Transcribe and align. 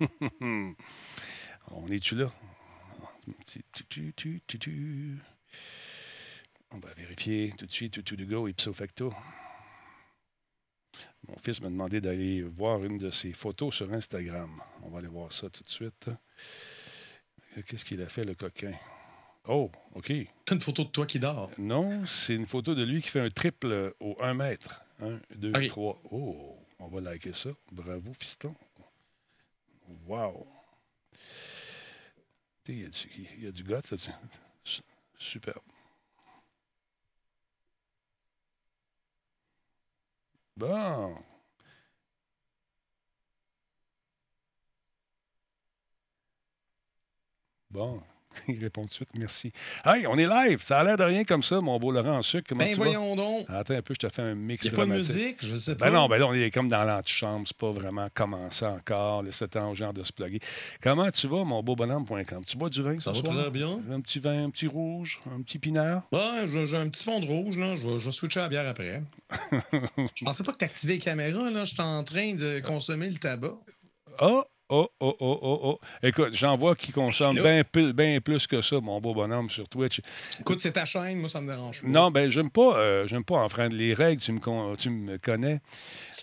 On 1.70 1.86
est-tu 1.90 2.14
là? 2.14 2.30
On 6.70 6.78
va 6.78 6.94
vérifier 6.94 7.52
tout 7.56 7.66
de 7.66 7.72
suite, 7.72 8.04
tout 8.04 8.16
to 8.16 8.24
go, 8.24 8.48
ipso 8.48 8.72
facto. 8.72 9.12
Mon 11.28 11.36
fils 11.38 11.60
m'a 11.60 11.68
demandé 11.68 12.00
d'aller 12.00 12.42
voir 12.42 12.84
une 12.84 12.98
de 12.98 13.10
ses 13.10 13.32
photos 13.32 13.74
sur 13.74 13.92
Instagram. 13.92 14.62
On 14.82 14.90
va 14.90 14.98
aller 14.98 15.08
voir 15.08 15.32
ça 15.32 15.50
tout 15.50 15.64
de 15.64 15.68
suite. 15.68 16.10
Qu'est-ce 17.66 17.84
qu'il 17.84 18.00
a 18.02 18.08
fait, 18.08 18.24
le 18.24 18.34
coquin? 18.34 18.74
Oh, 19.48 19.70
OK. 19.94 20.08
C'est 20.08 20.54
une 20.54 20.60
photo 20.60 20.84
de 20.84 20.90
toi 20.90 21.06
qui 21.06 21.18
dort. 21.18 21.50
Non, 21.58 22.04
c'est 22.04 22.34
une 22.34 22.46
photo 22.46 22.74
de 22.74 22.84
lui 22.84 23.00
qui 23.00 23.08
fait 23.08 23.20
un 23.20 23.30
triple 23.30 23.94
au 24.00 24.16
1 24.20 24.34
mètre. 24.34 24.84
1, 25.00 25.18
2, 25.36 25.68
3. 25.68 26.02
Oh, 26.10 26.58
on 26.78 26.88
va 26.88 27.00
liker 27.00 27.32
ça. 27.32 27.50
Bravo, 27.72 28.12
fiston. 28.12 28.54
Wow. 30.06 30.46
Il 32.68 32.80
y, 32.80 32.84
a 32.84 32.88
du, 32.88 33.08
il 33.36 33.44
y 33.44 33.46
a 33.46 33.52
du 33.52 33.62
gars, 33.62 33.80
ça. 33.82 33.96
Superbe. 35.18 35.62
Bon. 40.56 41.16
Bon. 47.70 48.02
Il 48.48 48.60
répond 48.60 48.82
tout 48.82 48.88
de 48.88 48.94
suite, 48.94 49.08
merci. 49.18 49.52
Hey, 49.84 50.06
on 50.06 50.16
est 50.18 50.26
live. 50.26 50.62
Ça 50.62 50.78
a 50.78 50.84
l'air 50.84 50.96
de 50.96 51.04
rien 51.04 51.24
comme 51.24 51.42
ça, 51.42 51.60
mon 51.60 51.78
beau 51.78 51.90
Laurent 51.90 52.18
en 52.18 52.22
sucre. 52.22 52.46
Comment 52.48 52.64
ben 52.64 52.74
voyons 52.76 53.16
donc. 53.16 53.46
Attends 53.48 53.74
un 53.74 53.82
peu, 53.82 53.94
je 53.94 54.06
te 54.06 54.12
fais 54.12 54.22
un 54.22 54.34
mix 54.34 54.64
Il 54.64 54.72
a 54.72 54.76
pas 54.76 54.86
de 54.86 54.92
musique, 54.92 55.44
je 55.44 55.56
sais 55.56 55.74
pas. 55.74 55.86
Ben 55.86 55.92
non, 55.92 56.08
ben 56.08 56.18
là, 56.18 56.26
on 56.26 56.34
est 56.34 56.50
comme 56.50 56.68
dans 56.68 56.84
l'antichambre. 56.84 57.46
C'est 57.46 57.56
pas 57.56 57.70
vraiment 57.70 58.08
commencé 58.14 58.64
encore. 58.64 59.22
Laissez 59.22 59.48
temps 59.48 59.70
aux 59.70 59.74
gens 59.74 59.92
de 59.92 60.02
se 60.04 60.12
plugger. 60.12 60.40
Comment 60.82 61.10
tu 61.10 61.26
vas, 61.28 61.44
mon 61.44 61.62
beau 61.62 61.76
bonhomme.com? 61.76 62.44
Tu 62.46 62.56
bois 62.56 62.70
du 62.70 62.82
vin 62.82 62.98
ça 63.00 63.12
ce 63.12 63.20
va 63.20 63.22
très 63.22 63.50
bien. 63.50 63.78
Un 63.90 64.00
petit 64.00 64.18
vin, 64.18 64.44
un 64.44 64.50
petit 64.50 64.66
rouge, 64.66 65.20
un 65.34 65.42
petit 65.42 65.58
pinard? 65.58 66.02
Ouais, 66.12 66.46
j'ai 66.46 66.76
un 66.76 66.88
petit 66.88 67.04
fond 67.04 67.20
de 67.20 67.26
rouge, 67.26 67.56
là. 67.56 67.76
Je 67.76 67.88
vais, 67.88 67.98
je 67.98 68.06
vais 68.06 68.12
switcher 68.12 68.40
la 68.40 68.48
bière 68.48 68.68
après. 68.68 69.02
je 70.14 70.24
pensais 70.24 70.44
pas 70.44 70.52
que 70.52 70.58
tu 70.58 70.64
activais 70.64 70.94
les 70.94 70.98
caméras, 70.98 71.50
là. 71.50 71.64
Je 71.64 71.74
suis 71.74 71.82
en 71.82 72.04
train 72.04 72.34
de 72.34 72.60
consommer 72.60 73.08
le 73.08 73.16
tabac. 73.16 73.56
Ah! 74.18 74.28
Oh, 74.28 74.44
oh, 74.68 74.88
oh, 75.00 75.16
oh, 75.20 75.60
oh. 75.64 75.80
Écoute, 76.02 76.30
j'en 76.32 76.56
vois 76.56 76.74
qui 76.74 76.92
consomme 76.92 77.36
bien 77.36 77.62
plus, 77.64 78.20
plus 78.20 78.46
que 78.46 78.62
ça, 78.62 78.80
mon 78.80 79.00
beau 79.00 79.14
bonhomme, 79.14 79.48
sur 79.48 79.68
Twitch. 79.68 80.00
Écoute, 80.40 80.60
c'est 80.60 80.72
ta 80.72 80.84
chaîne, 80.84 81.18
moi, 81.18 81.28
ça 81.28 81.40
me 81.40 81.48
dérange 81.48 81.82
pas. 81.82 81.88
Non, 81.88 82.10
ben, 82.10 82.30
j'aime 82.30 82.50
pas, 82.50 82.76
euh, 82.76 83.06
j'aime 83.06 83.24
pas 83.24 83.36
enfreindre 83.36 83.76
les 83.76 83.94
règles, 83.94 84.20
tu 84.22 84.32
me, 84.32 84.76
tu 84.76 84.90
me 84.90 85.18
connais. 85.18 85.60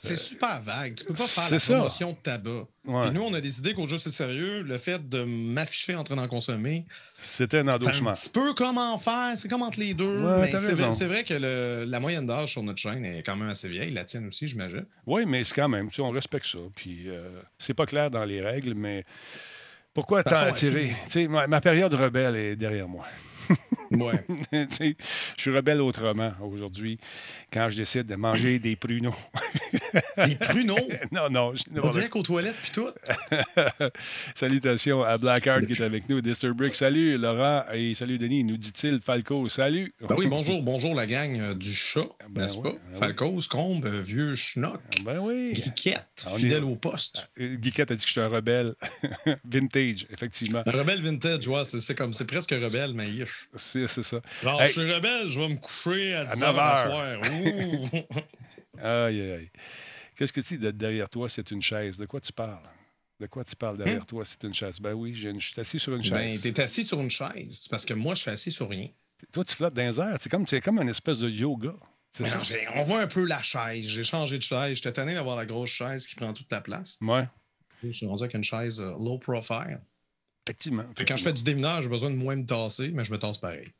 C'est 0.02 0.16
super 0.16 0.62
vague. 0.62 0.96
Tu 0.96 1.06
peux 1.06 1.14
pas 1.14 1.24
faire 1.24 1.52
la 1.52 1.60
promotion 1.60 2.12
de 2.12 2.18
tabac. 2.18 2.68
Nous, 2.86 3.22
on 3.22 3.34
a 3.34 3.42
décidé 3.42 3.74
qu'au 3.74 3.86
jeu, 3.86 3.98
c'est 3.98 4.10
sérieux. 4.10 4.62
Le 4.62 4.78
fait 4.78 5.08
de 5.08 5.24
m'afficher 5.24 5.96
en 5.96 6.04
train 6.04 6.16
d'en 6.16 6.28
consommer. 6.28 6.86
C'était 7.18 7.60
un 7.60 7.68
endossement. 7.68 8.12
Un 8.12 8.14
petit 8.14 8.30
peu 8.30 8.54
comment 8.54 8.98
faire. 8.98 9.34
C'est 9.38 9.48
comme 9.48 9.62
entre 9.62 9.80
les 9.80 9.94
deux. 9.94 10.22
c'est 10.58 10.74
vrai, 10.74 11.06
vrai, 11.08 11.24
que 11.24 11.86
la 11.86 12.00
moyenne 12.00 12.26
d'âge 12.26 12.52
sur 12.52 12.64
notre 12.64 12.80
chaîne 12.80 13.06
est 13.06 13.24
quand 13.24 13.36
même 13.36 13.50
assez 13.50 13.68
vieille. 13.68 13.92
La 13.92 14.04
tienne 14.04 14.28
aussi, 14.28 14.48
j'imagine. 14.48 14.86
Oui, 15.06 15.24
mais 15.26 15.44
c'est 15.44 15.56
quand 15.56 15.70
même. 15.70 15.90
Tu 15.90 16.02
on 16.02 16.10
respecte 16.10 16.46
ça. 16.46 16.60
Puis, 16.76 17.04
euh, 17.08 17.42
c'est 17.58 17.74
pas 17.74 17.86
clair 17.86 18.12
dans 18.12 18.26
les 18.26 18.42
règles, 18.42 18.74
mais 18.74 19.06
pourquoi 19.94 20.24
t'as 20.24 20.48
attiré? 20.48 20.96
Ma, 21.30 21.48
ma 21.48 21.62
période 21.62 21.94
rebelle 21.94 22.36
est 22.36 22.56
derrière 22.56 22.88
moi. 22.88 23.06
Ouais. 23.94 24.24
je 24.52 24.94
suis 25.38 25.52
rebelle 25.52 25.82
autrement 25.82 26.32
aujourd'hui 26.42 26.98
quand 27.52 27.70
je 27.70 27.78
décide 27.78 28.08
de 28.08 28.16
manger 28.16 28.60
des 28.60 28.76
pruneaux. 28.76 29.16
des 30.26 30.36
pruneaux? 30.36 30.76
Non, 31.12 31.30
non. 31.30 31.54
On 31.82 31.90
dirait 31.90 32.10
qu'aux 32.10 32.24
toilettes 32.24 32.56
puis 32.62 32.72
tout. 32.72 32.90
Salutations 34.36 35.04
à 35.04 35.18
Blackheart 35.18 35.66
qui 35.66 35.74
est 35.74 35.82
avec 35.82 36.10
nous, 36.10 36.22
Disturbrick. 36.22 36.76
Salut 36.76 37.18
Laurent 37.18 37.64
et 37.74 37.94
salut 37.94 38.18
Denis, 38.18 38.44
nous 38.44 38.58
dit-il 38.58 39.00
Falco. 39.00 39.48
Salut. 39.50 39.94
Ben 40.02 40.16
oui, 40.18 40.28
bonjour, 40.28 40.62
bonjour 40.64 40.96
la 40.96 41.06
gang 41.06 41.40
euh, 41.40 41.54
du 41.54 41.72
chat, 41.72 42.08
ben 42.30 42.44
n'est-ce 42.44 42.58
pas? 42.58 42.72
Ben 42.72 43.00
Falco, 43.00 43.40
Scombe, 43.42 43.86
euh, 43.86 44.02
vieux 44.02 44.36
schnock. 44.36 44.82
Ben 45.04 45.20
oui. 45.20 45.54
Guiquette, 45.54 46.26
fidèle 46.36 46.64
au 46.64 46.76
poste. 46.76 47.30
Euh, 47.40 47.56
Guiquette 47.56 47.92
a 47.92 47.96
dit 47.96 48.02
que 48.02 48.08
je 48.08 48.14
suis 48.14 48.22
un 48.22 48.28
rebelle. 48.28 48.76
vintage, 49.46 50.08
effectivement. 50.12 50.64
Un 50.66 50.72
rebelle 50.72 51.02
vintage, 51.02 51.48
ouais, 51.48 51.64
c'est 51.66 51.96
comme, 51.96 52.14
c'est 52.14 52.26
presque 52.26 52.52
rebelle, 52.52 52.94
mais 52.94 53.06
C'est 53.56 53.83
ça. 53.88 54.22
Alors, 54.42 54.66
je 54.66 54.72
suis 54.72 54.94
rebelle, 54.94 55.28
je 55.28 55.40
vais 55.40 55.50
me 55.50 55.58
coucher 55.58 56.16
à 56.16 56.26
10 56.26 56.42
h 56.42 56.84
soir. 56.84 57.22
aïe, 59.08 59.22
aïe. 59.22 59.52
Qu'est-ce 60.16 60.34
que 60.34 60.42
tu 60.42 60.58
dis 60.58 60.74
derrière 60.74 61.10
toi, 61.10 61.30
c'est 61.30 61.50
une 61.52 61.62
chaise? 61.62 61.98
De 61.98 62.06
quoi 62.06 62.20
tu 62.20 62.32
parles? 62.32 62.70
De 63.20 63.28
quoi 63.28 63.44
tu 63.44 63.56
parles 63.56 63.78
derrière 63.78 64.04
hmm? 64.04 64.08
toi, 64.08 64.26
c'est 64.26 64.44
une 64.44 64.54
chaise? 64.54 64.80
Ben 64.80 64.94
oui, 64.94 65.14
je 65.14 65.30
suis 65.40 65.60
assis 65.60 65.80
sur 65.80 65.96
une 65.96 66.02
ben, 66.02 66.18
chaise. 66.18 66.42
Ben, 66.42 66.54
tu 66.54 66.60
es 66.60 66.64
assis 66.64 66.84
sur 66.84 67.00
une 67.00 67.10
chaise, 67.10 67.68
parce 67.70 67.86
que 67.86 67.94
moi, 67.94 68.16
je 68.16 68.22
suis 68.22 68.32
assis 68.32 68.52
sur 68.52 68.70
rien. 68.70 68.90
Toi, 69.32 69.44
tu 69.46 69.56
flottes 69.56 69.74
dans 69.74 69.88
les 69.88 70.00
airs. 70.00 70.18
C'est 70.20 70.30
comme, 70.30 70.46
comme 70.46 70.80
une 70.80 70.90
espèce 70.90 71.20
de 71.20 71.30
yoga. 71.30 71.74
on 72.76 72.84
voit 72.84 73.02
un 73.02 73.08
peu 73.08 73.26
la 73.26 73.42
chaise. 73.42 73.88
J'ai 73.88 74.04
changé 74.04 74.38
de 74.38 74.44
chaise. 74.44 74.76
J'étais 74.76 74.92
tanné 74.92 75.14
d'avoir 75.14 75.36
la 75.36 75.46
grosse 75.46 75.70
chaise 75.70 76.08
qui 76.08 76.16
prend 76.16 76.34
toute 76.34 76.52
la 76.52 76.62
place. 76.62 76.98
Ouais. 77.02 77.24
Je 77.84 77.92
suis 77.92 78.06
rendu 78.06 78.24
avec 78.24 78.36
une 78.36 78.44
chaise 78.44 78.80
euh, 78.80 78.92
low 78.92 79.18
profile. 79.18 79.82
Effectivement, 80.46 80.84
Quand 81.08 81.16
je 81.16 81.24
fais 81.24 81.32
du 81.32 81.44
déminage, 81.44 81.86
j'ai 81.86 81.90
besoin 81.90 82.10
de 82.10 82.16
moins 82.16 82.36
me 82.36 82.46
tasser, 82.46 82.90
mais 82.94 83.06
je 83.06 83.12
me 83.14 83.18
tasse 83.18 83.38
pareil. 83.38 83.72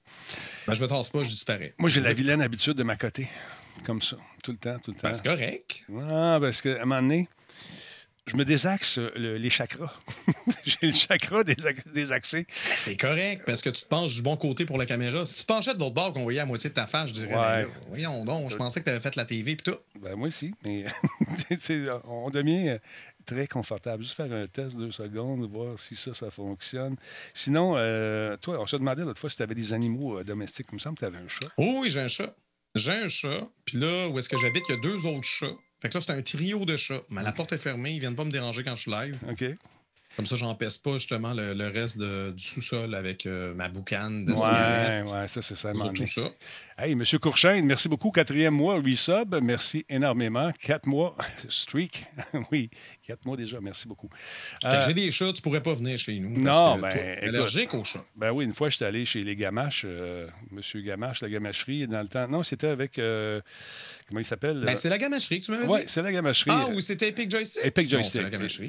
Ben, 0.66 0.74
je 0.74 0.82
me 0.82 0.88
tasse 0.88 1.10
pas, 1.10 1.22
je 1.22 1.30
disparais. 1.30 1.74
Moi, 1.78 1.90
j'ai 1.90 2.00
la 2.00 2.14
vilaine 2.14 2.42
habitude 2.42 2.76
de 2.76 2.84
m'accoter. 2.84 3.28
Comme 3.86 4.02
ça. 4.02 4.16
Tout 4.44 4.52
le 4.52 4.58
temps, 4.58 4.78
tout 4.80 4.92
le 4.92 4.96
temps. 4.96 5.10
Ben, 5.10 5.14
c'est 5.14 5.26
correct. 5.26 5.84
Ah, 6.02 6.38
parce 6.40 6.62
qu'à 6.62 6.82
un 6.82 6.86
moment 6.86 7.02
donné, 7.02 7.28
je 8.28 8.38
me 8.38 8.46
désaxe 8.46 8.98
les 9.18 9.50
chakras. 9.50 9.92
j'ai 10.64 10.78
le 10.88 10.92
chakra 10.94 11.44
désaxé. 11.44 12.48
Ben, 12.48 12.76
c'est 12.78 12.96
correct, 12.96 13.44
parce 13.46 13.62
que 13.62 13.70
tu 13.70 13.84
te 13.84 13.88
penches 13.90 14.14
du 14.14 14.22
bon 14.22 14.38
côté 14.38 14.66
pour 14.66 14.78
la 14.78 14.86
caméra. 14.86 15.26
Si 15.26 15.36
tu 15.36 15.42
te 15.42 15.48
penchais 15.48 15.74
de 15.74 15.80
l'autre 15.80 15.96
bord 15.96 16.14
qu'on 16.14 16.24
voyait 16.24 16.40
à 16.40 16.46
moitié 16.46 16.70
de 16.70 16.76
ta 16.76 16.86
face, 16.86 17.10
je 17.10 17.14
dirais, 17.14 17.36
ouais. 17.36 17.68
voyons 17.90 18.24
donc, 18.24 18.50
je 18.50 18.56
pensais 18.56 18.80
que 18.80 18.86
tu 18.86 18.92
avais 18.92 19.02
fait 19.02 19.18
la 19.18 19.26
TV 19.26 19.52
et 19.52 19.58
tout. 19.58 19.76
Ben, 20.00 20.16
moi 20.16 20.30
aussi, 20.30 20.54
mais 20.64 20.86
on 22.06 22.30
devient 22.30 22.78
très 23.26 23.48
confortable. 23.48 24.04
Juste 24.04 24.16
faire 24.16 24.32
un 24.32 24.48
test 24.48 24.78
deux 24.78 24.92
secondes, 24.92 25.50
voir 25.50 25.78
si 25.80 25.96
ça, 25.96 26.14
ça 26.14 26.32
fonctionne. 26.32 26.96
Sinon, 27.34 27.76
euh, 27.78 28.38
toi, 28.38 28.60
on 28.60 28.66
se 28.66 28.76
demandait 28.76 29.04
l'autre 29.04 29.20
fois 29.20 29.30
si 29.30 29.38
tu 29.38 29.44
avais 29.44 29.56
des 29.56 29.74
animaux 29.74 30.20
euh, 30.20 30.24
domestiques. 30.24 30.68
Il 30.72 30.76
me 30.76 30.80
semble 30.80 30.96
que 30.96 31.02
tu 31.02 31.06
avais 31.06 31.18
un 31.18 31.28
chat. 31.28 31.48
Oh, 31.58 31.80
oui, 31.82 31.90
j'ai 31.90 32.02
un 32.02 32.08
chat. 32.08 32.36
J'ai 32.76 32.92
un 32.92 33.08
chat. 33.08 33.48
Puis 33.66 33.78
là, 33.78 34.08
où 34.10 34.18
est-ce 34.18 34.30
que 34.30 34.38
j'habite, 34.38 34.64
il 34.70 34.76
y 34.76 34.78
a 34.78 34.82
deux 34.82 35.06
autres 35.06 35.24
chats. 35.24 35.56
Fait 35.82 35.90
que 35.90 35.96
là, 35.96 36.02
c'est 36.02 36.12
un 36.12 36.22
trio 36.22 36.66
de 36.66 36.78
chats. 36.78 37.04
Mais 37.10 37.24
la 37.24 37.32
porte 37.32 37.54
est 37.54 37.58
fermée. 37.58 37.92
Ils 37.92 38.00
viennent 38.00 38.16
pas 38.16 38.26
me 38.26 38.32
déranger 38.32 38.64
quand 38.64 38.76
je 38.76 38.82
suis 38.82 38.92
live. 38.92 39.18
OK. 39.30 39.44
Comme 40.16 40.28
ça, 40.28 40.36
j'empêche 40.36 40.80
pas 40.80 40.94
justement 40.94 41.34
le, 41.34 41.68
reste 41.70 41.98
du 41.98 42.44
sous-sol 42.44 42.94
avec 42.94 43.26
euh, 43.26 43.56
ma 43.56 43.68
boucane 43.68 44.26
de 44.26 44.34
Ouais, 44.34 45.12
ouais, 45.12 45.28
ça, 45.28 45.42
c'est 45.42 45.56
ça. 45.56 45.72
Tout 45.74 46.06
ça. 46.06 46.30
Hey, 46.78 46.92
M. 46.92 47.04
Courchaine, 47.20 47.66
merci 47.66 47.90
beaucoup. 47.90 48.12
Quatrième 48.12 48.54
mois, 48.54 48.76
resub. 48.76 49.36
Merci 49.42 49.86
énormément. 49.90 50.52
Quatre 50.62 50.88
mois, 50.88 51.16
streak. 51.50 52.06
oui, 52.52 52.70
quatre 53.06 53.26
mois 53.26 53.36
déjà. 53.38 53.60
Merci 53.62 53.88
beaucoup. 53.88 54.10
Euh, 54.64 54.82
j'ai 54.88 54.94
des 54.94 55.12
chats, 55.12 55.32
tu 55.34 55.42
pourrais 55.42 55.62
pas 55.62 55.74
venir 55.74 55.98
chez 55.98 56.18
nous. 56.20 56.30
Non, 56.40 56.78
ben. 56.78 56.90
Toi, 56.90 57.28
allergique 57.28 57.74
aux 57.74 57.84
chats. 57.84 58.04
Ben 58.16 58.32
oui, 58.32 58.46
une 58.46 58.54
fois, 58.54 58.70
j'étais 58.70 58.86
allé 58.86 59.06
chez 59.06 59.22
les 59.22 59.36
Gamaches, 59.36 59.84
euh, 59.86 60.28
M. 60.52 60.82
Gamache, 60.82 61.22
la 61.22 61.30
gamacherie, 61.30 61.88
dans 61.88 62.02
le 62.02 62.08
temps. 62.08 62.28
Non, 62.28 62.44
c'était 62.44 62.68
avec. 62.68 62.98
Euh, 62.98 63.42
comment 64.08 64.22
il 64.22 64.26
s'appelle? 64.26 64.64
Ben, 64.66 64.78
C'est 64.78 64.90
la 64.90 64.98
gamacherie 64.98 65.42
que 65.42 65.46
tu 65.46 65.52
m'avais 65.52 65.68
dit. 65.68 65.74
Oui, 65.74 65.82
c'est 65.88 66.02
la 66.02 66.12
gamacherie. 66.12 66.52
Ah, 66.54 66.68
ou 66.70 66.80
c'était 66.80 67.10
Epic 67.10 67.30
Joystick? 67.30 67.66
Epic 67.66 67.90
Joystick. 67.90 68.22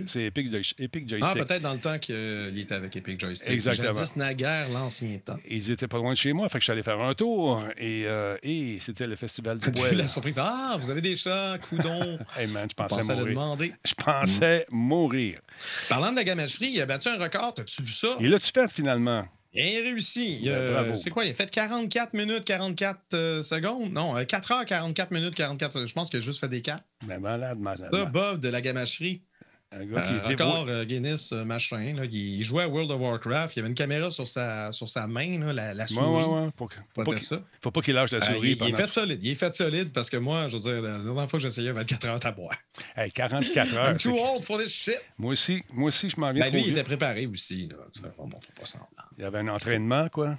c'est 0.09 0.25
Epic, 0.25 0.47
Epic, 0.78 1.09
Joystick. 1.09 1.23
Ah, 1.23 1.44
peut-être 1.44 1.62
dans 1.62 1.75
le 1.75 1.81
temps 1.81 1.99
qu'il 1.99 2.59
était 2.59 2.75
avec 2.75 2.97
Epic 2.97 3.21
Joystick. 3.21 3.50
Exactement. 3.53 3.93
Jadis 3.93 4.17
naguère, 4.17 4.69
l'ancien 4.71 5.17
temps. 5.19 5.39
Ils 5.49 5.71
étaient 5.71 5.89
pas 5.89 5.99
loin 5.99 6.12
de 6.12 6.19
chez 6.19 6.33
moi, 6.33 6.49
fait 6.49 6.59
que 6.59 6.62
je 6.62 6.65
suis 6.65 6.73
allé 6.73 6.83
faire 6.83 7.00
un 7.00 7.15
tour. 7.15 7.62
Et, 7.78 8.06
et 8.43 8.78
c'était 8.81 9.06
le 9.06 9.17
festival 9.17 9.59
du 9.59 9.71
bois. 9.71 9.93
la 9.93 10.09
surprise. 10.09 10.39
Ah, 10.39 10.77
vous 10.81 10.91
avez 10.91 11.00
des 11.00 11.15
chats, 11.15 11.56
coudons. 11.69 12.19
hey 12.37 12.49
man, 12.49 12.69
je 12.69 12.75
pensais 12.75 13.15
mourir. 13.15 13.73
Je 13.84 13.94
pensais 14.25 14.67
mourir. 14.71 15.41
Parlant 15.89 16.11
de 16.11 16.17
la 16.17 16.25
gamacherie, 16.25 16.71
il 16.71 16.81
a 16.81 16.87
battu 16.87 17.09
un 17.09 17.19
record. 17.19 17.55
As-tu 17.59 17.82
vu 17.82 17.93
ça? 17.93 18.17
Il 18.21 18.31
l'a-tu 18.31 18.50
fait 18.53 18.71
finalement? 18.71 19.26
Il 19.55 19.79
a 19.79 19.82
réussi. 19.82 20.41
Ben, 20.44 20.97
c'est 20.97 21.11
quoi? 21.11 21.25
Il 21.25 21.31
a 21.31 21.35
fait 21.35 21.49
44 21.49 22.15
minutes, 22.15 22.44
44 22.44 22.99
euh, 23.15 23.43
secondes? 23.43 23.93
Non, 23.93 24.25
4 24.25 24.50
euh, 24.50 24.55
heures, 24.55 24.65
44 24.65 25.12
minutes, 25.12 25.35
44 25.35 25.73
secondes. 25.73 25.88
Je 25.88 25.94
pense 25.94 26.11
qu'il 26.11 26.19
a 26.19 26.23
juste 26.23 26.41
fait 26.41 26.49
des 26.49 26.61
4. 26.61 26.82
Ben 27.06 27.21
malade, 27.21 27.59
malade. 27.61 27.88
Ça, 27.93 28.05
Bob 28.06 28.41
de 28.41 28.49
la 28.49 28.61
gamacherie. 28.61 29.23
Un 29.72 29.87
gars 29.87 30.02
qui 30.02 30.14
est 30.14 30.20
record 30.20 30.66
euh, 30.69 30.84
Guinness 30.84 31.32
euh, 31.32 31.44
machin. 31.44 31.94
Là, 31.96 32.05
il 32.05 32.44
jouait 32.44 32.62
à 32.62 32.69
World 32.69 32.90
of 32.90 33.00
Warcraft. 33.00 33.56
Il 33.56 33.58
y 33.58 33.61
avait 33.61 33.69
une 33.69 33.75
caméra 33.75 34.11
sur 34.11 34.28
sa, 34.28 34.70
sur 34.70 34.88
sa 34.88 35.06
main, 35.06 35.40
là, 35.40 35.52
la, 35.52 35.75
la, 35.75 35.87
souris. 35.87 36.06
Ouais, 36.06 36.25
ouais, 36.25 36.44
ouais. 36.44 36.50
Faut, 36.94 37.02
pas 37.02 37.19
ça. 37.19 37.43
faut 37.61 37.70
pas 37.70 37.81
qu'il 37.81 37.94
lâche 37.94 38.12
la 38.12 38.19
euh, 38.19 38.34
souris. 38.34 38.52
il, 38.52 38.62
il, 38.62 38.70
est 38.70 38.76
fait 38.76 38.93
solide. 38.93 39.19
Il 39.22 39.31
est 39.31 39.34
fait 39.34 39.55
solide 39.55 39.93
parce 39.93 40.11
que 40.11 40.16
moi, 40.16 40.46
je 40.49 40.56
veux 40.56 40.62
dire, 40.62 40.82
la 40.82 40.99
dernière 40.99 41.28
fois 41.28 41.38
que 41.38 41.43
j'essayais 41.43 41.72
24 41.72 42.06
heures 42.06 42.20
à 42.25 42.32
boire. 42.32 42.56
Hey, 42.96 43.11
44 43.11 43.75
heures. 43.75 43.90
I'm 43.90 43.96
too 43.96 44.16
old 44.16 44.44
for 44.44 44.58
this 44.58 44.70
shit. 44.70 45.00
Moi 45.19 45.32
aussi, 45.32 45.62
moi 45.72 45.88
aussi 45.88 46.08
je 46.08 46.20
m'en 46.20 46.32
viens. 46.32 46.44
Ben, 46.44 46.52
lui, 46.52 46.62
il 46.66 46.70
était 46.70 46.84
préparé 46.84 47.26
aussi. 47.26 47.69
Là. 47.69 47.76
Bon, 48.16 48.31
faut 48.31 48.61
pas 48.61 48.66
semblant. 48.66 48.88
Il 49.16 49.22
y 49.22 49.25
avait 49.25 49.38
un 49.38 49.49
entraînement, 49.49 50.08
quoi. 50.08 50.37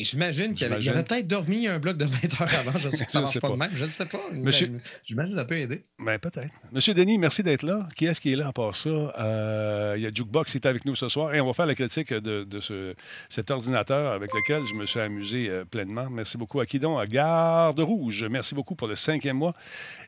J'imagine 0.00 0.54
qu'il 0.54 0.66
avait, 0.66 0.88
avait 0.88 1.02
peut-être 1.02 1.26
dormi 1.26 1.66
un 1.66 1.78
bloc 1.78 1.96
de 1.96 2.04
20 2.04 2.40
heures 2.40 2.54
avant. 2.58 2.78
Je 2.78 2.88
sais 2.88 3.04
que 3.04 3.10
ça 3.10 3.20
marche 3.20 3.38
pas, 3.40 3.48
de 3.48 3.54
même. 3.54 3.70
Je 3.74 3.84
ne 3.84 3.88
sais 3.88 4.06
pas. 4.06 4.20
Monsieur... 4.32 4.70
J'imagine 5.06 5.34
que 5.34 5.40
ça 5.40 5.44
peut 5.44 5.56
aider. 5.56 5.82
Ben, 5.98 6.18
peut-être. 6.18 6.52
Monsieur 6.72 6.94
Denis, 6.94 7.18
merci 7.18 7.42
d'être 7.42 7.62
là. 7.62 7.88
Qui 7.96 8.06
est-ce 8.06 8.20
qui 8.20 8.32
est 8.32 8.36
là 8.36 8.48
à 8.48 8.52
part 8.52 8.74
ça? 8.74 8.88
Euh, 8.90 9.94
il 9.96 10.02
y 10.02 10.06
a 10.06 10.10
Jukebox 10.12 10.50
qui 10.50 10.58
est 10.58 10.66
avec 10.66 10.84
nous 10.84 10.94
ce 10.94 11.08
soir 11.08 11.34
et 11.34 11.40
on 11.40 11.46
va 11.46 11.52
faire 11.52 11.66
la 11.66 11.74
critique 11.74 12.12
de, 12.12 12.60
ce, 12.60 12.94
cet 13.28 13.50
ordinateur 13.50 14.12
avec 14.12 14.30
lequel 14.32 14.62
je 14.66 14.74
me 14.74 14.86
suis 14.86 15.00
amusé 15.00 15.48
euh, 15.48 15.64
pleinement. 15.64 16.08
Merci 16.10 16.38
beaucoup 16.38 16.60
à 16.60 16.66
Kidon, 16.66 16.98
à 16.98 17.06
Garde 17.06 17.80
Rouge. 17.80 18.24
Merci 18.30 18.54
beaucoup 18.54 18.74
pour 18.74 18.88
le 18.88 18.94
cinquième 18.94 19.36
mois. 19.36 19.54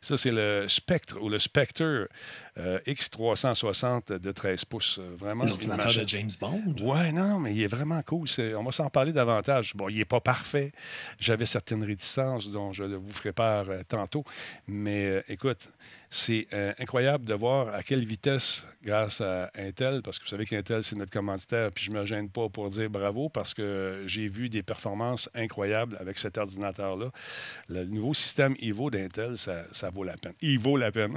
Ça, 0.01 0.17
c'est 0.17 0.33
le 0.33 0.67
Spectre 0.69 1.19
ou 1.21 1.29
le 1.29 1.39
Spectre 1.39 2.09
euh, 2.59 2.79
X360 2.87 4.19
de 4.19 4.33
13 4.33 4.65
pouces. 4.65 5.01
Vraiment. 5.19 5.45
L'ordinateur 5.45 5.93
de 5.95 6.09
James 6.09 6.31
Bond. 6.41 6.75
Ouais, 6.81 7.13
non, 7.13 7.39
mais 7.39 7.55
il 7.55 7.63
est 7.63 7.69
vraiment 7.69 8.03
cool. 8.03 8.29
on 8.57 8.63
va 8.63 8.73
s'en 8.73 8.91
parler 8.91 9.13
davantage. 9.13 9.72
Bon, 9.75 9.89
il 9.89 9.99
n'est 9.99 10.05
pas 10.05 10.21
parfait. 10.21 10.73
J'avais 11.19 11.47
certaines 11.47 11.85
réticences 11.85 12.49
dont 12.51 12.73
je 12.73 12.85
vous 12.85 13.13
ferai 13.13 13.33
part 13.33 13.69
euh, 13.69 13.83
tantôt. 13.87 14.25
Mais 14.67 15.07
euh, 15.07 15.23
écoute, 15.29 15.69
c'est 16.11 16.47
incroyable 16.79 17.25
de 17.25 17.33
voir 17.33 17.75
à 17.75 17.83
quelle 17.83 18.05
vitesse, 18.05 18.67
grâce 18.85 19.23
à 19.23 19.51
Intel, 19.57 20.03
parce 20.03 20.19
que 20.19 20.25
vous 20.25 20.29
savez 20.29 20.45
qu'Intel, 20.45 20.85
c'est 20.85 20.95
notre 20.95 21.11
commanditaire, 21.11 21.71
puis 21.71 21.85
je 21.85 21.91
ne 21.91 22.01
me 22.01 22.05
gêne 22.05 22.29
pas 22.29 22.51
pour 22.51 22.69
dire 22.69 22.91
bravo 22.91 23.31
parce 23.31 23.55
que 23.55 24.05
j'ai 24.07 24.29
vu 24.29 24.51
des 24.51 24.63
performances 24.63 25.31
incroyables 25.35 25.97
avec 25.99 26.19
cet 26.19 26.37
ordinateur-là. 26.37 27.11
Le 27.71 27.85
nouveau 27.87 28.13
système 28.13 28.55
Evo 28.61 28.91
d'Intel, 28.91 29.39
ça, 29.39 29.65
ça 29.73 29.89
vaut 29.89 30.05
la 30.05 30.15
peine. 30.15 30.35
Il 30.43 30.59
vaut 30.59 30.77
la 30.77 30.93
peine. 30.93 31.17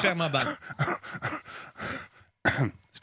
Permaban. 0.00 0.44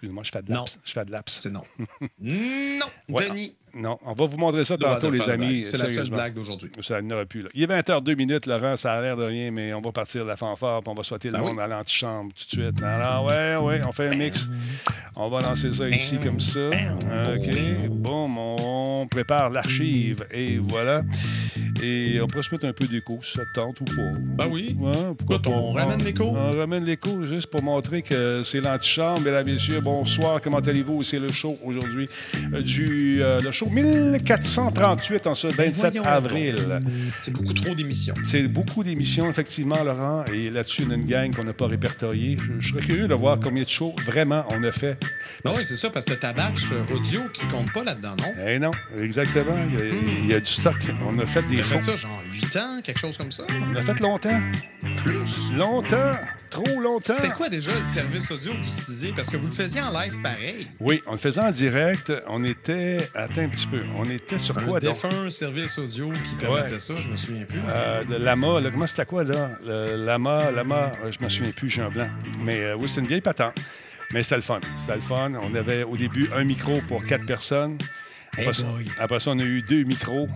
Excusez-moi, 0.01 0.24
je 0.24 0.31
fais 0.31 0.42
de 0.42 0.51
laps. 0.51 0.80
Je 0.83 0.92
fais 0.94 1.06
de 1.06 1.12
laps. 1.12 1.39
C'est 1.39 1.51
non. 1.51 1.63
non, 2.19 2.88
Denis. 3.07 3.56
Non, 3.73 3.97
on 4.06 4.13
va 4.13 4.25
vous 4.25 4.38
montrer 4.38 4.65
ça 4.65 4.77
tantôt, 4.77 5.09
les 5.09 5.29
amis. 5.29 5.65
C'est 5.65 5.77
la 5.77 5.89
seule 5.89 6.09
blague 6.09 6.33
d'aujourd'hui. 6.33 6.71
Ça 6.81 7.01
n'aurait 7.01 7.25
plus. 7.25 7.44
Là. 7.44 7.50
Il 7.53 7.63
est 7.63 7.68
20h02 7.68 8.15
minutes, 8.15 8.45
Laurent, 8.45 8.75
ça 8.75 8.94
a 8.94 9.01
l'air 9.01 9.15
de 9.15 9.23
rien, 9.23 9.51
mais 9.51 9.73
on 9.73 9.81
va 9.81 9.91
partir 9.91 10.23
de 10.23 10.27
la 10.27 10.38
fanfare, 10.38 10.81
puis 10.81 10.89
on 10.89 10.94
va 10.94 11.03
souhaiter 11.03 11.29
le 11.29 11.38
ben 11.38 11.44
monde 11.44 11.59
à 11.59 11.68
l'antichambre 11.68 12.31
tout 12.33 12.57
de 12.57 12.62
suite. 12.63 12.83
Alors, 12.83 13.25
ouais, 13.25 13.56
ouais, 13.57 13.81
on 13.88 13.91
fait 13.91 14.09
un 14.09 14.15
mix. 14.15 14.47
On 15.15 15.29
va 15.29 15.41
lancer 15.41 15.71
ça 15.73 15.88
ici 15.89 16.18
comme 16.18 16.39
ça. 16.39 16.69
OK. 16.69 17.89
Bon, 17.89 18.29
on 18.59 19.07
prépare 19.07 19.50
l'archive, 19.50 20.25
et 20.31 20.57
voilà. 20.57 21.03
Et 21.83 22.19
on 22.21 22.27
pourrait 22.27 22.44
se 22.44 22.53
mettre 22.53 22.65
un 22.65 22.73
peu 22.73 22.85
d'écho, 22.85 23.19
si 23.23 23.33
ça 23.33 23.44
tente 23.56 23.81
ou 23.81 23.85
pas. 23.85 24.12
Ben 24.38 24.47
oui. 24.47 24.77
pourquoi 25.18 25.41
on 25.47 25.71
ramène 25.71 26.03
l'écho? 26.03 26.25
On 26.25 26.51
ramène 26.51 26.85
l'écho 26.85 27.25
juste 27.25 27.47
pour 27.47 27.63
montrer 27.63 28.01
que 28.03 28.44
c'est 28.44 28.59
l'antichambre, 28.59 29.21
mesdames 29.21 29.47
et 29.47 29.53
messieurs. 29.53 29.81
Bonsoir, 29.81 30.41
comment 30.41 30.59
allez-vous? 30.59 31.03
C'est 31.03 31.19
le 31.19 31.31
show 31.31 31.57
aujourd'hui 31.63 32.07
euh, 32.53 32.62
du 32.62 33.23
euh, 33.23 33.39
le 33.39 33.51
show 33.51 33.61
1438 33.69 35.28
en 35.28 35.36
ce 35.36 35.48
27 35.48 35.98
avril. 36.06 36.56
C'est 37.19 37.31
beaucoup 37.31 37.54
trop 37.54 37.75
d'émissions. 37.75 38.13
C'est 38.25 38.48
beaucoup 38.48 38.84
d'émissions, 38.84 39.30
effectivement, 39.30 39.84
Laurent. 39.84 40.25
Et 40.34 40.50
là-dessus, 40.50 40.84
on 40.88 40.92
a 40.92 40.96
une 40.96 41.06
gang 41.06 41.36
qu'on 41.36 41.44
n'a 41.44 41.54
pas 41.54 41.68
répertoriée. 41.68 42.38
Je, 42.60 42.69
serais 42.69 42.81
curieux 42.81 43.08
de 43.08 43.13
voir 43.13 43.40
combien 43.40 43.63
de 43.63 43.69
shows 43.69 43.96
vraiment 44.06 44.46
on 44.52 44.63
a 44.63 44.72
fait. 44.72 44.98
Ben 45.44 45.54
oui, 45.56 45.63
c'est 45.63 45.78
ça, 45.78 45.90
parce 45.90 46.06
que 46.06 46.13
ta 46.13 46.34
batch 46.34 46.72
euh, 46.72 46.96
audio 46.96 47.22
qui 47.34 47.48
compte 47.48 47.72
pas 47.74 47.84
là-dedans, 47.84 48.16
non? 48.19 48.34
Eh 48.48 48.60
non, 48.60 48.72
exactement. 49.00 49.58
Il 49.80 50.31
y, 50.31 50.34
a, 50.34 50.40
du 50.40 50.46
stock. 50.46 50.78
On 51.07 51.18
a 51.19 51.25
fait 51.25 51.46
des 51.48 51.57
shows. 51.57 51.78
fait 51.78 51.81
ça 51.81 51.96
genre 51.96 52.22
8 52.31 52.56
ans, 52.57 52.81
quelque 52.84 53.00
chose 53.00 53.18
comme 53.18 53.31
ça? 53.31 53.44
On 53.50 53.75
a 53.75 53.81
fait 53.81 54.00
longtemps. 54.00 54.42
Plus. 55.04 55.54
Longtemps. 55.54 56.16
Trop 56.51 56.81
longtemps. 56.81 57.13
C'était 57.15 57.30
quoi 57.30 57.48
déjà 57.48 57.74
le 57.74 57.81
service 57.81 58.30
audio 58.30 58.51
que 58.51 58.57
vous 58.57 58.80
utilisez? 58.80 59.13
Parce 59.15 59.30
que 59.30 59.38
vous 59.38 59.48
le 59.48 59.53
faisiez 59.53 59.81
en 59.81 59.89
live 59.92 60.21
pareil. 60.21 60.68
Oui, 60.81 61.01
on 61.07 61.13
le 61.13 61.18
faisait 61.18 61.39
en 61.39 61.50
direct. 61.50 62.12
On 62.27 62.44
était. 62.44 62.98
Attends 63.15 63.42
un 63.42 63.48
petit 63.48 63.68
peu. 63.68 63.81
On 63.98 64.03
était 64.03 64.38
sur 64.38 64.57
un 64.57 64.63
quoi 64.63 64.81
défunt 64.81 65.30
service 65.30 65.77
audio 65.77 66.12
qui 66.12 66.36
permettait 66.36 66.80
ça, 66.80 66.95
je 67.00 67.07
me 67.07 67.15
souviens 67.15 67.45
plus. 67.45 67.62
Euh, 67.69 68.03
de 68.03 68.15
Lama, 68.15 68.59
là, 68.59 68.69
comment 68.69 68.86
c'était 68.86 69.06
quoi 69.06 69.24
là? 69.24 69.51
Le 69.65 69.95
Lama, 69.95 70.51
Lama, 70.51 70.92
euh, 71.06 71.12
je 71.18 71.24
me 71.24 71.30
souviens 71.30 71.53
plus, 71.53 71.69
j'ai 71.69 71.83
un 71.83 71.89
blanc. 71.89 72.09
Mais 72.44 72.59
euh, 72.59 72.75
oui, 72.75 72.89
c'est 72.89 73.00
une 73.00 73.07
vieille 73.07 73.21
patente. 73.21 73.56
Mais 74.12 74.21
c'était 74.21 74.36
le 74.36 74.42
fun. 74.42 74.59
C'était 74.77 74.95
le 74.95 75.01
fun. 75.01 75.31
On 75.42 75.56
avait 75.56 75.83
au 75.83 75.95
début 75.95 76.30
un 76.36 76.44
micro 76.44 76.74
pour 76.89 77.06
quatre 77.06 77.25
personnes. 77.25 77.77
Après, 78.38 78.54
ça, 78.54 78.65
après 79.00 79.21
ça, 79.21 79.31
on 79.31 79.39
a 79.39 79.44
eu 79.44 79.62
deux 79.62 79.83
micros, 79.83 80.27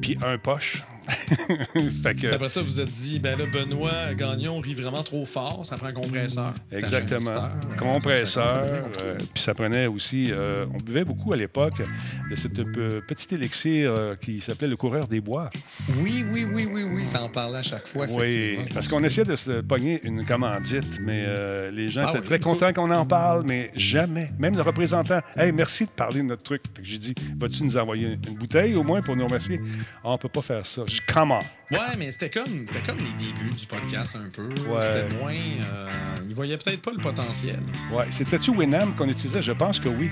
puis 0.00 0.18
un 0.24 0.36
poche. 0.38 0.82
Après 2.32 2.48
ça, 2.48 2.62
vous 2.62 2.80
êtes 2.80 2.90
dit, 2.90 3.18
ben 3.18 3.38
là, 3.38 3.46
Benoît 3.46 4.14
Gagnon 4.14 4.60
rit 4.60 4.74
vraiment 4.74 5.02
trop 5.02 5.24
fort, 5.24 5.64
ça 5.64 5.76
prend 5.76 5.88
un 5.88 5.92
compresseur. 5.92 6.54
Exactement. 6.70 7.30
Un 7.30 7.76
compresseur. 7.76 8.88
Euh, 9.02 9.16
puis 9.34 9.42
ça 9.42 9.54
prenait 9.54 9.86
aussi. 9.86 10.28
Euh, 10.30 10.66
on 10.72 10.78
buvait 10.78 11.04
beaucoup 11.04 11.32
à 11.32 11.36
l'époque 11.36 11.82
de 12.30 12.36
cette 12.36 12.62
petite 13.06 13.32
élixir 13.32 13.94
euh, 13.96 14.14
qui 14.16 14.40
s'appelait 14.40 14.68
le 14.68 14.76
coureur 14.76 15.08
des 15.08 15.20
bois. 15.20 15.50
Oui, 15.98 16.24
oui, 16.30 16.46
oui, 16.50 16.68
oui, 16.70 16.84
oui. 16.84 17.06
Ça 17.06 17.22
en 17.22 17.28
parlait 17.28 17.58
à 17.58 17.62
chaque 17.62 17.88
fois. 17.88 18.06
Oui, 18.10 18.58
parce 18.72 18.88
qu'on 18.88 19.02
essayait 19.02 19.26
de 19.26 19.36
se 19.36 19.60
pogner 19.60 20.00
une 20.04 20.24
commandite, 20.24 21.00
mais 21.04 21.26
les 21.70 21.88
gens 21.88 22.04
ah 22.06 22.10
étaient 22.10 22.24
très 22.24 22.38
contents 22.38 22.72
qu'on 22.72 22.90
en 22.90 23.04
parle, 23.04 23.44
mais 23.44 23.70
jamais. 23.74 24.30
Même 24.38 24.56
le 24.56 24.62
représentant, 24.62 25.20
hey, 25.36 25.52
merci 25.52 25.86
de 25.86 25.90
parler 25.90 26.20
de 26.20 26.26
notre 26.26 26.42
truc. 26.42 26.62
J'ai 26.82 26.98
dit, 26.98 27.14
vas-tu 27.38 27.64
nous 27.64 27.76
envoyer 27.76 28.18
une 28.28 28.34
bouteille 28.36 28.74
au 28.76 28.82
moins 28.82 29.02
pour 29.02 29.16
nous 29.16 29.26
remercier? 29.26 29.60
On 30.04 30.12
on 30.12 30.18
peut 30.18 30.28
pas 30.28 30.42
faire 30.42 30.66
ça. 30.66 30.82
Comment? 31.06 31.42
Ouais, 31.70 31.78
mais 31.98 32.12
c'était 32.12 32.30
comme, 32.30 32.66
c'était 32.66 32.82
comme 32.82 32.98
les 32.98 33.12
débuts 33.24 33.50
du 33.50 33.66
podcast 33.66 34.16
un 34.16 34.28
peu. 34.28 34.48
C'était 34.80 35.16
moins. 35.16 35.32
Euh, 35.32 35.88
ils 36.28 36.34
voyaient 36.34 36.58
peut-être 36.58 36.82
pas 36.82 36.90
le 36.90 37.02
potentiel. 37.02 37.60
Ouais. 37.92 38.06
C'était-tu 38.10 38.50
Winamp 38.50 38.92
qu'on 38.96 39.08
utilisait? 39.08 39.42
Je 39.42 39.52
pense 39.52 39.80
que 39.80 39.88
oui. 39.88 40.10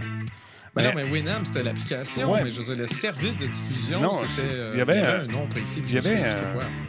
Ben 0.74 0.84
non, 0.84 0.90
mais 0.94 1.02
Winamp, 1.02 1.44
c'était 1.44 1.64
l'application, 1.64 2.32
mais 2.34 2.50
je 2.50 2.60
veux 2.60 2.64
dire, 2.64 2.76
le 2.76 2.86
service 2.86 3.36
de 3.38 3.46
diffusion, 3.46 4.12
c'était. 4.28 4.54
il 4.72 4.78
y 4.78 4.80
avait 4.80 5.04
un, 5.04 5.26
nom 5.26 5.48
précis. 5.48 5.82
Il 5.84 5.92
y 5.92 5.98
avait 5.98 6.22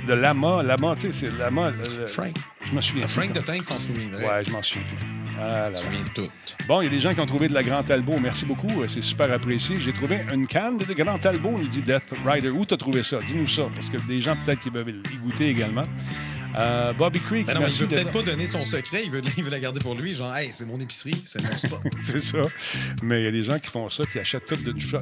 de 0.05 0.13
Lama. 0.13 0.61
Lama, 0.61 0.93
tu 0.95 1.11
sais, 1.11 1.29
c'est 1.31 1.37
Lama. 1.37 1.73
Frank. 2.05 2.35
Je 2.63 2.75
me 2.75 2.81
souviens. 2.81 3.07
Frank 3.07 3.33
de 3.33 3.41
Tank 3.41 3.65
s'en 3.65 3.79
souviendrait. 3.79 4.23
Ouais, 4.23 4.43
je 4.45 4.51
m'en 4.51 4.61
souviens 4.61 4.85
plus. 4.87 5.20
Ah, 5.43 5.69
là, 5.71 5.75
souviens 5.75 6.03
tout. 6.13 6.27
Bon, 6.67 6.81
il 6.81 6.85
y 6.85 6.87
a 6.87 6.91
des 6.91 6.99
gens 6.99 7.11
qui 7.13 7.19
ont 7.19 7.25
trouvé 7.25 7.47
de 7.47 7.53
la 7.53 7.63
Grand 7.63 7.81
Talbot. 7.81 8.19
Merci 8.21 8.45
beaucoup. 8.45 8.67
C'est 8.87 9.01
super 9.01 9.31
apprécié. 9.31 9.75
J'ai 9.77 9.91
trouvé 9.91 10.23
une 10.31 10.45
canne 10.45 10.77
de 10.77 10.93
Grand 10.93 11.17
Talbot, 11.17 11.57
nous 11.57 11.67
dit 11.67 11.81
Death 11.81 12.13
Rider. 12.25 12.49
Où 12.49 12.63
t'as 12.63 12.77
trouvé 12.77 13.01
ça? 13.01 13.19
Dis-nous 13.25 13.47
ça, 13.47 13.63
parce 13.73 13.89
que 13.89 13.97
des 14.07 14.21
gens 14.21 14.37
peut-être 14.45 14.59
qui 14.59 14.69
peuvent 14.69 14.89
y 14.89 15.17
goûter 15.17 15.49
également. 15.49 15.83
Euh, 16.55 16.93
Bobby 16.93 17.19
Creek. 17.19 17.47
Ben 17.47 17.55
non, 17.55 17.67
il 17.67 17.73
veut 17.73 17.87
peut-être 17.87 18.11
pas 18.11 18.23
donner 18.23 18.47
son 18.47 18.65
secret, 18.65 19.03
il 19.05 19.11
veut, 19.11 19.21
il 19.37 19.43
veut, 19.43 19.49
la 19.49 19.59
garder 19.59 19.79
pour 19.79 19.95
lui. 19.95 20.13
Genre, 20.13 20.35
hey, 20.35 20.49
c'est 20.51 20.65
mon 20.65 20.79
épicerie, 20.79 21.21
c'est 21.25 21.41
mon 21.41 21.57
spot. 21.57 21.79
c'est 22.03 22.19
ça. 22.19 22.41
Mais 23.01 23.21
il 23.21 23.23
y 23.25 23.27
a 23.27 23.31
des 23.31 23.43
gens 23.43 23.59
qui 23.59 23.69
font 23.69 23.89
ça, 23.89 24.03
qui 24.03 24.19
achètent 24.19 24.45
tout 24.45 24.55
d'une 24.55 24.79
shot. 24.79 24.99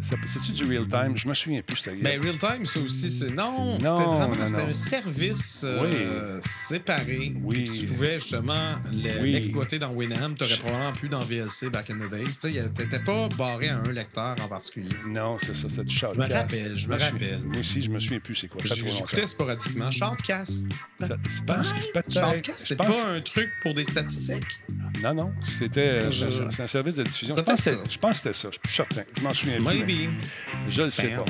C'est-tu 0.00 0.52
du 0.52 0.64
real 0.64 0.88
time? 0.88 1.16
Je 1.16 1.28
me 1.28 1.34
souviens 1.34 1.62
plus. 1.62 1.86
Mais 2.00 2.18
ben, 2.18 2.22
real 2.22 2.38
time, 2.38 2.66
ça 2.66 2.80
aussi, 2.80 3.10
c'est. 3.10 3.32
Non, 3.34 3.74
c'était 3.78 3.90
vraiment 3.90 4.46
c'était 4.46 4.62
un 4.62 4.74
service 4.74 5.60
euh, 5.64 6.40
séparé. 6.40 7.34
Oui. 7.42 7.64
Que 7.64 7.72
tu 7.72 7.86
pouvais 7.86 8.14
justement 8.18 8.74
l'exploiter 8.90 9.78
dans 9.78 9.92
Winamp. 9.92 10.34
Tu 10.34 10.44
aurais 10.44 10.56
probablement 10.56 10.92
pu 10.92 11.08
dans 11.08 11.20
VLC 11.20 11.70
back 11.70 11.90
in 11.90 11.98
the 11.98 12.10
days. 12.10 12.38
Tu 12.40 12.48
n'étais 12.48 12.98
pas 13.00 13.28
barré 13.36 13.68
à 13.68 13.78
un 13.78 13.92
lecteur 13.92 14.34
en 14.42 14.48
particulier. 14.48 14.88
Non, 15.06 15.36
c'est 15.38 15.54
ça, 15.54 15.68
c'est 15.68 15.84
du 15.84 15.94
shotcast. 15.94 16.28
Je 16.28 16.32
me 16.32 16.38
rappelle, 16.38 16.76
je 16.76 16.88
me 16.88 16.98
rappelle. 16.98 17.40
Moi 17.44 17.60
aussi, 17.60 17.82
je 17.82 17.90
me 17.90 18.00
souviens 18.00 18.20
plus 18.20 18.34
c'est 18.34 18.48
quoi. 18.48 18.60
J'écoutais 18.64 19.26
sporadiquement. 19.26 19.90
Shotcast 19.90 20.37
c'est 20.44 22.76
pas 22.76 22.86
un 23.06 23.20
truc 23.20 23.50
pour 23.62 23.74
des 23.74 23.84
statistiques? 23.84 24.60
Non, 25.02 25.14
non. 25.14 25.32
C'était 25.42 26.00
un 26.58 26.66
service 26.66 26.96
de 26.96 27.04
diffusion. 27.04 27.36
Je 27.36 27.42
pense, 27.42 27.64
je 27.64 27.98
pense 27.98 28.10
que 28.10 28.16
c'était 28.16 28.32
ça. 28.32 28.48
Je 28.48 28.52
suis 28.52 28.60
plus 28.60 28.72
certain. 28.72 29.02
Je 29.16 29.22
m'en 29.22 29.30
souviens 29.30 29.62
plus. 29.62 30.10
Je 30.68 30.82
le 30.82 30.90
sais 30.90 31.08
pas. 31.08 31.24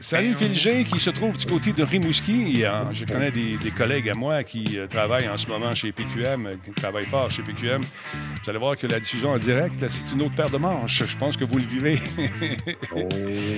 Salut 0.00 0.34
Phil 0.34 0.54
G, 0.54 0.84
qui 0.84 0.98
se 0.98 1.10
trouve 1.10 1.36
du 1.36 1.46
côté 1.46 1.72
de 1.72 1.82
Rimouski. 1.82 2.64
Je 2.92 3.04
connais 3.04 3.30
des, 3.30 3.58
collègues 3.76 4.10
à 4.10 4.14
moi 4.14 4.44
qui 4.44 4.78
euh, 4.78 4.86
travaillent 4.86 5.28
en 5.28 5.36
ce 5.36 5.46
moment 5.46 5.72
chez 5.72 5.92
PQM, 5.92 6.46
euh, 6.46 6.54
qui 6.64 6.72
travaillent 6.72 7.06
fort 7.06 7.30
chez 7.30 7.42
PQM. 7.42 7.80
Vous 7.80 8.50
allez 8.50 8.58
voir 8.58 8.76
que 8.76 8.86
la 8.86 9.00
diffusion 9.00 9.30
en 9.30 9.38
direct, 9.38 9.74
c'est 9.88 10.12
une 10.12 10.22
autre 10.22 10.34
paire 10.34 10.50
de 10.50 10.58
manches. 10.58 11.02
Je 11.06 11.16
pense 11.16 11.36
que 11.36 11.44
vous 11.44 11.58
le 11.58 11.64
vivez. 11.64 11.98
oh 12.94 13.08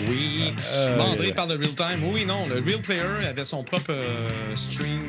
oui. 0.09 0.55
Euh, 0.75 1.01
André 1.01 1.33
parle 1.33 1.51
de 1.51 1.57
real 1.57 1.75
time. 1.75 2.13
Oui, 2.13 2.25
non. 2.25 2.47
Le 2.47 2.57
Real 2.57 2.81
Player 2.81 3.27
avait 3.27 3.45
son 3.45 3.65
propre 3.75 3.95
stream 4.55 5.09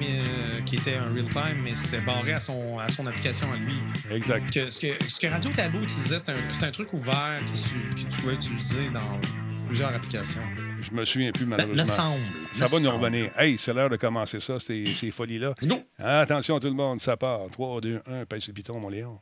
qui 0.65 0.75
était 0.75 0.95
un 0.95 1.13
real 1.13 1.27
time, 1.29 1.61
mais 1.63 1.75
c'était 1.75 2.01
barré 2.01 2.33
à 2.33 2.39
son, 2.39 2.79
à 2.79 2.89
son 2.89 3.05
application 3.05 3.51
à 3.51 3.57
lui. 3.57 3.75
Exact. 4.11 4.51
ce, 4.51 4.79
que, 4.79 5.03
ce 5.07 5.19
que 5.19 5.27
Radio 5.27 5.51
Tabou 5.51 5.83
utilisait, 5.83 6.17
c'était 6.19 6.31
un, 6.31 6.67
un, 6.67 6.71
truc 6.71 6.91
ouvert 6.93 7.39
que 7.45 7.99
tu 7.99 8.17
pouvais 8.17 8.33
utiliser 8.33 8.89
dans 8.91 9.19
plusieurs 9.67 9.93
applications. 9.93 10.41
Je 10.81 10.95
me 10.95 11.05
souviens 11.05 11.31
plus, 11.31 11.45
malheureusement. 11.45 12.15
Ça 12.53 12.65
va 12.65 12.79
nous 12.79 12.91
revenir. 12.91 13.31
Hey, 13.37 13.57
c'est 13.59 13.73
l'heure 13.73 13.89
de 13.89 13.97
commencer 13.97 14.39
ça, 14.39 14.57
ces, 14.59 14.93
ces 14.95 15.11
folies-là. 15.11 15.53
Attention 15.99 16.59
tout 16.59 16.67
le 16.67 16.73
monde, 16.73 16.99
ça 16.99 17.17
part. 17.17 17.47
3, 17.51 17.81
2, 17.81 18.01
1, 18.07 18.25
pèse 18.25 18.47
le 18.47 18.53
piton, 18.53 18.79
mon 18.79 18.89
Léon. 18.89 19.19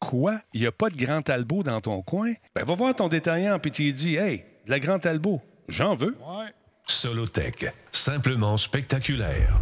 Quoi? 0.00 0.40
Il 0.52 0.60
n'y 0.60 0.66
a 0.66 0.72
pas 0.72 0.90
de 0.90 0.96
Grand 0.96 1.22
Talbot 1.22 1.62
dans 1.62 1.80
ton 1.80 2.02
coin? 2.02 2.32
Ben, 2.54 2.64
va 2.64 2.74
voir 2.74 2.94
ton 2.94 3.08
détaillant, 3.08 3.58
puis 3.58 3.70
tu 3.70 3.92
dis, 3.92 4.16
hey, 4.16 4.44
de 4.66 4.70
la 4.70 4.80
Grand 4.80 4.98
Talbot, 4.98 5.40
j'en 5.68 5.94
veux. 5.94 6.16
Ouais. 6.20 6.52
Solotech, 6.86 7.72
simplement 7.90 8.56
spectaculaire. 8.56 9.60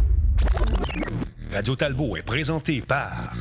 Radio 1.51 1.75
Talbot 1.75 2.17
est 2.17 2.21
présenté 2.21 2.81
par 2.81 3.33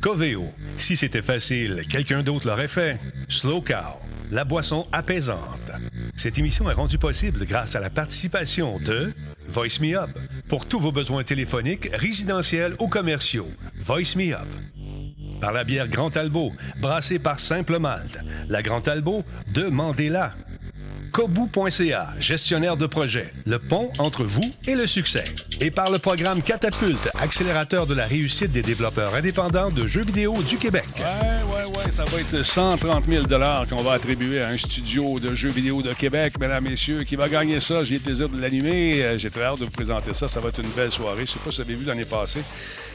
Coveo. 0.00 0.52
Si 0.78 0.96
c'était 0.96 1.22
facile, 1.22 1.82
quelqu'un 1.88 2.22
d'autre 2.22 2.48
l'aurait 2.48 2.68
fait. 2.68 2.98
Slow 3.28 3.62
Cow, 3.62 4.00
la 4.30 4.44
boisson 4.44 4.86
apaisante. 4.92 5.70
Cette 6.16 6.38
émission 6.38 6.70
est 6.70 6.74
rendue 6.74 6.98
possible 6.98 7.46
grâce 7.46 7.74
à 7.74 7.80
la 7.80 7.90
participation 7.90 8.78
de 8.78 9.12
Voice 9.48 9.80
Me 9.80 9.96
Up. 9.96 10.10
Pour 10.48 10.66
tous 10.66 10.80
vos 10.80 10.92
besoins 10.92 11.24
téléphoniques, 11.24 11.88
résidentiels 11.94 12.74
ou 12.78 12.88
commerciaux, 12.88 13.48
Voice 13.84 14.16
Me 14.16 14.34
Up. 14.34 14.48
Par 15.40 15.52
la 15.52 15.64
bière 15.64 15.88
Grand 15.88 16.14
Albo, 16.16 16.52
brassée 16.80 17.18
par 17.18 17.40
Simple 17.40 17.78
Malte. 17.78 18.18
La 18.48 18.62
Grand 18.62 18.86
Albo, 18.88 19.24
demandez-la. 19.54 20.34
Kobu.ca, 21.10 22.14
gestionnaire 22.18 22.76
de 22.76 22.86
projet, 22.86 23.32
le 23.46 23.58
pont 23.58 23.90
entre 23.98 24.24
vous 24.24 24.50
et 24.66 24.74
le 24.74 24.86
succès. 24.86 25.24
Et 25.60 25.70
par 25.70 25.90
le 25.90 25.98
programme 25.98 26.42
Catapulte, 26.42 27.08
accélérateur 27.18 27.86
de 27.86 27.94
la 27.94 28.06
réussite 28.06 28.52
des 28.52 28.62
développeurs 28.62 29.14
indépendants 29.14 29.70
de 29.70 29.86
jeux 29.86 30.04
vidéo 30.04 30.34
du 30.42 30.56
Québec. 30.56 30.84
Ouais, 30.98 31.56
ouais, 31.56 31.66
ouais, 31.66 31.90
ça 31.90 32.04
va 32.04 32.20
être 32.20 32.42
130 32.42 33.04
000 33.06 33.24
qu'on 33.68 33.82
va 33.82 33.92
attribuer 33.92 34.40
à 34.40 34.48
un 34.48 34.58
studio 34.58 35.18
de 35.18 35.34
jeux 35.34 35.48
vidéo 35.48 35.82
de 35.82 35.92
Québec, 35.92 36.34
mesdames, 36.38 36.64
messieurs, 36.64 37.02
qui 37.02 37.16
va 37.16 37.28
gagner 37.28 37.60
ça. 37.60 37.84
J'ai 37.84 37.94
le 37.94 38.00
plaisir 38.00 38.28
de 38.28 38.40
l'animer. 38.40 39.02
Euh, 39.02 39.18
j'ai 39.18 39.30
très 39.30 39.44
hâte 39.44 39.60
de 39.60 39.64
vous 39.64 39.70
présenter 39.70 40.14
ça. 40.14 40.28
Ça 40.28 40.40
va 40.40 40.50
être 40.50 40.60
une 40.60 40.70
belle 40.70 40.92
soirée. 40.92 41.26
Je 41.26 41.32
sais 41.32 41.38
pas 41.44 41.50
si 41.50 41.56
vous 41.56 41.62
avez 41.62 41.74
vu 41.74 41.84
l'année 41.86 42.04
passée. 42.04 42.42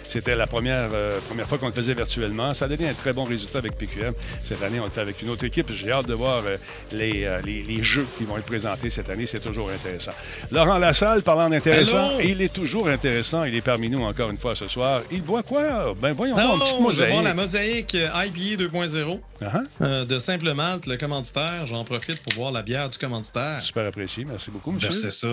C'était 0.10 0.36
la 0.36 0.48
première, 0.48 0.90
euh, 0.94 1.20
première 1.28 1.48
fois 1.48 1.58
qu'on 1.58 1.68
le 1.68 1.72
faisait 1.72 1.94
virtuellement. 1.94 2.54
Ça 2.54 2.66
a 2.66 2.68
donné 2.68 2.90
un 2.90 2.94
très 2.94 3.14
bon 3.14 3.24
résultat 3.24 3.60
avec 3.60 3.78
PQM. 3.78 4.14
Cette 4.44 4.62
année, 4.64 4.80
on 4.80 4.88
était 4.88 5.02
avec 5.02 5.22
une 5.22 5.30
autre 5.30 5.46
équipe. 5.46 5.72
J'ai 5.74 5.92
hâte 5.92 6.08
de 6.08 6.14
voir 6.14 6.44
euh, 6.46 6.58
euh, 6.94 7.42
les, 7.44 7.64
les, 7.64 7.84
jeux 7.84 8.06
qui 8.18 8.24
vont 8.24 8.38
être 8.38 8.46
présentés 8.46 8.90
cette 8.90 9.10
année. 9.10 9.26
C'est 9.26 9.40
toujours 9.40 9.70
intéressant. 9.70 10.12
Laurent 10.52 10.78
Lassalle, 10.78 11.22
parlant 11.22 11.50
d'intéressant, 11.50 12.20
il 12.20 12.42
est 12.42 12.54
toujours 12.54 12.88
intéressant. 12.88 13.44
Il 13.44 13.56
est 13.56 13.62
parmi 13.62 13.90
nous 13.90 14.04
encore 14.04 14.30
une 14.30 14.38
fois 14.38 14.56
ce 14.56 14.68
soir. 14.68 15.02
Il 15.12 15.22
voit 15.22 15.44
quoi? 15.44 15.94
Ben 16.00 16.12
voyons 16.12 16.36
voir, 16.36 16.56
une 16.56 16.62
petite 16.62 16.80
mosaïque. 16.80 17.18
Je 17.18 17.24
la 17.24 17.34
mosaïque 17.34 17.94
IPA 17.94 18.64
2.0 18.64 19.20
uh-huh. 19.42 20.08
de 20.08 20.20
Simple 20.20 20.54
Malte, 20.54 20.88
le 20.88 20.98
commanditaire. 20.98 21.66
J'en 21.66 21.84
profite 21.84 22.22
pour 22.24 22.34
voir 22.34 22.52
la 22.52 22.62
bière 22.62 22.90
du 22.90 22.98
commanditaire. 22.98 23.62
Super 23.62 23.88
apprécié. 23.88 24.26
Merci 24.26 24.52
beaucoup, 24.52 24.72
monsieur. 24.72 24.92
C'est 24.92 25.12
ça. 25.12 25.28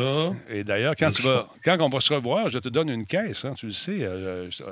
Et 0.50 0.64
d'ailleurs, 0.64 0.94
quand, 0.98 1.10
tu 1.12 1.22
vas, 1.22 1.46
quand 1.64 1.78
on 1.80 1.88
va 1.88 2.00
se 2.00 2.12
revoir, 2.12 2.48
je 2.48 2.58
te 2.58 2.68
donne 2.68 2.88
une 2.88 3.06
caisse. 3.06 3.44
Hein, 3.44 3.54
tu 3.56 3.66
le 3.66 3.72
sais 3.72 4.06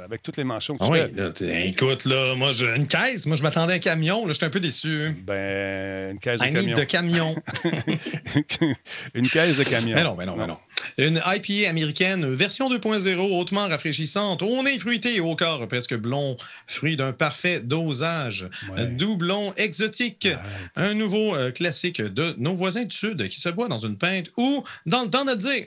avec 0.05 0.23
toutes 0.23 0.37
les 0.37 0.45
mentions 0.45 0.77
que 0.77 0.85
tu 0.85 1.21
ah 1.21 1.33
fais. 1.37 1.69
écoute, 1.69 2.05
là, 2.05 2.35
moi, 2.35 2.53
j'ai 2.53 2.75
une 2.75 2.87
caisse. 2.87 3.27
Moi, 3.27 3.37
je 3.37 3.43
m'attendais 3.43 3.75
à 3.75 3.77
un 3.77 3.81
camion. 3.81 4.27
Là, 4.27 4.33
j'étais 4.33 4.47
un 4.47 4.51
peu 4.51 4.61
déçu. 4.61 5.15
Ben, 5.25 6.13
une 6.13 6.21
caisse 6.21 6.41
de 6.41 6.47
camion. 6.47 6.75
de 6.75 6.85
camion. 6.85 7.37
une 9.15 9.29
caisse 9.29 9.59
de 9.59 9.65
camion. 9.65 9.97
Mais 9.97 10.05
non, 10.05 10.17
mais 10.17 10.27
non, 10.27 10.37
mais 10.37 10.47
non. 10.47 10.57
Une 10.99 11.21
IPA 11.25 11.69
américaine, 11.69 12.33
version 12.35 12.71
2.0, 12.71 13.19
hautement 13.19 13.69
rafraîchissante, 13.69 14.43
au 14.43 14.63
nez 14.63 14.79
fruité 14.79 15.17
et 15.17 15.21
au 15.21 15.37
corps 15.37 15.67
presque 15.69 15.95
blond, 15.95 16.37
fruit 16.67 16.97
d'un 16.97 17.13
parfait 17.13 17.61
dosage. 17.61 18.49
Doublon 18.91 19.55
exotique, 19.57 20.29
un 20.77 20.95
nouveau 20.95 21.35
euh, 21.35 21.51
classique 21.51 22.01
de 22.01 22.35
nos 22.39 22.55
voisins 22.55 22.85
du 22.85 22.97
Sud 22.97 23.29
qui 23.29 23.39
se 23.39 23.49
boit 23.49 23.69
dans 23.69 23.79
une 23.79 23.97
pinte 23.97 24.31
ou 24.37 24.65
dans 24.87 25.03
le 25.03 25.11
temps 25.11 25.25
de 25.25 25.35
dire 25.35 25.67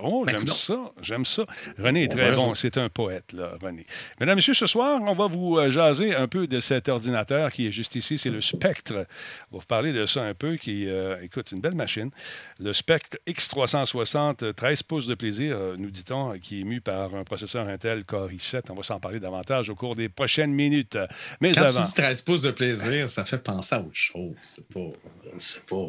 Oh, 0.00 0.24
ben, 0.24 0.32
j'aime 0.32 0.46
ça, 0.48 0.92
j'aime 1.00 1.24
ça. 1.24 1.46
René 1.78 2.04
est 2.04 2.08
très 2.08 2.32
bon, 2.32 2.56
c'est 2.56 2.78
un 2.78 2.88
poète, 2.88 3.32
là, 3.32 3.52
René. 3.62 3.86
Mesdames, 4.18 4.34
Messieurs, 4.34 4.54
ce 4.54 4.66
soir, 4.66 5.00
on 5.00 5.14
va 5.14 5.28
vous 5.28 5.56
euh, 5.56 5.70
jaser 5.70 6.16
un 6.16 6.26
peu 6.26 6.48
de 6.48 6.58
cet 6.58 6.88
ordinateur 6.88 7.52
qui 7.52 7.68
est 7.68 7.70
juste 7.70 7.94
ici, 7.94 8.18
c'est 8.18 8.30
le 8.30 8.40
Spectre. 8.40 9.06
On 9.52 9.56
va 9.56 9.60
vous 9.60 9.66
parler 9.66 9.92
de 9.92 10.04
ça 10.06 10.24
un 10.24 10.34
peu, 10.34 10.56
qui, 10.56 10.88
euh, 10.88 11.22
écoute, 11.22 11.52
une 11.52 11.60
belle 11.60 11.76
machine. 11.76 12.10
Le 12.58 12.72
Spectre 12.72 13.18
X360, 13.28 14.54
13 14.54 14.82
pouces 14.82 15.06
de 15.06 15.14
plaisir, 15.14 15.56
euh, 15.56 15.76
nous 15.78 15.92
dit-on, 15.92 16.36
qui 16.40 16.62
est 16.62 16.64
mu 16.64 16.80
par 16.80 17.14
un 17.14 17.22
processeur 17.22 17.68
Intel 17.68 18.04
Core 18.04 18.30
i7. 18.30 18.62
On 18.70 18.74
va 18.74 18.82
s'en 18.82 18.98
parler 18.98 19.20
davantage 19.20 19.70
au 19.70 19.76
cours 19.76 19.94
des 19.94 20.08
prochaines 20.08 20.52
minutes. 20.52 20.98
Mais 21.40 21.52
Quand 21.52 21.66
avant... 21.66 21.82
tu 21.82 21.86
dis 21.86 21.94
13 21.94 22.22
pouces 22.22 22.42
de 22.42 22.50
plaisir, 22.50 23.08
ça 23.08 23.24
fait 23.24 23.38
penser 23.38 23.76
à 23.76 23.80
autre 23.80 23.90
chose. 23.92 24.34
C'est 24.42 24.66
pas... 24.66 24.90
C'est 25.36 25.64
pas... 25.66 25.86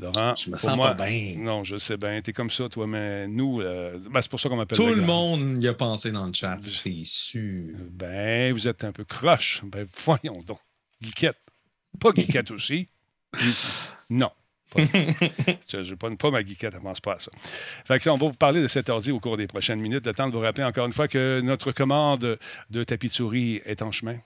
Laurent, 0.00 0.34
je 0.34 0.50
me 0.50 0.56
sens 0.56 0.76
pas 0.76 0.94
bien. 0.94 1.36
Non, 1.38 1.64
je 1.64 1.76
sais 1.76 1.96
bien. 1.96 2.20
T'es 2.22 2.32
comme 2.32 2.50
ça, 2.50 2.68
toi, 2.68 2.86
mais 2.86 3.28
nous, 3.28 3.60
euh, 3.60 3.98
ben, 4.10 4.22
c'est 4.22 4.30
pour 4.30 4.40
ça 4.40 4.48
qu'on 4.48 4.56
m'appelle. 4.56 4.76
Tout 4.76 4.86
le, 4.86 5.02
monde 5.02 5.62
y 5.62 5.68
a 5.68 5.74
pensé 5.74 6.10
dans 6.10 6.26
le 6.26 6.32
chat, 6.32 6.58
c'est 6.62 7.04
sûr. 7.04 7.74
Ben, 7.90 8.52
vous 8.52 8.66
êtes 8.66 8.84
un 8.84 8.92
peu 8.92 9.04
croche. 9.04 9.62
Ben, 9.64 9.86
voyons 10.04 10.42
donc. 10.42 10.58
Guiquette. 11.02 11.38
Pas 11.98 12.12
Guiquette 12.12 12.50
aussi. 12.50 12.88
Non. 14.08 14.30
je 14.76 15.76
ne 15.78 15.94
pas, 15.96 16.08
pas 16.14 16.30
ma 16.30 16.44
guiquette, 16.44 16.76
avance 16.76 17.00
pas 17.00 17.14
à 17.14 17.18
ça. 17.18 17.30
Fait 17.84 18.08
on 18.08 18.16
va 18.16 18.28
vous 18.28 18.32
parler 18.32 18.62
de 18.62 18.68
cet 18.68 18.88
ordi 18.88 19.10
au 19.10 19.18
cours 19.18 19.36
des 19.36 19.48
prochaines 19.48 19.80
minutes. 19.80 20.06
Le 20.06 20.14
temps 20.14 20.28
de 20.28 20.32
vous 20.32 20.40
rappeler 20.40 20.62
encore 20.62 20.86
une 20.86 20.92
fois 20.92 21.08
que 21.08 21.40
notre 21.42 21.72
commande 21.72 22.38
de 22.70 22.84
tapis 22.84 23.08
de 23.08 23.14
souris 23.14 23.60
est 23.64 23.82
en 23.82 23.90
chemin 23.90 24.16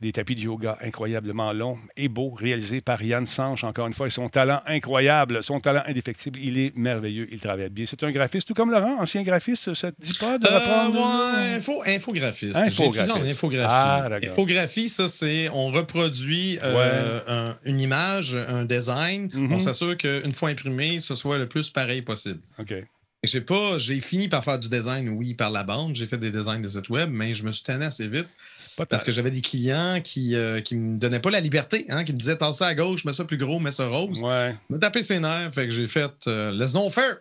des 0.00 0.12
tapis 0.12 0.34
de 0.34 0.40
yoga 0.40 0.78
incroyablement 0.80 1.52
longs 1.52 1.78
et 1.96 2.08
beaux, 2.08 2.30
réalisés 2.30 2.80
par 2.80 3.02
Yann 3.02 3.26
Sanche, 3.26 3.64
encore 3.64 3.86
une 3.86 3.92
fois. 3.92 4.06
Et 4.06 4.10
son 4.10 4.28
talent 4.28 4.60
incroyable, 4.66 5.42
son 5.42 5.58
talent 5.58 5.82
indéfectible, 5.86 6.38
il 6.40 6.58
est 6.58 6.76
merveilleux, 6.76 7.26
il 7.32 7.40
travaille 7.40 7.68
bien. 7.68 7.84
C'est 7.86 8.02
un 8.02 8.12
graphiste, 8.12 8.48
tout 8.48 8.54
comme 8.54 8.70
Laurent, 8.70 9.00
ancien 9.00 9.22
graphiste, 9.22 9.74
ça 9.74 9.90
te 9.90 10.00
dit 10.00 10.16
pas 10.18 10.38
de 10.38 10.46
euh, 10.46 10.58
reprendre... 10.58 11.36
info, 11.56 11.82
infographiste. 11.84 12.56
Infographiste. 12.56 13.10
en 13.10 13.22
infographie. 13.22 13.68
Ah, 13.68 14.08
infographie, 14.22 14.88
ça, 14.88 15.08
c'est 15.08 15.48
on 15.50 15.70
reproduit 15.70 16.58
euh, 16.62 17.52
une 17.64 17.80
image, 17.80 18.36
un 18.48 18.64
design. 18.64 19.30
On 19.34 19.38
mhm. 19.38 19.60
s'assure 19.60 19.96
qu'une 19.96 20.32
fois 20.32 20.50
imprimé, 20.50 20.98
ce 20.98 21.14
soit 21.14 21.38
le 21.38 21.46
plus 21.46 21.70
pareil 21.70 22.02
possible. 22.02 22.40
OK. 22.58 22.74
J'ai 23.24 23.40
pas, 23.40 23.78
j'ai 23.78 24.00
fini 24.00 24.28
par 24.28 24.44
faire 24.44 24.58
du 24.58 24.68
design, 24.68 25.08
oui, 25.08 25.34
par 25.34 25.50
la 25.50 25.64
bande. 25.64 25.96
J'ai 25.96 26.06
fait 26.06 26.18
des 26.18 26.30
designs 26.30 26.60
de 26.60 26.68
site 26.68 26.88
web, 26.88 27.10
mais 27.12 27.34
je 27.34 27.44
me 27.44 27.50
suis 27.50 27.64
tanné 27.64 27.84
assez 27.84 28.06
vite 28.06 28.28
parce 28.86 29.02
que 29.02 29.10
j'avais 29.10 29.32
des 29.32 29.40
clients 29.40 30.00
qui 30.02 30.30
ne 30.30 30.38
euh, 30.38 30.60
me 30.72 30.98
donnaient 30.98 31.18
pas 31.18 31.30
la 31.30 31.40
liberté, 31.40 31.84
hein, 31.88 32.04
qui 32.04 32.12
me 32.12 32.18
disaient 32.18 32.36
Tasse 32.36 32.58
ça 32.58 32.68
à 32.68 32.74
gauche, 32.74 33.04
mets 33.04 33.12
ça 33.12 33.24
plus 33.24 33.36
gros, 33.36 33.58
mets 33.58 33.72
ça 33.72 33.88
rose. 33.88 34.22
Ouais. 34.22 34.54
Me 34.70 34.78
taper 34.78 35.02
ses 35.02 35.18
nerfs, 35.18 35.52
fait 35.52 35.66
que 35.66 35.74
j'ai 35.74 35.86
fait 35.86 36.12
euh, 36.28 36.52
Laisse-nous 36.52 36.90
faire. 36.90 37.16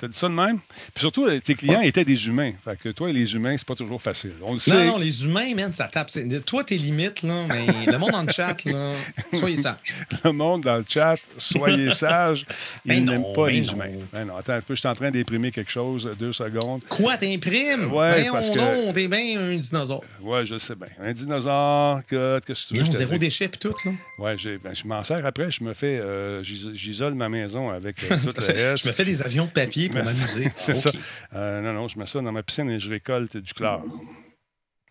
T'as 0.00 0.08
dit 0.08 0.16
ça 0.16 0.28
de 0.28 0.34
même? 0.34 0.58
Puis 0.94 1.02
surtout, 1.02 1.26
euh, 1.26 1.38
tes 1.40 1.54
clients 1.54 1.82
étaient 1.82 2.06
des 2.06 2.26
humains. 2.26 2.52
Fait 2.64 2.78
que 2.82 2.88
toi, 2.88 3.12
les 3.12 3.34
humains, 3.34 3.54
c'est 3.58 3.66
pas 3.66 3.74
toujours 3.74 4.00
facile. 4.00 4.32
On 4.42 4.54
le 4.54 4.58
sait. 4.58 4.86
Non, 4.86 4.92
non, 4.92 4.98
les 4.98 5.24
humains, 5.24 5.54
man, 5.54 5.74
ça 5.74 5.88
tape. 5.88 6.08
Toi, 6.46 6.64
tes 6.64 6.78
limites, 6.78 7.22
là, 7.22 7.46
mais 7.46 7.92
le 7.92 7.98
monde 7.98 8.12
dans 8.12 8.22
le 8.22 8.32
chat, 8.32 8.64
là, 8.64 8.92
soyez 9.34 9.58
sage. 9.58 9.76
le 10.24 10.32
monde 10.32 10.62
dans 10.62 10.78
le 10.78 10.86
chat, 10.88 11.16
soyez 11.36 11.92
sage. 11.92 12.46
Ils 12.86 13.04
ben 13.04 13.04
n'aiment 13.04 13.32
pas 13.34 13.46
ben 13.46 13.52
les 13.52 13.70
humains. 13.70 13.98
Ben 14.10 14.24
non, 14.24 14.36
attends 14.36 14.54
un 14.54 14.62
peu, 14.62 14.74
je 14.74 14.80
suis 14.80 14.88
en 14.88 14.94
train 14.94 15.10
d'imprimer 15.10 15.50
quelque 15.50 15.70
chose, 15.70 16.08
deux 16.18 16.32
secondes. 16.32 16.80
Quoi, 16.88 17.18
t'imprimes? 17.18 17.92
Ouais, 17.92 18.22
ben 18.22 18.32
parce 18.32 18.48
que... 18.48 18.58
Non, 18.58 18.92
t'es 18.94 19.06
bien 19.06 19.38
un 19.38 19.56
dinosaure. 19.56 20.04
Ouais, 20.22 20.46
je 20.46 20.56
sais 20.56 20.76
bien. 20.76 20.88
Un 20.98 21.12
dinosaure, 21.12 22.00
qu'est-ce 22.08 22.68
que 22.68 22.74
tu 22.74 22.80
veux? 22.80 22.88
Ont 22.88 22.92
zéro 22.92 23.18
déchet 23.18 23.48
puis 23.48 23.58
tout, 23.58 23.74
là. 23.84 23.92
Ouais, 24.18 24.36
ben, 24.64 24.74
je 24.74 24.86
m'en 24.86 25.04
sers 25.04 25.24
après. 25.26 25.50
Je 25.50 25.62
me 25.62 25.74
fais... 25.74 26.00
Euh, 26.00 26.42
j'isole 26.42 27.12
ma 27.12 27.28
maison 27.28 27.68
avec 27.68 28.02
euh, 28.04 28.16
tout 28.16 28.32
le 28.34 28.46
reste. 28.46 28.76
Je 28.82 28.88
me 28.88 28.92
fais 28.92 29.04
des 29.04 29.20
avions 29.20 29.44
de 29.44 29.50
papier 29.50 29.89
pour 29.92 30.04
m'amuser. 30.04 30.50
c'est 30.56 30.74
ça. 30.74 30.90
Euh, 31.34 31.60
non, 31.60 31.72
non, 31.72 31.88
je 31.88 31.98
mets 31.98 32.06
ça 32.06 32.20
dans 32.20 32.32
ma 32.32 32.42
piscine 32.42 32.70
et 32.70 32.80
je 32.80 32.90
récolte 32.90 33.36
du 33.36 33.54
chlore. 33.54 33.84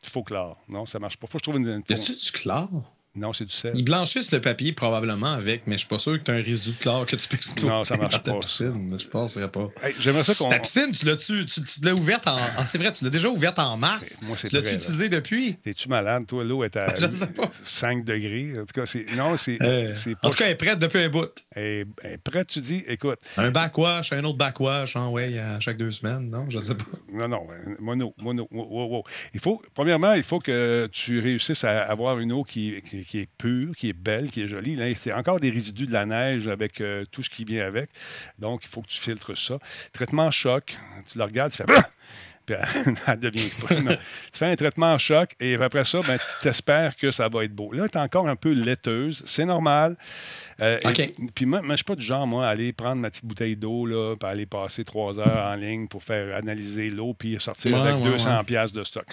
Il 0.03 0.09
faut 0.09 0.23
chlore. 0.23 0.61
Non, 0.67 0.85
ça 0.85 0.99
marche 0.99 1.17
pas. 1.17 1.27
Faut 1.27 1.37
que 1.37 1.45
je 1.45 1.51
trouve 1.51 1.61
une. 1.61 1.67
une... 1.67 1.83
Y 1.89 1.93
a-tu 1.93 2.13
du 2.13 2.31
chlore? 2.31 2.69
Non, 3.15 3.33
c'est 3.33 3.45
du 3.45 3.53
sel. 3.53 3.71
Ils 3.75 3.83
blanchissent 3.83 4.31
le 4.31 4.39
papier 4.39 4.71
probablement 4.71 5.33
avec, 5.33 5.63
mais 5.65 5.73
je 5.73 5.79
suis 5.79 5.87
pas 5.87 5.97
sûr 5.97 6.13
que 6.13 6.23
tu 6.23 6.31
as 6.31 6.35
un 6.35 6.41
résidu 6.43 6.75
de 6.75 6.81
chlore 6.81 7.05
que 7.07 7.15
tu 7.15 7.27
peux 7.27 7.35
exploser. 7.35 7.67
Non, 7.67 7.83
ça 7.83 7.97
marche 7.97 8.21
pas. 8.21 8.39
piscine, 8.39 8.95
je 8.99 9.07
penserais 9.07 9.49
pas. 9.49 9.67
J'aimerais 9.99 10.23
ça 10.23 10.35
qu'on. 10.35 10.49
Ta 10.49 10.59
piscine, 10.59 10.91
tu 10.91 11.05
l'as 11.05 11.93
ouverte 11.93 12.27
en. 12.27 12.37
Ah, 12.57 12.65
c'est 12.65 12.77
vrai, 12.77 12.91
tu 12.91 13.03
l'as 13.03 13.09
déjà 13.09 13.27
ouverte 13.29 13.57
en 13.57 13.77
mars. 13.77 14.19
Moi, 14.21 14.37
tu 14.37 14.53
l'as-tu 14.53 14.75
utilisé 14.75 15.09
depuis? 15.09 15.55
T'es-tu 15.63 15.89
malade? 15.89 16.27
Toi, 16.27 16.43
l'eau 16.43 16.63
est 16.63 16.77
à 16.77 16.93
5 17.63 18.05
degrés. 18.05 18.53
En 18.59 18.65
tout 18.65 18.79
cas, 18.79 18.85
c'est. 18.85 19.05
Non, 19.15 19.35
c'est. 19.37 19.57
Euh, 19.61 19.93
pas... 20.21 20.27
En 20.27 20.31
tout 20.31 20.37
cas, 20.37 20.45
elle 20.45 20.51
est 20.51 20.55
prête 20.55 20.79
depuis 20.79 20.99
un 20.99 21.09
bout. 21.09 21.29
Elle 21.55 21.87
est 22.03 22.17
prête, 22.23 22.47
tu 22.47 22.61
dis, 22.61 22.83
écoute. 22.87 23.19
Un 23.37 23.51
backwash, 23.51 24.13
un 24.13 24.23
autre 24.23 24.37
backwash, 24.37 24.95
hein, 24.95 25.07
ouais, 25.07 25.37
à 25.39 25.59
chaque 25.59 25.77
deux 25.77 25.91
semaines, 25.91 26.29
non? 26.29 26.45
Je 26.49 26.59
sais 26.59 26.75
pas. 26.75 26.85
Non, 27.11 27.27
non, 27.27 27.47
mono, 27.79 28.13
mono. 28.17 28.47
Wow, 28.51 29.03
Il 29.33 29.39
faut, 29.39 29.61
premièrement, 29.73 30.13
il 30.13 30.23
faut 30.23 30.39
que 30.39 30.87
tu 30.91 31.19
réussisses 31.19 31.63
à 31.63 31.81
avoir 31.81 32.19
une 32.19 32.31
eau 32.31 32.43
qui, 32.43 32.81
qui 32.87 32.98
est 32.99 33.29
pure, 33.37 33.75
qui 33.75 33.89
est 33.89 33.93
belle, 33.93 34.29
qui 34.31 34.41
est 34.41 34.47
jolie. 34.47 34.77
C'est 34.97 35.13
encore 35.13 35.39
des 35.39 35.49
résidus 35.49 35.85
de 35.85 35.93
la 35.93 36.05
neige 36.05 36.47
avec 36.47 36.81
euh, 36.81 37.05
tout 37.11 37.23
ce 37.23 37.29
qui 37.29 37.43
vient 37.43 37.65
avec. 37.65 37.89
Donc, 38.37 38.61
il 38.63 38.69
faut 38.69 38.81
que 38.81 38.87
tu 38.87 38.99
filtres 38.99 39.37
ça. 39.37 39.59
Traitement 39.93 40.31
choc, 40.31 40.77
tu 41.11 41.17
le 41.17 41.23
regardes, 41.23 41.51
tu 41.51 41.57
fais... 41.57 41.65
Puis 42.45 42.55
elle 43.07 43.19
devient... 43.19 43.49
tu 43.49 44.39
fais 44.39 44.47
un 44.47 44.55
traitement 44.55 44.97
choc 44.97 45.35
et 45.39 45.55
après 45.55 45.83
ça, 45.83 46.01
ben, 46.01 46.17
tu 46.41 46.47
espères 46.47 46.95
que 46.95 47.11
ça 47.11 47.29
va 47.29 47.43
être 47.43 47.53
beau. 47.53 47.71
Là, 47.71 47.87
tu 47.87 47.97
es 47.97 48.01
encore 48.01 48.27
un 48.27 48.35
peu 48.35 48.53
laiteuse. 48.53 49.23
C'est 49.25 49.45
normal. 49.45 49.95
Euh, 50.61 50.79
puis 51.33 51.45
moi, 51.45 51.61
je 51.63 51.67
ne 51.67 51.75
suis 51.75 51.83
pas 51.83 51.95
du 51.95 52.05
genre, 52.05 52.27
moi, 52.27 52.47
à 52.47 52.49
aller 52.49 52.73
prendre 52.73 53.01
ma 53.01 53.09
petite 53.09 53.25
bouteille 53.25 53.55
d'eau, 53.55 53.85
là, 53.85 54.15
puis 54.19 54.29
aller 54.29 54.45
passer 54.45 54.83
trois 54.83 55.19
heures 55.19 55.47
en 55.51 55.55
ligne 55.55 55.87
pour 55.87 56.03
faire 56.03 56.35
analyser 56.35 56.89
l'eau, 56.89 57.13
puis 57.13 57.37
sortir 57.39 57.75
avec 57.81 58.03
200 58.03 58.43
pièces 58.43 58.71
de 58.71 58.83
stock. 58.83 59.05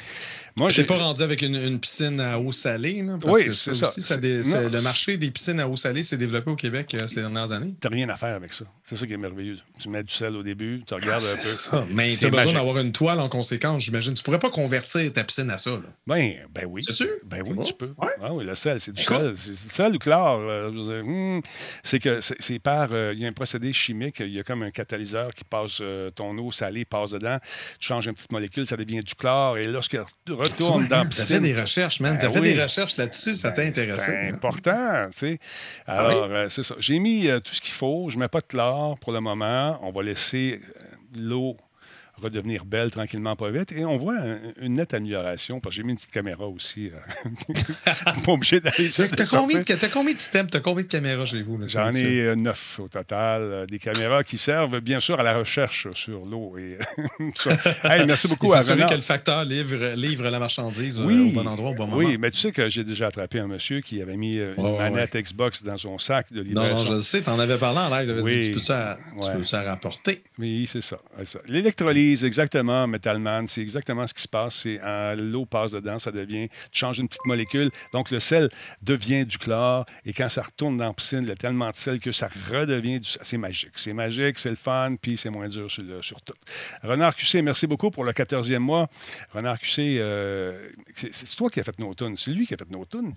Moi, 0.57 0.71
je 0.71 0.81
n'ai 0.81 0.87
pas 0.87 0.97
rendu 0.97 1.23
avec 1.23 1.43
une, 1.43 1.79
piscine 1.79 2.19
à 2.21 2.39
eau 2.39 2.51
salée. 2.51 3.05
parce 3.21 3.37
oui, 3.37 3.55
c'est 3.55 3.75
ça. 3.75 3.89
Aussi, 3.89 4.01
ça 4.01 4.17
le 4.19 4.81
marché 4.81 5.17
des 5.17 5.31
piscines 5.31 5.61
à 5.61 5.69
eau 5.69 5.77
salée 5.77 6.03
s'est 6.03 6.17
développé 6.17 6.51
au 6.51 6.57
Québec 6.57 6.95
euh, 6.95 7.07
ces 7.07 7.21
dernières 7.21 7.53
années. 7.53 7.75
Tu 7.81 7.87
n'as 7.87 7.95
rien 7.95 8.09
à 8.09 8.17
faire 8.17 8.35
avec 8.35 8.53
ça. 8.53 8.65
C'est 8.83 8.97
ça 8.97 9.07
qui 9.07 9.13
est 9.13 9.19
merveilleux. 9.19 9.59
Tu 9.79 9.89
mets 9.89 10.03
du 10.03 10.13
sel 10.13 10.35
au 10.35 10.43
début, 10.43 10.81
tu 10.87 10.95
regardes 10.95 11.25
un 11.25 11.37
peu. 11.37 11.85
Mais 11.93 12.15
tu 12.15 12.27
as 12.27 12.31
besoin 12.31 12.55
d'avoir 12.55 12.79
une 12.79 12.93
toile 12.93 13.21
en 13.21 13.29
conséquence, 13.29 13.83
j'imagine. 13.83 14.15
Tu 14.15 14.23
pourrais 14.23 14.39
pas 14.39 14.51
convertir 14.51 15.13
ta 15.13 15.25
piscine 15.25 15.51
à 15.51 15.59
ça. 15.59 15.71
Là. 15.71 15.83
Ben, 16.07 16.35
ben 16.55 16.65
oui. 16.67 16.83
C'est-tu? 16.83 17.09
Ben 17.25 17.43
oui, 17.47 17.57
tu 17.65 17.75
peux. 17.75 17.93
Ah 18.23 18.33
oui, 18.33 18.45
le 18.45 18.55
sel, 18.55 18.81
c'est 18.81 18.93
du 18.93 19.03
sel. 19.03 19.35
C'est 19.37 19.51
du 19.51 19.75
sel 19.75 19.95
ou 19.95 19.99
chlore. 19.99 20.41
Euh, 20.41 21.36
c'est 21.83 21.99
que 21.99 22.21
c'est 22.21 22.59
par. 22.59 22.89
Euh, 22.93 23.13
il 23.15 23.21
y 23.21 23.25
a 23.25 23.29
un 23.29 23.33
procédé 23.33 23.73
chimique. 23.73 24.17
Il 24.21 24.31
y 24.31 24.41
a 24.41 24.43
comme 24.43 24.63
un 24.63 24.71
catalyseur 24.71 25.33
qui 25.35 25.45
passe 25.45 25.83
ton 26.15 26.37
eau 26.39 26.53
salée, 26.53 26.85
passe 26.85 27.11
dedans. 27.11 27.39
Tu 27.79 27.89
changes 27.89 28.07
une 28.07 28.15
petite 28.15 28.33
molécule, 28.33 28.67
ça 28.67 28.77
devient 28.77 29.01
du 29.01 29.15
chlore. 29.15 29.59
Et 29.59 29.65
lorsqu'elle 29.65 30.05
retourne 30.29 30.87
dans 30.89 30.99
la 30.99 31.05
piscine. 31.05 31.27
Tu 31.27 31.33
as 31.33 31.37
fait 31.37 31.43
des 31.43 31.61
recherches, 31.61 32.01
man. 32.01 32.19
tu 32.19 32.27
as 32.27 32.29
ben 32.29 32.35
fait 32.43 32.55
des 32.55 32.63
recherches 32.63 32.97
là-dessus. 32.97 33.35
Ça 33.35 33.51
t'a 33.51 33.63
ben, 33.63 33.69
intéressé. 33.69 34.07
C'est 34.07 34.29
important, 34.29 35.09
tu 35.13 35.19
sais. 35.19 35.39
Ah 35.87 36.01
Alors, 36.01 36.29
euh, 36.31 36.49
c'est 36.49 36.63
ça. 36.63 36.75
J'ai 36.79 36.99
mis 36.99 37.29
euh, 37.29 37.41
tout 37.41 37.55
ce 37.55 37.61
qu'il 37.61 37.75
faut. 37.75 38.09
Je 38.11 38.17
ne 38.17 38.21
mets 38.21 38.29
pas 38.29 38.41
de 38.41 38.47
chlore 38.47 38.99
pour 38.99 39.13
le 39.13 39.21
moment. 39.21 39.79
On 39.83 39.91
va 39.91 40.03
laisser 40.03 40.61
euh, 40.63 40.83
l'eau 41.17 41.57
redevenir 42.23 42.65
belle 42.65 42.91
tranquillement, 42.91 43.37
pas 43.37 43.51
vite. 43.51 43.73
Et 43.73 43.85
on 43.85 43.99
voit 43.99 44.17
une 44.61 44.75
nette 44.75 44.95
amélioration, 44.95 45.61
parce 45.61 45.75
que 45.75 45.77
j'ai 45.77 45.83
mis 45.83 45.91
une 45.91 45.97
petite 45.97 46.11
caméra 46.11 46.47
aussi. 46.47 46.91
Euh, 46.91 47.53
pas 48.25 48.33
obligé 48.33 48.61
d'aller 48.61 48.89
T'as 48.91 49.27
combien, 49.27 49.61
as 49.61 49.89
combien 49.89 50.15
de 50.15 50.19
systèmes, 50.19 50.49
t'as 50.49 50.61
combien 50.61 50.85
de 50.85 50.89
caméras 50.89 51.27
chez 51.27 51.43
vous? 51.43 51.59
J'en 51.67 51.93
ai 51.93 52.23
euh, 52.23 52.35
neuf 52.35 52.79
au 52.81 52.89
total. 52.89 53.43
Euh, 53.43 53.67
des 53.67 53.79
caméras 53.79 54.25
qui 54.25 54.39
servent 54.39 54.81
bien 54.81 55.01
sûr 55.01 55.21
à 55.21 55.23
la 55.23 55.37
recherche 55.39 55.89
sur 55.93 56.25
l'eau. 56.25 56.57
Et 56.59 56.79
merci 58.07 58.29
beaucoup 58.29 58.53
à 58.53 58.61
Renard. 58.61 58.89
que 58.89 58.95
le 58.95 59.01
facteur 59.01 59.45
livre, 59.45 59.95
livre 59.95 60.29
la 60.29 60.39
marchandise 60.39 61.01
au 61.01 61.07
bon 61.07 61.47
endroit, 61.47 61.71
au 61.71 61.75
bon 61.75 61.87
moment. 61.87 61.97
Oui, 61.97 62.17
mais 62.19 62.31
tu 62.31 62.39
sais 62.39 62.53
que 62.53 62.69
j'ai 62.69 62.85
déjà 62.85 63.09
attrapé 63.09 63.41
un 63.41 63.47
monsieur 63.47 63.81
qui 63.81 64.01
avait 64.01 64.17
mis 64.17 64.37
une 64.37 64.77
manette 64.79 65.17
Xbox 65.17 65.63
dans 65.63 65.79
son 65.79 65.99
sac 65.99 66.33
de 66.33 66.41
livraison. 66.41 66.71
Non, 66.71 66.77
non, 66.77 66.85
je 66.85 66.93
le 66.95 67.01
sais, 67.01 67.21
t'en 67.21 67.39
avais 67.39 67.59
parlé 67.59 67.79
en 67.79 67.91
live. 67.91 68.21
Oui. 68.23 68.41
Dit, 68.41 68.49
tu 68.49 68.55
peux-tu 68.55 68.73
ouais. 68.73 69.67
rapporter? 69.67 70.23
Oui, 70.39 70.69
c'est 70.71 70.83
ça. 70.83 70.99
ça. 71.25 71.39
L'électrolyse 72.07 72.25
exactement, 72.25 72.87
Metalman. 72.87 73.47
C'est 73.49 73.61
exactement 73.61 74.07
ce 74.07 74.15
qui 74.15 74.23
se 74.23 74.29
passe. 74.29 74.63
C'est 74.63 74.79
l'eau 75.17 75.45
passe 75.45 75.73
dedans, 75.73 75.99
ça 75.99 76.13
devient, 76.13 76.49
tu 76.71 76.79
changes 76.79 76.99
une 76.99 77.09
petite 77.09 77.25
molécule. 77.25 77.71
Donc, 77.93 78.11
le 78.11 78.21
sel 78.21 78.49
devient 78.83 79.27
du 79.27 79.39
chlore. 79.39 79.87
Et 80.05 80.13
quand 80.13 80.29
ça 80.29 80.43
retourne 80.43 80.77
dans 80.77 80.87
la 80.87 80.93
piscine, 80.93 81.21
il 81.23 81.29
y 81.29 81.33
a 81.33 81.37
tellement 81.37 81.71
de 81.71 81.77
sel 81.77 81.99
que 81.99 82.13
ça 82.13 82.29
redevient 82.51 83.01
du 83.01 83.09
C'est 83.23 83.39
magique. 83.39 83.73
C'est 83.77 83.93
magique, 83.93 84.39
c'est 84.39 84.51
le 84.51 84.57
fun, 84.57 84.95
puis 85.01 85.17
c'est 85.17 85.31
moins 85.31 85.49
dur 85.49 85.71
sur, 85.71 85.83
sur, 86.03 86.21
tout. 86.23 86.35
Renard 86.83 87.17
QC, 87.17 87.43
merci 87.43 87.67
beaucoup 87.67 87.91
pour 87.91 88.05
le 88.05 88.13
14e 88.13 88.59
mois. 88.59 88.89
Renard 89.33 89.59
QC, 89.59 89.99
euh, 89.99 90.69
c'est 90.95 91.37
toi 91.37 91.51
qui 91.51 91.61
as 91.61 91.65
fait 91.65 91.79
nos 91.79 91.95
tunes. 91.95 92.17
C'est 92.17 92.31
lui 92.31 92.47
qui 92.47 92.55
a 92.55 92.57
fait 92.57 92.71
nos 92.71 92.85
tunes. 92.85 93.15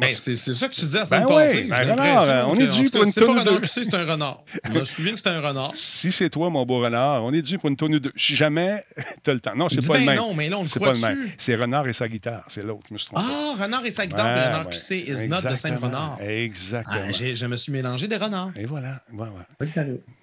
Ben, 0.00 0.14
c'est 0.14 0.36
ça 0.36 0.68
que 0.68 0.74
tu 0.74 0.80
disais 0.80 1.00
à 1.00 1.04
ben 1.04 1.26
ouais, 1.26 1.64
ben 1.64 1.90
Renard, 1.92 2.48
on 2.48 2.56
est 2.56 2.66
dû 2.66 2.88
pour 2.88 3.04
une 3.04 3.12
tonne 3.12 3.44
de... 3.44 3.66
c'est 3.66 3.94
un 3.94 4.04
renard. 4.04 4.42
Je 4.64 4.78
me 4.78 4.84
souviens 4.84 5.12
que 5.12 5.18
c'était 5.18 5.30
un 5.30 5.40
renard. 5.40 5.72
Si 5.74 6.10
c'est 6.12 6.30
toi, 6.30 6.50
mon 6.50 6.64
beau 6.64 6.80
renard, 6.80 7.24
on 7.24 7.32
est 7.32 7.42
dû 7.42 7.58
pour 7.58 7.68
une 7.68 7.76
tonne 7.76 7.92
si 8.22 8.36
jamais 8.36 8.82
tu 9.24 9.30
as 9.30 9.34
le 9.34 9.40
temps. 9.40 9.54
Non, 9.54 9.68
c'est 9.68 9.86
pas, 9.86 9.94
ben 9.94 10.00
le 10.00 10.06
même. 10.06 10.16
Non, 10.16 10.34
mais 10.34 10.48
non, 10.48 10.64
c'est 10.66 10.80
pas 10.80 10.92
le 10.92 11.00
même. 11.00 11.28
C'est 11.36 11.54
Renard 11.54 11.86
et 11.88 11.92
sa 11.92 12.08
guitare. 12.08 12.44
C'est 12.48 12.62
l'autre, 12.62 12.84
je 12.88 12.94
me 12.94 12.98
suis 12.98 13.08
trompé. 13.08 13.24
Ah, 13.28 13.62
Renard 13.62 13.84
et 13.84 13.90
sa 13.90 14.06
guitare, 14.06 14.26
ouais, 14.26 14.46
Renard 14.46 14.66
ouais. 14.66 14.72
QC 14.72 14.92
is 15.08 15.28
not 15.28 15.42
de 15.42 15.56
Saint-Renard. 15.56 16.18
Exactement. 16.20 16.96
Ah, 17.08 17.12
je 17.12 17.46
me 17.46 17.56
suis 17.56 17.72
mélangé 17.72 18.08
des 18.08 18.16
renards. 18.16 18.50
Et 18.56 18.66
voilà. 18.66 19.02
Ouais, 19.12 19.28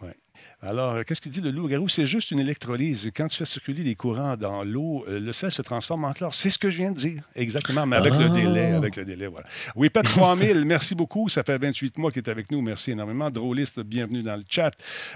ouais. 0.01 0.15
Alors, 0.61 0.95
euh, 0.95 1.03
qu'est-ce 1.03 1.21
qu'il 1.21 1.31
dit 1.31 1.39
le 1.39 1.51
loup-garou? 1.51 1.87
C'est 1.87 2.05
juste 2.05 2.31
une 2.31 2.39
électrolyse. 2.41 3.09
Quand 3.15 3.29
tu 3.29 3.37
fais 3.37 3.45
circuler 3.45 3.81
des 3.81 3.95
courants 3.95 4.35
dans 4.35 4.65
l'eau, 4.65 5.05
euh, 5.07 5.17
le 5.17 5.31
sel 5.31 5.51
se 5.51 5.61
transforme 5.61 6.03
en 6.03 6.11
chlore. 6.11 6.33
C'est 6.33 6.49
ce 6.49 6.57
que 6.57 6.69
je 6.69 6.75
viens 6.75 6.91
de 6.91 6.97
dire. 6.97 7.23
Exactement, 7.33 7.85
mais 7.85 7.95
avec 7.95 8.13
le 8.13 8.25
ah. 8.25 8.29
délai. 8.29 8.71
Avec 8.73 8.97
le 8.97 9.05
délai, 9.05 9.27
voilà. 9.27 9.47
Oui, 9.77 9.89
Pat 9.89 10.03
3000, 10.05 10.65
merci 10.65 10.95
beaucoup. 10.95 11.29
Ça 11.29 11.43
fait 11.43 11.57
28 11.57 11.97
mois 11.97 12.11
qu'il 12.11 12.21
est 12.21 12.29
avec 12.29 12.51
nous. 12.51 12.61
Merci 12.61 12.91
énormément. 12.91 13.29
Drôliste, 13.29 13.79
bienvenue 13.79 14.21
dans 14.21 14.35
le 14.35 14.43
chat. 14.49 14.71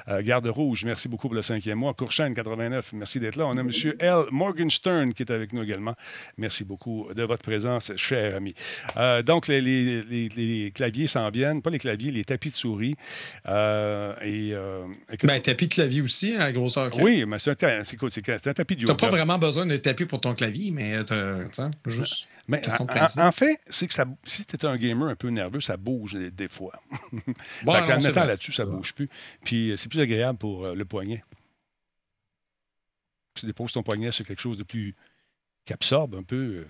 Euh, 0.07 0.21
Garde 0.21 0.47
Rouge, 0.47 0.85
merci 0.85 1.09
beaucoup 1.09 1.27
pour 1.27 1.35
le 1.35 1.41
cinquième 1.41 1.79
mois. 1.79 1.93
Courchaine, 1.93 2.33
89, 2.33 2.93
merci 2.93 3.19
d'être 3.19 3.35
là. 3.35 3.45
On 3.45 3.57
a 3.57 3.59
M. 3.59 3.69
L. 3.99 4.23
Morgenstern 4.31 5.13
qui 5.13 5.23
est 5.23 5.31
avec 5.31 5.51
nous 5.51 5.61
également. 5.61 5.95
Merci 6.37 6.63
beaucoup 6.63 7.09
de 7.13 7.23
votre 7.23 7.43
présence, 7.43 7.91
cher 7.97 8.37
ami. 8.37 8.55
donc, 9.25 9.49
les, 9.49 10.71
claviers 10.73 11.07
s'en 11.07 11.29
viennent. 11.31 11.61
Pas 11.61 11.69
les 11.69 11.79
claviers, 11.79 12.11
les 12.11 12.23
tapis 12.23 12.49
de 12.49 12.55
souris. 12.55 12.95
et, 13.45 14.53
ben, 15.33 15.41
tapis 15.41 15.67
de 15.67 15.73
clavier 15.73 16.01
aussi, 16.01 16.35
à 16.35 16.51
grosseur. 16.51 16.91
Oui, 16.99 17.25
mais 17.25 17.39
c'est 17.39 17.63
un, 17.63 17.81
un, 17.81 18.53
tapis 18.53 18.75
du 18.75 18.85
Tu 18.85 18.91
n'as 18.91 18.95
pas 18.95 19.09
vraiment 19.09 19.39
besoin 19.39 19.65
de 19.65 19.77
tapis 19.77 20.05
pour 20.05 20.21
ton 20.21 20.33
clavier, 20.33 20.71
mais 20.71 20.99
euh, 21.11 21.47
juste. 21.87 22.27
Mais, 22.47 22.61
en, 23.17 23.31
fait, 23.31 23.59
c'est 23.69 23.87
que 23.87 23.93
ça, 23.93 24.05
si 24.25 24.45
tu 24.45 24.55
es 24.55 24.65
un 24.65 24.77
gamer 24.77 25.09
un 25.09 25.15
peu 25.15 25.29
nerveux, 25.29 25.61
ça 25.61 25.77
bouge 25.77 26.13
des, 26.13 26.47
fois. 26.47 26.73
Bon, 27.63 27.73
en 27.73 28.01
mettant 28.01 28.25
là-dessus, 28.25 28.51
ça 28.51 28.65
ne 28.65 28.71
bouge 28.71 28.93
plus. 28.93 29.09
Puis 29.43 29.71
euh, 29.71 29.77
c'est 29.77 29.89
plus 29.89 30.01
agréable 30.01 30.37
pour 30.37 30.65
euh, 30.65 30.75
le 30.75 30.85
poignet. 30.85 31.23
Tu 33.33 33.45
déposes 33.45 33.71
ton 33.71 33.83
poignet 33.83 34.11
sur 34.11 34.25
quelque 34.25 34.41
chose 34.41 34.57
de 34.57 34.63
plus. 34.63 34.95
qui 35.65 35.73
absorbe 35.73 36.15
un 36.15 36.23
peu. 36.23 36.65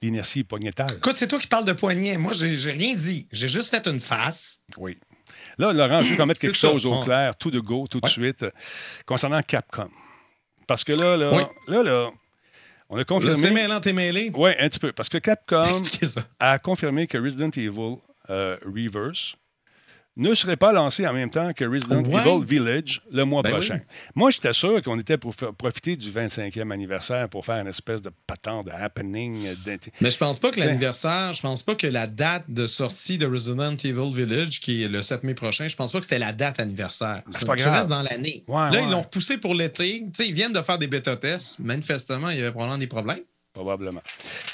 L'inertie 0.00 0.44
poignetale. 0.44 0.94
Écoute, 0.96 1.16
c'est 1.16 1.26
toi 1.26 1.40
qui 1.40 1.48
parles 1.48 1.64
de 1.64 1.72
poignet. 1.72 2.16
Moi, 2.18 2.32
j'ai 2.32 2.70
rien 2.70 2.94
dit. 2.94 3.26
J'ai 3.32 3.48
juste 3.48 3.70
fait 3.70 3.84
une 3.88 3.98
face. 3.98 4.62
Oui. 4.76 4.96
Là, 5.58 5.72
Laurent, 5.72 6.00
je 6.02 6.14
vais 6.14 6.26
mettre 6.26 6.40
quelque 6.40 6.56
chose 6.56 6.86
au 6.86 7.00
clair, 7.00 7.36
tout 7.36 7.50
de 7.50 7.60
go, 7.60 7.86
tout 7.88 8.00
de 8.00 8.08
suite, 8.08 8.46
concernant 9.04 9.42
Capcom. 9.42 9.90
Parce 10.66 10.84
que 10.84 10.92
là, 10.92 11.16
là, 11.16 11.48
là, 11.66 11.82
là, 11.82 12.10
on 12.90 12.96
a 12.96 13.04
confirmé. 13.04 13.36
C'est 13.36 13.50
mêlant, 13.50 13.80
t'es 13.80 13.92
mêlé? 13.92 14.30
Oui, 14.34 14.50
un 14.58 14.68
petit 14.68 14.78
peu. 14.78 14.92
Parce 14.92 15.08
que 15.08 15.18
Capcom 15.18 15.62
a 16.40 16.58
confirmé 16.58 17.06
que 17.06 17.18
Resident 17.18 17.50
Evil 17.50 17.96
euh, 18.30 18.56
Reverse 18.64 19.34
ne 20.18 20.34
serait 20.34 20.56
pas 20.56 20.72
lancé 20.72 21.06
en 21.06 21.12
même 21.12 21.30
temps 21.30 21.52
que 21.52 21.64
Resident 21.64 22.02
Evil 22.02 22.44
Village 22.44 23.02
le 23.10 23.24
mois 23.24 23.42
ben 23.42 23.50
prochain. 23.50 23.80
Moi, 24.14 24.30
j'étais 24.30 24.52
sûr 24.52 24.82
qu'on 24.82 24.98
était 24.98 25.16
pour 25.16 25.34
profiter 25.34 25.96
du 25.96 26.10
25e 26.10 26.72
anniversaire 26.72 27.28
pour 27.28 27.46
faire 27.46 27.60
une 27.62 27.68
espèce 27.68 28.02
de 28.02 28.10
patent 28.26 28.64
de 28.64 28.70
happening. 28.70 29.54
Mais 30.00 30.10
je 30.10 30.18
pense 30.18 30.38
pas 30.38 30.50
que 30.50 30.60
l'anniversaire, 30.60 31.32
je 31.32 31.40
pense 31.40 31.62
pas 31.62 31.74
que 31.76 31.86
la 31.86 32.06
date 32.06 32.44
de 32.48 32.66
sortie 32.66 33.16
de 33.16 33.26
Resident 33.26 33.76
Evil 33.76 34.12
Village, 34.12 34.60
qui 34.60 34.82
est 34.82 34.88
le 34.88 35.02
7 35.02 35.22
mai 35.24 35.34
prochain, 35.34 35.68
je 35.68 35.76
pense 35.76 35.92
pas 35.92 35.98
que 35.98 36.04
c'était 36.04 36.18
la 36.18 36.32
date 36.32 36.60
anniversaire. 36.60 37.22
C'est 37.30 37.46
pas 37.46 37.56
grave. 37.56 37.88
dans 37.88 38.02
l'année. 38.02 38.44
Là, 38.48 38.80
ils 38.80 38.90
l'ont 38.90 39.02
repoussé 39.02 39.38
pour 39.38 39.54
l'été. 39.54 40.04
Ils 40.18 40.34
viennent 40.34 40.52
de 40.52 40.60
faire 40.60 40.78
des 40.78 40.88
bêta-tests. 40.88 41.58
Manifestement, 41.60 42.30
il 42.30 42.38
y 42.38 42.40
avait 42.40 42.50
probablement 42.50 42.78
des 42.78 42.86
problèmes. 42.86 43.20
Probablement. 43.52 44.02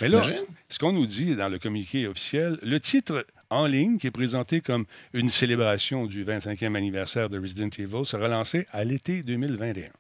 Mais 0.01 0.09
là, 0.09 0.23
ce 0.69 0.79
qu'on 0.79 0.93
nous 0.93 1.07
dit 1.07 1.35
dans 1.37 1.49
le 1.49 1.59
communiqué 1.59 2.07
officiel, 2.07 2.59
le 2.63 2.81
titre 2.81 3.27
en 3.51 3.67
ligne, 3.67 3.99
qui 3.99 4.07
est 4.07 4.13
présenté 4.13 4.61
comme 4.61 4.85
une 5.13 5.31
célébration 5.31 6.07
du 6.07 6.25
25e 6.25 6.77
anniversaire 6.77 7.29
de 7.29 7.39
Resident 7.39 7.71
Evil, 7.79 8.05
sera 8.05 8.29
lancé 8.29 8.67
à 8.71 8.85
l'été 8.85 9.23
2021. 9.23 9.91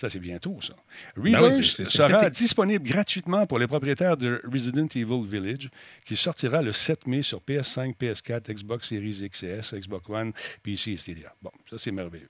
Ça, 0.00 0.08
c'est 0.08 0.20
bientôt, 0.20 0.56
ça. 0.60 0.74
Ben 1.16 1.36
Reverse 1.36 1.82
sera 1.82 2.30
disponible 2.30 2.86
gratuitement 2.86 3.46
pour 3.46 3.58
les 3.58 3.66
propriétaires 3.66 4.16
de 4.16 4.40
Resident 4.44 4.86
Evil 4.94 5.24
Village, 5.26 5.70
qui 6.04 6.16
sortira 6.16 6.62
le 6.62 6.70
7 6.70 7.08
mai 7.08 7.24
sur 7.24 7.40
PS5, 7.40 7.96
PS4, 7.96 8.52
Xbox 8.52 8.88
Series 8.88 9.28
XS, 9.28 9.74
Xbox 9.74 10.08
One, 10.08 10.32
PC 10.62 10.92
et 10.92 10.96
Stadia. 10.98 11.34
Bon, 11.42 11.50
ça, 11.68 11.78
c'est 11.78 11.90
merveilleux. 11.90 12.28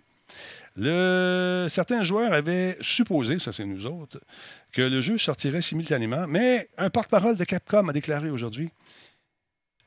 Le... 0.77 1.67
Certains 1.69 2.05
joueurs 2.05 2.33
avaient 2.33 2.79
supposé, 2.81 3.39
ça 3.39 3.53
c'est 3.53 3.65
nous 3.65 3.85
autres, 3.85 4.21
que 4.73 4.83
le 4.83 5.01
jeu 5.01 5.19
sortirait 5.19 5.61
simultanément, 5.61 6.27
mais 6.27 6.69
un 6.79 6.89
porte-parole 6.89 7.37
de 7.37 7.45
Capcom 7.45 7.89
a 7.89 7.93
déclaré 7.93 8.31
aujourd'hui 8.31 8.71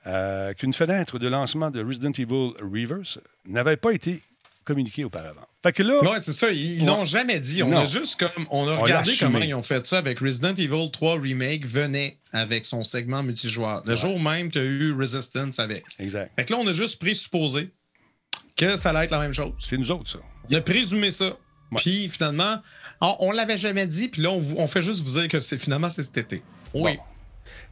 euh, 0.08 0.54
qu'une 0.54 0.74
fenêtre 0.74 1.20
de 1.20 1.28
lancement 1.28 1.72
de 1.72 1.84
Resident 1.84 2.12
Evil 2.12 2.54
Reverse 2.60 3.20
n'avait 3.46 3.78
pas 3.78 3.92
été 3.92 4.22
communiquée 4.64 5.04
auparavant. 5.04 5.42
Fait 5.64 5.74
que 5.74 5.84
là. 5.84 6.20
c'est 6.20 6.34
ça. 6.34 6.50
Ils 6.50 6.86
l'ont 6.86 7.04
jamais 7.04 7.40
dit. 7.40 7.62
On 7.64 7.76
a 7.76 7.86
juste 7.86 8.20
comme. 8.20 8.46
On 8.50 8.68
a 8.68 8.76
regardé 8.76 9.12
comment 9.20 9.40
ils 9.40 9.54
ont 9.54 9.64
fait 9.64 9.86
ça 9.86 9.98
avec 9.98 10.20
Resident 10.20 10.56
Evil 10.56 10.90
3 10.92 11.20
Remake 11.20 11.66
venait 11.66 12.18
avec 12.32 12.66
son 12.66 12.84
segment 12.84 13.24
multijoueur. 13.24 13.84
Le 13.86 13.96
jour 13.96 14.20
même, 14.20 14.52
tu 14.52 14.60
as 14.60 14.64
eu 14.64 14.94
Resistance 14.94 15.60
avec. 15.60 15.86
Exact. 16.00 16.32
Fait 16.36 16.46
que 16.46 16.54
là, 16.54 16.60
on 16.60 16.68
a 16.68 16.74
juste 16.74 17.00
présupposé 17.00 17.72
que 18.56 18.78
ça 18.78 18.90
allait 18.90 19.06
être 19.06 19.12
la 19.12 19.20
même 19.20 19.34
chose. 19.34 19.54
C'est 19.60 19.78
nous 19.78 19.92
autres, 19.92 20.10
ça. 20.10 20.20
On 20.50 20.56
a 20.56 20.62
présumé 20.62 21.12
ça. 21.12 21.38
Puis 21.78 22.10
finalement, 22.10 22.58
on, 23.00 23.32
l'avait 23.32 23.58
jamais 23.58 23.88
dit, 23.88 24.10
puis 24.10 24.22
là, 24.22 24.32
on, 24.32 24.68
fait 24.68 24.82
juste 24.82 25.04
vous 25.04 25.20
dire 25.20 25.28
que 25.28 25.40
c'est 25.40 25.58
finalement 25.58 25.90
c'est 25.90 26.04
cet 26.04 26.18
été. 26.18 26.44
Oui. 26.74 26.98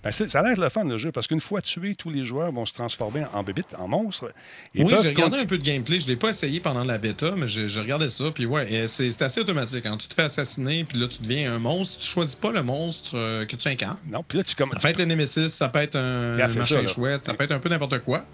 Ben, 0.04 0.12
ça 0.12 0.40
a 0.40 0.44
l'air 0.44 0.60
le 0.60 0.70
fun, 0.70 0.86
le 0.86 0.98
jeu, 0.98 1.12
parce 1.12 1.28
qu'une 1.28 1.42
fois 1.42 1.62
tué, 1.62 1.96
tous 1.96 2.10
les 2.10 2.24
joueurs 2.24 2.52
vont 2.52 2.66
se 2.66 2.74
transformer 2.74 3.26
en 3.34 3.44
bébites, 3.44 3.76
en 3.78 3.88
monstres. 3.88 4.32
oui, 4.76 4.94
j'ai 5.02 5.10
regardé 5.10 5.40
un 5.40 5.46
peu 5.46 5.58
de 5.58 5.64
gameplay. 5.64 6.00
Je 6.00 6.06
ne 6.06 6.10
l'ai 6.10 6.16
pas 6.16 6.30
essayé 6.30 6.60
pendant 6.60 6.84
la 6.84 6.98
bêta, 6.98 7.34
mais 7.36 7.50
j'ai 7.50 7.68
regardé 7.80 8.10
ça. 8.10 8.26
Puis 8.34 8.46
ouais, 8.46 8.88
c'est 8.88 9.22
assez 9.22 9.42
automatique. 9.42 9.84
Quand 9.84 9.98
tu 9.98 10.08
te 10.08 10.14
fais 10.14 10.24
assassiner, 10.24 10.84
puis 10.84 10.98
là, 10.98 11.08
tu 11.08 11.22
deviens 11.22 11.54
un 11.54 11.60
monstre, 11.60 12.00
tu 12.00 12.08
choisis 12.08 12.36
pas 12.36 12.52
le 12.52 12.64
monstre 12.64 13.12
euh, 13.16 13.46
que 13.46 13.56
tu 13.56 13.68
incarnes. 13.68 13.98
Non, 14.10 14.24
puis 14.28 14.38
là, 14.38 14.44
tu 14.44 14.56
commences. 14.56 14.74
Ça 14.74 14.80
peut 14.80 14.88
être 14.88 15.02
un 15.02 15.06
Nemesis, 15.06 15.50
ça 15.50 15.70
peut 15.70 15.80
être 15.80 15.96
un 15.96 16.38
machin 16.38 16.88
chouette, 16.88 17.26
ça 17.26 17.34
peut 17.34 17.44
être 17.44 17.52
un 17.52 17.60
peu 17.60 17.70
n'importe 17.70 18.00
quoi. 18.00 18.26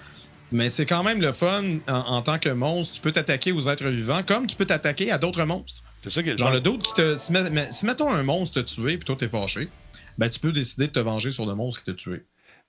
mais 0.51 0.69
c'est 0.69 0.85
quand 0.85 1.03
même 1.03 1.21
le 1.21 1.31
fun 1.31 1.63
en, 1.87 2.21
tant 2.21 2.37
que 2.37 2.49
monstre. 2.49 2.95
Tu 2.95 3.01
peux 3.01 3.11
t'attaquer 3.11 3.51
aux 3.51 3.67
êtres 3.69 3.87
vivants 3.87 4.21
comme 4.25 4.47
tu 4.47 4.55
peux 4.55 4.65
t'attaquer 4.65 5.11
à 5.11 5.17
d'autres 5.17 5.43
monstres. 5.43 5.81
C'est 6.03 6.11
ça 6.11 6.21
qui 6.21 6.29
est 6.29 6.37
Genre 6.37 6.51
le 6.51 6.61
d'autres 6.61 6.83
qui 6.83 6.93
te. 6.93 7.15
Si, 7.15 7.85
mettons 7.85 8.13
un 8.13 8.23
monstre 8.23 8.61
te 8.61 8.65
tuer 8.65 8.97
puis 8.97 9.05
toi 9.05 9.15
t'es 9.17 9.27
fâché, 9.27 9.69
ben 10.17 10.29
tu 10.29 10.39
peux 10.39 10.51
décider 10.51 10.87
de 10.87 10.91
te 10.91 10.99
venger 10.99 11.31
sur 11.31 11.45
le 11.45 11.55
monstre 11.55 11.81
qui 11.81 11.85
t'a 11.85 11.93
tué. 11.93 12.25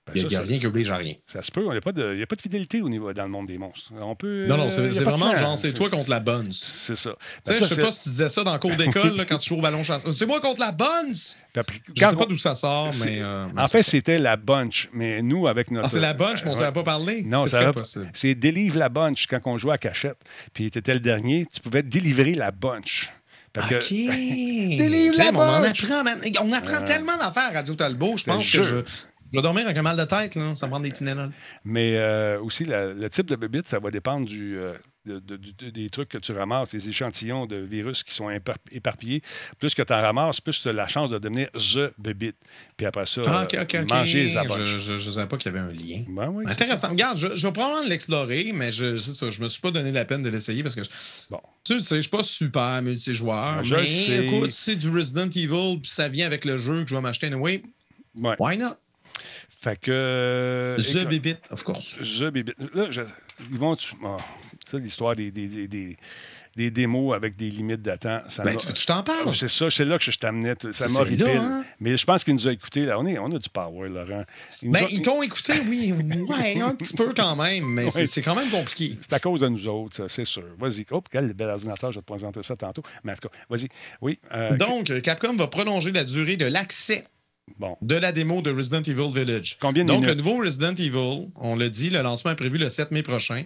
Ben, 0.07 0.13
il 0.15 0.27
n'y 0.27 0.35
a, 0.35 0.41
rien 0.41 0.57
qui 0.57 0.65
oblige 0.65 0.89
à 0.89 0.95
rien. 0.95 1.15
Ça 1.25 1.41
se 1.41 1.51
peut. 1.51 1.65
Il 1.65 1.71
n'y 1.71 1.77
a, 1.77 1.81
pas 1.81 1.91
de, 1.91 2.41
fidélité 2.41 2.81
au 2.81 2.87
niveau, 2.87 3.11
dans 3.11 3.23
le 3.23 3.29
monde 3.29 3.47
des 3.47 3.57
monstres. 3.57 3.91
On 3.99 4.15
peut, 4.15 4.45
non, 4.47 4.55
non, 4.55 4.69
c'est 4.69 4.87
vraiment 5.03 5.35
genre, 5.35 5.57
c'est 5.57 5.73
toi 5.73 5.89
contre 5.89 6.09
la 6.09 6.21
bonne. 6.21 6.47
C'est 6.53 6.95
ça. 6.95 7.15
Ben, 7.45 7.55
je 7.55 7.65
sais 7.65 7.81
pas 7.81 7.91
si 7.91 8.03
tu 8.03 8.09
disais 8.09 8.29
ça 8.29 8.43
dans 8.43 8.53
le 8.53 8.59
cours 8.59 8.75
d'école 8.75 9.25
quand 9.27 9.37
tu 9.37 9.49
joues 9.49 9.57
au 9.57 9.61
ballon 9.61 9.83
chasse. 9.83 10.09
C'est 10.11 10.25
moi 10.25 10.39
contre 10.39 10.61
la 10.61 10.71
bonne! 10.71 11.13
Je 11.13 11.61
sais 12.05 12.15
pas 12.15 12.25
d'où 12.25 12.37
ça 12.37 12.55
sort, 12.55 12.91
mais. 13.03 13.19
Euh, 13.21 13.47
en 13.57 13.65
fait, 13.65 13.83
c'était 13.83 14.19
la 14.19 14.37
bunch. 14.37 14.89
Mais 14.93 15.21
nous, 15.21 15.47
avec 15.47 15.71
notre. 15.71 15.85
Ah, 15.85 15.89
c'est 15.89 15.99
la 15.99 16.13
bunch, 16.13 16.43
mais 16.43 16.51
on 16.51 16.53
ne 16.53 16.59
savait 16.59 16.73
pas 16.73 16.83
parler. 16.83 17.23
Non, 17.23 17.45
c'est 17.47 17.71
possible. 17.71 18.09
C'est 18.13 18.35
délivre 18.35 18.77
la 18.77 18.89
bunch 18.89 19.27
quand 19.27 19.39
on 19.45 19.57
jouait 19.57 19.73
à 19.73 19.77
cachette. 19.77 20.17
Puis 20.53 20.71
tu 20.71 20.79
étais 20.79 20.93
le 20.93 20.99
dernier, 20.99 21.47
tu 21.51 21.59
pouvais 21.59 21.83
délivrer 21.83 22.33
la 22.33 22.51
bunch. 22.51 23.09
OK. 23.57 23.71
Bunch. 25.33 25.33
On 25.33 25.63
apprend, 25.63 26.03
on 26.41 26.51
apprend 26.51 26.85
tellement 26.85 27.17
d'affaires 27.17 27.49
à 27.49 27.51
Radio 27.51 27.75
Talbot. 27.75 28.17
Je 28.17 28.23
pense 28.25 28.51
que 28.51 28.61
je, 28.61 28.75
je 29.33 29.37
vais 29.37 29.41
dormir 29.41 29.65
avec 29.65 29.77
un 29.77 29.81
mal 29.81 29.97
de 29.97 30.05
tête, 30.05 30.35
là. 30.35 30.55
ça 30.55 30.67
me 30.67 30.71
prend 30.71 30.79
des 30.79 30.91
Tylenol. 30.91 31.31
Mais 31.65 31.95
euh, 31.97 32.39
aussi, 32.41 32.65
le 32.65 33.07
type 33.09 33.27
de 33.27 33.35
bébite, 33.35 33.67
ça 33.67 33.79
va 33.79 33.91
dépendre 33.91 34.27
du, 34.27 34.57
euh, 34.57 34.73
des 35.07 35.89
trucs 35.89 36.09
que 36.09 36.17
tu 36.17 36.31
ramasses, 36.31 36.71
des 36.71 36.89
échantillons 36.89 37.45
de 37.45 37.57
virus 37.57 38.03
qui 38.03 38.13
sont 38.13 38.29
éparpillés. 38.71 39.21
Plus 39.59 39.73
que 39.73 39.81
tu 39.81 39.93
en 39.93 40.01
ramasses, 40.01 40.41
plus 40.41 40.61
tu 40.61 40.69
as 40.69 40.73
la 40.73 40.87
chance 40.87 41.11
de 41.11 41.17
devenir 41.17 41.49
the 41.53 41.91
bébite. 41.97 42.35
Puis 42.75 42.85
après 42.85 43.05
ça, 43.05 43.21
ah, 43.25 43.47
manger 43.89 44.25
les 44.25 44.31
Je 44.31 44.93
ne 44.93 44.99
savais 44.99 45.27
pas 45.27 45.37
qu'il 45.37 45.51
y 45.51 45.55
avait 45.55 45.65
un 45.65 45.71
lien. 45.71 46.03
Ben 46.07 46.29
oui, 46.29 46.45
Intéressant. 46.47 46.89
Regarde, 46.89 47.17
je, 47.17 47.35
je, 47.35 47.47
vais 47.47 47.53
probablement 47.53 47.87
l'explorer, 47.87 48.51
mais 48.53 48.71
je 48.71 48.85
ne 48.85 49.43
me 49.43 49.47
suis 49.47 49.61
pas 49.61 49.71
donné 49.71 49.91
la 49.91 50.05
peine 50.05 50.23
de 50.23 50.29
l'essayer 50.29 50.63
parce 50.63 50.75
que 50.75 50.81
bon. 51.29 51.41
tu 51.63 51.79
sais, 51.79 51.95
je 51.95 52.01
suis 52.01 52.09
pas 52.09 52.23
super 52.23 52.81
multijoueur. 52.81 53.63
Je 53.63 53.75
mais 53.75 54.27
écoute, 54.27 54.51
c'est 54.51 54.75
du 54.75 54.89
Resident 54.89 55.29
Evil, 55.29 55.79
puis 55.81 55.89
ça 55.89 56.07
vient 56.07 56.25
avec 56.25 56.45
le 56.45 56.57
jeu 56.57 56.83
que 56.83 56.89
je 56.89 56.95
vais 56.95 57.01
m'acheter 57.01 57.27
anyway. 57.27 57.61
Ouais. 58.15 58.35
Why 58.39 58.57
not? 58.57 58.75
Fait 59.59 59.79
que. 59.79 60.77
The 60.79 61.07
Bibit, 61.07 61.37
of 61.49 61.63
course. 61.63 61.97
The 62.19 62.31
Bibit. 62.31 62.53
Là, 62.73 62.87
ils 63.51 63.57
vont. 63.57 63.75
Oh, 64.03 64.17
ça, 64.69 64.77
l'histoire 64.77 65.15
des, 65.15 65.31
des, 65.31 65.67
des, 65.67 65.97
des, 66.55 66.71
démos 66.71 67.15
avec 67.15 67.35
des 67.35 67.49
limites 67.49 67.81
d'attente. 67.81 68.23
Ben, 68.43 68.57
tu 68.57 68.85
t'en 68.85 69.03
parles? 69.03 69.33
c'est 69.33 69.47
ça, 69.47 69.69
c'est 69.69 69.85
là 69.85 69.97
que 69.97 70.11
je 70.11 70.17
t'amenais. 70.17 70.53
Ça 70.71 70.87
m'a 70.89 71.01
hein? 71.01 71.63
Mais 71.79 71.97
je 71.97 72.05
pense 72.05 72.23
qu'il 72.23 72.33
nous 72.33 72.47
a 72.47 72.51
écoutés. 72.51 72.83
Là. 72.83 72.99
On, 72.99 73.05
est, 73.05 73.17
on 73.19 73.31
a 73.31 73.39
du 73.39 73.49
power, 73.49 73.89
Laurent. 73.89 74.23
Ils, 74.61 74.71
ben, 74.71 74.85
ils 74.89 75.01
t'ont 75.01 75.21
écouté, 75.21 75.53
oui. 75.67 75.91
Ouais, 75.91 76.59
un 76.61 76.75
petit 76.75 76.95
peu 76.95 77.13
quand 77.15 77.35
même, 77.35 77.65
mais 77.65 77.89
c'est 78.05 78.21
quand 78.21 78.35
même 78.35 78.49
compliqué. 78.49 78.97
C'est 79.01 79.13
à 79.13 79.19
cause 79.19 79.39
de 79.39 79.47
nous 79.47 79.67
autres, 79.67 80.07
c'est 80.07 80.25
sûr. 80.25 80.45
Vas-y. 80.59 80.85
Oh, 80.91 81.01
quel 81.09 81.33
bel 81.33 81.49
ordinateur, 81.49 81.91
je 81.91 81.99
vais 81.99 82.03
te 82.03 82.07
présenter 82.07 82.43
ça 82.43 82.55
tantôt. 82.55 82.83
Mais 83.03 83.13
en 83.13 83.15
tout 83.15 83.29
cas, 83.29 83.35
vas-y. 83.49 83.67
Oui. 84.01 84.19
Euh, 84.33 84.57
Donc, 84.57 85.01
Capcom 85.01 85.35
va 85.35 85.47
prolonger 85.47 85.91
la 85.91 86.03
durée 86.03 86.37
de 86.37 86.45
l'accès 86.45 87.05
de 87.81 87.95
la 87.95 88.11
démo 88.11 88.41
de 88.41 88.51
Resident 88.51 88.81
Evil 88.81 89.11
Village. 89.11 89.57
Combien 89.59 89.83
de 89.83 89.89
Donc, 89.89 90.05
le 90.05 90.13
nouveau 90.13 90.37
Resident 90.37 90.75
Evil, 90.75 91.29
on 91.35 91.55
l'a 91.55 91.69
dit, 91.69 91.89
le 91.89 92.01
lancement 92.01 92.31
est 92.31 92.35
prévu 92.35 92.57
le 92.57 92.69
7 92.69 92.91
mai 92.91 93.03
prochain. 93.03 93.43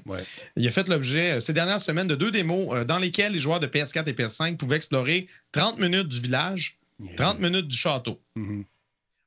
Il 0.56 0.68
a 0.68 0.72
fait 0.72 0.88
l'objet 0.90 1.34
euh, 1.34 1.40
ces 1.40 1.54
dernières 1.54 1.80
semaines 1.80 2.08
de 2.08 2.16
deux 2.16 2.32
démos 2.32 2.70
euh, 2.72 2.84
dans 2.84 3.00
lesquelles 3.00 3.34
les 3.34 3.40
joueurs 3.40 3.60
de 3.60 3.68
PS4 3.68 4.08
et 4.10 4.14
PS5 4.14 4.58
pouvaient 4.58 4.76
explorer 4.76 5.28
30 5.52 5.80
minutes 5.80 6.08
du 6.08 6.20
village, 6.20 6.78
30 7.18 7.40
minutes 7.40 7.68
du 7.68 7.78
château. 7.78 8.20
Mm-hmm. 8.38 8.66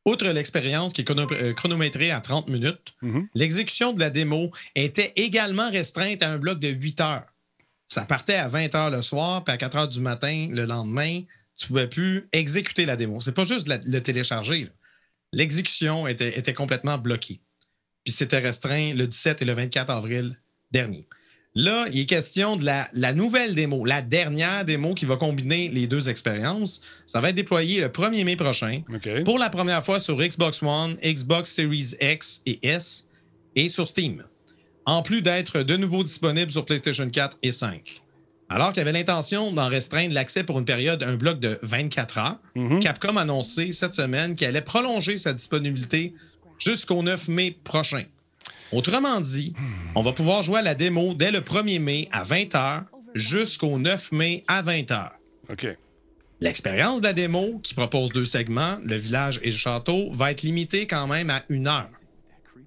Outre 0.06 0.26
l'expérience 0.26 0.92
qui 0.92 1.00
est 1.00 1.10
euh, 1.10 1.54
chronométrée 1.54 2.10
à 2.10 2.20
30 2.20 2.48
minutes, 2.48 2.94
mm-hmm. 3.02 3.26
l'exécution 3.34 3.92
de 3.92 4.00
la 4.00 4.10
démo 4.10 4.50
était 4.74 5.12
également 5.16 5.70
restreinte 5.70 6.22
à 6.22 6.30
un 6.30 6.38
bloc 6.38 6.58
de 6.58 6.68
8 6.68 7.00
heures. 7.00 7.26
Ça 7.86 8.04
partait 8.04 8.34
à 8.34 8.48
20 8.48 8.74
heures 8.74 8.90
le 8.90 9.02
soir, 9.02 9.44
puis 9.44 9.54
à 9.54 9.56
4 9.56 9.76
heures 9.76 9.88
du 9.88 10.00
matin 10.00 10.48
le 10.50 10.64
lendemain 10.64 11.22
tu 11.56 11.66
pouvais 11.66 11.88
plus 11.88 12.28
exécuter 12.32 12.86
la 12.86 12.96
démo. 12.96 13.20
C'est 13.20 13.32
pas 13.32 13.44
juste 13.44 13.68
le 13.68 14.00
télécharger. 14.00 14.68
L'exécution 15.32 16.06
était, 16.06 16.38
était, 16.38 16.54
complètement 16.54 16.98
bloquée. 16.98 17.40
Puis 18.04 18.12
c'était 18.12 18.38
restreint 18.38 18.94
le 18.94 19.06
17 19.06 19.42
et 19.42 19.44
le 19.44 19.52
24 19.52 19.90
avril 19.90 20.38
dernier. 20.70 21.06
Là, 21.56 21.86
il 21.92 22.00
est 22.00 22.06
question 22.06 22.56
de 22.56 22.64
la, 22.64 22.88
la, 22.94 23.12
nouvelle 23.12 23.54
démo, 23.54 23.84
la 23.84 24.02
dernière 24.02 24.64
démo 24.64 24.94
qui 24.94 25.04
va 25.04 25.16
combiner 25.16 25.68
les 25.68 25.86
deux 25.86 26.08
expériences. 26.08 26.80
Ça 27.06 27.20
va 27.20 27.30
être 27.30 27.36
déployé 27.36 27.80
le 27.80 27.88
1er 27.88 28.24
mai 28.24 28.34
prochain 28.34 28.82
pour 29.24 29.38
la 29.38 29.50
première 29.50 29.84
fois 29.84 30.00
sur 30.00 30.18
Xbox 30.18 30.62
One, 30.62 30.96
Xbox 31.04 31.52
Series 31.52 31.94
X 32.00 32.42
et 32.44 32.66
S 32.66 33.06
et 33.54 33.68
sur 33.68 33.86
Steam. 33.86 34.24
En 34.84 35.02
plus 35.02 35.22
d'être 35.22 35.62
de 35.62 35.76
nouveau 35.76 36.02
disponible 36.02 36.50
sur 36.50 36.64
PlayStation 36.64 37.08
4 37.08 37.38
et 37.42 37.52
5. 37.52 38.03
Alors 38.48 38.72
qu'il 38.72 38.82
avait 38.82 38.92
l'intention 38.92 39.52
d'en 39.52 39.68
restreindre 39.68 40.14
l'accès 40.14 40.44
pour 40.44 40.58
une 40.58 40.64
période, 40.64 41.02
un 41.02 41.16
bloc 41.16 41.40
de 41.40 41.58
24 41.62 42.18
heures, 42.18 42.38
mhm. 42.54 42.80
Capcom 42.80 43.16
a 43.16 43.22
annoncé 43.22 43.72
cette 43.72 43.94
semaine 43.94 44.36
qu'elle 44.36 44.50
allait 44.50 44.60
prolonger 44.60 45.16
sa 45.16 45.32
disponibilité 45.32 46.14
jusqu'au 46.58 47.02
9 47.02 47.28
mai 47.28 47.56
prochain. 47.64 48.04
Autrement 48.72 49.20
dit, 49.20 49.54
on 49.94 50.02
va 50.02 50.12
pouvoir 50.12 50.42
jouer 50.42 50.58
à 50.58 50.62
la 50.62 50.74
démo 50.74 51.14
dès 51.14 51.30
le 51.30 51.40
1er 51.40 51.78
mai 51.78 52.08
à 52.12 52.24
20 52.24 52.54
heures 52.54 52.82
jusqu'au 53.14 53.78
9 53.78 54.12
mai 54.12 54.44
à 54.48 54.62
20 54.62 54.90
heures. 54.90 55.12
OK. 55.48 55.66
L'expérience 56.40 57.00
de 57.00 57.06
la 57.06 57.12
démo, 57.12 57.60
qui 57.62 57.74
propose 57.74 58.10
deux 58.10 58.24
segments, 58.24 58.78
le 58.82 58.96
village 58.96 59.40
et 59.42 59.50
le 59.50 59.56
château, 59.56 60.10
va 60.12 60.32
être 60.32 60.42
limitée 60.42 60.86
quand 60.86 61.06
même 61.06 61.30
à 61.30 61.42
une 61.48 61.68
heure. 61.68 61.88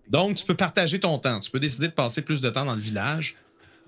Donc, 0.09 0.37
tu 0.37 0.45
peux 0.45 0.55
partager 0.55 0.99
ton 0.99 1.19
temps. 1.19 1.39
Tu 1.39 1.51
peux 1.51 1.59
décider 1.59 1.87
de 1.87 1.93
passer 1.93 2.21
plus 2.21 2.39
de 2.39 2.49
temps 2.49 2.65
dans 2.65 2.75
le 2.75 2.81
village 2.81 3.35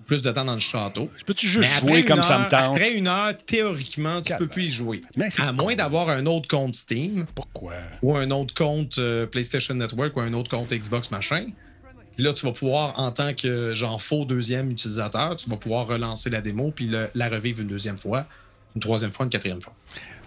plus 0.09 0.23
de 0.23 0.31
temps 0.31 0.43
dans 0.43 0.55
le 0.55 0.59
château. 0.59 1.09
Peux-tu 1.25 1.47
juste 1.47 1.69
jouer 1.81 2.03
comme 2.03 2.23
ça 2.23 2.39
me 2.39 2.49
tente? 2.49 2.75
Après 2.75 2.93
une 2.93 3.07
heure, 3.07 3.31
théoriquement, 3.45 4.21
tu 4.23 4.33
ne 4.33 4.39
peux 4.39 4.47
plus 4.47 4.63
y 4.63 4.71
jouer. 4.71 5.01
à 5.37 5.53
moins 5.53 5.75
d'avoir 5.75 6.09
un 6.09 6.25
autre 6.25 6.47
compte 6.47 6.75
Steam. 6.75 7.27
Pourquoi? 7.35 7.73
Ou 8.01 8.17
un 8.17 8.31
autre 8.31 8.53
compte 8.55 8.97
euh, 8.97 9.27
PlayStation 9.27 9.75
Network 9.75 10.17
ou 10.17 10.21
un 10.21 10.33
autre 10.33 10.49
compte 10.49 10.73
Xbox 10.73 11.11
machin. 11.11 11.45
là, 12.17 12.33
tu 12.33 12.45
vas 12.45 12.51
pouvoir, 12.51 12.99
en 12.99 13.11
tant 13.11 13.33
que 13.35 13.73
genre 13.75 14.01
faux 14.01 14.25
deuxième 14.25 14.71
utilisateur, 14.71 15.35
tu 15.35 15.47
vas 15.49 15.57
pouvoir 15.57 15.87
relancer 15.87 16.29
la 16.31 16.41
démo 16.41 16.71
puis 16.75 16.89
la 17.13 17.29
revivre 17.29 17.61
une 17.61 17.67
deuxième 17.67 17.97
fois, 17.97 18.25
une 18.75 18.81
troisième 18.81 19.11
fois, 19.11 19.25
une 19.25 19.29
quatrième 19.29 19.61
fois. 19.61 19.75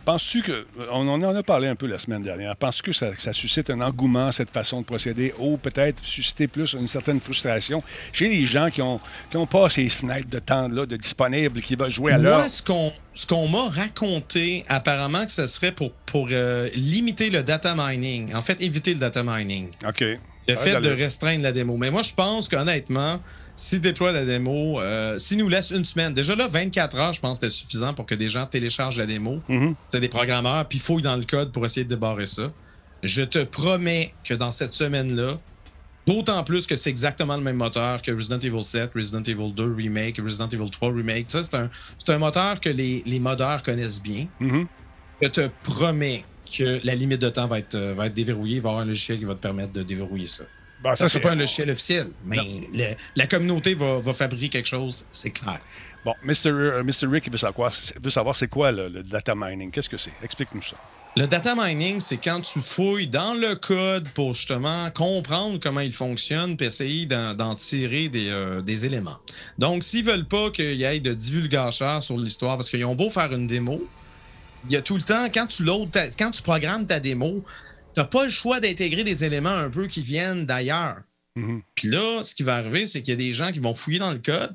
Penses-tu 0.05 0.43
que, 0.43 0.67
on 0.91 1.09
en 1.09 1.23
a 1.23 1.43
parlé 1.43 1.69
un 1.69 1.77
peu 1.77 1.87
la 1.87 1.99
semaine 1.99 2.23
dernière, 2.23 2.57
penses-tu 2.57 2.91
que 2.91 2.93
ça, 2.93 3.33
suscite 3.33 3.71
un 3.71 3.81
engouement, 3.81 4.33
cette 4.33 4.51
façon 4.51 4.81
de 4.81 4.87
procéder, 4.87 5.33
ou 5.39 5.57
peut-être 5.57 6.05
susciter 6.05 6.49
plus 6.49 6.73
une 6.73 6.89
certaine 6.89 7.21
frustration 7.21 7.83
chez 8.13 8.29
les 8.29 8.47
gens 8.47 8.69
qui 8.71 8.81
n'ont 8.81 9.01
qui 9.31 9.37
ont 9.37 9.47
pas 9.47 9.71
ces 9.71 9.89
fenêtres 9.89 10.29
de 10.29 10.41
temps-là, 10.41 10.87
de 10.87 10.97
disponibles, 10.97 11.61
qui 11.61 11.77
veulent 11.77 11.91
jouer 11.91 12.13
à 12.13 12.19
l'heure? 12.19 12.39
Moi, 12.41 12.49
ce 12.49 12.63
qu'on 12.63 12.93
ce 13.15 13.27
qu'on 13.27 13.47
m'a 13.47 13.69
raconté, 13.69 14.65
apparemment 14.69 15.25
que 15.25 15.31
ce 15.31 15.47
serait 15.47 15.73
pour, 15.73 15.93
pour 15.93 16.29
euh, 16.31 16.69
limiter 16.75 17.31
le 17.31 17.43
data 17.43 17.75
mining, 17.77 18.35
en 18.35 18.43
fait, 18.43 18.61
éviter 18.61 18.95
le 18.95 19.01
data 19.01 19.23
mining. 19.23 19.69
OK. 19.87 20.05
Le 20.49 20.57
fait 20.57 20.81
de 20.81 20.91
restreindre 20.91 21.45
la 21.45 21.53
démo. 21.53 21.77
Mais 21.77 21.91
moi, 21.91 22.03
je 22.03 22.13
pense 22.13 22.49
qu'honnêtement, 22.49 23.21
s'il 23.63 23.81
déploie 23.81 24.11
la 24.11 24.25
démo, 24.25 24.81
euh, 24.81 25.19
s'il 25.19 25.39
nous 25.39 25.49
laisse 25.49 25.71
une 25.71 25.85
semaine, 25.85 26.13
déjà 26.13 26.35
là, 26.35 26.49
24 26.49 26.97
heures, 26.97 27.13
je 27.13 27.21
pense 27.21 27.39
que 27.39 27.47
c'était 27.47 27.57
suffisant 27.57 27.95
pour 27.95 28.07
que 28.07 28.17
des 28.17 28.29
gens 28.29 28.45
téléchargent 28.45 28.99
la 28.99 29.07
démo. 29.07 29.41
Mhm. 29.49 29.77
C'est 29.89 30.01
des 30.01 30.09
programmeurs, 30.09 30.67
puis 30.67 30.81
fouillent 30.81 31.01
dans 31.01 31.15
le 31.15 31.23
code 31.23 31.53
pour 31.53 31.65
essayer 31.65 31.85
de 31.85 31.89
débarrer 31.89 32.27
ça. 32.27 32.51
Je 33.05 33.23
te 33.23 33.39
promets 33.45 34.15
que 34.25 34.35
dans 34.35 34.51
cette 34.51 34.73
semaine-là, 34.73 35.39
d'autant 36.09 36.43
plus 36.43 36.67
que 36.67 36.75
c'est 36.75 36.91
exactement 36.91 37.37
le 37.37 37.45
même 37.45 37.55
moteur 37.55 38.03
que 38.03 38.11
Resident 38.11 38.41
Evil 38.41 38.65
7, 38.65 38.91
Resident 38.97 39.23
Evil 39.23 39.53
2 39.55 39.75
Remake, 39.77 40.19
Resident 40.19 40.49
Evil 40.49 40.69
3 40.69 40.93
Remake. 40.93 41.31
Ça, 41.31 41.45
c'est 41.45 41.55
un, 41.55 41.71
un, 42.09 42.19
moteur 42.19 42.61
que 42.61 42.69
les, 42.69 43.05
les 43.07 43.21
modeurs 43.21 43.63
connaissent 43.63 44.03
bien. 44.03 44.27
Mhm. 44.41 44.67
Je 45.23 45.29
te 45.29 45.49
promets 45.63 46.25
que 46.53 46.81
la 46.83 46.97
limite 46.97 47.21
de 47.21 47.29
temps 47.29 47.47
va 47.47 47.61
être, 47.61 47.77
euh, 47.77 47.95
va 47.95 48.07
être 48.09 48.15
déverrouillée. 48.15 48.57
Il 48.57 48.63
va 48.63 48.71
y 48.71 48.73
avoir 48.73 48.83
un 48.83 48.89
logiciel 48.89 49.21
qui 49.21 49.25
va 49.25 49.37
te 49.37 49.41
permettre 49.41 49.73
de 49.73 49.85
déverrouiller 49.85 50.27
ça. 50.27 50.43
Ben, 50.83 50.95
ça, 50.95 51.09
c'est 51.09 51.21
pas 51.21 51.33
un 51.33 51.37
logiciel 51.37 51.71
officiel, 51.71 52.09
mais 52.25 52.39
la 53.15 53.27
communauté 53.27 53.75
va, 53.75 54.13
fabriquer 54.13 54.49
quelque 54.49 54.69
chose, 54.69 55.07
c'est 55.11 55.31
clair. 55.31 55.61
Bon, 56.05 56.15
Mr. 56.25 56.49
Euh, 56.49 56.83
Rick 57.03 57.27
il 57.27 57.33
veut 57.33 57.39
savoir, 57.39 57.73
veut 58.01 58.11
savoir 58.11 58.35
c'est 58.35 58.49
quoi 58.49 58.73
le, 58.73 59.05
data 59.05 59.35
mining. 59.37 59.71
Qu'est-ce 59.71 59.89
que 59.89 59.97
c'est? 59.97 60.13
Explique-nous 60.25 60.63
ça. 60.63 60.77
Le 61.17 61.27
data 61.27 61.55
mining, 61.55 62.01
c'est 62.01 62.17
quand 62.17 62.41
tu 62.41 62.61
fouilles 62.61 63.07
dans 63.07 63.35
le 63.35 63.55
code 63.55 64.09
pour 64.09 64.35
justement 64.35 64.91
comprendre 64.91 65.61
comment 65.63 65.81
il 65.81 65.93
fonctionne 65.93 66.57
puis 66.57 66.67
essayer 66.67 67.07
d'en 67.07 67.55
tirer 67.55 68.11
euh, 68.15 68.63
des, 68.63 68.85
éléments. 68.87 69.19
Donc, 69.59 69.85
s'ils 69.85 70.05
veulent 70.05 70.27
pas 70.27 70.51
qu'il 70.51 70.75
y 70.75 70.85
ait 70.85 71.01
de 71.01 71.15
divulgateurs 71.15 72.03
sur 72.03 72.17
l'histoire, 72.17 72.57
parce 72.57 72.71
qu'ils 72.71 72.85
ont 72.85 72.95
beau 72.97 73.11
faire 73.11 73.33
une 73.33 73.47
démo, 73.47 73.87
il 74.65 74.73
y 74.73 74.77
a 74.77 74.83
tout 74.83 74.97
le 74.97 75.03
temps, 75.03 75.27
quand 75.27 75.47
tu, 75.47 75.65
quand 76.19 76.31
tu 76.31 76.43
programmes 76.43 76.87
ta 76.87 76.99
démo, 76.99 77.45
n'as 77.97 78.05
pas 78.05 78.25
le 78.25 78.31
choix 78.31 78.61
d'intégrer 78.61 79.05
des 79.05 79.25
éléments 79.25 79.51
un 79.51 79.71
peu 79.71 79.87
qui 79.87 80.03
viennent 80.03 80.47
d'ailleurs. 80.47 81.03
Mm-hmm. 81.37 81.63
Puis 81.75 81.89
là, 81.89 82.23
ce 82.23 82.35
qui 82.35 82.43
va 82.43 82.57
arriver, 82.57 82.87
c'est 82.87 83.03
qu'il 83.03 83.13
y 83.13 83.15
a 83.15 83.17
des 83.17 83.33
gens 83.33 83.51
qui 83.51 83.59
vont 83.59 83.75
fouiller 83.75 83.99
dans 83.99 84.13
le 84.13 84.19
code, 84.19 84.55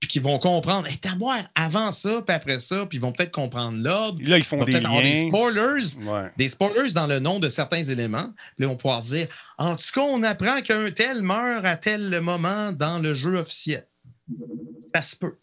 puis 0.00 0.08
qui 0.08 0.18
vont 0.18 0.38
comprendre, 0.38 0.86
hey, 0.86 0.98
t'as 0.98 1.14
boire 1.14 1.44
avant 1.54 1.92
ça, 1.92 2.22
puis 2.26 2.34
après 2.34 2.58
ça, 2.58 2.86
puis 2.86 2.98
ils 2.98 3.00
vont 3.00 3.12
peut-être 3.12 3.30
comprendre 3.30 3.78
l'ordre. 3.82 4.20
Là, 4.22 4.38
ils 4.38 4.44
font 4.44 4.62
des 4.62 4.80
liens. 4.80 5.00
des 5.00 5.28
spoilers, 5.28 6.30
des 6.36 6.48
spoilers 6.48 6.92
dans 6.92 7.06
le 7.06 7.18
nom 7.20 7.38
de 7.38 7.48
certains 7.48 7.82
éléments. 7.82 8.32
Puis 8.56 8.60
ils 8.60 8.66
vont 8.66 8.76
pouvoir 8.76 9.00
dire, 9.00 9.28
en 9.58 9.76
tout 9.76 9.86
cas, 9.94 10.02
on 10.02 10.22
apprend 10.22 10.60
qu'un 10.60 10.90
tel 10.90 11.22
meurt 11.22 11.64
à 11.64 11.76
tel 11.76 12.20
moment 12.20 12.72
dans 12.72 12.98
le 12.98 13.14
jeu 13.14 13.36
officiel. 13.36 13.86
Ça 14.94 15.02
se 15.02 15.16
peut. 15.16 15.36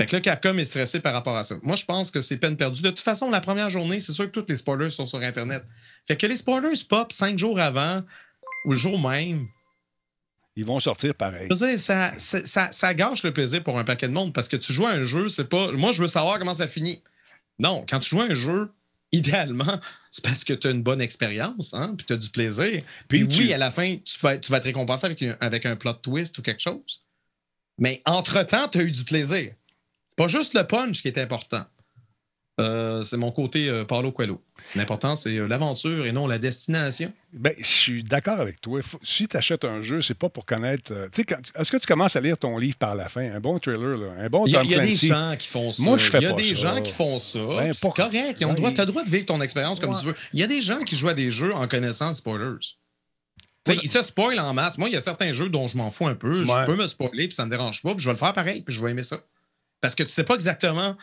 Fait 0.00 0.06
que 0.06 0.16
là, 0.16 0.22
Capcom 0.22 0.56
est 0.56 0.64
stressé 0.64 0.98
par 0.98 1.12
rapport 1.12 1.36
à 1.36 1.42
ça. 1.42 1.56
Moi, 1.62 1.76
je 1.76 1.84
pense 1.84 2.10
que 2.10 2.22
c'est 2.22 2.38
peine 2.38 2.56
perdue. 2.56 2.80
De 2.80 2.88
toute 2.88 3.00
façon, 3.00 3.30
la 3.30 3.42
première 3.42 3.68
journée, 3.68 4.00
c'est 4.00 4.12
sûr 4.12 4.32
que 4.32 4.40
tous 4.40 4.46
les 4.48 4.56
spoilers 4.56 4.88
sont 4.88 5.06
sur 5.06 5.18
Internet. 5.20 5.62
Fait 6.08 6.16
que 6.16 6.26
les 6.26 6.36
spoilers 6.36 6.72
pop 6.88 7.12
cinq 7.12 7.38
jours 7.38 7.60
avant 7.60 8.02
ou 8.64 8.72
le 8.72 8.78
jour 8.78 8.98
même, 8.98 9.46
ils 10.56 10.64
vont 10.64 10.80
sortir 10.80 11.14
pareil. 11.14 11.50
ça, 11.76 12.14
ça, 12.16 12.72
ça, 12.72 12.94
gâche 12.94 13.22
le 13.24 13.34
plaisir 13.34 13.62
pour 13.62 13.78
un 13.78 13.84
paquet 13.84 14.08
de 14.08 14.14
monde 14.14 14.32
parce 14.32 14.48
que 14.48 14.56
tu 14.56 14.72
joues 14.72 14.86
à 14.86 14.92
un 14.92 15.02
jeu, 15.02 15.28
c'est 15.28 15.44
pas. 15.44 15.70
Moi, 15.72 15.92
je 15.92 16.00
veux 16.00 16.08
savoir 16.08 16.38
comment 16.38 16.54
ça 16.54 16.66
finit. 16.66 17.02
Non, 17.58 17.84
quand 17.86 18.00
tu 18.00 18.08
joues 18.08 18.22
à 18.22 18.24
un 18.24 18.34
jeu, 18.34 18.72
idéalement, 19.12 19.80
c'est 20.10 20.24
parce 20.24 20.44
que 20.44 20.54
tu 20.54 20.66
as 20.66 20.70
une 20.70 20.82
bonne 20.82 21.02
expérience, 21.02 21.74
hein, 21.74 21.92
puis 21.94 22.06
tu 22.06 22.14
as 22.14 22.16
du 22.16 22.30
plaisir. 22.30 22.82
Puis, 23.06 23.24
oui, 23.24 23.52
à 23.52 23.58
la 23.58 23.70
fin, 23.70 23.96
tu 24.02 24.18
vas, 24.20 24.38
tu 24.38 24.50
vas 24.50 24.60
te 24.60 24.64
récompenser 24.64 25.04
avec, 25.04 25.22
avec 25.40 25.66
un 25.66 25.76
plot 25.76 25.92
twist 25.92 26.38
ou 26.38 26.42
quelque 26.42 26.62
chose. 26.62 27.04
Mais 27.76 28.00
entre-temps, 28.06 28.66
tu 28.68 28.78
as 28.78 28.82
eu 28.82 28.92
du 28.92 29.04
plaisir. 29.04 29.52
Pas 30.20 30.28
juste 30.28 30.52
le 30.52 30.64
punch 30.64 31.00
qui 31.00 31.08
est 31.08 31.16
important. 31.16 31.64
Euh, 32.60 33.04
c'est 33.04 33.16
mon 33.16 33.32
côté 33.32 33.70
euh, 33.70 33.86
Paulo 33.86 34.12
Coelho. 34.12 34.42
L'important, 34.76 35.16
c'est 35.16 35.34
euh, 35.34 35.48
l'aventure 35.48 36.04
et 36.04 36.12
non 36.12 36.26
la 36.26 36.36
destination. 36.36 37.08
Ben, 37.32 37.54
je 37.58 37.66
suis 37.66 38.02
d'accord 38.04 38.38
avec 38.38 38.60
toi. 38.60 38.80
si 39.02 39.28
tu 39.28 39.34
achètes 39.38 39.64
un 39.64 39.80
jeu, 39.80 40.02
c'est 40.02 40.12
pas 40.12 40.28
pour 40.28 40.44
connaître. 40.44 40.92
Est-ce 41.56 41.70
que 41.70 41.78
tu 41.78 41.86
commences 41.86 42.16
à 42.16 42.20
lire 42.20 42.36
ton 42.36 42.58
livre 42.58 42.76
par 42.76 42.96
la 42.96 43.08
fin? 43.08 43.32
Un 43.32 43.40
bon 43.40 43.58
trailer, 43.58 43.96
un 44.18 44.28
bon 44.28 44.44
Tom 44.44 44.62
Il 44.62 44.70
y 44.70 44.74
a, 44.74 44.84
des 44.84 44.92
gens 44.92 45.36
qui 45.38 45.48
font 45.48 45.72
ça. 45.72 45.82
Moi, 45.82 45.96
je 45.96 46.10
fais 46.10 46.18
Il 46.18 46.24
y 46.24 46.26
a 46.26 46.32
des 46.34 46.54
gens 46.54 46.82
qui 46.82 46.92
font 46.92 47.18
ça. 47.18 47.38
Ben, 47.38 47.72
c'est 47.72 47.90
correct. 47.90 48.36
Tu 48.36 48.44
as 48.44 48.48
le 48.50 48.86
droit 48.86 49.04
de 49.04 49.10
vivre 49.10 49.24
ton 49.24 49.40
expérience 49.40 49.80
comme 49.80 49.94
tu 49.94 50.04
veux. 50.04 50.14
Il 50.34 50.40
y 50.40 50.42
a 50.42 50.46
des 50.46 50.60
gens 50.60 50.80
qui 50.80 50.96
jouent 50.96 51.08
à 51.08 51.14
des 51.14 51.30
jeux 51.30 51.54
en 51.54 51.66
connaissant 51.66 52.12
spoilers. 52.12 52.58
ils 53.68 53.88
se 53.88 54.02
spoilent 54.02 54.40
en 54.40 54.52
masse. 54.52 54.76
Moi, 54.76 54.90
il 54.90 54.92
y 54.92 54.98
a 54.98 55.00
certains 55.00 55.32
jeux 55.32 55.48
dont 55.48 55.66
je 55.66 55.78
m'en 55.78 55.90
fous 55.90 56.08
un 56.08 56.14
peu. 56.14 56.44
Je 56.44 56.66
peux 56.66 56.76
me 56.76 56.86
spoiler, 56.88 57.26
puis 57.26 57.34
ça 57.34 57.46
me 57.46 57.50
dérange 57.50 57.80
pas, 57.80 57.94
puis 57.94 58.02
je 58.02 58.08
vais 58.10 58.12
le 58.12 58.18
faire 58.18 58.34
pareil, 58.34 58.60
puis 58.60 58.74
je 58.74 58.84
vais 58.84 58.90
aimer 58.90 59.02
ça. 59.02 59.22
Parce 59.80 59.94
que 59.94 60.02
tu 60.02 60.10
sais 60.10 60.24
pas 60.24 60.34
exactement 60.34 60.96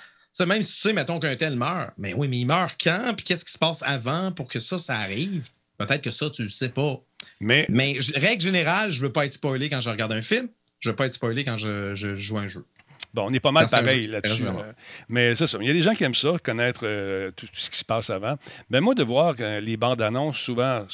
même 0.45 0.61
si 0.61 0.73
tu 0.73 0.81
sais, 0.81 0.93
mettons 0.93 1.19
qu'un 1.19 1.35
tel 1.35 1.55
meurt, 1.55 1.91
mais 1.97 2.13
oui, 2.13 2.27
mais 2.27 2.39
il 2.39 2.45
meurt 2.45 2.75
quand? 2.81 3.13
Puis 3.15 3.25
qu'est-ce 3.25 3.45
qui 3.45 3.51
se 3.51 3.57
passe 3.57 3.81
avant 3.83 4.31
pour 4.31 4.47
que 4.47 4.59
ça, 4.59 4.77
ça 4.77 4.97
arrive? 4.97 5.49
Peut-être 5.77 6.01
que 6.01 6.11
ça, 6.11 6.29
tu 6.29 6.43
le 6.43 6.49
sais 6.49 6.69
pas. 6.69 7.01
Mais, 7.39 7.65
mais 7.69 7.97
règle 8.15 8.41
générale, 8.41 8.91
je 8.91 9.01
veux 9.01 9.11
pas 9.11 9.25
être 9.25 9.33
spoilé 9.33 9.69
quand 9.69 9.81
je 9.81 9.89
regarde 9.89 10.11
un 10.11 10.21
film. 10.21 10.47
Je 10.79 10.89
veux 10.89 10.95
pas 10.95 11.05
être 11.05 11.13
spoilé 11.13 11.43
quand 11.43 11.57
je, 11.57 11.95
je 11.95 12.13
joue 12.15 12.37
un 12.37 12.47
jeu. 12.47 12.65
Bon, 13.17 13.25
on 13.27 13.33
est 13.33 13.39
pas 13.39 13.51
mal 13.51 13.65
pareil 13.65 14.05
là-dessus. 14.05 14.45
Euh, 14.45 14.71
mais 15.09 15.33
c'est 15.33 15.47
ça. 15.47 15.57
Il 15.59 15.65
y 15.65 15.71
a 15.71 15.73
des 15.73 15.81
gens 15.81 15.95
qui 15.95 16.03
aiment 16.03 16.13
ça, 16.13 16.33
connaître 16.43 16.81
euh, 16.83 17.31
tout, 17.35 17.47
ce 17.51 17.71
qui 17.71 17.79
se 17.79 17.83
passe 17.83 18.11
avant. 18.11 18.35
Mais 18.69 18.79
moi, 18.79 18.93
de 18.93 19.03
voir 19.03 19.33
les 19.59 19.75
bandes 19.75 20.03
annonces, 20.03 20.37
souvent, 20.37 20.85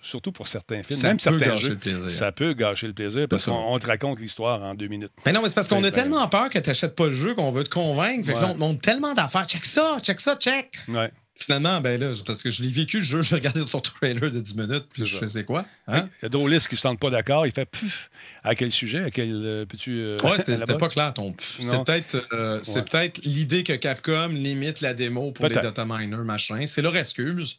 surtout 0.00 0.32
pour 0.32 0.48
certains 0.48 0.82
films, 0.82 1.02
même 1.02 1.20
certains 1.20 1.56
jeux, 1.56 1.78
ça 2.08 2.32
peut 2.32 2.54
gâcher 2.54 2.86
le 2.86 2.94
plaisir 2.94 3.26
parce 3.28 3.44
qu'on 3.44 3.78
te 3.78 3.86
raconte 3.86 4.18
l'histoire 4.18 4.62
en 4.62 4.74
deux 4.74 4.88
minutes. 4.88 5.12
Mais 5.26 5.32
non, 5.32 5.42
mais 5.42 5.50
c'est 5.50 5.56
parce 5.56 5.68
qu'on 5.68 5.84
a 5.84 5.90
tellement 5.90 6.26
peur 6.28 6.48
que 6.48 6.58
tu 6.58 6.70
n'achètes 6.70 6.96
pas 6.96 7.06
le 7.06 7.12
jeu 7.12 7.34
qu'on 7.34 7.52
veut 7.52 7.64
te 7.64 7.70
convaincre. 7.70 8.24
Fait 8.24 8.32
que 8.32 8.44
on 8.44 8.54
te 8.54 8.58
montre 8.58 8.80
tellement 8.80 9.12
d'affaires. 9.12 9.46
Check 9.46 9.66
ça, 9.66 9.98
check 10.02 10.20
ça, 10.20 10.36
check. 10.36 10.78
Ouais. 10.88 11.10
Finalement, 11.40 11.80
ben 11.80 12.00
là, 12.00 12.12
parce 12.26 12.42
que 12.42 12.50
je 12.50 12.64
l'ai 12.64 12.68
vécu 12.68 12.98
le 12.98 13.04
jeu, 13.04 13.22
j'ai 13.22 13.36
regardé 13.36 13.64
ton 13.64 13.80
trailer 13.80 14.30
de 14.30 14.40
10 14.40 14.56
minutes, 14.56 14.86
puis 14.90 15.06
je 15.06 15.18
faisais 15.18 15.44
quoi? 15.44 15.64
Hein? 15.86 16.08
Il 16.20 16.24
y 16.24 16.26
a 16.26 16.28
Drolis 16.28 16.58
qui 16.58 16.74
ne 16.74 16.76
se 16.76 16.82
sentent 16.82 16.98
pas 16.98 17.10
d'accord. 17.10 17.46
Il 17.46 17.52
fait 17.52 17.64
puf. 17.64 18.10
À 18.42 18.56
quel 18.56 18.72
sujet? 18.72 19.04
À 19.04 19.10
quel 19.12 19.30
euh. 19.32 19.64
Euh, 19.86 20.20
ouais, 20.20 20.38
c'était 20.44 20.76
pas 20.76 20.88
clair 20.88 21.14
ton 21.14 21.32
C'est 21.38 21.84
peut-être 21.84 22.26
euh, 22.32 22.60
peut 22.60 23.20
l'idée 23.22 23.62
que 23.62 23.74
Capcom 23.74 24.30
limite 24.30 24.80
la 24.80 24.94
démo 24.94 25.30
pour 25.30 25.46
les 25.46 25.54
data 25.54 25.84
miners, 25.84 26.24
machin. 26.24 26.66
C'est 26.66 26.82
leur 26.82 26.96
excuse. 26.96 27.58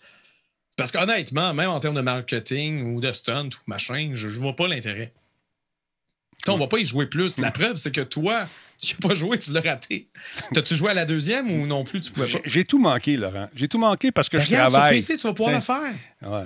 Parce 0.75 0.91
qu'honnêtement, 0.91 1.53
même 1.53 1.69
en 1.69 1.79
termes 1.79 1.95
de 1.95 2.01
marketing 2.01 2.93
ou 2.93 2.99
de 2.99 3.11
stunt 3.13 3.47
ou 3.47 3.59
machin, 3.67 4.11
je 4.13 4.27
ne 4.27 4.33
vois 4.33 4.55
pas 4.55 4.67
l'intérêt. 4.67 5.13
On 6.47 6.57
va 6.57 6.67
pas 6.67 6.79
y 6.79 6.85
jouer 6.85 7.05
plus. 7.05 7.37
La 7.37 7.51
preuve, 7.51 7.75
c'est 7.75 7.91
que 7.91 8.01
toi, 8.01 8.45
tu 8.87 8.95
n'as 8.95 9.07
pas 9.07 9.13
joué, 9.13 9.37
tu 9.37 9.51
l'as 9.51 9.61
raté. 9.61 10.09
T'as-tu 10.53 10.75
joué 10.75 10.91
à 10.91 10.93
la 10.93 11.05
deuxième 11.05 11.51
ou 11.51 11.67
non 11.67 11.83
plus, 11.83 12.01
tu 12.01 12.11
pouvais 12.11 12.31
pas? 12.31 12.39
J'ai 12.45 12.65
tout 12.65 12.79
manqué, 12.79 13.17
Laurent. 13.17 13.49
J'ai 13.53 13.67
tout 13.67 13.77
manqué 13.77 14.11
parce 14.11 14.29
que 14.29 14.37
ben, 14.37 14.43
je 14.43 14.53
travaille. 14.53 15.01
Sur 15.01 15.07
PC, 15.13 15.21
tu 15.21 15.27
vas 15.27 15.33
pouvoir 15.33 15.55
le 15.55 15.61
faire. 15.61 15.93
Ouais. 16.21 16.45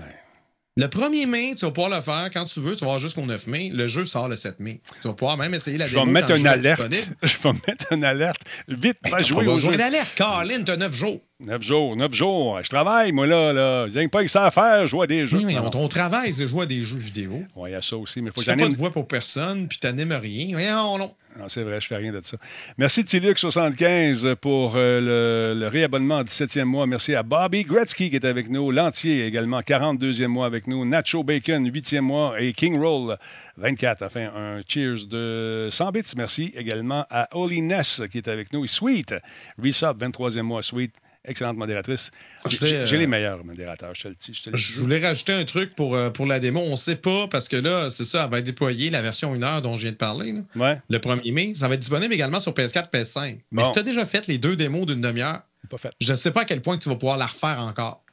Le 0.75 0.87
1er 0.87 1.27
mai, 1.27 1.53
tu 1.55 1.65
vas 1.65 1.71
pouvoir 1.71 1.95
le 1.95 2.01
faire 2.01 2.31
quand 2.33 2.45
tu 2.45 2.59
veux. 2.59 2.75
Tu 2.75 2.79
vas 2.79 2.87
voir 2.87 2.99
jusqu'au 2.99 3.21
9 3.21 3.45
mai. 3.45 3.69
Le 3.71 3.87
jeu 3.87 4.05
sort 4.05 4.27
le 4.27 4.35
7 4.35 4.59
mai. 4.59 4.81
Tu 5.01 5.07
vas 5.07 5.13
pouvoir 5.13 5.37
même 5.37 5.53
essayer 5.53 5.77
la. 5.77 5.85
Je 5.85 5.95
vais 5.95 6.05
mettre 6.05 6.31
une 6.31 6.47
alerte. 6.47 6.81
Je 7.21 7.37
vais 7.37 7.51
mettre 7.67 7.93
une 7.93 8.03
alerte. 8.03 8.41
Vite, 8.67 8.97
ben, 9.03 9.11
pas 9.11 9.21
jouer. 9.21 9.45
Pas 9.45 9.51
besoin 9.51 9.77
d'alerte. 9.77 10.15
Carlin, 10.15 10.63
tu 10.63 10.71
as 10.71 10.77
9 10.77 10.95
jours. 10.95 11.21
Neuf 11.39 11.63
jours, 11.63 11.95
neuf 11.95 12.13
jours. 12.13 12.59
Je 12.63 12.69
travaille, 12.69 13.11
moi, 13.11 13.25
là. 13.25 13.51
là. 13.51 13.87
J'ai 13.89 14.07
pas 14.07 14.23
que 14.23 14.29
ça 14.29 14.45
à 14.45 14.51
faire, 14.51 14.87
je 14.87 14.95
à 14.95 15.07
des 15.07 15.25
jeux. 15.27 15.37
Oui, 15.37 15.45
mais 15.45 15.57
on, 15.57 15.87
travaille, 15.87 16.31
c'est 16.31 16.47
jouer 16.47 16.63
à 16.63 16.65
des 16.67 16.83
jeux 16.83 16.99
vidéo. 16.99 17.43
Oui, 17.55 17.71
il 17.71 17.73
y 17.73 17.75
a 17.75 17.81
ça 17.81 17.97
aussi. 17.97 18.21
Mais 18.21 18.29
faut 18.29 18.41
tu 18.41 18.45
fais 18.45 18.55
pas 18.55 18.69
de 18.69 18.75
voix 18.75 18.91
pour 18.91 19.07
personne, 19.07 19.67
puis 19.67 19.79
tu 19.79 19.87
n'animes 19.87 20.13
rien. 20.13 20.55
non, 20.75 20.99
non. 20.99 21.11
non 21.37 21.49
c'est 21.49 21.63
vrai, 21.63 21.81
je 21.81 21.87
fais 21.87 21.95
rien 21.97 22.13
de 22.13 22.21
ça. 22.23 22.37
Merci 22.77 23.01
Tilux75 23.01 24.35
pour 24.35 24.73
euh, 24.75 25.55
le, 25.55 25.67
réabonnement 25.67 26.17
en 26.17 26.23
17e 26.23 26.65
mois. 26.65 26.85
Merci 26.85 27.15
à 27.15 27.23
Bobby 27.23 27.63
Gretzky 27.63 28.11
qui 28.11 28.15
est 28.15 28.25
avec 28.25 28.47
nous. 28.49 28.69
Lantier 28.69 29.25
également, 29.25 29.59
42e 29.61 30.27
mois 30.27 30.45
avec 30.45 30.67
nous. 30.67 30.85
Nacho 30.85 31.23
Bacon, 31.23 31.67
8e 31.67 32.01
mois. 32.01 32.39
Et 32.39 32.53
King 32.53 32.79
Roll, 32.79 33.17
24. 33.57 34.03
Enfin, 34.03 34.29
un 34.35 34.61
cheers 34.67 35.07
de 35.09 35.67
100 35.71 35.91
bits. 35.91 36.01
Merci 36.15 36.53
également 36.55 37.05
à 37.09 37.27
Holiness 37.35 38.03
qui 38.11 38.19
est 38.19 38.27
avec 38.27 38.53
nous. 38.53 38.65
Et 38.65 38.69
Sweet, 38.69 39.15
Resub, 39.61 39.97
23e 40.01 40.43
mois. 40.43 40.61
Sweet, 40.61 40.93
excellente 41.25 41.57
modératrice. 41.57 42.11
J'ai 42.49 42.97
les 42.97 43.05
euh, 43.05 43.07
meilleurs 43.07 43.43
modérateurs, 43.43 43.93
je 43.93 44.09
te 44.09 44.49
le, 44.49 44.57
Je 44.57 44.79
voulais 44.79 44.99
rajouter 44.99 45.33
un 45.33 45.45
truc 45.45 45.75
pour, 45.75 45.95
euh, 45.95 46.09
pour 46.09 46.25
la 46.25 46.39
démo. 46.39 46.59
On 46.59 46.71
ne 46.71 46.75
sait 46.75 46.95
pas, 46.95 47.27
parce 47.27 47.47
que 47.47 47.55
là, 47.55 47.89
c'est 47.89 48.03
ça, 48.03 48.23
elle 48.25 48.31
va 48.31 48.39
être 48.39 48.45
déployée, 48.45 48.89
la 48.89 49.01
version 49.01 49.33
1 49.33 49.43
heure 49.43 49.61
dont 49.61 49.75
je 49.75 49.83
viens 49.83 49.91
de 49.91 49.97
parler, 49.97 50.35
le 50.55 50.97
1er 50.97 51.33
mai. 51.33 51.55
Ça 51.55 51.67
va 51.67 51.75
être 51.75 51.79
disponible 51.81 52.13
également 52.13 52.39
sur 52.39 52.53
PS4 52.53 52.89
PS5. 52.91 53.39
Mais 53.51 53.63
si 53.63 53.73
tu 53.73 53.79
as 53.79 53.83
déjà 53.83 54.05
fait 54.05 54.27
les 54.27 54.37
deux 54.37 54.55
démos 54.55 54.85
d'une 54.85 55.01
demi-heure, 55.01 55.41
je 55.99 56.11
ne 56.11 56.15
sais 56.15 56.31
pas 56.31 56.41
à 56.41 56.45
quel 56.45 56.61
point 56.61 56.77
tu 56.77 56.89
vas 56.89 56.95
pouvoir 56.95 57.17
la 57.17 57.27
refaire 57.27 57.59
encore. 57.61 58.03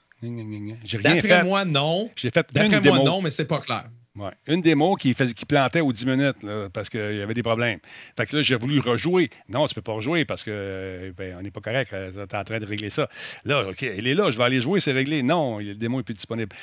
D'après 1.02 1.44
moi, 1.44 1.64
non. 1.64 2.10
J'ai 2.16 2.30
fait 2.30 2.46
D'après 2.52 2.80
moi, 2.80 2.98
non, 3.04 3.22
mais 3.22 3.30
c'est 3.30 3.46
pas 3.46 3.58
clair. 3.58 3.86
Ouais. 4.20 4.32
Une 4.46 4.60
démo 4.60 4.96
qui, 4.96 5.14
qui 5.14 5.46
plantait 5.46 5.80
aux 5.80 5.92
10 5.92 6.06
minutes 6.06 6.36
parce 6.74 6.90
qu'il 6.90 7.16
y 7.16 7.22
avait 7.22 7.32
des 7.32 7.42
problèmes. 7.42 7.78
Fait 8.16 8.26
que 8.26 8.36
là, 8.36 8.42
j'ai 8.42 8.56
voulu 8.56 8.78
rejouer. 8.80 9.30
Non, 9.48 9.66
tu 9.66 9.74
peux 9.74 9.80
pas 9.80 9.94
rejouer 9.94 10.26
parce 10.26 10.44
que 10.44 11.12
ben, 11.16 11.36
on 11.38 11.42
n'est 11.42 11.50
pas 11.50 11.62
correct. 11.62 11.90
Euh, 11.94 12.12
tu 12.12 12.18
es 12.18 12.38
en 12.38 12.44
train 12.44 12.60
de 12.60 12.66
régler 12.66 12.90
ça. 12.90 13.08
Là, 13.46 13.66
OK, 13.66 13.80
il 13.80 14.06
est 14.06 14.14
là, 14.14 14.30
je 14.30 14.36
vais 14.36 14.44
aller 14.44 14.60
jouer, 14.60 14.78
c'est 14.78 14.92
réglé. 14.92 15.22
Non, 15.22 15.58
le 15.58 15.74
démo 15.74 15.96
n'est 15.96 16.02
plus 16.02 16.14
disponible. 16.14 16.54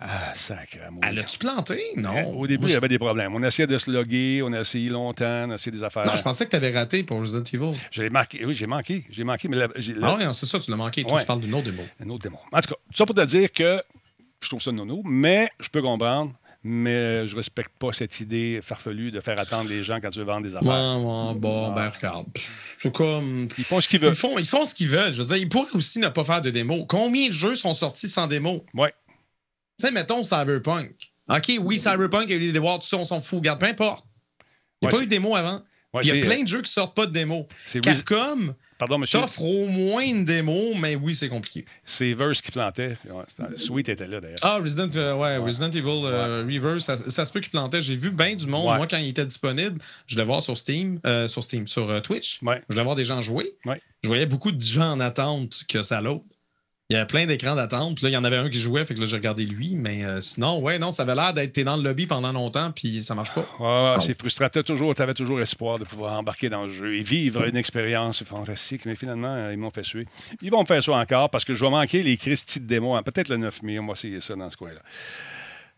Ah, 0.00 0.32
sacré 0.34 0.80
Elle 1.02 1.18
a-tu 1.18 1.38
planté? 1.38 1.82
Non. 1.96 2.38
Au 2.38 2.46
début, 2.46 2.66
il 2.66 2.72
y 2.72 2.76
avait 2.76 2.88
des 2.88 2.98
problèmes. 2.98 3.34
On 3.34 3.42
a 3.42 3.48
essayé 3.48 3.66
de 3.66 3.78
se 3.78 3.90
loguer, 3.90 4.42
on 4.44 4.52
a 4.52 4.60
essayé 4.60 4.90
longtemps, 4.90 5.46
on 5.48 5.50
a 5.50 5.54
essayé 5.54 5.76
des 5.76 5.82
affaires. 5.82 6.06
Non, 6.06 6.14
je 6.14 6.22
pensais 6.22 6.44
que 6.44 6.50
tu 6.50 6.56
avais 6.56 6.70
raté 6.70 7.02
pour 7.02 7.18
Resident 7.20 7.42
Evil. 7.42 7.76
J'ai 7.90 8.10
manqué, 8.10 8.44
oui, 8.44 8.54
j'ai 8.54 8.66
manqué. 8.66 9.04
J'ai 9.10 9.24
manqué. 9.24 9.48
Mais 9.48 9.56
ah 9.62 10.16
oui, 10.16 10.24
c'est 10.34 10.46
ça, 10.46 10.60
tu 10.60 10.70
l'as 10.70 10.76
manqué. 10.76 11.02
Toi, 11.02 11.20
tu 11.20 11.26
parles 11.26 11.40
d'une 11.40 11.54
autre 11.54 11.70
démo. 11.70 11.82
Une 12.00 12.10
autre 12.10 12.22
démo. 12.22 12.38
En 12.52 12.60
tout 12.60 12.68
cas, 12.68 12.76
ça 12.94 13.06
pour 13.06 13.14
te 13.14 13.24
dire 13.24 13.50
que 13.50 13.80
je 14.40 14.48
trouve 14.48 14.62
ça 14.62 14.70
nono, 14.70 15.02
mais 15.04 15.50
je 15.58 15.68
peux 15.68 15.82
comprendre 15.82 16.32
mais 16.68 17.26
je 17.26 17.34
respecte 17.34 17.72
pas 17.78 17.92
cette 17.92 18.20
idée 18.20 18.60
farfelue 18.62 19.10
de 19.10 19.20
faire 19.20 19.40
attendre 19.40 19.70
les 19.70 19.82
gens 19.82 20.00
quand 20.00 20.10
tu 20.10 20.18
veux 20.18 20.26
vendre 20.26 20.46
des 20.46 20.54
affaires. 20.54 20.68
Ouais, 20.68 21.34
bon, 21.34 21.72
ben 21.72 21.88
regarde. 21.88 22.26
C'est 22.78 22.92
comme. 22.92 23.48
Ils 23.56 23.64
font 23.64 23.80
ce 23.80 23.88
qu'ils 23.88 24.00
veulent. 24.00 24.12
Ils 24.12 24.16
font, 24.16 24.38
ils 24.38 24.46
font 24.46 24.66
ce 24.66 24.74
qu'ils 24.74 24.88
veulent. 24.88 25.10
Je 25.10 25.22
veux 25.22 25.28
dire, 25.28 25.36
ils 25.38 25.48
pourraient 25.48 25.72
aussi 25.72 25.98
ne 25.98 26.08
pas 26.08 26.24
faire 26.24 26.42
de 26.42 26.50
démo. 26.50 26.84
Combien 26.84 27.28
de 27.28 27.32
jeux 27.32 27.54
sont 27.54 27.72
sortis 27.72 28.08
sans 28.08 28.26
démo? 28.26 28.66
Ouais. 28.74 28.92
Tu 29.78 29.86
sais, 29.86 29.90
mettons 29.90 30.22
Cyberpunk. 30.22 30.94
OK, 31.28 31.52
oui, 31.60 31.78
Cyberpunk, 31.78 32.24
il 32.24 32.30
y 32.30 32.34
a 32.34 32.36
eu 32.36 32.40
des 32.40 32.52
devoirs, 32.52 32.78
tout 32.78 32.86
ça, 32.86 32.98
on 32.98 33.06
s'en 33.06 33.22
fout. 33.22 33.38
Regarde, 33.38 33.60
peu 33.60 33.66
importe. 33.66 34.04
Il 34.82 34.88
n'y 34.88 34.94
a 34.94 34.96
pas 34.96 35.02
eu 35.02 35.06
de 35.06 35.10
démo 35.10 35.36
avant. 35.36 35.62
il 36.02 36.06
y 36.06 36.10
a 36.10 36.26
plein 36.26 36.42
de 36.42 36.48
jeux 36.48 36.62
qui 36.62 36.70
sortent 36.70 36.94
pas 36.94 37.06
de 37.06 37.12
démo. 37.12 37.48
Capcom. 37.82 38.54
Pardon, 38.78 38.96
monsieur? 38.98 39.18
T'offres 39.18 39.42
au 39.42 39.66
moins 39.66 40.02
une 40.02 40.24
démo, 40.24 40.72
mais 40.74 40.94
oui, 40.94 41.12
c'est 41.12 41.28
compliqué. 41.28 41.64
C'est 41.84 42.12
Verse 42.12 42.40
qui 42.40 42.52
plantait. 42.52 42.96
Sweet 43.56 43.88
était 43.88 44.06
là, 44.06 44.20
d'ailleurs. 44.20 44.38
Ah, 44.42 44.58
Resident, 44.62 44.88
euh, 44.94 45.16
ouais, 45.16 45.36
Resident 45.36 45.70
Evil 45.70 46.04
euh, 46.04 46.44
Reverse, 46.46 46.84
ça, 47.08 47.24
se 47.26 47.32
peut 47.32 47.40
qu'il 47.40 47.50
plantait. 47.50 47.82
J'ai 47.82 47.96
vu 47.96 48.10
bien 48.10 48.36
du 48.36 48.46
monde. 48.46 48.76
Moi, 48.76 48.86
quand 48.86 48.98
il 48.98 49.08
était 49.08 49.26
disponible, 49.26 49.80
je 50.06 50.16
l'ai 50.16 50.22
voir 50.22 50.42
sur 50.42 50.56
Steam, 50.56 51.00
euh, 51.04 51.26
sur 51.26 51.42
Steam, 51.42 51.66
sur 51.66 52.00
Twitch. 52.02 52.38
Je 52.40 52.46
voulais 52.68 52.84
voir 52.84 52.94
des 52.94 53.04
gens 53.04 53.20
jouer. 53.20 53.56
Je 54.02 54.08
voyais 54.08 54.26
beaucoup 54.26 54.52
de 54.52 54.60
gens 54.60 54.92
en 54.92 55.00
attente 55.00 55.64
que 55.68 55.82
ça 55.82 56.00
l'autre. 56.00 56.24
Il 56.90 56.94
y 56.94 56.96
avait 56.96 57.06
plein 57.06 57.26
d'écrans 57.26 57.54
d'attente. 57.54 57.96
Puis 57.96 58.04
là, 58.04 58.08
il 58.08 58.14
y 58.14 58.16
en 58.16 58.24
avait 58.24 58.38
un 58.38 58.48
qui 58.48 58.58
jouait, 58.58 58.82
fait 58.82 58.94
que 58.94 59.00
là, 59.00 59.04
j'ai 59.04 59.16
regardé 59.16 59.44
lui. 59.44 59.76
Mais 59.76 60.04
euh, 60.04 60.22
sinon, 60.22 60.58
ouais, 60.58 60.78
non, 60.78 60.90
ça 60.90 61.02
avait 61.02 61.14
l'air 61.14 61.34
d'être 61.34 61.60
dans 61.60 61.76
le 61.76 61.82
lobby 61.82 62.06
pendant 62.06 62.32
longtemps, 62.32 62.72
puis 62.72 63.02
ça 63.02 63.14
marche 63.14 63.30
pas. 63.34 63.44
Ouais, 63.60 64.00
c'est 64.00 64.18
frustrant. 64.18 64.48
Tu 64.48 64.64
toujours, 64.64 64.94
avais 64.98 65.12
toujours 65.12 65.38
espoir 65.42 65.78
de 65.78 65.84
pouvoir 65.84 66.18
embarquer 66.18 66.48
dans 66.48 66.64
le 66.64 66.70
jeu 66.70 66.96
et 66.96 67.02
vivre 67.02 67.46
une 67.46 67.56
expérience 67.56 68.24
fantastique. 68.24 68.86
Mais 68.86 68.96
finalement, 68.96 69.34
euh, 69.34 69.52
ils 69.52 69.58
m'ont 69.58 69.70
fait 69.70 69.84
suer. 69.84 70.06
Ils 70.40 70.50
vont 70.50 70.62
me 70.62 70.66
faire 70.66 70.82
ça 70.82 70.92
encore 70.92 71.28
parce 71.28 71.44
que 71.44 71.54
je 71.54 71.62
vais 71.62 71.70
manquer 71.70 72.02
les 72.02 72.16
Christy 72.16 72.60
de 72.60 72.66
démo. 72.66 72.94
Hein. 72.94 73.02
Peut-être 73.02 73.28
le 73.28 73.36
9 73.36 73.64
mai. 73.64 73.78
On 73.78 73.86
va 73.86 73.92
essayer 73.92 74.22
ça 74.22 74.34
dans 74.34 74.50
ce 74.50 74.56
coin-là. 74.56 74.80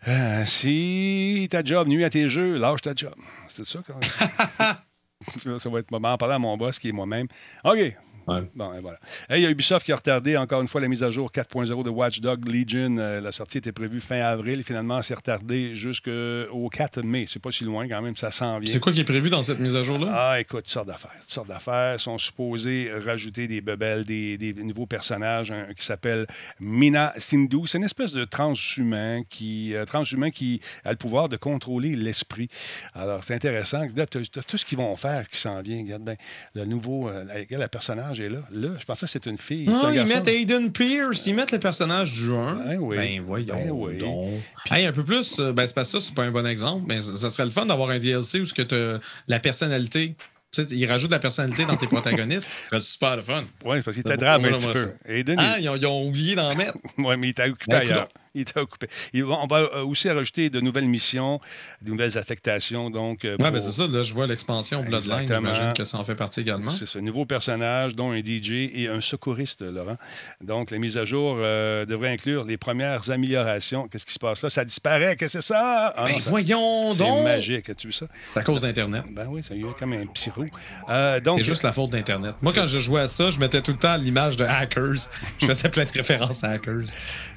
Euh, 0.06 0.44
si 0.46 1.48
ta 1.50 1.64
job 1.64 1.88
nuit 1.88 2.04
à 2.04 2.10
tes 2.10 2.28
jeux, 2.28 2.56
lâche 2.56 2.82
ta 2.82 2.94
job. 2.94 3.14
C'est 3.48 3.66
ça 3.66 3.80
quand 3.84 4.00
ça 5.58 5.68
va 5.68 5.80
être 5.80 5.90
moment 5.90 6.12
en 6.12 6.16
parlant 6.16 6.36
à 6.36 6.38
mon 6.38 6.56
boss 6.56 6.78
qui 6.78 6.88
est 6.88 6.92
moi-même. 6.92 7.26
OK, 7.64 7.96
Bon, 8.26 8.74
et 8.74 8.80
voilà. 8.80 8.98
il 9.30 9.40
y 9.40 9.46
a 9.46 9.50
Ubisoft 9.50 9.84
qui 9.84 9.92
a 9.92 9.96
retardé 9.96 10.36
encore 10.36 10.62
une 10.62 10.68
fois 10.68 10.80
la 10.80 10.88
mise 10.88 11.02
à 11.02 11.10
jour 11.10 11.30
4.0 11.32 11.84
de 11.84 11.90
Watch 11.90 12.20
Dog 12.20 12.46
Legion. 12.46 12.98
Euh, 12.98 13.20
la 13.20 13.32
sortie 13.32 13.58
était 13.58 13.72
prévue 13.72 14.00
fin 14.00 14.20
avril. 14.20 14.62
Finalement, 14.62 15.02
c'est 15.02 15.14
retardé 15.14 15.74
jusqu'au 15.74 16.68
4 16.68 17.02
mai. 17.02 17.26
C'est 17.28 17.42
pas 17.42 17.50
si 17.50 17.64
loin 17.64 17.88
quand 17.88 18.02
même, 18.02 18.16
ça 18.16 18.30
s'en 18.30 18.58
vient. 18.58 18.72
C'est 18.72 18.80
quoi 18.80 18.92
qui 18.92 19.00
est 19.00 19.04
prévu 19.04 19.30
dans 19.30 19.42
cette 19.42 19.58
mise 19.58 19.76
à 19.76 19.82
jour-là? 19.82 20.12
Ah, 20.12 20.40
écoute, 20.40 20.64
toutes 20.64 20.70
sortes 20.70 20.88
d'affaires. 20.88 21.14
Toutes 21.20 21.32
sortes 21.32 21.48
d'affaires. 21.48 22.00
sont 22.00 22.18
supposés 22.18 22.90
rajouter 23.04 23.48
des 23.48 23.60
bebelles, 23.60 24.04
des, 24.04 24.54
nouveaux 24.56 24.86
personnages 24.86 25.52
qui 25.76 25.84
s'appelle 25.84 26.26
Mina 26.60 27.12
Sindhu. 27.18 27.66
C'est 27.66 27.78
une 27.78 27.84
espèce 27.84 28.12
de 28.12 28.24
transhumain 28.24 29.22
qui, 29.28 29.74
euh, 29.74 29.84
transhumain 29.84 30.30
qui 30.30 30.60
a 30.84 30.90
le 30.90 30.96
pouvoir 30.96 31.28
de 31.28 31.36
contrôler 31.36 31.96
l'esprit. 31.96 32.48
Alors, 32.94 33.24
c'est 33.24 33.34
intéressant. 33.34 33.86
Là, 33.94 34.06
tout 34.06 34.58
ce 34.58 34.64
qu'ils 34.64 34.78
vont 34.78 34.96
faire 34.96 35.28
qui 35.28 35.38
s'en 35.38 35.60
vient. 35.62 35.78
Regarde 35.82 36.04
bien, 36.04 36.16
le 36.54 36.64
nouveau, 36.64 37.08
euh, 37.08 37.44
le 37.50 37.66
personnage 37.68 38.09
là. 38.18 38.40
Là, 38.52 38.68
je 38.78 38.84
pensais 38.84 39.06
que 39.06 39.12
c'était 39.12 39.30
une 39.30 39.38
fille. 39.38 39.66
Non, 39.66 39.90
ils 39.90 40.04
mettent 40.04 40.28
Aiden 40.28 40.72
Pierce, 40.72 41.26
ils 41.26 41.34
mettent 41.34 41.52
le 41.52 41.58
personnage 41.58 42.12
du 42.12 42.32
1. 42.32 42.54
Ben 42.54 42.78
oui. 42.78 42.96
Ben 42.96 43.20
voyons 43.22 43.54
ben 43.54 43.70
oui. 43.70 43.98
donc. 43.98 44.42
un 44.70 44.92
peu 44.92 45.04
plus, 45.04 45.38
euh, 45.38 45.52
ben 45.52 45.66
c'est 45.66 45.74
pas 45.74 45.84
ça, 45.84 46.00
c'est 46.00 46.14
pas 46.14 46.24
un 46.24 46.30
bon 46.30 46.46
exemple, 46.46 46.84
mais 46.86 47.00
ça, 47.00 47.28
serait 47.28 47.44
le 47.44 47.50
fun 47.50 47.66
d'avoir 47.66 47.90
un 47.90 47.98
DLC 47.98 48.40
où 48.40 48.44
ce 48.44 48.54
que 48.54 48.62
tu 48.62 49.00
la 49.28 49.40
personnalité 49.40 50.16
tu 50.52 50.62
sais, 50.62 50.74
ils 50.74 50.86
rajoutent 50.86 51.10
de 51.10 51.14
la 51.14 51.20
personnalité 51.20 51.64
dans 51.64 51.76
tes 51.76 51.86
protagonistes. 51.86 52.48
Ce 52.64 52.70
serait 52.70 52.80
super 52.80 53.16
le 53.16 53.22
fun. 53.22 53.44
Oui, 53.64 53.82
parce 53.82 53.94
qu'il 53.94 54.02
t'aidera 54.02 54.34
un 54.34 54.40
petit 54.40 54.66
peu. 54.66 54.92
Aiden, 55.06 55.36
ah, 55.38 55.60
ils, 55.60 55.86
ont, 55.86 56.04
oublié 56.04 56.34
d'en 56.34 56.54
mettre. 56.56 56.76
oui, 56.98 57.16
mais 57.16 57.28
il 57.28 57.34
t'a 57.34 57.46
occupé 57.46 57.76
ailleurs. 57.76 58.08
Il 58.34 58.42
était 58.42 58.60
occupé. 58.60 58.86
on 59.14 59.46
va 59.46 59.56
euh, 59.56 59.84
aussi 59.84 60.08
rajouter 60.08 60.50
de 60.50 60.60
nouvelles 60.60 60.86
missions, 60.86 61.40
de 61.82 61.90
nouvelles 61.90 62.16
affectations. 62.16 62.88
Donc, 62.90 63.24
euh, 63.24 63.36
Oui, 63.40 63.50
ben 63.50 63.60
c'est 63.60 63.72
ça. 63.72 63.86
Là, 63.88 64.02
je 64.02 64.14
vois 64.14 64.26
l'expansion 64.26 64.82
Bloodline. 64.84 65.26
J'imagine 65.26 65.72
que 65.72 65.84
ça 65.84 65.98
en 65.98 66.04
fait 66.04 66.14
partie 66.14 66.40
également. 66.40 66.70
C'est 66.70 66.86
ce 66.86 66.98
nouveau 66.98 67.24
personnage, 67.24 67.96
dont 67.96 68.12
un 68.12 68.20
DJ 68.20 68.70
et 68.72 68.88
un 68.88 69.00
secouriste, 69.00 69.62
Laurent. 69.62 69.96
Donc, 70.42 70.70
les 70.70 70.78
mises 70.78 70.96
à 70.96 71.04
jour 71.04 71.36
euh, 71.38 71.84
devraient 71.86 72.12
inclure 72.12 72.44
les 72.44 72.56
premières 72.56 73.10
améliorations. 73.10 73.88
Qu'est-ce 73.88 74.06
qui 74.06 74.14
se 74.14 74.18
passe 74.18 74.42
là? 74.42 74.50
Ça 74.50 74.64
disparaît. 74.64 75.16
Qu'est-ce 75.16 75.38
que 75.38 75.42
c'est 75.42 75.54
ça? 75.54 75.92
Ah, 75.96 76.04
ben, 76.06 76.18
voyons 76.20 76.94
donc! 76.94 77.18
C'est 77.18 77.24
magique. 77.24 77.70
As-tu 77.70 77.88
vu 77.88 77.92
ça? 77.92 78.06
C'est 78.32 78.40
à 78.40 78.42
cause 78.44 78.62
d'Internet. 78.62 79.04
Ben 79.10 79.26
oui, 79.28 79.42
ça 79.42 79.54
y 79.54 79.60
est 79.60 79.78
comme 79.78 79.92
un 79.92 80.06
petit 80.06 80.30
roux. 80.30 80.46
c'est 80.88 81.42
juste 81.42 81.62
la 81.64 81.72
faute 81.72 81.90
d'Internet. 81.90 82.36
Moi, 82.42 82.52
quand 82.54 82.66
je 82.66 82.78
jouais 82.78 83.02
à 83.02 83.08
ça, 83.08 83.30
je 83.30 83.40
mettais 83.40 83.60
tout 83.60 83.72
le 83.72 83.78
temps 83.78 83.96
l'image 83.96 84.36
de 84.36 84.44
hackers. 84.44 85.08
je 85.38 85.46
faisais 85.46 85.68
plein 85.68 85.84
de 85.84 85.90
références 85.90 86.44
à 86.44 86.50
hackers. 86.50 86.84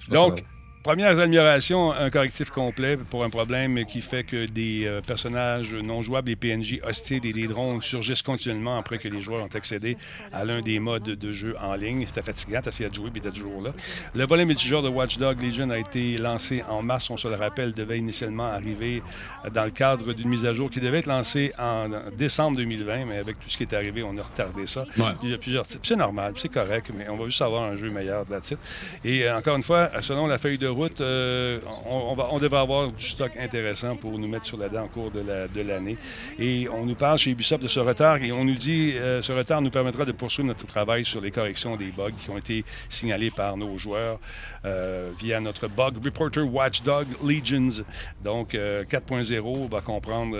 Donc, 0.09 0.43
Première 0.83 1.17
amélioration, 1.17 1.93
un 1.93 2.09
correctif 2.09 2.49
complet 2.49 2.97
pour 2.97 3.23
un 3.23 3.29
problème 3.29 3.85
qui 3.85 4.01
fait 4.01 4.25
que 4.25 4.45
des 4.47 4.85
euh, 4.85 4.99
personnages 4.99 5.73
non 5.73 6.01
jouables, 6.01 6.27
des 6.27 6.35
PNJ 6.35 6.81
hostiles 6.85 7.25
et 7.25 7.31
des 7.31 7.47
drones 7.47 7.81
surgissent 7.81 8.21
continuellement 8.21 8.77
après 8.77 8.97
que 8.97 9.07
les 9.07 9.21
joueurs 9.21 9.45
ont 9.45 9.55
accédé 9.55 9.95
à 10.33 10.43
l'un 10.43 10.61
des 10.61 10.79
modes 10.79 11.03
de 11.03 11.31
jeu 11.31 11.55
en 11.61 11.75
ligne. 11.75 12.03
C'était 12.05 12.21
fatigant, 12.21 12.59
essayé 12.67 12.89
de 12.89 12.95
jouer 12.95 13.11
et 13.15 13.19
d'être 13.21 13.33
toujours 13.33 13.61
là. 13.61 13.71
Le 14.13 14.27
volet 14.27 14.43
multijoueur 14.43 14.83
de 14.83 14.89
Watch 14.89 15.17
Dogs 15.17 15.41
Legion 15.41 15.69
a 15.69 15.77
été 15.77 16.17
lancé 16.17 16.65
en 16.67 16.81
mars. 16.81 17.09
On 17.09 17.15
se 17.15 17.29
le 17.29 17.35
rappelle, 17.35 17.71
devait 17.71 17.99
initialement 17.99 18.47
arriver 18.47 19.01
dans 19.53 19.63
le 19.63 19.71
cadre 19.71 20.11
d'une 20.11 20.27
mise 20.27 20.45
à 20.45 20.51
jour 20.51 20.69
qui 20.69 20.81
devait 20.81 20.99
être 20.99 21.05
lancée 21.05 21.53
en 21.57 21.91
décembre 22.17 22.57
2020, 22.57 23.05
mais 23.05 23.19
avec 23.19 23.39
tout 23.39 23.49
ce 23.49 23.55
qui 23.55 23.63
est 23.63 23.73
arrivé, 23.73 24.03
on 24.03 24.17
a 24.17 24.21
retardé 24.21 24.67
ça. 24.67 24.83
Il 25.23 25.29
y 25.29 25.33
a 25.33 25.37
plusieurs 25.37 25.65
types. 25.65 25.85
C'est 25.85 25.95
normal, 25.95 26.33
c'est 26.35 26.51
correct, 26.51 26.87
mais 26.93 27.07
on 27.07 27.15
va 27.15 27.25
juste 27.27 27.41
avoir 27.41 27.63
un 27.63 27.77
jeu 27.77 27.87
meilleur 27.87 28.25
de 28.25 28.31
la 28.31 28.41
titre. 28.41 28.59
Et 29.05 29.23
euh, 29.23 29.37
encore 29.37 29.55
une 29.55 29.63
fois, 29.63 29.89
selon 30.01 30.27
la 30.27 30.37
feuille 30.37 30.57
de 30.57 30.72
route, 30.73 31.01
euh, 31.01 31.59
on, 31.85 32.13
va, 32.13 32.29
on, 32.31 32.39
devrait 32.39 32.59
avoir 32.59 32.91
du 32.91 33.07
stock 33.07 33.31
intéressant 33.39 33.95
pour 33.95 34.17
nous 34.17 34.27
mettre 34.27 34.45
sur 34.45 34.57
la 34.57 34.69
dent 34.69 34.85
au 34.85 34.87
cours 34.87 35.11
de 35.11 35.61
l'année. 35.61 35.97
et 36.39 36.67
on 36.69 36.85
nous 36.85 36.95
parle 36.95 37.17
chez 37.17 37.31
Ubisoft 37.31 37.63
de 37.63 37.67
ce 37.67 37.79
retard 37.79 38.17
et 38.17 38.31
on 38.31 38.43
nous 38.45 38.55
dit 38.55 38.93
euh, 38.95 39.21
ce 39.21 39.31
retard 39.31 39.61
nous 39.61 39.69
permettra 39.69 40.05
de 40.05 40.11
poursuivre 40.11 40.47
notre 40.47 40.65
travail 40.65 41.05
sur 41.05 41.21
les 41.21 41.31
corrections 41.31 41.75
des 41.75 41.91
bugs 41.91 42.11
qui 42.11 42.29
ont 42.29 42.37
été 42.37 42.63
signalés 42.89 43.31
par 43.31 43.57
nos 43.57 43.77
joueurs 43.77 44.19
euh, 44.65 45.11
via 45.19 45.39
notre 45.39 45.67
bug 45.67 46.03
reporter 46.03 46.43
Watchdog 46.43 47.07
Legions. 47.23 47.83
Donc 48.23 48.53
4.0 48.53 49.69
va 49.69 49.81
comprendre 49.81 50.37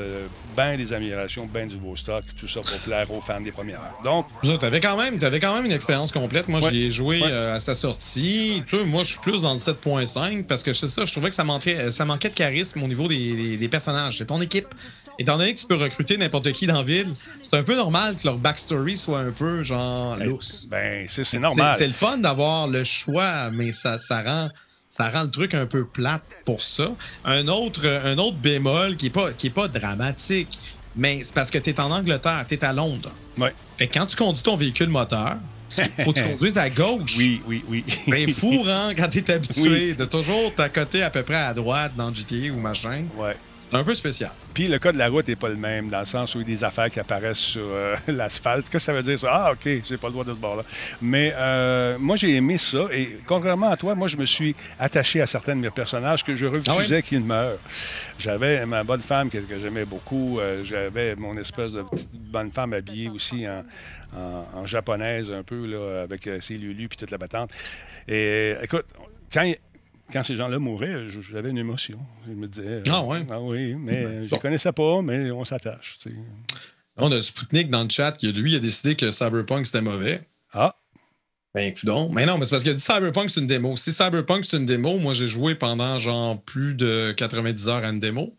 bien 0.55 0.77
des 0.77 0.93
améliorations, 0.93 1.45
bien 1.45 1.67
du 1.67 1.77
beau 1.77 1.95
stock, 1.95 2.23
tout 2.39 2.47
ça 2.47 2.61
pour 2.61 2.77
plaire 2.79 3.11
aux 3.11 3.21
fans 3.21 3.41
des 3.41 3.51
premières 3.51 3.79
heures. 3.79 3.99
Donc, 4.03 4.27
tu 4.41 4.65
avais 4.65 4.79
quand 4.79 4.97
même, 4.97 5.17
avais 5.23 5.39
quand 5.39 5.55
même 5.55 5.65
une 5.65 5.71
expérience 5.71 6.11
complète. 6.11 6.47
Moi, 6.47 6.59
j'y 6.69 6.85
ai 6.85 6.89
joué 6.89 7.23
à 7.23 7.59
sa 7.59 7.75
sortie. 7.75 8.63
Tu 8.67 8.83
moi, 8.85 9.03
je 9.03 9.11
suis 9.11 9.19
plus 9.19 9.41
dans 9.41 9.53
le 9.53 9.59
7.5 9.59 10.22
parce 10.47 10.63
que 10.63 10.73
c'est 10.73 10.87
ça, 10.87 11.05
je 11.05 11.11
trouvais 11.11 11.29
que 11.29 11.35
ça 11.35 11.43
manquait, 11.43 11.91
ça 11.91 12.05
manquait 12.05 12.29
de 12.29 12.33
charisme 12.33 12.83
au 12.83 12.87
niveau 12.87 13.07
des, 13.07 13.67
personnages. 13.69 14.17
C'est 14.17 14.25
ton 14.25 14.41
équipe. 14.41 14.67
Étant 15.19 15.37
donné 15.37 15.53
que 15.53 15.59
tu 15.59 15.67
peux 15.67 15.75
recruter 15.75 16.17
n'importe 16.17 16.51
qui 16.51 16.65
dans 16.67 16.77
la 16.77 16.83
ville, 16.83 17.09
c'est 17.41 17.55
un 17.55 17.63
peu 17.63 17.75
normal 17.75 18.15
que 18.15 18.25
leur 18.25 18.37
backstory 18.37 18.97
soit 18.97 19.19
un 19.19 19.31
peu 19.31 19.63
genre 19.63 20.17
ben, 20.17 20.37
Ben, 20.69 21.07
c'est 21.07 21.39
normal. 21.39 21.75
C'est 21.77 21.87
le 21.87 21.93
fun 21.93 22.17
d'avoir 22.17 22.67
le 22.67 22.83
choix, 22.83 23.49
mais 23.51 23.71
ça, 23.71 23.97
ça 23.97 24.21
rend 24.21 24.49
ça 24.89 25.09
rend 25.09 25.23
le 25.23 25.31
truc 25.31 25.55
un 25.55 25.65
peu 25.65 25.85
plate 25.85 26.21
pour 26.45 26.61
ça. 26.61 26.91
Un 27.25 27.47
autre, 27.47 27.87
un 27.87 28.17
autre 28.19 28.37
bémol 28.37 28.95
qui 28.95 29.05
n'est 29.05 29.11
pas, 29.11 29.31
qui 29.31 29.47
est 29.47 29.49
pas 29.49 29.67
dramatique, 29.67 30.59
mais 30.95 31.23
c'est 31.23 31.33
parce 31.33 31.49
que 31.49 31.57
tu 31.57 31.71
es 31.71 31.79
en 31.79 31.89
Angleterre, 31.89 32.45
tu 32.47 32.53
es 32.53 32.63
à 32.63 32.73
Londres. 32.73 33.11
Ouais. 33.39 33.53
Fait 33.77 33.87
que 33.87 33.93
quand 33.97 34.05
tu 34.05 34.15
conduis 34.15 34.43
ton 34.43 34.55
véhicule 34.55 34.89
moteur, 34.89 35.37
faut 36.03 36.13
que 36.13 36.19
tu 36.19 36.25
conduises 36.25 36.57
à 36.57 36.69
gauche. 36.69 37.15
Oui, 37.17 37.41
oui, 37.47 37.63
oui. 37.67 37.83
Ben, 38.07 38.29
fou, 38.29 38.63
hein, 38.67 38.91
quand 38.95 39.09
t'es 39.09 39.31
habitué 39.33 39.93
de 39.93 40.05
toujours 40.05 40.53
t'accoter 40.55 41.03
à 41.03 41.09
peu 41.09 41.23
près 41.23 41.35
à 41.35 41.53
droite 41.53 41.93
dans 41.95 42.13
GTA 42.13 42.51
ou 42.53 42.59
machin. 42.59 43.03
Ouais. 43.17 43.35
C'est 43.73 43.79
un 43.79 43.83
peu 43.83 43.95
spécial. 43.95 44.29
Puis 44.53 44.67
le 44.67 44.77
code 44.77 44.93
de 44.93 44.99
la 44.99 45.09
route 45.09 45.27
n'est 45.27 45.35
pas 45.35 45.49
le 45.49 45.55
même, 45.55 45.89
dans 45.89 46.01
le 46.01 46.05
sens 46.05 46.35
où 46.35 46.41
il 46.41 46.47
y 46.47 46.53
a 46.53 46.55
des 46.57 46.63
affaires 46.63 46.91
qui 46.91 46.99
apparaissent 46.99 47.39
sur 47.39 47.63
euh, 47.63 47.95
l'asphalte. 48.07 48.69
Qu'est-ce 48.69 48.71
que 48.71 48.79
ça 48.79 48.93
veut 48.93 49.01
dire, 49.01 49.17
ça? 49.17 49.29
Ah, 49.31 49.51
OK, 49.53 49.67
j'ai 49.87 49.97
pas 49.97 50.07
le 50.07 50.13
droit 50.13 50.23
de 50.23 50.31
ce 50.31 50.37
bord-là. 50.37 50.61
Mais 51.01 51.33
euh, 51.35 51.97
moi, 51.97 52.15
j'ai 52.15 52.35
aimé 52.35 52.59
ça. 52.59 52.85
Et 52.91 53.17
contrairement 53.25 53.71
à 53.71 53.77
toi, 53.77 53.95
moi, 53.95 54.07
je 54.07 54.17
me 54.17 54.27
suis 54.27 54.55
attaché 54.79 55.21
à 55.21 55.25
certains 55.25 55.55
de 55.55 55.61
mes 55.61 55.71
personnages 55.71 56.23
que 56.23 56.35
je 56.35 56.45
refusais 56.45 56.97
ah 56.97 57.01
qu'ils 57.01 57.23
meurent. 57.23 57.57
J'avais 58.19 58.63
ma 58.67 58.83
bonne 58.83 59.01
femme 59.01 59.31
que, 59.31 59.39
j'aimais 59.59 59.85
beaucoup. 59.85 60.39
Euh, 60.39 60.63
j'avais 60.63 61.15
mon 61.15 61.35
espèce 61.37 61.71
de 61.71 61.81
petite 61.81 62.11
bonne 62.13 62.51
femme 62.51 62.73
habillée 62.73 63.09
aussi 63.09 63.47
en, 63.47 63.63
en, 64.15 64.65
japonaise 64.65 65.29
un 65.31 65.43
peu, 65.43 65.65
là, 65.65 66.01
avec 66.01 66.27
euh, 66.27 66.39
ses 66.41 66.57
lulus 66.57 66.87
puis 66.87 66.97
toute 66.97 67.11
la 67.11 67.17
battante. 67.17 67.51
Et 68.07 68.55
écoute, 68.61 68.85
quand, 69.31 69.51
quand 70.11 70.23
ces 70.23 70.35
gens-là 70.35 70.59
mouraient, 70.59 71.07
j'avais 71.07 71.49
une 71.49 71.57
émotion. 71.57 71.97
Je 72.27 72.33
me 72.33 72.47
disais. 72.47 72.83
Ah, 72.89 73.03
ouais? 73.03 73.25
ah 73.29 73.41
oui, 73.41 73.75
mais 73.75 74.27
je 74.27 74.35
ne 74.35 74.39
connaissais 74.39 74.71
pas, 74.71 75.01
mais 75.01 75.31
on 75.31 75.45
s'attache. 75.45 75.99
On 76.97 77.11
a 77.11 77.21
Spoutnik 77.21 77.69
dans 77.69 77.83
le 77.83 77.89
chat 77.89 78.11
qui, 78.13 78.31
lui, 78.31 78.55
a 78.55 78.59
décidé 78.59 78.95
que 78.95 79.11
Cyberpunk, 79.11 79.65
c'était 79.65 79.81
mauvais. 79.81 80.21
Ah. 80.51 80.75
Ben, 81.55 81.67
écoute 81.67 81.89
Mais 82.11 82.25
non, 82.25 82.37
mais 82.37 82.45
c'est 82.45 82.51
parce 82.51 82.63
qu'il 82.63 82.71
a 82.71 82.75
dit 82.75 82.81
Cyberpunk, 82.81 83.29
c'est 83.29 83.39
une 83.39 83.47
démo. 83.47 83.77
Si 83.77 83.93
Cyberpunk, 83.93 84.45
c'est 84.45 84.57
une 84.57 84.65
démo, 84.65 84.97
moi, 84.97 85.13
j'ai 85.13 85.27
joué 85.27 85.55
pendant, 85.55 85.99
genre, 85.99 86.41
plus 86.41 86.75
de 86.75 87.13
90 87.15 87.69
heures 87.69 87.83
à 87.83 87.89
une 87.89 87.99
démo. 87.99 88.37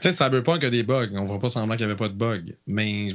Tu 0.00 0.02
sais, 0.02 0.12
Cyberpunk 0.12 0.62
a 0.64 0.70
des 0.70 0.82
bugs. 0.82 1.08
On 1.12 1.22
ne 1.22 1.26
voit 1.26 1.38
pas 1.38 1.48
semblant 1.48 1.76
qu'il 1.76 1.86
n'y 1.86 1.92
avait 1.92 1.98
pas 1.98 2.08
de 2.08 2.14
bugs. 2.14 2.52
Mais 2.66 3.14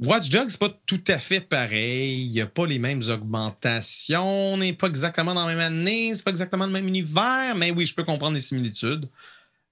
Watch 0.00 0.28
Dogs, 0.28 0.48
c'est 0.50 0.60
pas 0.60 0.72
tout 0.86 1.02
à 1.08 1.18
fait 1.18 1.40
pareil. 1.40 2.22
Il 2.22 2.30
n'y 2.30 2.40
a 2.40 2.46
pas 2.46 2.66
les 2.66 2.78
mêmes 2.78 3.02
augmentations. 3.08 4.52
On 4.52 4.56
n'est 4.58 4.72
pas 4.72 4.86
exactement 4.88 5.34
dans 5.34 5.46
la 5.46 5.54
même 5.54 5.72
année. 5.72 6.14
C'est 6.14 6.24
pas 6.24 6.30
exactement 6.30 6.66
le 6.66 6.72
même 6.72 6.86
univers. 6.86 7.54
Mais 7.56 7.72
oui, 7.72 7.84
je 7.84 7.94
peux 7.94 8.04
comprendre 8.04 8.34
les 8.34 8.40
similitudes. 8.40 9.08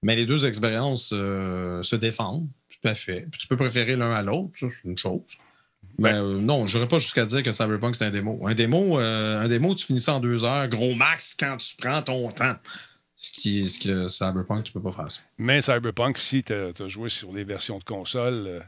Mais 0.03 0.15
les 0.15 0.25
deux 0.25 0.45
expériences 0.45 1.11
euh, 1.13 1.81
se 1.81 1.95
défendent. 1.95 2.47
Tout 2.69 2.87
à 2.87 2.95
fait. 2.95 3.25
Puis 3.31 3.39
tu 3.39 3.47
peux 3.47 3.57
préférer 3.57 3.95
l'un 3.95 4.11
à 4.11 4.21
l'autre. 4.21 4.51
Ça, 4.59 4.67
c'est 4.69 4.87
une 4.87 4.97
chose. 4.97 5.21
Mais 5.97 6.13
euh, 6.13 6.39
non, 6.39 6.67
je 6.67 6.77
pas 6.85 6.99
jusqu'à 6.99 7.25
dire 7.25 7.41
que 7.41 7.51
Cyberpunk, 7.51 7.95
c'est 7.95 8.05
un 8.05 8.11
démo. 8.11 8.45
Un 8.45 8.53
démo, 8.53 8.99
euh, 8.99 9.39
un 9.39 9.47
démo, 9.47 9.73
tu 9.73 9.85
finis 9.85 10.01
ça 10.01 10.13
en 10.13 10.19
deux 10.19 10.43
heures, 10.43 10.67
gros 10.67 10.93
max, 10.93 11.35
quand 11.39 11.57
tu 11.57 11.75
prends 11.75 12.01
ton 12.01 12.31
temps. 12.31 12.55
Ce 13.15 13.31
qui, 13.31 13.67
ce 13.67 13.79
que 13.79 14.07
Cyberpunk, 14.07 14.63
tu 14.63 14.73
peux 14.73 14.81
pas 14.81 14.91
faire 14.91 15.11
ça. 15.11 15.21
Mais 15.39 15.61
Cyberpunk, 15.61 16.19
si 16.19 16.43
tu 16.43 16.53
as, 16.53 16.87
joué 16.87 17.09
sur 17.09 17.33
les 17.33 17.43
versions 17.43 17.79
de 17.79 17.83
console, 17.83 18.63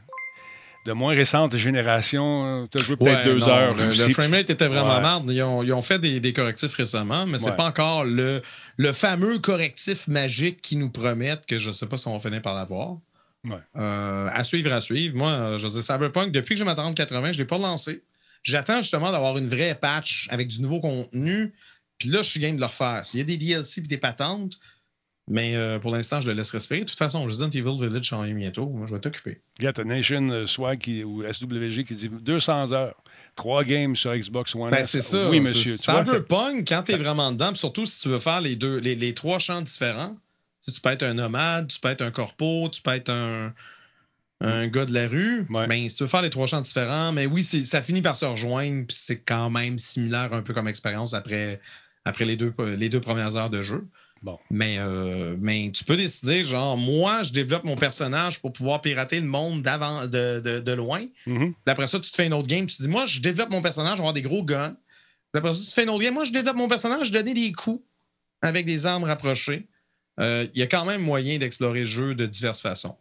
de 0.86 0.92
moins 0.92 1.14
récente 1.14 1.56
génération, 1.56 2.68
tu 2.70 2.78
as 2.78 2.82
joué 2.82 2.96
peut-être 2.96 3.24
deux 3.24 3.48
heures. 3.48 3.74
Le, 3.74 3.88
le 3.88 4.12
framerate 4.12 4.48
était 4.48 4.66
vraiment 4.66 5.00
marde. 5.00 5.30
Ils 5.30 5.42
ont, 5.42 5.82
fait 5.82 5.98
des, 5.98 6.32
correctifs 6.32 6.74
récemment, 6.74 7.26
mais 7.26 7.38
c'est 7.38 7.56
pas 7.56 7.66
encore 7.66 8.04
le, 8.04 8.42
le 8.76 8.92
fameux 8.92 9.38
correctif 9.38 10.08
magique 10.08 10.62
qui 10.62 10.76
nous 10.76 10.90
promettent 10.90 11.46
que 11.46 11.58
je 11.58 11.68
ne 11.68 11.74
sais 11.74 11.86
pas 11.86 11.98
si 11.98 12.08
on 12.08 12.14
va 12.14 12.20
finir 12.20 12.42
par 12.42 12.54
l'avoir. 12.54 12.96
Euh, 13.76 14.28
à 14.30 14.44
suivre, 14.44 14.72
à 14.72 14.80
suivre. 14.80 15.16
Moi, 15.16 15.56
je 15.58 15.66
dis 15.66 15.82
Cyberpunk, 15.82 16.32
depuis 16.32 16.54
que 16.54 16.58
j'ai 16.58 16.64
ma 16.64 16.74
3080, 16.74 17.32
je 17.32 17.38
ne 17.38 17.38
l'ai 17.38 17.46
pas 17.46 17.58
lancé. 17.58 18.02
J'attends 18.42 18.80
justement 18.80 19.12
d'avoir 19.12 19.36
une 19.38 19.48
vraie 19.48 19.74
patch 19.74 20.28
avec 20.30 20.48
du 20.48 20.62
nouveau 20.62 20.80
contenu. 20.80 21.52
Puis 21.98 22.08
là, 22.08 22.22
je 22.22 22.30
suis 22.30 22.40
game 22.40 22.56
de 22.56 22.60
le 22.60 22.66
refaire. 22.66 23.04
S'il 23.04 23.20
y 23.20 23.22
a 23.22 23.26
des 23.26 23.36
DLC 23.36 23.80
et 23.80 23.82
des 23.82 23.98
patentes, 23.98 24.58
mais 25.30 25.54
euh, 25.54 25.78
pour 25.78 25.92
l'instant, 25.92 26.20
je 26.20 26.26
le 26.26 26.34
laisse 26.34 26.50
respirer. 26.50 26.80
De 26.80 26.86
toute 26.86 26.98
façon, 26.98 27.24
Resident 27.24 27.48
Evil 27.48 27.80
Village 27.80 28.08
s'en 28.08 28.24
vient 28.24 28.34
bientôt. 28.34 28.66
Moi, 28.66 28.88
je 28.88 28.94
vais 28.94 29.00
t'occuper. 29.00 29.40
Il 29.60 29.64
y 29.64 29.68
a 29.68 29.84
Nation 29.84 30.28
euh, 30.28 30.46
Swag 30.46 30.80
qui, 30.80 31.04
ou 31.04 31.22
SWG 31.22 31.84
qui 31.84 31.94
dit 31.94 32.08
200 32.08 32.72
heures. 32.72 32.96
Trois 33.36 33.62
games 33.62 33.94
sur 33.94 34.12
Xbox 34.12 34.56
One. 34.56 34.72
Ben, 34.72 34.84
c'est 34.84 35.00
ça. 35.00 35.30
Oui, 35.30 35.38
monsieur. 35.38 35.76
C'est 35.76 35.92
un 35.92 36.02
peu 36.02 36.24
punk 36.24 36.66
quand 36.66 36.82
tu 36.82 36.92
es 36.92 36.96
vraiment 36.96 37.30
dedans. 37.30 37.54
surtout 37.54 37.86
si 37.86 38.00
tu 38.00 38.08
veux 38.08 38.18
faire 38.18 38.40
les, 38.40 38.56
deux, 38.56 38.78
les, 38.78 38.96
les 38.96 39.14
trois 39.14 39.38
champs 39.38 39.62
différents. 39.62 40.16
tu 40.66 40.80
peux 40.80 40.90
être 40.90 41.04
un 41.04 41.14
nomade, 41.14 41.68
tu 41.68 41.78
peux 41.78 41.88
être 41.88 42.02
un 42.02 42.10
corpo, 42.10 42.68
tu 42.68 42.82
peux 42.82 42.90
être 42.90 43.10
un, 43.10 43.54
un 44.40 44.66
gars 44.66 44.84
de 44.84 44.92
la 44.92 45.06
rue, 45.06 45.46
ben, 45.48 45.88
si 45.88 45.94
tu 45.94 46.02
veux 46.02 46.08
faire 46.08 46.22
les 46.22 46.30
trois 46.30 46.48
champs 46.48 46.60
différents, 46.60 47.12
mais 47.12 47.26
oui, 47.26 47.42
ça 47.44 47.82
finit 47.82 48.02
par 48.02 48.16
se 48.16 48.24
rejoindre, 48.24 48.86
puis 48.86 48.96
c'est 48.98 49.20
quand 49.20 49.48
même 49.48 49.78
similaire 49.78 50.32
un 50.32 50.42
peu 50.42 50.54
comme 50.54 50.66
expérience 50.66 51.14
après, 51.14 51.60
après 52.04 52.24
les, 52.24 52.36
deux, 52.36 52.52
les 52.76 52.88
deux 52.88 53.00
premières 53.00 53.36
heures 53.36 53.50
de 53.50 53.62
jeu. 53.62 53.86
Bon. 54.22 54.38
Mais, 54.50 54.76
euh, 54.78 55.34
mais 55.40 55.70
tu 55.72 55.82
peux 55.84 55.96
décider, 55.96 56.42
genre, 56.42 56.76
moi, 56.76 57.22
je 57.22 57.32
développe 57.32 57.64
mon 57.64 57.76
personnage 57.76 58.40
pour 58.40 58.52
pouvoir 58.52 58.82
pirater 58.82 59.18
le 59.18 59.26
monde 59.26 59.62
d'avant, 59.62 60.06
de, 60.06 60.40
de, 60.40 60.72
loin. 60.72 61.06
Mm-hmm. 61.26 61.54
après 61.66 61.86
ça, 61.86 61.98
tu 61.98 62.10
te 62.10 62.16
fais 62.16 62.26
une 62.26 62.34
autre 62.34 62.48
game. 62.48 62.66
Tu 62.66 62.76
te 62.76 62.82
dis, 62.82 62.88
moi, 62.88 63.06
je 63.06 63.20
développe 63.20 63.50
mon 63.50 63.62
personnage, 63.62 63.92
je 63.92 63.96
vais 63.96 64.02
avoir 64.02 64.12
des 64.12 64.22
gros 64.22 64.42
guns. 64.42 64.76
après 65.32 65.54
ça, 65.54 65.60
tu 65.60 65.66
te 65.66 65.72
fais 65.72 65.84
une 65.84 65.90
autre 65.90 66.02
game. 66.02 66.14
Moi, 66.14 66.24
je 66.24 66.32
développe 66.32 66.56
mon 66.56 66.68
personnage, 66.68 67.06
je 67.06 67.12
donner 67.12 67.32
des 67.32 67.52
coups 67.52 67.82
avec 68.42 68.66
des 68.66 68.84
armes 68.84 69.04
rapprochées. 69.04 69.66
Euh, 70.18 70.46
il 70.54 70.58
y 70.58 70.62
a 70.62 70.66
quand 70.66 70.84
même 70.84 71.00
moyen 71.00 71.38
d'explorer 71.38 71.80
le 71.80 71.86
jeu 71.86 72.14
de 72.14 72.26
diverses 72.26 72.60
façons. 72.60 72.96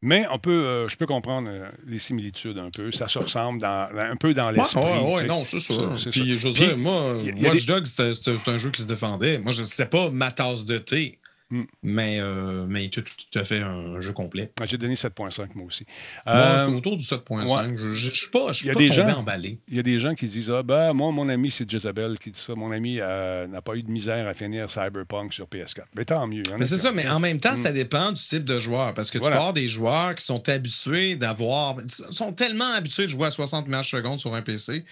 Mais 0.00 0.26
on 0.30 0.38
peut, 0.38 0.50
euh, 0.50 0.88
je 0.88 0.96
peux 0.96 1.06
comprendre 1.06 1.48
euh, 1.50 1.68
les 1.86 1.98
similitudes 1.98 2.56
un 2.58 2.70
peu. 2.70 2.92
Ça 2.92 3.08
se 3.08 3.18
ressemble 3.18 3.60
dans, 3.60 3.88
un 3.96 4.14
peu 4.14 4.32
dans 4.32 4.50
l'esprit. 4.50 4.80
Oui, 4.80 5.14
ouais, 5.14 5.26
non, 5.26 5.44
c'est 5.44 5.58
ça. 5.58 5.74
Puis, 6.10 6.38
je 6.38 6.48
veux 6.48 6.54
dire, 6.54 6.76
moi, 6.76 7.16
Watch 7.42 7.66
Dogs, 7.66 7.86
c'est 7.86 8.48
un 8.48 8.58
jeu 8.58 8.70
qui 8.70 8.82
se 8.82 8.86
défendait. 8.86 9.38
Moi, 9.38 9.52
je 9.52 9.62
ne 9.62 9.66
sais 9.66 9.86
pas 9.86 10.10
ma 10.10 10.30
tasse 10.30 10.64
de 10.64 10.78
thé. 10.78 11.18
Hmm. 11.50 11.62
Mais, 11.82 12.18
euh, 12.20 12.66
mais 12.68 12.88
tout, 12.90 13.00
tout, 13.00 13.38
à 13.38 13.42
fait 13.42 13.60
un 13.60 14.00
jeu 14.00 14.12
complet. 14.12 14.52
J'ai 14.66 14.76
donné 14.76 14.94
7.5 14.94 15.48
moi 15.54 15.66
aussi. 15.66 15.86
Moi, 16.26 16.58
je 16.58 16.64
suis 16.64 16.72
euh, 16.72 16.76
autour 16.76 16.96
du 16.98 17.04
7.5. 17.04 17.76
Je 17.76 17.86
ne 17.86 17.92
suis 17.94 18.28
pas, 18.28 18.48
je 18.48 18.52
suis 18.52 18.68
pas 18.68 18.74
tombé 18.74 19.12
emballé. 19.12 19.58
Il 19.66 19.76
y 19.76 19.78
a 19.78 19.82
des 19.82 19.98
gens 19.98 20.14
qui 20.14 20.26
disent 20.26 20.50
Ah, 20.50 20.62
ben, 20.62 20.92
moi, 20.92 21.10
mon 21.10 21.26
ami, 21.30 21.50
c'est 21.50 21.68
Jezebel 21.68 22.18
qui 22.18 22.32
dit 22.32 22.38
ça. 22.38 22.54
Mon 22.54 22.70
ami 22.70 22.98
euh, 23.00 23.46
n'a 23.46 23.62
pas 23.62 23.76
eu 23.76 23.82
de 23.82 23.90
misère 23.90 24.26
à 24.26 24.34
finir 24.34 24.70
Cyberpunk 24.70 25.32
sur 25.32 25.46
PS4. 25.46 25.84
Mais 25.96 26.04
tant 26.04 26.26
mieux. 26.26 26.42
Mais 26.58 26.66
c'est 26.66 26.76
ça, 26.76 26.92
mais 26.92 27.08
en 27.08 27.18
même 27.18 27.40
temps, 27.40 27.56
ça 27.56 27.70
hmm. 27.70 27.74
dépend 27.74 28.12
du 28.12 28.20
type 28.20 28.44
de 28.44 28.58
joueur. 28.58 28.92
Parce 28.92 29.10
que 29.10 29.16
tu 29.16 29.24
peux 29.24 29.32
avoir 29.32 29.54
des 29.54 29.68
joueurs 29.68 30.14
qui 30.14 30.24
sont 30.24 30.46
habitués 30.50 31.16
d'avoir. 31.16 31.76
sont 32.10 32.32
tellement 32.34 32.72
habitués 32.74 33.04
de 33.04 33.10
jouer 33.10 33.28
à 33.28 33.30
60 33.30 33.68
images 33.68 33.90
secondes 33.90 34.20
sur 34.20 34.34
un 34.34 34.42
PC 34.42 34.84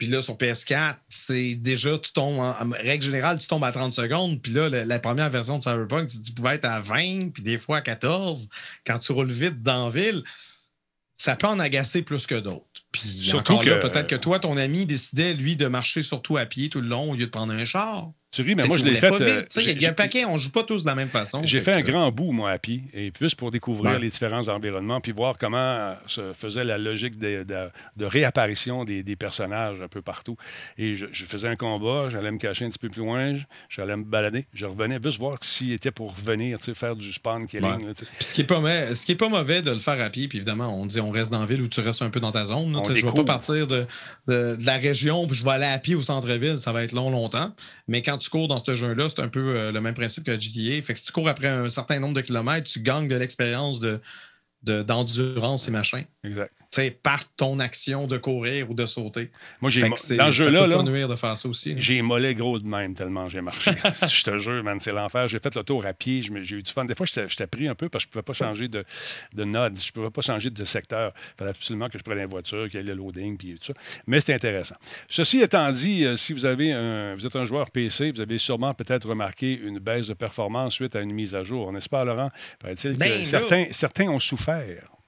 puis 0.00 0.08
là, 0.08 0.22
sur 0.22 0.34
PS4, 0.38 0.96
c'est 1.10 1.56
déjà, 1.56 1.98
tu 1.98 2.14
tombes, 2.14 2.38
en, 2.38 2.70
règle 2.70 3.04
générale, 3.04 3.38
tu 3.38 3.46
tombes 3.46 3.64
à 3.64 3.70
30 3.70 3.92
secondes. 3.92 4.40
Puis 4.40 4.50
là, 4.50 4.70
la, 4.70 4.98
première 4.98 5.28
version 5.28 5.58
de 5.58 5.62
Cyberpunk, 5.62 6.08
tu, 6.08 6.32
pouvais 6.32 6.54
être 6.54 6.64
à 6.64 6.80
20, 6.80 7.34
puis 7.34 7.42
des 7.42 7.58
fois 7.58 7.76
à 7.76 7.80
14. 7.82 8.48
Quand 8.86 8.98
tu 8.98 9.12
roules 9.12 9.30
vite 9.30 9.62
dans 9.62 9.84
la 9.84 9.90
ville, 9.90 10.24
ça 11.12 11.36
peut 11.36 11.48
en 11.48 11.58
agacer 11.58 12.00
plus 12.00 12.26
que 12.26 12.34
d'autres. 12.34 12.64
Puis 12.90 13.10
Surtout 13.10 13.52
encore 13.52 13.64
là, 13.66 13.76
peut-être 13.76 14.06
que 14.06 14.16
toi, 14.16 14.38
ton 14.40 14.56
ami 14.56 14.86
décidait, 14.86 15.34
lui, 15.34 15.56
de 15.56 15.66
marcher 15.66 16.02
surtout 16.02 16.38
à 16.38 16.46
pied 16.46 16.70
tout 16.70 16.80
le 16.80 16.88
long 16.88 17.10
au 17.10 17.14
lieu 17.14 17.26
de 17.26 17.30
prendre 17.30 17.52
un 17.52 17.66
char. 17.66 18.10
Tu 18.30 18.42
ris, 18.42 18.54
mais 18.54 18.62
moi, 18.62 18.76
je 18.76 18.84
l'ai 18.84 18.94
fait. 18.94 19.10
Euh, 19.10 19.42
il 19.56 19.82
y 19.82 19.86
a 19.86 19.90
un 19.90 19.92
paquet, 19.92 20.24
on 20.24 20.38
joue 20.38 20.50
pas 20.50 20.62
tous 20.62 20.84
de 20.84 20.88
la 20.88 20.94
même 20.94 21.08
façon. 21.08 21.42
J'ai 21.44 21.60
fait 21.60 21.72
un 21.72 21.82
grand 21.82 22.12
bout, 22.12 22.30
moi, 22.30 22.52
à 22.52 22.58
pied, 22.58 22.84
et 22.94 23.10
plus 23.10 23.34
pour 23.34 23.50
découvrir 23.50 23.98
les 23.98 24.08
différents 24.08 24.46
environnements, 24.46 25.00
puis 25.00 25.10
voir 25.10 25.36
comment 25.36 25.58
euh, 25.58 25.94
se 26.06 26.32
faisait 26.32 26.62
la 26.62 26.78
logique 26.78 27.18
de, 27.18 27.44
réapparition 28.00 28.84
des, 28.84 29.16
personnages 29.16 29.80
un 29.82 29.88
peu 29.88 30.00
partout. 30.00 30.36
Et 30.78 30.94
je, 30.94 31.24
faisais 31.24 31.48
un 31.48 31.56
combat, 31.56 32.08
j'allais 32.08 32.30
me 32.30 32.38
cacher 32.38 32.64
un 32.64 32.68
petit 32.68 32.78
peu 32.78 32.88
plus 32.88 33.02
loin, 33.02 33.36
j'allais 33.68 33.96
me 33.96 34.04
balader, 34.04 34.46
je 34.54 34.64
revenais 34.64 35.00
juste 35.02 35.18
voir 35.18 35.38
s'il 35.42 35.72
était 35.72 35.90
pour 35.90 36.14
revenir, 36.14 36.58
faire 36.60 36.94
du 36.94 37.12
spawn 37.12 37.48
killing. 37.48 37.92
ce 38.20 38.32
qui 38.32 38.42
est 38.42 38.44
pas 38.44 38.60
mauvais, 38.60 38.94
ce 38.94 39.04
qui 39.04 39.12
est 39.12 39.16
pas 39.16 39.28
mauvais 39.28 39.60
de 39.60 39.72
le 39.72 39.78
faire 39.78 40.00
à 40.00 40.08
pied, 40.08 40.28
puis 40.28 40.38
évidemment, 40.38 40.80
on 40.80 40.86
dit 40.86 41.00
on 41.00 41.10
reste 41.10 41.32
dans 41.32 41.40
la 41.40 41.46
ville 41.46 41.62
ou 41.62 41.68
tu 41.68 41.80
restes 41.80 42.02
un 42.02 42.10
peu 42.10 42.20
dans 42.20 42.30
ta 42.30 42.46
zone. 42.46 42.80
je 42.86 42.92
ne 42.92 42.94
vais 42.94 43.12
pas 43.12 43.24
partir 43.24 43.66
de, 43.66 43.86
la 44.28 44.76
région, 44.76 45.26
puis 45.26 45.36
je 45.36 45.44
vais 45.44 45.50
aller 45.50 45.66
à 45.66 45.78
pied 45.78 45.96
au 45.96 46.02
centre-ville, 46.02 46.58
ça 46.58 46.72
va 46.72 46.84
être 46.84 46.92
long, 46.92 47.10
longtemps. 47.10 47.52
Mais 47.88 48.02
quand 48.02 48.19
tu 48.20 48.30
cours 48.30 48.48
dans 48.48 48.58
ce 48.58 48.74
jeu-là, 48.74 49.08
c'est 49.08 49.20
un 49.20 49.28
peu 49.28 49.56
euh, 49.56 49.72
le 49.72 49.80
même 49.80 49.94
principe 49.94 50.24
que 50.24 50.38
GTA. 50.38 50.80
Fait 50.82 50.94
que 50.94 50.98
si 50.98 51.06
tu 51.06 51.12
cours 51.12 51.28
après 51.28 51.48
un 51.48 51.70
certain 51.70 51.98
nombre 51.98 52.14
de 52.14 52.20
kilomètres, 52.20 52.70
tu 52.70 52.80
gagnes 52.80 53.08
de 53.08 53.16
l'expérience 53.16 53.80
de, 53.80 54.00
d'endurance 54.62 55.66
et 55.68 55.70
machin. 55.70 56.02
Exact 56.24 56.52
par 57.02 57.24
ton 57.36 57.58
action 57.58 58.06
de 58.06 58.16
courir 58.16 58.70
ou 58.70 58.74
de 58.74 58.86
sauter. 58.86 59.30
Moi, 59.60 59.70
j'ai 59.70 59.80
dans 59.80 59.96
ce 59.96 60.30
jeu-là, 60.30 60.66
là, 60.66 60.82
de 60.82 61.16
faire 61.16 61.36
ça 61.36 61.48
aussi. 61.48 61.74
J'ai 61.78 62.00
mollet 62.02 62.34
gros 62.34 62.58
de 62.58 62.66
même 62.66 62.94
tellement 62.94 63.28
j'ai 63.28 63.40
marché. 63.40 63.72
je 64.08 64.22
te 64.22 64.38
jure, 64.38 64.62
man, 64.62 64.78
c'est 64.78 64.92
l'enfer. 64.92 65.26
J'ai 65.28 65.38
fait 65.38 65.54
le 65.54 65.64
tour 65.64 65.84
à 65.84 65.92
pied, 65.92 66.22
j'ai 66.22 66.56
eu 66.56 66.62
du 66.62 66.72
fun. 66.72 66.84
Des 66.84 66.94
fois, 66.94 67.06
j'étais 67.06 67.46
pris 67.46 67.68
un 67.68 67.74
peu 67.74 67.88
parce 67.88 68.04
que 68.04 68.10
je 68.12 68.18
ne 68.18 68.22
pouvais 68.22 68.32
pas 68.32 68.32
changer 68.32 68.68
de, 68.68 68.84
de 69.34 69.44
node, 69.44 69.78
je 69.80 69.88
ne 69.88 69.92
pouvais 69.92 70.10
pas 70.10 70.20
changer 70.20 70.50
de 70.50 70.64
secteur. 70.64 71.12
Il 71.16 71.38
fallait 71.38 71.50
absolument 71.50 71.88
que 71.88 71.98
je 71.98 72.04
prenne 72.04 72.18
une 72.18 72.26
voiture, 72.26 72.68
qu'il 72.68 72.80
y 72.80 72.82
ait 72.82 72.86
le 72.86 72.94
loading, 72.94 73.36
puis 73.36 73.54
tout 73.54 73.72
ça. 73.72 73.80
Mais 74.06 74.20
c'était 74.20 74.34
intéressant. 74.34 74.76
Ceci 75.08 75.40
étant 75.40 75.70
dit, 75.70 76.04
euh, 76.04 76.16
si 76.16 76.32
vous 76.32 76.46
avez 76.46 76.72
un, 76.72 77.14
vous 77.14 77.26
êtes 77.26 77.36
un 77.36 77.44
joueur 77.44 77.70
PC, 77.70 78.12
vous 78.12 78.20
avez 78.20 78.38
sûrement 78.38 78.74
peut-être 78.74 79.08
remarqué 79.08 79.58
une 79.58 79.78
baisse 79.78 80.08
de 80.08 80.14
performance 80.14 80.74
suite 80.74 80.94
à 80.94 81.00
une 81.00 81.12
mise 81.12 81.34
à 81.34 81.42
jour. 81.42 81.72
N'est-ce 81.72 81.88
pas, 81.88 82.04
Laurent? 82.04 82.30
Paraît-il 82.60 82.92
que 82.92 82.98
ben, 82.98 83.24
certains, 83.24 83.66
certains 83.72 84.08
ont 84.08 84.20
souffert. 84.20 84.99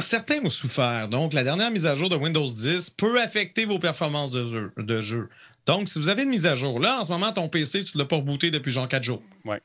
Certains 0.00 0.44
ont 0.44 0.48
souffert. 0.48 1.08
Donc, 1.08 1.32
la 1.32 1.44
dernière 1.44 1.70
mise 1.70 1.86
à 1.86 1.94
jour 1.94 2.08
de 2.08 2.16
Windows 2.16 2.46
10 2.46 2.90
peut 2.90 3.20
affecter 3.20 3.64
vos 3.64 3.78
performances 3.78 4.30
de 4.30 5.00
jeu. 5.00 5.28
Donc, 5.66 5.88
si 5.88 5.98
vous 5.98 6.08
avez 6.08 6.22
une 6.22 6.30
mise 6.30 6.46
à 6.46 6.54
jour, 6.54 6.80
là, 6.80 7.00
en 7.00 7.04
ce 7.04 7.10
moment, 7.10 7.32
ton 7.32 7.48
PC, 7.48 7.84
tu 7.84 7.96
ne 7.96 8.02
l'as 8.02 8.08
pas 8.08 8.16
rebooté 8.16 8.50
depuis 8.50 8.72
genre 8.72 8.88
4 8.88 9.02
jours. 9.02 9.22
Ouais. 9.44 9.60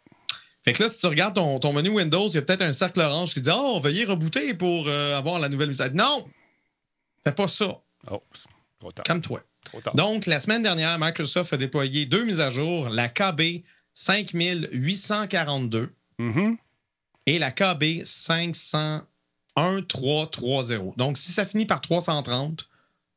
Fait 0.64 0.74
que 0.74 0.84
là, 0.84 0.90
si 0.90 1.00
tu 1.00 1.06
regardes 1.06 1.36
ton, 1.36 1.74
menu 1.74 1.90
Windows, 1.90 2.28
il 2.28 2.36
y 2.36 2.38
a 2.38 2.42
peut-être 2.42 2.64
un 2.64 2.74
cercle 2.74 3.00
orange 3.00 3.34
qui 3.34 3.42
dit 3.42 3.50
Oh, 3.54 3.80
veuillez 3.80 4.04
rebooter 4.04 4.54
pour 4.56 4.88
euh, 4.88 5.18
avoir 5.18 5.40
la 5.40 5.48
nouvelle 5.48 5.70
mise 5.70 5.82
à 5.82 5.86
jour. 5.86 5.96
Non! 5.96 6.28
Fais 7.24 7.34
pas 7.34 7.48
ça. 7.48 7.80
Oh, 8.10 8.24
trop 8.80 8.92
tard. 8.92 9.04
Calme-toi. 9.04 9.42
Donc, 9.94 10.26
la 10.26 10.40
semaine 10.40 10.64
dernière, 10.64 10.98
Microsoft 11.00 11.54
a 11.54 11.58
déployé 11.58 12.06
deux 12.06 12.24
mises 12.24 12.40
à 12.40 12.52
jour, 12.52 12.90
la 12.90 13.10
KB 13.10 13.64
5842 13.94 15.94
mm-hmm. 16.20 16.58
et 17.26 17.40
la 17.40 17.52
KB 17.52 18.04
500. 18.04 19.02
1, 19.56 19.82
3, 19.84 20.28
3, 20.28 20.64
0. 20.64 20.94
Donc, 20.98 21.18
si 21.18 21.32
ça 21.32 21.46
finit 21.46 21.66
par 21.66 21.82
330 21.82 22.68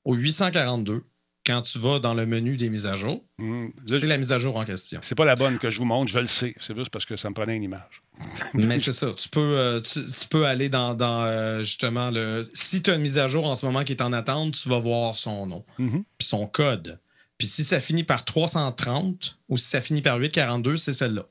au 0.05 0.15
842, 0.15 1.05
quand 1.49 1.63
tu 1.63 1.79
vas 1.79 1.99
dans 1.99 2.13
le 2.13 2.27
menu 2.27 2.59
des 2.59 2.69
mises 2.69 2.87
à 2.87 2.97
jour, 2.97 3.25
hmm. 3.39 3.69
c'est 3.87 4.05
la 4.05 4.19
mise 4.19 4.33
à 4.33 4.39
jour 4.39 4.57
en 4.57 4.67
question. 4.67 5.01
C'est 5.03 5.15
pas 5.15 5.25
la 5.25 5.35
bonne 5.35 5.59
que 5.59 5.71
je 5.71 5.79
vous 5.79 5.87
montre, 5.87 6.13
je 6.13 6.19
le 6.19 6.27
sais. 6.27 6.55
C'est 6.61 6.77
juste 6.77 6.91
parce 6.91 7.07
que 7.07 7.17
ça 7.17 7.31
me 7.31 7.35
prenait 7.35 7.57
une 7.57 7.63
image. 7.63 8.03
Mais 8.55 8.79
c'est 8.79 8.93
ça. 8.93 9.15
Tu 9.15 9.31
peux, 9.31 9.41
euh, 9.41 9.81
tu, 9.81 10.05
peux 10.29 10.47
aller 10.47 10.69
dans, 10.69 10.97
euh, 11.01 11.63
justement 11.63 12.11
le. 12.11 12.51
Si 12.53 12.83
tu 12.83 12.91
as 12.91 12.97
une 12.97 13.03
mise 13.03 13.17
à 13.17 13.29
jour 13.29 13.49
en 13.49 13.57
ce 13.57 13.65
moment 13.65 13.83
qui 13.83 13.93
est 13.93 14.03
en 14.03 14.13
attente, 14.13 14.61
tu 14.61 14.69
vas 14.69 14.79
voir 14.79 15.17
son 15.17 15.47
nom, 15.47 15.65
mm-hmm. 15.79 16.05
puis 16.19 16.29
son 16.29 16.47
code. 16.47 16.99
Puis 17.39 17.47
si 17.47 17.65
ça 17.65 17.81
finit 17.81 18.05
par 18.05 18.25
330 18.25 19.39
ou 19.49 19.57
si 19.57 19.67
ça 19.67 19.81
finit 19.81 20.03
par 20.03 20.19
842, 20.19 20.77
c'est 20.77 20.93
celle-là. 20.93 21.27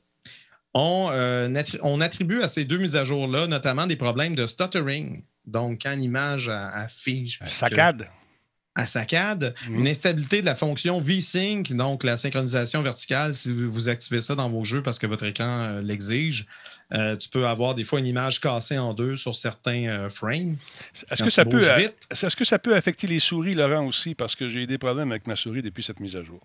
Euh, 0.76 1.62
on, 1.82 2.00
attribue 2.00 2.42
à 2.42 2.48
ces 2.48 2.64
deux 2.64 2.78
mises 2.78 2.96
à 2.96 3.04
jour-là 3.04 3.46
notamment 3.46 3.86
des 3.86 3.96
problèmes 3.96 4.34
de 4.34 4.46
stuttering. 4.46 5.22
Donc, 5.46 5.80
quand 5.82 5.94
l'image 5.94 6.48
affiche. 6.48 7.40
À 7.40 7.50
saccade. 7.50 8.08
À 8.74 8.86
saccade. 8.86 9.54
Mhm. 9.68 9.80
Une 9.80 9.88
instabilité 9.88 10.40
de 10.40 10.46
la 10.46 10.54
fonction 10.54 11.00
V-Sync, 11.00 11.72
donc 11.72 12.04
la 12.04 12.16
synchronisation 12.16 12.82
verticale, 12.82 13.34
si 13.34 13.52
vous 13.52 13.88
activez 13.88 14.20
ça 14.20 14.34
dans 14.34 14.50
vos 14.50 14.64
jeux 14.64 14.82
parce 14.82 14.98
que 14.98 15.06
votre 15.06 15.24
écran 15.24 15.64
euh, 15.64 15.80
l'exige. 15.80 16.46
Euh, 16.92 17.16
tu 17.16 17.28
peux 17.28 17.46
avoir 17.46 17.74
des 17.74 17.84
fois 17.84 17.98
une 17.98 18.06
image 18.06 18.40
cassée 18.40 18.78
en 18.78 18.94
deux 18.94 19.16
sur 19.16 19.34
certains 19.34 20.08
frames. 20.08 20.56
Est-ce 21.10 21.22
que, 21.22 21.30
ça 21.30 21.44
peut, 21.44 21.62
est-ce 21.62 22.36
que 22.36 22.44
ça 22.44 22.58
peut 22.58 22.74
affecter 22.74 23.06
les 23.06 23.20
souris, 23.20 23.54
Laurent, 23.54 23.86
aussi? 23.86 24.14
Parce 24.14 24.34
que 24.34 24.48
j'ai 24.48 24.66
des 24.66 24.78
problèmes 24.78 25.10
avec 25.10 25.26
ma 25.26 25.36
souris 25.36 25.60
depuis 25.60 25.82
cette 25.82 26.00
mise 26.00 26.16
à 26.16 26.22
jour? 26.22 26.40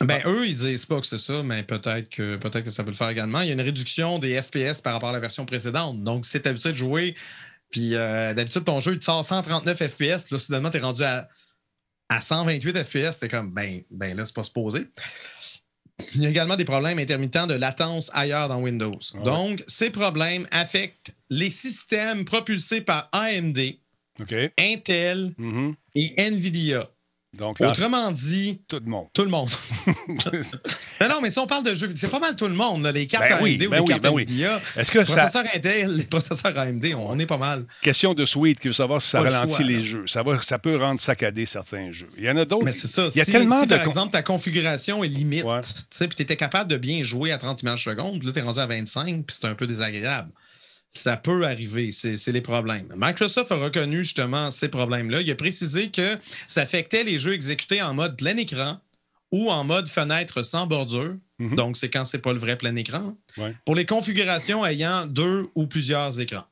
Ben, 0.00 0.22
eux, 0.24 0.46
ils 0.46 0.56
disent 0.56 0.86
pas 0.86 1.00
que 1.00 1.06
c'est 1.06 1.18
ça, 1.18 1.42
mais 1.42 1.62
peut-être 1.62 2.08
que, 2.08 2.36
peut 2.36 2.50
que 2.50 2.70
ça 2.70 2.82
peut 2.82 2.90
le 2.90 2.96
faire 2.96 3.10
également. 3.10 3.42
Il 3.42 3.48
y 3.48 3.50
a 3.50 3.52
une 3.52 3.60
réduction 3.60 4.18
des 4.18 4.40
FPS 4.40 4.80
par 4.80 4.94
rapport 4.94 5.10
à 5.10 5.12
la 5.12 5.20
version 5.20 5.44
précédente. 5.44 6.02
Donc, 6.02 6.24
si 6.24 6.32
tu 6.32 6.38
es 6.38 6.48
habitué 6.48 6.72
de 6.72 6.76
jouer, 6.76 7.14
puis 7.70 7.94
euh, 7.94 8.34
d'habitude, 8.34 8.64
ton 8.64 8.80
jeu, 8.80 8.92
il 8.92 8.98
te 8.98 9.04
sort 9.04 9.24
139 9.24 9.76
FPS, 9.76 10.30
là, 10.30 10.38
soudainement, 10.38 10.70
tu 10.70 10.78
es 10.78 10.80
rendu 10.80 11.02
à, 11.02 11.28
à 12.08 12.20
128 12.20 12.82
FPS, 12.82 13.18
t'es 13.18 13.28
comme, 13.28 13.52
ben, 13.52 13.82
ben 13.90 14.16
là, 14.16 14.24
c'est 14.24 14.34
pas 14.34 14.44
supposé. 14.44 14.86
Il 16.14 16.22
y 16.22 16.26
a 16.26 16.30
également 16.30 16.56
des 16.56 16.64
problèmes 16.64 16.98
intermittents 16.98 17.46
de 17.46 17.54
latence 17.54 18.10
ailleurs 18.12 18.48
dans 18.48 18.60
Windows. 18.60 18.98
Ah 19.14 19.18
Donc, 19.18 19.62
ces 19.66 19.90
problèmes 19.90 20.46
affectent 20.50 21.14
les 21.30 21.50
systèmes 21.50 22.24
propulsés 22.24 22.80
par 22.80 23.08
AMD, 23.12 23.58
Intel 24.58 25.34
mm-hmm. 25.38 25.74
et 25.94 26.30
NVIDIA. 26.30 26.88
Donc, 27.38 27.62
Autrement 27.62 28.10
dit, 28.10 28.60
tout 28.68 28.78
le 28.84 28.90
monde. 28.90 29.06
Tout 29.14 29.22
le 29.22 29.30
monde. 29.30 29.48
non, 29.86 31.08
non, 31.08 31.20
mais 31.22 31.30
si 31.30 31.38
on 31.38 31.46
parle 31.46 31.64
de 31.64 31.74
jeux 31.74 31.90
c'est 31.96 32.10
pas 32.10 32.18
mal 32.18 32.36
tout 32.36 32.46
le 32.46 32.54
monde. 32.54 32.86
les 32.88 33.06
cartes 33.06 33.24
AMD 33.24 33.58
ben 33.58 33.66
ou 33.66 33.70
ben 33.70 33.78
les 33.78 33.84
cartes 33.84 34.02
ben 34.02 34.12
Nvidia. 34.12 34.60
Est-ce 34.76 34.92
que 34.92 34.98
les 34.98 35.04
processeurs 35.06 35.44
Intel, 35.54 35.96
les 35.96 36.04
processeurs 36.04 36.58
AMD, 36.58 36.94
on, 36.94 37.18
est 37.18 37.24
pas 37.24 37.38
mal. 37.38 37.64
Question 37.80 38.12
de 38.12 38.26
suite 38.26 38.60
qui 38.60 38.68
veut 38.68 38.74
savoir 38.74 39.00
si 39.00 39.08
ça 39.08 39.22
ralentit 39.22 39.64
les 39.64 39.82
jeux. 39.82 40.06
Ça, 40.06 40.22
va, 40.22 40.42
ça 40.42 40.58
peut 40.58 40.76
rendre 40.76 41.00
saccadé 41.00 41.46
certains 41.46 41.90
jeux. 41.90 42.10
Il 42.18 42.24
y 42.24 42.30
en 42.30 42.36
a 42.36 42.44
d'autres. 42.44 42.66
Mais 42.66 42.72
c'est 42.72 42.86
ça. 42.86 43.08
Il 43.14 43.16
y 43.16 43.22
a 43.22 43.24
tellement 43.24 43.62
de. 43.64 43.74
Par 43.74 43.86
exemple, 43.86 44.12
ta 44.12 44.22
configuration 44.22 45.02
est 45.02 45.08
limite, 45.08 45.46
puis 45.90 46.08
tu 46.08 46.22
étais 46.22 46.36
capable 46.36 46.70
de 46.70 46.76
bien 46.76 47.02
jouer 47.02 47.32
à 47.32 47.38
30 47.38 47.62
images 47.62 47.84
secondes, 47.84 48.22
là, 48.22 48.32
tu 48.32 48.38
es 48.38 48.42
rendu 48.42 48.58
à 48.58 48.66
25, 48.66 49.24
puis 49.24 49.36
c'est 49.40 49.46
un 49.46 49.54
peu 49.54 49.66
désagréable. 49.66 50.28
Ça 50.94 51.16
peut 51.16 51.46
arriver, 51.46 51.90
c'est 51.90 52.32
les 52.32 52.40
problèmes. 52.42 52.92
Microsoft 52.96 53.50
a 53.50 53.56
reconnu 53.56 54.04
justement 54.04 54.50
ces 54.50 54.68
problèmes-là. 54.68 55.22
Il 55.22 55.30
a 55.30 55.34
précisé 55.34 55.90
que 55.90 56.18
ça 56.46 56.60
affectait 56.60 57.02
les 57.02 57.18
jeux 57.18 57.32
exécutés 57.32 57.80
en 57.80 57.94
mode 57.94 58.16
plein 58.18 58.36
écran 58.36 58.78
ou 59.30 59.50
en 59.50 59.64
mode 59.64 59.88
fenêtre 59.88 60.42
sans 60.42 60.66
bordure. 60.66 61.16
Mhm. 61.38 61.54
Donc, 61.54 61.76
c'est 61.78 61.88
quand 61.88 62.04
c'est 62.04 62.18
pas 62.18 62.34
le 62.34 62.38
vrai 62.38 62.56
plein 62.56 62.76
écran. 62.76 63.16
Pour 63.64 63.74
les 63.74 63.86
configurations 63.86 64.66
ayant 64.66 65.06
deux 65.06 65.48
ou 65.54 65.66
plusieurs 65.66 66.20
écrans. 66.20 66.44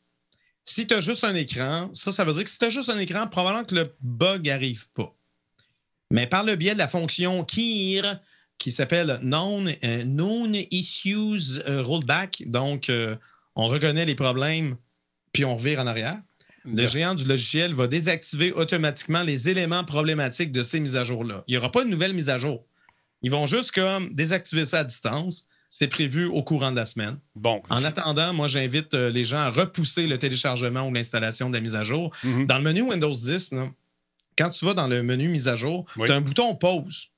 Si 0.64 0.86
tu 0.86 0.95
as 0.95 1.01
juste 1.01 1.24
un 1.24 1.34
écran, 1.34 1.91
ça, 1.93 2.11
ça 2.11 2.24
veut 2.24 2.32
dire 2.32 2.45
que 2.45 2.51
si 2.51 2.59
tu 2.59 2.64
as 2.64 2.70
juste 2.70 2.88
un 2.88 2.99
écran, 2.99 3.26
probablement 3.26 3.64
que 3.64 3.74
le 3.74 3.95
bug 4.01 4.47
n'arrive 4.47 4.88
pas. 4.93 5.14
Mais 6.11 6.26
par 6.26 6.45
le 6.45 6.57
biais 6.57 6.74
de 6.74 6.78
la 6.78 6.88
fonction 6.88 7.45
KIR, 7.45 8.18
qui 8.61 8.72
s'appelle 8.72 9.18
non, 9.22 9.64
euh, 9.84 10.62
Issues 10.70 11.61
euh, 11.66 11.82
Rollback, 11.82 12.45
donc 12.47 12.91
euh, 12.91 13.16
on 13.57 13.68
reconnaît 13.68 14.05
les 14.05 14.14
problèmes, 14.14 14.76
puis 15.32 15.44
on 15.44 15.57
revire 15.57 15.80
en 15.80 15.86
arrière. 15.86 16.18
Le 16.64 16.84
géant 16.84 17.14
du 17.14 17.24
logiciel 17.24 17.72
va 17.72 17.86
désactiver 17.86 18.53
automatiquement 18.53 19.22
les 19.22 19.48
éléments 19.48 19.84
problématiques 19.84 20.53
de 20.53 20.62
ces 20.62 20.78
mises 20.78 20.96
à 20.96 21.05
jour-là. 21.05 21.42
Il 21.46 21.53
n'y 21.53 21.57
aura 21.57 21.72
pas 21.72 21.84
de 21.84 21.88
nouvelle 21.88 22.12
mise 22.12 22.28
à 22.28 22.38
jour. 22.38 22.66
Ils 23.22 23.30
vont 23.30 23.46
juste 23.46 23.72
comme 23.72 24.12
désactiver 24.12 24.64
ça 24.64 24.80
à 24.80 24.84
distance. 24.84 25.46
C'est 25.68 25.88
prévu 25.88 26.26
au 26.26 26.42
courant 26.42 26.70
de 26.70 26.76
la 26.76 26.84
semaine. 26.84 27.18
Bon. 27.34 27.62
En 27.70 27.84
attendant, 27.84 28.34
moi, 28.34 28.48
j'invite 28.48 28.92
les 28.94 29.24
gens 29.24 29.38
à 29.38 29.51
repousser 29.51 30.07
le 30.07 30.18
téléchargement 30.18 30.86
ou 30.86 30.92
l'installation 30.92 31.48
de 31.48 31.55
la 31.55 31.61
mise 31.61 31.76
à 31.76 31.84
jour. 31.84 32.12
Mm-hmm. 32.24 32.46
Dans 32.46 32.59
le 32.59 32.64
menu 32.64 32.82
Windows 32.82 33.12
10, 33.12 33.55
quand 34.36 34.51
tu 34.51 34.64
vas 34.64 34.74
dans 34.74 34.88
le 34.88 35.03
menu 35.03 35.28
mise 35.28 35.48
à 35.48 35.57
jour, 35.57 35.86
tu 35.94 36.11
as 36.11 36.14
un 36.14 36.20
bouton 36.20 36.55
pause. 36.57 37.10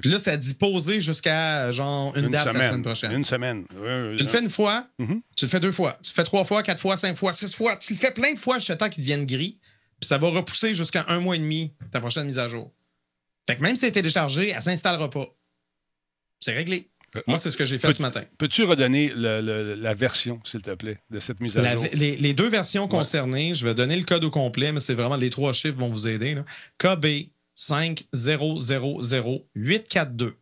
Puis 0.00 0.10
là, 0.10 0.18
ça 0.18 0.36
dit 0.36 0.54
poser 0.54 1.00
jusqu'à 1.00 1.72
genre 1.72 2.16
une, 2.16 2.30
date 2.30 2.52
la 2.52 2.62
semaine 2.62 2.82
prochaine. 2.82 3.12
Une 3.12 3.24
semaine. 3.24 3.66
tu 3.68 4.24
le 4.24 4.28
fais 4.28 4.40
une 4.40 4.50
fois, 4.50 4.86
mm-hmm. 4.98 5.20
tu 5.36 5.44
le 5.44 5.50
fais 5.50 5.60
deux 5.60 5.72
fois, 5.72 5.98
tu 6.02 6.10
le 6.10 6.14
fais 6.14 6.24
trois 6.24 6.44
fois, 6.44 6.62
quatre 6.62 6.80
fois, 6.80 6.96
cinq 6.96 7.16
fois, 7.16 7.32
six 7.32 7.54
fois. 7.54 7.76
Tu 7.76 7.92
le 7.92 7.98
fais 7.98 8.10
plein 8.10 8.32
de 8.32 8.38
fois 8.38 8.58
jusqu'à 8.58 8.76
temps 8.76 8.88
qu'il 8.88 9.02
devienne 9.02 9.26
gris. 9.26 9.58
Puis 10.00 10.08
ça 10.08 10.18
va 10.18 10.28
repousser 10.28 10.72
jusqu'à 10.72 11.04
un 11.08 11.20
mois 11.20 11.36
et 11.36 11.38
demi 11.38 11.74
ta 11.92 12.00
prochaine 12.00 12.26
mise 12.26 12.38
à 12.38 12.48
jour. 12.48 12.72
Fait 13.48 13.56
que 13.56 13.62
même 13.62 13.76
si 13.76 13.84
elle 13.84 13.90
est 13.90 13.92
téléchargée, 13.92 14.48
elle 14.50 14.56
ne 14.56 14.60
s'installera 14.60 15.10
pas. 15.10 15.26
C'est 16.40 16.52
réglé. 16.52 16.88
Euh, 17.16 17.20
Moi, 17.26 17.38
c'est 17.38 17.50
ce 17.50 17.56
que 17.56 17.64
j'ai 17.64 17.78
fait 17.78 17.92
ce 17.92 18.00
matin. 18.00 18.24
Peux-tu 18.38 18.64
redonner 18.64 19.12
la 19.14 19.94
version, 19.94 20.40
s'il 20.44 20.62
te 20.62 20.70
plaît, 20.70 20.98
de 21.10 21.20
cette 21.20 21.40
mise 21.40 21.56
à 21.56 21.72
jour? 21.76 21.84
Les, 21.92 22.34
deux 22.34 22.48
versions 22.48 22.88
concernées, 22.88 23.54
je 23.54 23.66
vais 23.66 23.74
donner 23.74 23.96
le 23.96 24.04
code 24.04 24.24
au 24.24 24.30
complet, 24.30 24.72
mais 24.72 24.80
c'est 24.80 24.94
vraiment 24.94 25.16
les 25.16 25.30
trois 25.30 25.52
chiffres 25.52 25.76
vont 25.76 25.88
vous 25.88 26.08
aider. 26.08 26.36
KB 26.78 27.30
5000842. 27.56 30.34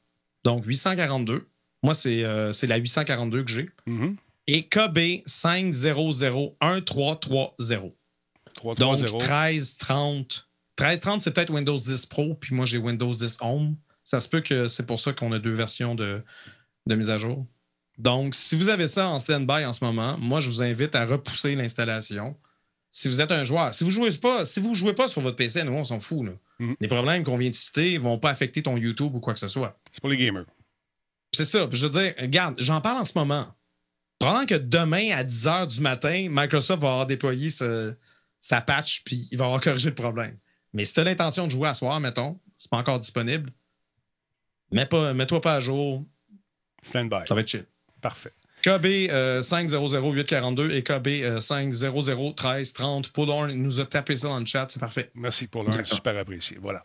Donc 0.44 0.66
842. 0.66 1.48
Moi, 1.82 1.94
c'est 1.94 2.22
la 2.22 2.76
842 2.76 3.44
que 3.44 3.50
j'ai. 3.50 3.70
Mm-hmm. 3.86 4.16
Et 4.48 4.68
KB 4.68 5.22
5001330. 5.26 7.94
Donc 8.78 9.00
1330. 9.00 10.48
1330, 10.78 11.22
c'est 11.22 11.30
peut-être 11.32 11.52
Windows 11.52 11.76
10 11.76 12.06
Pro, 12.06 12.34
puis 12.34 12.54
moi 12.54 12.64
j'ai 12.64 12.78
Windows 12.78 13.12
10 13.12 13.38
Home. 13.40 13.74
Ça 14.04 14.20
se 14.20 14.28
peut 14.28 14.40
que 14.40 14.68
c'est 14.68 14.86
pour 14.86 15.00
ça 15.00 15.12
qu'on 15.12 15.32
a 15.32 15.40
deux 15.40 15.52
versions 15.52 15.96
de, 15.96 16.22
de 16.86 16.94
mise 16.94 17.10
à 17.10 17.18
jour. 17.18 17.44
Donc, 17.98 18.36
si 18.36 18.56
vous 18.56 18.68
avez 18.68 18.86
ça 18.86 19.08
en 19.08 19.18
stand-by 19.18 19.64
en 19.64 19.72
ce 19.72 19.84
moment, 19.84 20.16
moi, 20.18 20.40
je 20.40 20.48
vous 20.48 20.62
invite 20.62 20.94
à 20.94 21.04
repousser 21.04 21.56
l'installation. 21.56 22.36
Si 22.92 23.08
vous 23.08 23.20
êtes 23.20 23.32
un 23.32 23.42
joueur, 23.42 23.74
si 23.74 23.84
vous 23.84 23.90
jouez 23.90 24.10
pas, 24.12 24.44
si 24.44 24.60
vous 24.60 24.74
jouez 24.74 24.94
pas 24.94 25.08
sur 25.08 25.20
votre 25.20 25.36
PC, 25.36 25.64
nous, 25.64 25.72
on 25.72 25.84
s'en 25.84 26.00
fout. 26.00 26.30
Mhm. 26.58 26.76
Les 26.80 26.88
problèmes 26.88 27.24
qu'on 27.24 27.36
vient 27.36 27.50
de 27.50 27.54
citer 27.54 27.94
ne 27.94 28.02
vont 28.02 28.18
pas 28.18 28.30
affecter 28.30 28.62
ton 28.62 28.76
YouTube 28.76 29.14
ou 29.14 29.20
quoi 29.20 29.32
que 29.32 29.40
ce 29.40 29.48
soit. 29.48 29.78
C'est 29.92 30.00
pour 30.00 30.10
les 30.10 30.16
gamers. 30.16 30.46
C'est 31.32 31.44
ça. 31.44 31.68
Je 31.70 31.86
veux 31.86 31.92
dire, 31.92 32.14
regarde, 32.18 32.56
j'en 32.58 32.80
parle 32.80 32.98
en 32.98 33.04
ce 33.04 33.16
moment. 33.16 33.46
Pendant 34.18 34.46
que 34.46 34.54
demain, 34.54 35.10
à 35.12 35.22
10 35.22 35.46
h 35.46 35.66
du 35.68 35.80
matin, 35.80 36.26
Microsoft 36.30 36.82
va 36.82 36.88
avoir 36.88 37.06
déployé 37.06 37.50
sa 37.50 38.60
patch 38.60 39.02
puis 39.04 39.28
il 39.30 39.38
va 39.38 39.44
avoir 39.44 39.60
corrigé 39.60 39.90
le 39.90 39.94
problème. 39.94 40.36
Mais 40.72 40.84
si 40.84 40.94
tu 40.94 41.00
as 41.00 41.04
l'intention 41.04 41.46
de 41.46 41.52
jouer 41.52 41.68
à 41.68 41.74
soir, 41.74 42.00
mettons, 42.00 42.40
c'est 42.56 42.70
pas 42.70 42.78
encore 42.78 42.98
disponible, 42.98 43.52
mets-toi 44.72 45.14
mets 45.14 45.26
pas 45.26 45.54
à 45.54 45.60
jour, 45.60 46.04
Stand 46.82 47.10
by. 47.10 47.26
Ça 47.26 47.34
va 47.34 47.40
être 47.40 47.48
chill. 47.48 47.66
Parfait. 48.00 48.32
KB 48.62 49.08
500-842 49.40 50.60
euh, 50.60 50.76
et 50.76 50.82
KB 50.82 51.08
500-1330. 51.38 53.10
Paul 53.12 53.52
nous 53.52 53.80
a 53.80 53.86
tapé 53.86 54.16
ça 54.16 54.28
dans 54.28 54.40
le 54.40 54.46
chat, 54.46 54.66
c'est 54.68 54.80
parfait. 54.80 55.10
Merci 55.14 55.46
Paul 55.46 55.66
super 55.84 56.16
apprécié. 56.16 56.58
Voilà. 56.60 56.82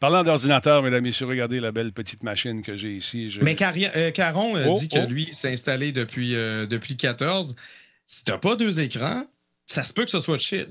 Parlant 0.00 0.24
d'ordinateur, 0.24 0.82
mesdames 0.82 1.04
et 1.04 1.08
messieurs, 1.08 1.26
regardez 1.26 1.60
la 1.60 1.70
belle 1.70 1.92
petite 1.92 2.24
machine 2.24 2.62
que 2.62 2.76
j'ai 2.76 2.96
ici. 2.96 3.38
Mais 3.40 3.56
euh, 3.60 4.10
Caron 4.10 4.56
euh, 4.56 4.72
dit 4.72 4.88
que 4.88 4.98
oh. 5.04 5.08
lui 5.08 5.32
s'est 5.32 5.52
installé 5.52 5.92
depuis, 5.92 6.32
depuis 6.32 6.96
14. 6.96 7.54
Si 8.04 8.24
tu 8.24 8.32
n'as 8.32 8.38
pas 8.38 8.56
deux 8.56 8.80
écrans, 8.80 9.24
ça 9.66 9.84
se 9.84 9.92
peut 9.92 10.04
que 10.04 10.10
ce 10.10 10.20
soit 10.20 10.38
chill. 10.38 10.68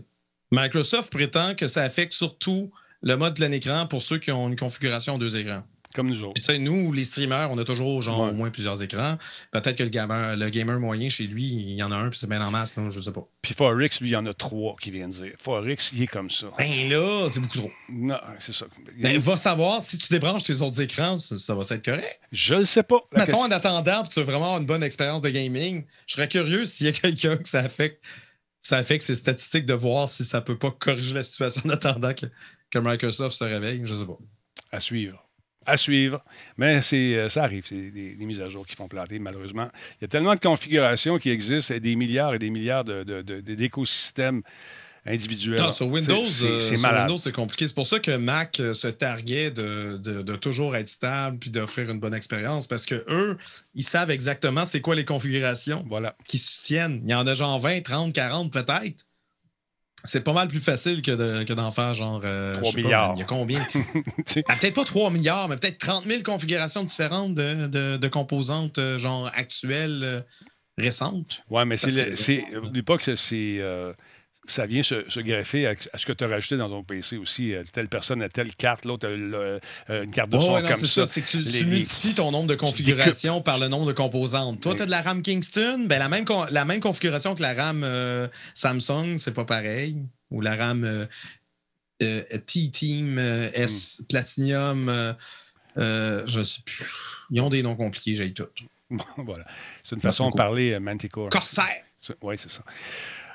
Microsoft 0.51 1.11
prétend 1.11 1.55
que 1.55 1.67
ça 1.67 1.83
affecte 1.83 2.11
surtout 2.11 2.71
le 3.01 3.15
mode 3.15 3.35
plein 3.35 3.51
écran 3.51 3.87
pour 3.87 4.03
ceux 4.03 4.17
qui 4.17 4.31
ont 4.31 4.49
une 4.49 4.57
configuration 4.57 5.17
deux 5.17 5.37
écrans. 5.37 5.63
Comme 5.93 6.07
nous 6.07 6.23
autres. 6.23 6.39
tu 6.39 6.43
sais, 6.43 6.57
nous, 6.57 6.93
les 6.93 7.03
streamers, 7.03 7.51
on 7.51 7.57
a 7.57 7.65
toujours 7.65 8.01
genre 8.01 8.19
au 8.19 8.31
moins 8.31 8.49
plusieurs 8.49 8.81
écrans. 8.81 9.17
Peut-être 9.51 9.77
que 9.77 9.83
le 9.83 9.89
gamer, 9.89 10.37
le 10.37 10.49
gamer 10.49 10.79
moyen 10.79 11.09
chez 11.09 11.27
lui, 11.27 11.43
il 11.43 11.75
y 11.75 11.83
en 11.83 11.91
a 11.91 11.95
un, 11.95 12.09
puis 12.09 12.19
c'est 12.19 12.29
bien 12.29 12.41
en 12.41 12.51
masse, 12.51 12.75
là, 12.75 12.89
je 12.89 12.99
sais 12.99 13.11
pas. 13.11 13.27
Puis 13.41 13.53
Forex, 13.53 13.99
lui, 13.99 14.09
il 14.09 14.13
y 14.13 14.15
en 14.15 14.25
a 14.25 14.33
trois 14.33 14.75
qui 14.79 14.91
viennent 14.91 15.11
dire. 15.11 15.33
Forex, 15.37 15.91
il 15.93 16.03
est 16.03 16.07
comme 16.07 16.29
ça. 16.29 16.47
Ben 16.57 16.89
là, 16.89 17.27
c'est 17.29 17.39
beaucoup 17.39 17.57
trop. 17.57 17.71
Non, 17.89 18.19
c'est 18.39 18.53
ça. 18.53 18.65
Ben, 18.97 19.17
va 19.17 19.35
savoir 19.35 19.81
si 19.81 19.97
tu 19.97 20.11
débranches 20.11 20.43
tes 20.43 20.61
autres 20.61 20.79
écrans, 20.81 21.17
ça, 21.17 21.55
va 21.55 21.61
être 21.69 21.85
correct. 21.85 22.19
Je 22.31 22.55
le 22.55 22.65
sais 22.65 22.83
pas. 22.83 23.01
Mettons, 23.15 23.43
en 23.43 23.51
attendant, 23.51 24.03
tu 24.03 24.19
veux 24.19 24.25
vraiment 24.25 24.45
avoir 24.45 24.59
une 24.59 24.65
bonne 24.65 24.83
expérience 24.83 25.21
de 25.21 25.29
gaming, 25.29 25.85
je 26.07 26.13
serais 26.13 26.27
curieux 26.27 26.65
s'il 26.65 26.87
y 26.87 26.89
a 26.89 26.91
quelqu'un 26.93 27.37
que 27.37 27.47
ça 27.47 27.59
affecte. 27.59 28.03
Ça 28.63 28.77
affecte 28.77 29.03
ses 29.03 29.15
statistiques 29.15 29.65
de 29.65 29.73
voir 29.73 30.07
si 30.07 30.23
ça 30.23 30.39
peut 30.39 30.57
pas 30.57 30.69
corriger 30.69 31.15
la 31.15 31.23
situation 31.23 31.63
en 31.65 31.69
attendant 31.71 32.13
que, 32.13 32.27
que 32.69 32.77
Microsoft 32.77 33.35
se 33.35 33.43
réveille. 33.43 33.81
Je 33.85 33.93
sais 33.95 34.05
pas. 34.05 34.19
À 34.71 34.79
suivre 34.79 35.30
à 35.65 35.77
suivre. 35.77 36.23
Mais 36.57 36.81
c'est, 36.81 37.15
euh, 37.15 37.29
ça 37.29 37.43
arrive, 37.43 37.65
c'est 37.65 37.91
des, 37.91 38.15
mises 38.25 38.41
à 38.41 38.49
jour 38.49 38.65
qui 38.65 38.75
font 38.75 38.87
planter, 38.87 39.19
malheureusement. 39.19 39.67
Il 39.99 40.03
y 40.03 40.05
a 40.05 40.07
tellement 40.07 40.35
de 40.35 40.39
configurations 40.39 41.17
qui 41.17 41.29
existent, 41.29 41.73
et 41.73 41.79
des 41.79 41.95
milliards 41.95 42.33
et 42.33 42.39
des 42.39 42.49
milliards 42.49 42.83
d'écosystèmes 42.83 44.41
individuels. 45.05 45.73
sur 45.73 45.87
Windows, 45.87 46.23
c'est, 46.25 46.45
euh, 46.45 47.17
c'est 47.17 47.31
compliqué. 47.31 47.67
C'est 47.67 47.75
pour 47.75 47.87
ça 47.87 47.99
que 47.99 48.15
Mac 48.15 48.59
euh, 48.59 48.73
se 48.73 48.87
targuait 48.87 49.51
de, 49.51 49.97
de, 49.97 50.35
toujours 50.35 50.75
être 50.75 50.89
stable 50.89 51.37
puis 51.39 51.49
d'offrir 51.49 51.89
une 51.89 51.99
bonne 51.99 52.13
expérience 52.13 52.67
parce 52.67 52.85
que 52.85 53.03
eux, 53.09 53.37
ils 53.73 53.83
savent 53.83 54.11
exactement 54.11 54.65
c'est 54.65 54.81
quoi 54.81 54.95
les 54.95 55.05
configurations 55.05 55.83
voilà. 55.87 56.15
qui 56.27 56.37
soutiennent. 56.37 57.01
Il 57.03 57.11
y 57.11 57.15
en 57.15 57.25
a 57.25 57.33
genre 57.33 57.59
20, 57.59 57.81
30, 57.81 58.13
40 58.13 58.53
peut-être. 58.53 59.05
C'est 60.03 60.21
pas 60.21 60.33
mal 60.33 60.47
plus 60.47 60.59
facile 60.59 61.01
que, 61.01 61.53
d'en 61.53 61.71
faire 61.71 61.93
genre. 61.93 62.19
3 62.19 62.29
euh, 62.29 62.55
milliards. 62.75 63.13
il 63.15 63.19
y 63.19 63.23
a 63.23 63.25
combien? 63.25 63.65
Ah, 64.47 64.55
Peut-être 64.55 64.75
pas 64.75 64.85
3 64.85 65.11
milliards, 65.11 65.47
mais 65.47 65.57
peut-être 65.57 65.77
30 65.77 66.05
000 66.05 66.23
configurations 66.23 66.83
différentes 66.83 67.35
de, 67.35 68.07
composantes 68.07 68.77
euh, 68.77 68.97
genre 68.97 69.29
actuelles, 69.33 70.01
euh, 70.03 70.21
récentes. 70.77 71.43
Ouais, 71.49 71.65
mais 71.65 71.77
c'est. 71.77 72.13
L'époque, 72.73 73.09
c'est 73.15 73.59
ça 74.47 74.65
vient 74.65 74.83
se, 74.83 75.19
greffer 75.19 75.67
à, 75.67 75.75
ce 75.95 76.05
que 76.05 76.13
tu 76.13 76.23
as 76.23 76.27
rajouté 76.27 76.57
dans 76.57 76.69
ton 76.69 76.83
PC 76.83 77.17
aussi. 77.17 77.53
Euh, 77.53 77.63
telle 77.71 77.87
personne 77.87 78.21
a 78.21 78.29
telle 78.29 78.55
carte, 78.55 78.85
l'autre 78.85 79.07
a 79.07 79.11
euh, 79.11 79.59
une 79.89 80.11
carte 80.11 80.29
de 80.29 80.39
son 80.39 80.61
comme 80.61 80.87
ça. 80.87 81.05
C'est 81.05 81.21
que 81.21 81.27
tu, 81.27 81.65
multiplies 81.65 82.15
ton 82.15 82.31
nombre 82.31 82.47
de 82.47 82.55
configurations 82.55 83.41
par 83.41 83.59
le 83.59 83.67
nombre 83.67 83.85
de 83.85 83.93
composantes. 83.93 84.61
Toi, 84.61 84.75
tu 84.75 84.81
as 84.81 84.85
de 84.85 84.91
la 84.91 85.01
RAM 85.01 85.21
Kingston, 85.21 85.85
ben, 85.87 85.99
la, 85.99 86.09
même 86.09 86.25
la 86.49 86.65
même 86.65 86.79
configuration 86.79 87.35
que 87.35 87.41
la 87.41 87.53
RAM 87.53 87.83
euh, 87.83 88.27
Samsung, 88.53 89.17
c'est 89.17 89.33
pas 89.33 89.45
pareil. 89.45 89.97
Ou 90.31 90.41
la 90.41 90.55
RAM 90.55 91.07
T-Team, 91.99 93.19
S, 93.19 93.99
hmm. 93.99 94.05
Platinum, 94.05 95.15
je 95.75 96.43
sais 96.43 96.61
plus. 96.65 96.85
Ils 97.29 97.41
ont 97.41 97.49
des 97.49 97.63
noms 97.63 97.75
compliqués, 97.75 98.15
j'ai 98.15 98.33
tout. 98.33 98.47
voilà. 99.17 99.45
C'est 99.83 99.95
une 99.95 100.01
façon 100.01 100.29
de 100.29 100.35
parler 100.35 100.79
Manticore. 100.79 101.29
Corsair! 101.29 101.83
Oui, 102.21 102.35
c'est 102.37 102.49
ça. 102.49 102.63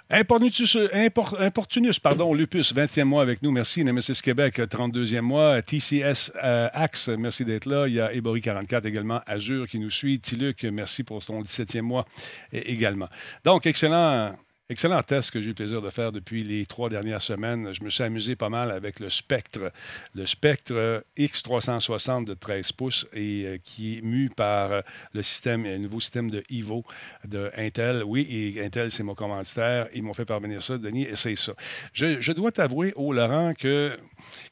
Importunus, 0.08 1.98
pardon, 1.98 2.32
Lupus, 2.32 2.72
20e 2.72 3.04
mois 3.04 3.22
avec 3.22 3.42
nous. 3.42 3.50
Merci. 3.50 3.82
Nemesis 3.82 4.22
Québec, 4.22 4.58
32e 4.58 5.20
mois. 5.20 5.60
TCS 5.62 6.30
euh, 6.44 6.68
Axe, 6.72 7.08
merci 7.08 7.44
d'être 7.44 7.66
là. 7.66 7.88
Il 7.88 7.94
y 7.94 8.00
a 8.00 8.12
Ebori 8.12 8.40
44 8.40 8.86
également. 8.86 9.20
Azure 9.26 9.66
qui 9.66 9.80
nous 9.80 9.90
suit. 9.90 10.20
Tiluc, 10.20 10.62
merci 10.64 11.02
pour 11.02 11.24
ton 11.24 11.42
17e 11.42 11.80
mois 11.80 12.04
également. 12.52 13.08
Donc, 13.44 13.66
excellent 13.66 14.36
Excellent 14.68 15.00
test 15.02 15.30
que 15.30 15.40
j'ai 15.40 15.46
eu 15.46 15.48
le 15.50 15.54
plaisir 15.54 15.80
de 15.80 15.90
faire 15.90 16.10
depuis 16.10 16.42
les 16.42 16.66
trois 16.66 16.88
dernières 16.88 17.22
semaines. 17.22 17.72
Je 17.72 17.84
me 17.84 17.88
suis 17.88 18.02
amusé 18.02 18.34
pas 18.34 18.48
mal 18.48 18.72
avec 18.72 18.98
le 18.98 19.10
Spectre, 19.10 19.70
le 20.12 20.26
Spectre 20.26 21.04
X360 21.16 22.24
de 22.24 22.34
13 22.34 22.72
pouces 22.72 23.06
et 23.12 23.44
euh, 23.44 23.58
qui 23.62 23.98
est 23.98 24.02
mu 24.02 24.28
par 24.28 24.72
euh, 24.72 24.80
le 25.12 25.22
système, 25.22 25.62
le 25.62 25.78
nouveau 25.78 26.00
système 26.00 26.32
de 26.32 26.42
Evo 26.50 26.84
de 27.24 27.48
Intel. 27.56 28.02
Oui, 28.02 28.26
et 28.28 28.64
Intel, 28.64 28.90
c'est 28.90 29.04
mon 29.04 29.14
commanditaire. 29.14 29.86
Ils 29.94 30.02
m'ont 30.02 30.14
fait 30.14 30.24
parvenir 30.24 30.64
ça. 30.64 30.78
Denis, 30.78 31.04
essaye 31.04 31.36
ça. 31.36 31.52
Je, 31.92 32.32
dois 32.32 32.50
t'avouer, 32.50 32.92
oh 32.96 33.12
Laurent, 33.12 33.54
que 33.54 33.96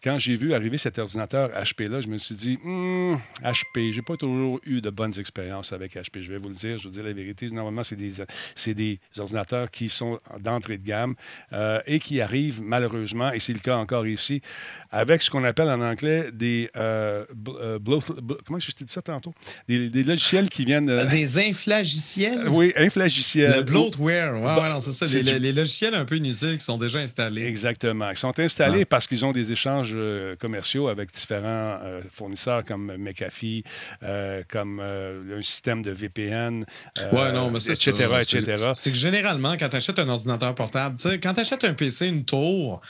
quand 0.01 0.21
j'ai 0.21 0.37
vu 0.37 0.55
arriver 0.55 0.79
cet 0.79 1.01
ordinateur 1.01 1.51
HP-là, 1.61 2.01
je 2.01 2.07
me 2.07 2.19
suis 2.19 2.37
dit, 2.37 2.55
HP, 2.55 2.65
hmm, 2.65 3.17
HP, 3.43 3.93
j'ai 3.93 4.03
pas 4.03 4.17
toujours 4.17 4.61
eu 4.65 4.81
de 4.81 4.91
bonnes 4.91 5.19
expériences 5.19 5.73
avec 5.73 5.97
HP. 5.97 6.21
Je 6.21 6.31
vais 6.31 6.39
vous 6.39 6.51
le 6.51 6.55
dire, 6.55 6.79
je 6.79 6.85
vous 6.85 6.95
dire 6.95 7.03
la 7.03 7.13
vérité. 7.13 7.51
Normalement, 7.51 7.83
c'est 7.83 7.97
des, 7.97 8.75
des 8.75 9.01
ordinateurs 9.19 9.73
qui 9.73 9.89
sont 9.89 10.04
sont 10.05 10.21
d'entrée 10.41 10.79
de 10.79 10.85
gamme 10.85 11.15
et 11.87 12.01
qui 12.01 12.21
arrivent 12.21 12.61
malheureusement, 12.63 13.33
et 13.33 13.41
c'est 13.41 13.53
le 13.53 13.61
cas 13.61 13.77
encore 13.77 14.07
ici, 14.07 14.41
avec 14.91 15.23
ce 15.23 15.31
qu'on 15.31 15.45
appelle 15.45 15.69
en 15.69 15.81
anglais 15.81 16.31
des 16.33 16.71
comment 16.75 18.59
je 18.59 18.71
dit 18.71 18.85
ça 18.89 19.03
tantôt? 19.03 19.35
Des, 19.69 20.05
logiciels 20.05 20.49
qui 20.49 20.65
viennent. 20.65 20.87
Des 21.09 21.39
inflagiciels? 21.39 22.49
oui, 22.49 22.73
inflagiciels. 22.77 23.57
Le 23.57 23.63
bloatware, 23.63 24.41
ouais, 24.41 24.81
c'est 24.81 24.93
ça. 24.93 25.07
Les, 25.39 25.53
logiciels 25.53 25.95
un 25.95 26.05
peu 26.05 26.17
inutiles 26.17 26.59
qui 26.59 26.65
sont 26.65 26.79
déjà 26.79 26.99
installés. 26.99 27.47
Exactement. 27.47 28.11
Ils 28.11 28.17
sont 28.17 28.39
installés 28.39 28.85
parce 28.85 29.07
qu'ils 29.07 29.25
ont 29.25 29.33
des 29.33 29.53
échanges 29.53 29.97
commerciaux 30.39 30.89
avec 30.89 31.13
différents 31.13 31.79
fournisseurs 32.13 32.65
comme 32.65 32.97
McAfee, 32.97 33.65
comme 34.49 34.81
un 34.81 35.43
système 35.43 35.83
de 35.83 35.91
VPN, 35.91 36.65
ouais, 37.13 37.33
non, 37.33 37.51
mais 37.51 37.59
etc., 37.59 37.93
etc. 38.21 38.71
C'est 38.75 38.91
que 38.91 38.97
généralement, 38.97 39.57
quand 39.59 39.69
tu 39.69 39.77
achètes 39.77 39.94
un 39.99 40.09
ordinateur 40.09 40.55
portable, 40.55 40.97
quand 41.23 41.35
tu 41.35 41.41
achètes 41.41 41.65
un 41.65 41.75
PC, 41.75 42.09
une 42.09 42.25
tour, 42.25 42.81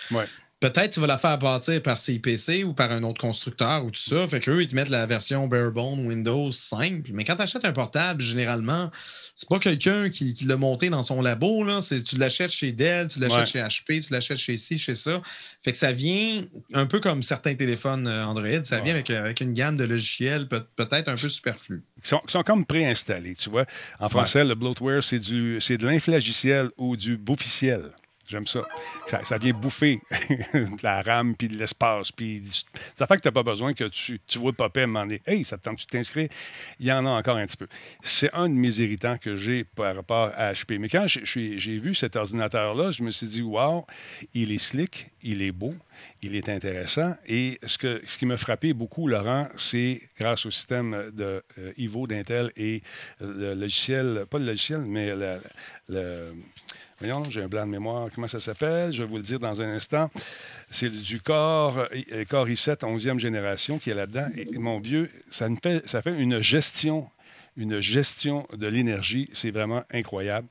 peut-être 0.61 0.93
tu 0.93 1.01
vas 1.01 1.07
la 1.07 1.19
faire 1.19 1.39
bâtir 1.39 1.83
par 1.83 1.99
CIPC 1.99 2.65
ou 2.65 2.73
par 2.73 2.91
un 2.91 3.03
autre 3.03 3.21
constructeur 3.21 3.85
ou 3.85 3.91
tout 3.91 4.01
ça. 4.01 4.27
Fait 4.27 4.41
qu'eux, 4.41 4.63
ils 4.63 4.69
te 4.69 4.75
mettent 4.75 4.89
la 4.89 5.05
version 5.07 5.47
barebone 5.47 6.07
Windows 6.07 6.51
simple. 6.53 7.11
Mais 7.13 7.25
quand 7.25 7.37
tu 7.37 7.43
achètes 7.43 7.65
un 7.65 7.73
portable, 7.73 8.23
généralement, 8.23 8.91
c'est 9.35 9.49
pas 9.49 9.59
quelqu'un 9.59 10.11
qui, 10.11 10.33
l'a 10.47 10.57
monté 10.57 10.91
dans 10.91 11.03
son 11.03 11.21
labo. 11.21 11.65
Là. 11.65 11.81
Tu 11.83 12.17
l'achètes 12.17 12.53
chez 12.53 12.71
Dell, 12.71 13.09
tu 13.09 13.19
l'achètes 13.19 13.49
chez 13.49 13.61
HP, 13.61 14.07
tu 14.07 14.13
l'achètes 14.13 14.39
chez 14.39 14.57
ci, 14.57 14.79
chez 14.79 14.95
ça. 14.95 15.21
Fait 15.61 15.73
que 15.73 15.77
ça 15.77 15.91
vient 15.91 16.45
un 16.73 16.87
peu 16.87 17.01
comme 17.01 17.23
certains 17.23 17.57
téléphones 17.57 18.07
euh, 18.07 18.25
Android, 18.25 18.63
ça 18.63 18.81
vient 18.81 18.95
avec, 18.95 19.41
une 19.41 19.53
gamme 19.53 19.77
de 19.77 19.85
logiciels 19.85 20.47
peut-être 20.49 21.09
un 21.09 21.17
peu 21.17 21.29
superflus. 21.29 21.83
Qui 22.03 22.11
sont, 22.11 22.21
sont 22.29 22.43
comme 22.43 22.65
préinstallés, 22.65 23.35
tu 23.35 23.51
vois. 23.51 23.67
En 23.99 24.09
français, 24.09 24.45
le 24.45 24.55
bloatware, 24.55 25.03
c'est 25.03 25.19
de 25.19 25.87
l'inflagiciel 25.87 26.71
ou 26.77 26.97
du 26.97 27.17
boufficiel. 27.17 27.91
J'aime 28.29 28.47
ça. 28.47 28.63
ça. 29.23 29.39
vient 29.39 29.53
bouffer 29.53 30.01
la 30.83 31.03
RAM 31.03 31.37
puis 31.37 31.49
l'espace. 31.49 32.11
Puis 32.11 32.43
ça 32.95 33.07
fait 33.07 33.17
que 33.17 33.23
tu 33.23 33.29
n'as 33.29 33.33
pas 33.33 33.43
besoin 33.43 33.75
que 33.75 33.85
tu, 33.85 34.21
tu 34.27 34.39
vois 34.39 34.53
papier 34.53 34.85
à 34.85 34.87
demander 34.87 35.21
Hey, 35.27 35.45
ça 35.45 35.59
te 35.59 35.65
tente 35.65 35.79
de 35.79 35.85
t'inscrire? 35.85 36.29
Il 36.81 36.87
y 36.87 36.93
en 36.93 37.05
a 37.05 37.11
encore 37.11 37.37
un 37.37 37.47
petit 37.47 37.57
peu. 37.57 37.69
C'est 38.03 38.33
un 38.33 38.49
de 38.49 38.55
mes 38.55 38.81
irritants 38.81 39.19
que 39.19 39.37
j'ai 39.37 39.65
par 39.65 39.95
rapport 39.95 40.31
à 40.37 40.53
HP. 40.53 40.79
Mais 40.79 40.89
quand 40.89 41.07
j'ai 41.07 41.79
vu 41.79 41.95
cet 41.95 42.17
ordinateur-là, 42.17 42.91
je 42.91 43.03
me 43.03 43.11
suis 43.11 43.27
dit 43.27 43.43
Wow, 43.43 43.87
il 44.33 44.53
est 44.53 44.59
slick, 44.59 45.11
il 45.23 45.43
est 45.43 45.53
beau, 45.53 45.75
il 46.23 46.35
est 46.35 46.49
intéressant. 46.49 47.15
Et 47.27 47.59
ce, 47.67 47.77
que, 47.77 48.01
ce 48.07 48.17
qui 48.17 48.27
m'a 48.27 48.39
frappé 48.39 48.73
beaucoup, 48.73 49.07
Laurent, 49.07 49.49
c'est 49.57 50.01
grâce 50.19 50.47
au 50.47 50.51
système 50.51 51.11
de 51.13 51.43
euh, 51.59 51.73
Ivo 51.77 52.07
d'Intel 52.07 52.53
et 52.57 52.83
le 53.21 53.55
logiciel, 53.55 54.25
pas 54.31 54.39
le 54.39 54.47
logiciel, 54.47 54.81
mais 54.81 55.13
le 55.89 56.33
J'ai 57.29 57.43
un 57.43 57.49
blanc 57.49 57.67
de 57.67 57.71
mémoire. 57.71 58.09
Comment 58.15 58.29
ça 58.29 58.41
s'appelle? 58.41 58.93
Je 58.93 59.03
vais 59.03 59.09
vous 59.09 59.17
le 59.17 59.23
dire 59.23 59.39
dans 59.39 59.61
un 59.61 59.69
instant. 59.75 60.11
C'est 60.71 60.91
du 60.91 61.21
Core, 61.21 61.85
euh, 62.13 62.25
Core 62.25 62.49
i7 62.49 62.79
11e 62.79 63.19
génération 63.19 63.79
qui 63.79 63.91
est 63.91 63.95
là-dedans. 63.95 64.27
Mon 64.55 64.81
vieux, 64.81 65.11
ça, 65.31 65.49
fait, 65.63 65.87
ça 65.87 66.01
fait 66.01 66.19
une 66.19 66.41
gestion, 66.41 67.11
une 67.57 67.81
gestion 67.81 68.47
de 68.57 68.67
l'énergie. 68.67 69.29
C'est 69.35 69.51
vraiment 69.51 69.83
incroyable. 69.93 70.49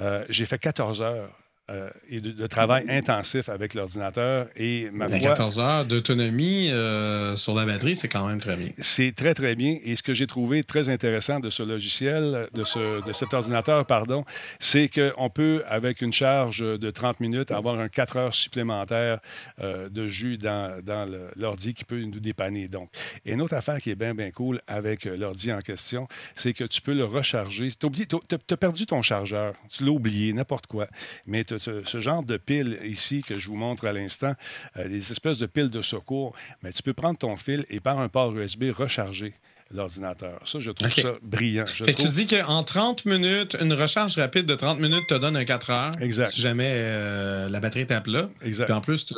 Euh, 0.00 0.24
j'ai 0.28 0.44
fait 0.44 0.58
14 0.58 1.02
heures 1.02 1.30
euh, 1.70 1.88
et 2.10 2.20
de, 2.20 2.46
travail 2.48 2.84
intensif 2.88 3.48
avec 3.48 3.74
l'ordinateur. 3.74 4.48
Et 4.56 4.90
ma 4.92 5.08
14 5.08 5.60
heures 5.60 5.84
d'autonomie 5.84 6.68
euh, 6.70 7.36
sur 7.36 7.54
la 7.54 7.64
batterie, 7.64 7.94
c'est 7.94 8.08
quand 8.08 8.26
même 8.26 8.40
très 8.40 8.56
bien. 8.56 8.70
C'est 8.78 9.14
très, 9.14 9.32
très 9.32 9.54
bien. 9.54 9.78
Et 9.84 9.94
ce 9.94 10.02
que 10.02 10.12
j'ai 10.12 10.26
trouvé 10.26 10.64
très 10.64 10.88
intéressant 10.88 11.38
de 11.38 11.50
ce 11.50 11.62
logiciel, 11.62 12.48
de, 12.52 12.64
ce, 12.64 13.06
de 13.06 13.12
cet 13.12 13.32
ordinateur, 13.32 13.86
pardon, 13.86 14.24
c'est 14.58 14.88
qu'on 14.88 15.30
peut, 15.30 15.62
avec 15.68 16.02
une 16.02 16.12
charge 16.12 16.58
de 16.58 16.90
30 16.90 17.20
minutes, 17.20 17.52
avoir 17.52 17.78
un 17.78 17.88
4 17.88 18.16
heures 18.16 18.34
supplémentaire 18.34 19.20
euh, 19.60 19.88
de 19.88 20.08
jus 20.08 20.38
dans, 20.38 20.82
dans 20.82 21.08
l'ordi 21.36 21.74
qui 21.74 21.84
peut 21.84 22.00
nous 22.00 22.18
dépanner. 22.18 22.66
Donc, 22.66 22.90
et 23.24 23.34
une 23.34 23.40
autre 23.40 23.54
affaire 23.54 23.80
qui 23.80 23.90
est 23.90 23.94
bien, 23.94 24.16
bien 24.16 24.32
cool 24.32 24.60
avec 24.66 25.04
l'ordi 25.04 25.52
en 25.52 25.60
question, 25.60 26.08
c'est 26.34 26.54
que 26.54 26.64
tu 26.64 26.82
peux 26.82 26.92
le 26.92 27.04
recharger. 27.04 27.68
Tu 27.70 27.86
as, 27.86 28.56
perdu 28.56 28.84
ton 28.84 29.00
chargeur. 29.00 29.54
Tu 29.70 29.84
l'as 29.84 29.92
oublié, 29.92 30.32
n'importe 30.32 30.66
quoi. 30.66 30.88
Mais 31.28 31.44
ce, 31.58 32.00
genre 32.00 32.22
de 32.22 32.36
piles 32.36 32.78
ici 32.84 33.22
que 33.22 33.38
je 33.38 33.48
vous 33.48 33.56
montre 33.56 33.86
à 33.86 33.92
l'instant, 33.92 34.34
euh, 34.76 34.88
des 34.88 35.12
espèces 35.12 35.38
de 35.38 35.46
piles 35.46 35.70
de 35.70 35.82
secours, 35.82 36.34
mais 36.62 36.72
tu 36.72 36.82
peux 36.82 36.92
prendre 36.92 37.18
ton 37.18 37.36
fil 37.36 37.64
et 37.70 37.80
par 37.80 38.00
un 38.00 38.08
port 38.08 38.36
USB 38.36 38.64
recharger 38.74 39.34
l'ordinateur. 39.72 40.40
Ça, 40.44 40.60
je 40.60 40.70
trouve 40.70 40.92
ça 40.92 41.12
brillant. 41.22 41.64
Je 41.64 41.84
Tu 41.84 42.08
dis 42.08 42.26
qu'en 42.26 42.62
30 42.62 43.06
minutes, 43.06 43.56
une 43.60 43.72
recharge 43.72 44.18
rapide 44.18 44.44
de 44.44 44.54
30 44.54 44.78
minutes 44.80 45.06
te 45.08 45.14
donne 45.14 45.36
un 45.36 45.44
4 45.44 45.70
heures. 45.70 45.92
Exact. 46.00 46.30
Si 46.30 46.42
jamais 46.42 46.70
euh, 46.74 47.48
la 47.48 47.60
batterie 47.60 47.80
est 47.80 47.92
à 47.92 48.02
plat. 48.02 48.28
Exact. 48.42 48.66
Puis 48.66 48.74
en 48.74 48.80
plus, 48.82 49.14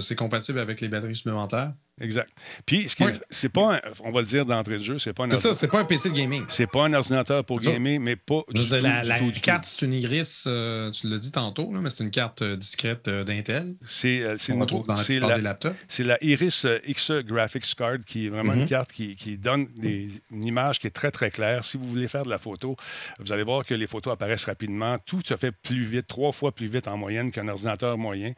c'est 0.00 0.16
compatible 0.16 0.58
avec 0.58 0.80
les 0.80 0.88
batteries 0.88 1.14
supplémentaires. 1.14 1.72
Exact. 2.00 2.30
Puis, 2.64 2.88
ce 2.88 2.96
c'est 3.30 3.48
pas, 3.48 3.80
on 4.04 4.10
va 4.10 4.20
le 4.20 4.26
dire 4.26 4.46
d'entrée 4.46 4.78
de 4.78 4.82
jeu, 4.82 4.98
c'est 4.98 5.12
pas 5.12 5.24
un. 5.24 5.30
C'est 5.30 5.38
ça, 5.38 5.54
c'est 5.54 5.68
pas 5.68 5.80
un 5.80 5.84
PC 5.84 6.10
de 6.10 6.14
gaming. 6.14 6.44
C'est 6.48 6.66
pas 6.66 6.84
un 6.84 6.92
ordinateur 6.92 7.44
pour 7.44 7.58
gamer, 7.58 7.98
mais 7.98 8.16
pas. 8.16 8.42
Je 8.54 8.62
du 8.62 8.78
la, 8.82 9.02
la 9.02 9.18
carte, 9.42 9.64
c'est 9.64 9.84
une 9.84 9.92
Iris, 9.92 10.44
euh, 10.46 10.90
tu 10.90 11.08
l'as 11.08 11.18
dit 11.18 11.32
tantôt, 11.32 11.68
mais 11.70 11.90
c'est 11.90 12.04
une 12.04 12.10
carte 12.10 12.42
euh, 12.42 12.56
discrète 12.56 13.08
euh, 13.08 13.24
d'Intel. 13.24 13.74
C'est 13.86 14.18
une 14.48 14.66
c'est 14.96 15.18
la, 15.18 15.58
C'est 15.88 16.04
la 16.04 16.22
Iris 16.22 16.66
XE 16.88 17.24
Graphics 17.24 17.74
Card 17.74 17.98
qui 18.06 18.26
est 18.26 18.28
vraiment 18.28 18.52
une 18.52 18.64
mm-hmm. 18.64 18.68
carte 18.68 18.92
qui, 18.92 19.16
qui 19.16 19.38
donne 19.38 19.68
une 19.82 20.44
image 20.44 20.78
qui 20.78 20.86
est 20.86 20.90
très, 20.90 21.10
très 21.10 21.30
claire. 21.30 21.64
Si 21.64 21.76
vous 21.76 21.86
voulez 21.86 22.08
faire 22.08 22.24
de 22.24 22.30
la 22.30 22.38
photo, 22.38 22.76
vous 23.18 23.32
allez 23.32 23.42
voir 23.42 23.64
que 23.64 23.74
les 23.74 23.86
photos 23.86 24.12
apparaissent 24.12 24.44
rapidement. 24.44 24.96
Tout 25.04 25.22
se 25.24 25.36
fait 25.36 25.52
plus 25.52 25.84
vite, 25.84 26.06
trois 26.06 26.32
fois 26.32 26.52
plus 26.52 26.68
vite 26.68 26.88
en 26.88 26.96
moyenne 26.96 27.32
qu'un 27.32 27.48
ordinateur 27.48 27.98
moyen. 27.98 28.32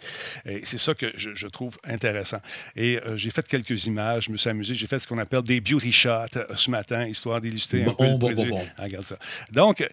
Et 0.46 0.62
c'est 0.64 0.78
ça 0.78 0.94
que 0.94 1.12
je, 1.16 1.34
je, 1.34 1.46
trouve 1.46 1.78
intéressant. 1.84 2.40
Et 2.76 3.00
j'ai 3.14 3.30
fait 3.30 3.46
quelques 3.51 3.86
images, 3.86 4.24
je 4.26 4.32
me 4.32 4.36
suis 4.36 4.48
amusé. 4.48 4.74
J'ai 4.74 4.86
fait 4.86 4.98
ce 4.98 5.07
qu'on 5.07 5.18
appelle 5.18 5.42
des 5.42 5.61
beauty 5.61 5.92
shots 5.92 6.36
euh, 6.36 6.44
ce 6.57 6.70
matin, 6.70 7.07
histoire 7.07 7.40
d'illustrer 7.40 7.84
un 7.84 7.92
peu 7.92 8.05
le 8.05 8.16
bon, 8.16 8.32
bon, 8.32 8.61
ah, 8.78 8.84
regarde 8.84 9.05
ça. 9.05 9.16
Donc, 9.53 9.86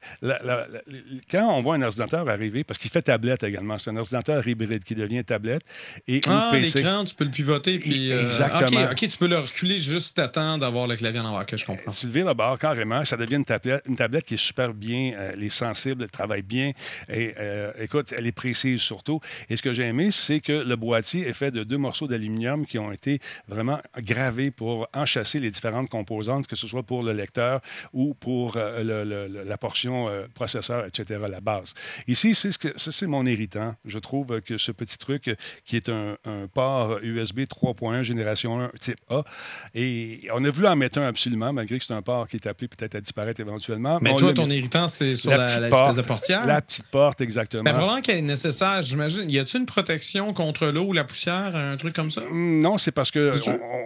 quand 1.29 1.53
on 1.53 1.61
voit 1.61 1.75
un 1.75 1.81
ordinateur 1.81 2.29
arriver, 2.29 2.63
parce 2.63 2.77
qu'il 2.77 2.91
fait 2.91 3.01
tablette 3.01 3.43
également, 3.43 3.77
c'est 3.77 3.89
un 3.89 3.97
ordinateur 3.97 4.47
hybride 4.47 4.83
qui 4.83 4.95
devient 4.95 5.23
tablette. 5.25 5.63
Et 6.07 6.21
ah, 6.27 6.51
l'écran, 6.53 7.03
tu 7.03 7.15
peux 7.15 7.25
le 7.25 7.31
pivoter. 7.31 7.79
Puis, 7.79 8.11
euh, 8.11 8.25
Exactement. 8.25 8.85
OK, 8.91 9.07
tu 9.07 9.17
peux 9.17 9.27
le 9.27 9.39
reculer 9.39 9.79
juste 9.79 10.19
à 10.19 10.27
temps 10.27 10.57
d'avoir 10.57 10.87
le 10.87 10.95
clavier 10.95 11.19
en 11.19 11.25
envers, 11.25 11.45
que 11.45 11.57
je 11.57 11.65
comprends. 11.65 11.91
Tu 11.91 12.07
le 12.07 12.23
la 12.23 12.33
barre 12.33 12.59
carrément, 12.59 13.03
ça 13.05 13.17
devient 13.17 13.35
une 13.35 13.45
tablette, 13.45 13.83
une 13.87 13.95
tablette 13.95 14.25
qui 14.25 14.35
est 14.35 14.37
super 14.37 14.73
bien, 14.73 15.13
euh, 15.15 15.31
elle 15.33 15.43
est 15.43 15.49
sensible, 15.49 16.03
elle 16.03 16.11
travaille 16.11 16.43
bien. 16.43 16.71
Et 17.09 17.33
écoute, 17.79 18.13
elle 18.15 18.27
est 18.27 18.31
précise 18.31 18.81
surtout. 18.81 19.19
Et 19.49 19.57
ce 19.57 19.63
que 19.63 19.73
j'ai 19.73 19.83
aimé, 19.83 20.09
c'est 20.11 20.39
que 20.39 20.51
le 20.51 20.75
boîtier 20.75 21.27
est 21.27 21.33
fait 21.33 21.51
de 21.51 21.63
deux 21.63 21.77
morceaux 21.77 22.07
d'aluminium 22.07 22.65
qui 22.65 22.77
ont 22.77 22.91
été 22.91 23.19
vraiment 23.47 23.79
gravé 23.97 24.51
pour 24.51 24.87
enchasser 24.95 25.39
les 25.39 25.51
différentes 25.51 25.89
composantes, 25.89 26.47
que 26.47 26.55
ce 26.55 26.67
soit 26.67 26.83
pour 26.83 27.03
le 27.03 27.13
lecteur 27.13 27.61
ou 27.93 28.13
pour 28.13 28.53
euh, 28.55 29.43
la 29.45 29.57
portion 29.57 30.09
euh, 30.09 30.27
processeur, 30.33 30.85
etc., 30.85 31.21
la 31.29 31.41
base. 31.41 31.73
Ici, 32.07 32.35
c'est 32.35 32.51
ce 32.51 32.91
c'est 32.91 33.07
mon 33.07 33.25
irritant. 33.25 33.75
Je 33.85 33.99
trouve 33.99 34.41
que 34.41 34.57
ce 34.57 34.71
petit 34.71 34.97
truc 34.97 35.35
qui 35.65 35.75
est 35.75 35.89
un, 35.89 36.17
port 36.53 36.99
USB 37.01 37.41
3.1 37.41 38.03
génération 38.03 38.59
1 38.59 38.71
type 38.79 38.99
A, 39.09 39.23
et 39.75 40.27
on 40.33 40.43
a 40.43 40.49
voulu 40.49 40.67
en 40.67 40.75
mettre 40.75 40.99
un 40.99 41.07
absolument, 41.07 41.53
malgré 41.53 41.79
que 41.79 41.85
c'est 41.85 41.93
un 41.93 42.01
port 42.01 42.27
qui 42.27 42.37
est 42.37 42.47
appelé 42.47 42.67
peut-être 42.67 42.95
à 42.95 43.01
disparaître 43.01 43.39
éventuellement. 43.39 43.99
Mais, 44.01 44.15
toi, 44.15 44.33
ton 44.33 44.49
irritant, 44.49 44.87
c'est 44.87 45.15
sur 45.15 45.31
la, 45.31 45.45
l'espèce 45.45 45.95
de 45.95 46.01
portière? 46.01 46.45
La 46.45 46.61
petite 46.61 46.87
porte, 46.87 47.21
exactement. 47.21 47.63
Mais 47.63 47.71
vraiment 47.71 48.01
qu'elle 48.01 48.17
est 48.17 48.21
nécessaire, 48.21 48.83
j'imagine. 48.83 49.29
Y 49.29 49.39
a-t-il 49.39 49.61
une 49.61 49.65
protection 49.65 50.33
contre 50.33 50.67
l'eau 50.67 50.85
ou 50.85 50.93
la 50.93 51.03
poussière, 51.03 51.55
un 51.55 51.77
truc 51.77 51.95
comme 51.95 52.11
ça? 52.11 52.21
Non, 52.31 52.77
c'est 52.77 52.91
parce 52.91 53.11
que 53.11 53.36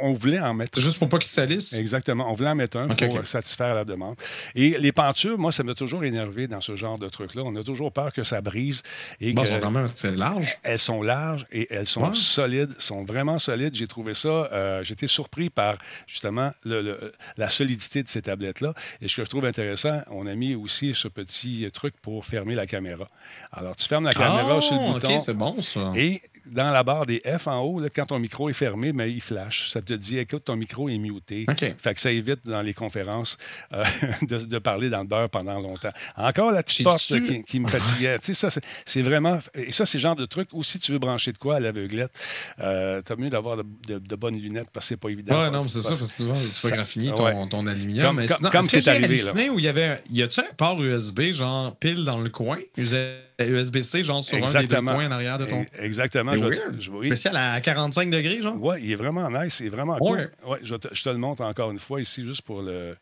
on, 0.01 0.13
voulait 0.13 0.39
en 0.39 0.53
mettre. 0.53 0.79
Juste 0.79 0.99
pour 0.99 1.09
pas 1.09 1.17
qu'ils 1.17 1.31
salissent? 1.31 1.73
Exactement. 1.73 2.31
On 2.31 2.33
voulait 2.33 2.49
en 2.49 2.55
mettre 2.55 2.77
un 2.77 2.87
pour 2.87 3.27
satisfaire 3.27 3.75
la 3.75 3.85
demande. 3.85 4.15
Et 4.55 4.77
les 4.77 4.91
pentures, 4.91 5.37
moi, 5.37 5.51
ça 5.51 5.63
m'a 5.63 5.73
toujours 5.73 6.03
énervé 6.03 6.47
dans 6.47 6.61
ce 6.61 6.75
genre 6.75 6.97
de 6.97 7.09
truc-là. 7.09 7.43
On 7.45 7.55
a 7.55 7.63
toujours 7.63 7.91
peur 7.91 8.13
que 8.13 8.23
ça 8.23 8.41
brise. 8.41 8.81
Et 9.19 9.33
bon, 9.33 9.43
que, 9.43 9.59
quand 9.59 9.71
même 9.71 9.87
large. 10.15 10.57
Elles 10.63 10.79
sont 10.79 11.01
larges 11.01 11.45
et 11.51 11.67
elles 11.71 11.87
sont 11.87 12.13
solides, 12.13 12.73
sont 12.79 13.03
vraiment 13.03 13.39
solides. 13.39 13.75
J'ai 13.75 13.87
trouvé 13.87 14.13
ça, 14.13 14.29
euh, 14.29 14.83
j'étais 14.83 15.07
surpris 15.07 15.49
par 15.49 15.77
justement 16.07 16.51
le, 16.63 17.13
la 17.37 17.49
solidité 17.49 18.03
de 18.03 18.09
ces 18.09 18.21
tablettes-là. 18.21 18.73
Et 19.01 19.07
ce 19.07 19.17
que 19.17 19.25
je 19.25 19.29
trouve 19.29 19.45
intéressant, 19.45 20.01
on 20.07 20.27
a 20.27 20.35
mis 20.35 20.55
aussi 20.55 20.93
ce 20.93 21.07
petit 21.07 21.67
truc 21.73 21.95
pour 22.01 22.25
fermer 22.25 22.55
la 22.55 22.67
caméra. 22.67 23.09
Alors, 23.51 23.75
tu 23.75 23.87
fermes 23.87 24.05
la 24.05 24.13
caméra 24.13 24.61
sur 24.61 24.75
le 24.75 24.81
ah, 24.81 24.93
bouton. 24.93 25.15
OK, 25.15 25.21
c'est 25.21 25.33
bon 25.33 25.61
ça. 25.61 25.91
Et 25.95 26.21
dans 26.45 26.71
la 26.71 26.83
barre 26.83 27.05
des 27.05 27.21
F 27.25 27.47
en 27.47 27.59
haut, 27.59 27.81
quand 27.95 28.05
ton 28.05 28.19
micro 28.19 28.49
est 28.49 28.53
fermé, 28.53 28.93
mais 28.93 29.11
il 29.11 29.21
flash. 29.21 29.69
Ça 29.71 29.81
te 29.81 29.93
dit, 29.93 30.17
écoute, 30.17 30.45
ton 30.45 30.55
micro 30.55 30.89
est 30.89 30.97
muté. 30.97 31.45
Fait 31.77 31.93
que 31.93 32.01
ça 32.01 32.11
évite 32.11 32.45
dans 32.45 32.61
les 32.61 32.73
conférences 32.73 33.37
euh, 33.73 33.83
de, 34.21 34.59
parler 34.59 34.89
dans 34.89 35.01
le 35.01 35.07
beurre 35.07 35.29
pendant 35.29 35.59
longtemps. 35.59 35.91
Encore 36.15 36.51
la 36.51 36.63
petite 36.63 36.83
porte 36.83 37.01
qui, 37.45 37.59
me 37.59 37.67
fatiguait. 37.67 38.19
tu 38.19 38.33
sais, 38.33 38.49
ça, 38.49 38.61
c'est 38.85 39.01
vraiment. 39.01 39.39
Et 39.55 39.71
ça, 39.71 39.85
c'est 39.85 39.97
le 39.97 40.01
genre 40.01 40.15
de 40.15 40.25
truc 40.25 40.49
où 40.53 40.63
si 40.63 40.79
tu 40.79 40.91
veux 40.91 40.99
brancher 40.99 41.31
de 41.31 41.37
quoi 41.37 41.55
à 41.55 41.59
l'aveuglette, 41.59 42.19
euh, 42.59 43.01
t'as 43.01 43.15
mieux 43.15 43.29
d'avoir 43.29 43.57
de, 43.57 44.15
bonnes 44.15 44.39
lunettes 44.39 44.69
parce 44.71 44.85
que 44.85 44.89
c'est 44.89 44.97
pas 44.97 45.09
évident. 45.09 45.39
Ouais, 45.39 45.49
non, 45.49 45.63
mais 45.63 45.69
c'est 45.69 45.81
ça, 45.81 45.89
parce 45.89 46.01
que 46.01 46.07
souvent, 46.07 46.33
tu 46.33 46.67
vas 46.67 46.75
graffiner 46.75 47.11
ton, 47.13 47.47
ton, 47.47 47.67
aluminium. 47.67 48.07
Comme, 48.07 48.17
mais 48.17 48.49
comme 48.49 48.69
c'est 48.69 48.87
arrivé. 48.87 49.21
Là. 49.21 49.51
Où 49.51 49.59
il 49.59 49.65
y 49.65 49.67
avait. 49.67 50.01
Y 50.09 50.23
a-tu 50.23 50.39
un 50.39 50.53
port 50.57 50.81
USB, 50.81 51.31
genre 51.31 51.75
pile 51.77 52.03
dans 52.03 52.19
le 52.19 52.29
coin? 52.29 52.59
USB-C, 53.47 54.03
genre 54.03 54.23
sur 54.23 54.37
un 54.37 54.61
des 54.61 54.67
deux 54.67 54.75
coins 54.75 55.07
en 55.07 55.11
arrière 55.11 55.37
de 55.37 55.45
ton. 55.45 55.65
Exactement. 55.79 56.33
Je, 56.37 56.91
Spécial 56.99 57.35
à 57.37 57.59
45 57.61 58.09
degrés, 58.09 58.41
genre? 58.41 58.55
Oui, 58.59 58.77
il 58.83 58.91
est 58.91 58.95
vraiment 58.95 59.29
nice. 59.29 59.59
Il 59.59 59.67
est 59.67 59.69
vraiment 59.69 59.97
cool. 59.97 60.29
Ouais, 60.47 60.59
je, 60.63 60.75
te, 60.75 61.09
le 61.09 61.17
montre 61.17 61.41
encore 61.41 61.71
une 61.71 61.79
fois 61.79 62.01
ici, 62.01 62.23
juste 62.25 62.41
pour 62.41 62.61
le, 62.61 62.95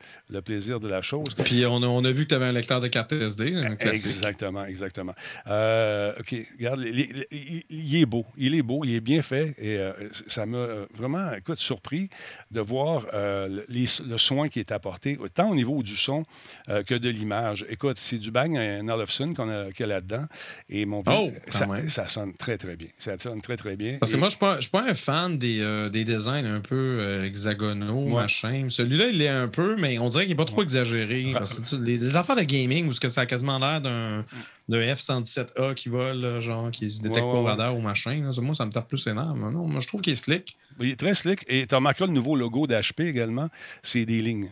plaisir 0.44 0.80
de 0.80 0.88
la 0.88 1.02
chose. 1.02 1.36
Puis 1.44 1.66
on 1.66 1.84
a, 1.84 1.88
on 1.88 2.04
a 2.06 2.12
vu 2.12 2.24
que 2.24 2.30
tu 2.30 2.36
avais 2.36 2.46
un 2.46 2.52
lecteur 2.52 2.80
de 2.80 2.88
carte 2.88 3.14
SD. 3.14 3.62
exactement, 3.82 4.66
exactement. 4.66 5.14
Euh, 5.48 6.14
OK, 6.20 6.36
regarde, 6.58 6.82
il, 6.82 7.96
est 7.96 8.06
beau. 8.06 8.26
Il 8.38 8.56
est 8.56 8.62
beau, 8.62 8.84
il 8.84 8.96
est 8.96 9.02
bien 9.02 9.22
fait. 9.22 9.56
Et 9.58 9.78
euh, 9.78 9.92
ça 10.28 10.46
m'a 10.46 10.66
vraiment, 10.96 11.34
écoute, 11.34 11.60
surpris 11.60 12.10
de 12.52 12.62
voir 12.62 13.06
euh, 13.14 13.64
le 13.70 14.18
soin 14.18 14.50
qui 14.50 14.60
est 14.60 14.72
apporté, 14.72 15.18
tant 15.34 15.50
au 15.50 15.56
niveau 15.56 15.84
du 15.84 15.96
son 15.96 16.26
que 16.68 16.96
de 16.96 17.10
l'image. 17.10 17.66
Écoute, 17.70 17.98
c'est 18.00 18.18
du 18.18 18.32
Bang 18.32 18.56
Olufsen 18.56 19.34
qu'on 19.36 19.50
a, 19.50 19.72
qu'il 19.72 19.82
y 19.82 19.84
a 19.84 19.94
là-dedans. 19.96 20.26
Et 20.70 20.86
mon 20.86 21.04
oh, 21.08 21.32
ça, 21.48 22.08
sonne 22.08 22.34
très, 22.34 22.58
très 22.58 22.76
bien. 22.76 22.90
Ça 22.98 23.18
sonne 23.18 23.42
très, 23.42 23.58
très 23.58 23.76
bien. 23.76 23.98
Parce 24.00 24.12
que 24.12 24.18
moi, 24.18 24.30
je 24.30 24.38
ne 24.44 24.62
suis, 24.62 24.70
pas 24.70 24.84
un 24.84 24.94
fan 24.94 25.38
des, 25.38 25.62
euh, 25.62 25.90
des 25.90 26.04
designs 26.04 26.46
un 26.46 26.62
peu 26.62 26.76
euh, 26.76 27.26
hexagonaux, 27.26 28.08
machin. 28.08 28.68
Celui-là, 28.70 29.08
il 29.08 29.22
est 29.22 29.30
un 29.30 29.48
peu, 29.48 29.76
mais 29.78 29.98
on 30.00 30.10
dirait 30.10 30.26
qu'il 30.26 30.34
n'est 30.34 30.44
pas 30.44 30.46
trop 30.46 30.64
exagéré. 30.64 31.34
les, 31.82 32.16
affaires 32.16 32.36
de 32.36 32.44
gaming, 32.44 32.88
où 32.88 32.94
ça 32.94 33.22
a 33.22 33.26
quasiment 33.26 33.60
l'air 33.60 33.82
d'un 33.82 34.26
de 34.70 34.80
F-117A 34.80 35.74
qui 35.74 35.90
vole, 35.90 36.40
genre, 36.42 36.70
qui 36.70 36.90
se 36.90 37.02
détecte 37.02 37.22
pas 37.22 37.26
au 37.26 37.44
radar 37.44 37.76
ou 37.76 37.82
machin. 37.82 38.32
Moi, 38.40 38.54
ça 38.54 38.66
me 38.66 38.72
tape 38.72 38.88
plus 38.88 39.06
énorme. 39.08 39.52
Non, 39.52 39.68
moi, 39.68 39.82
je 39.82 39.88
trouve 39.88 40.02
qu'il 40.02 40.14
est 40.14 40.18
slick. 40.18 40.56
Il 40.80 40.92
est 40.92 41.00
très 41.00 41.16
slick. 41.16 41.46
Et 41.48 41.68
tu 41.68 41.76
as 41.76 41.78
remarqué 41.78 42.06
le 42.06 42.12
nouveau 42.12 42.36
logo 42.36 42.68
d'HP 42.68 43.02
également? 43.02 43.50
C'est 43.84 44.06
des 44.06 44.22
lignes. 44.22 44.50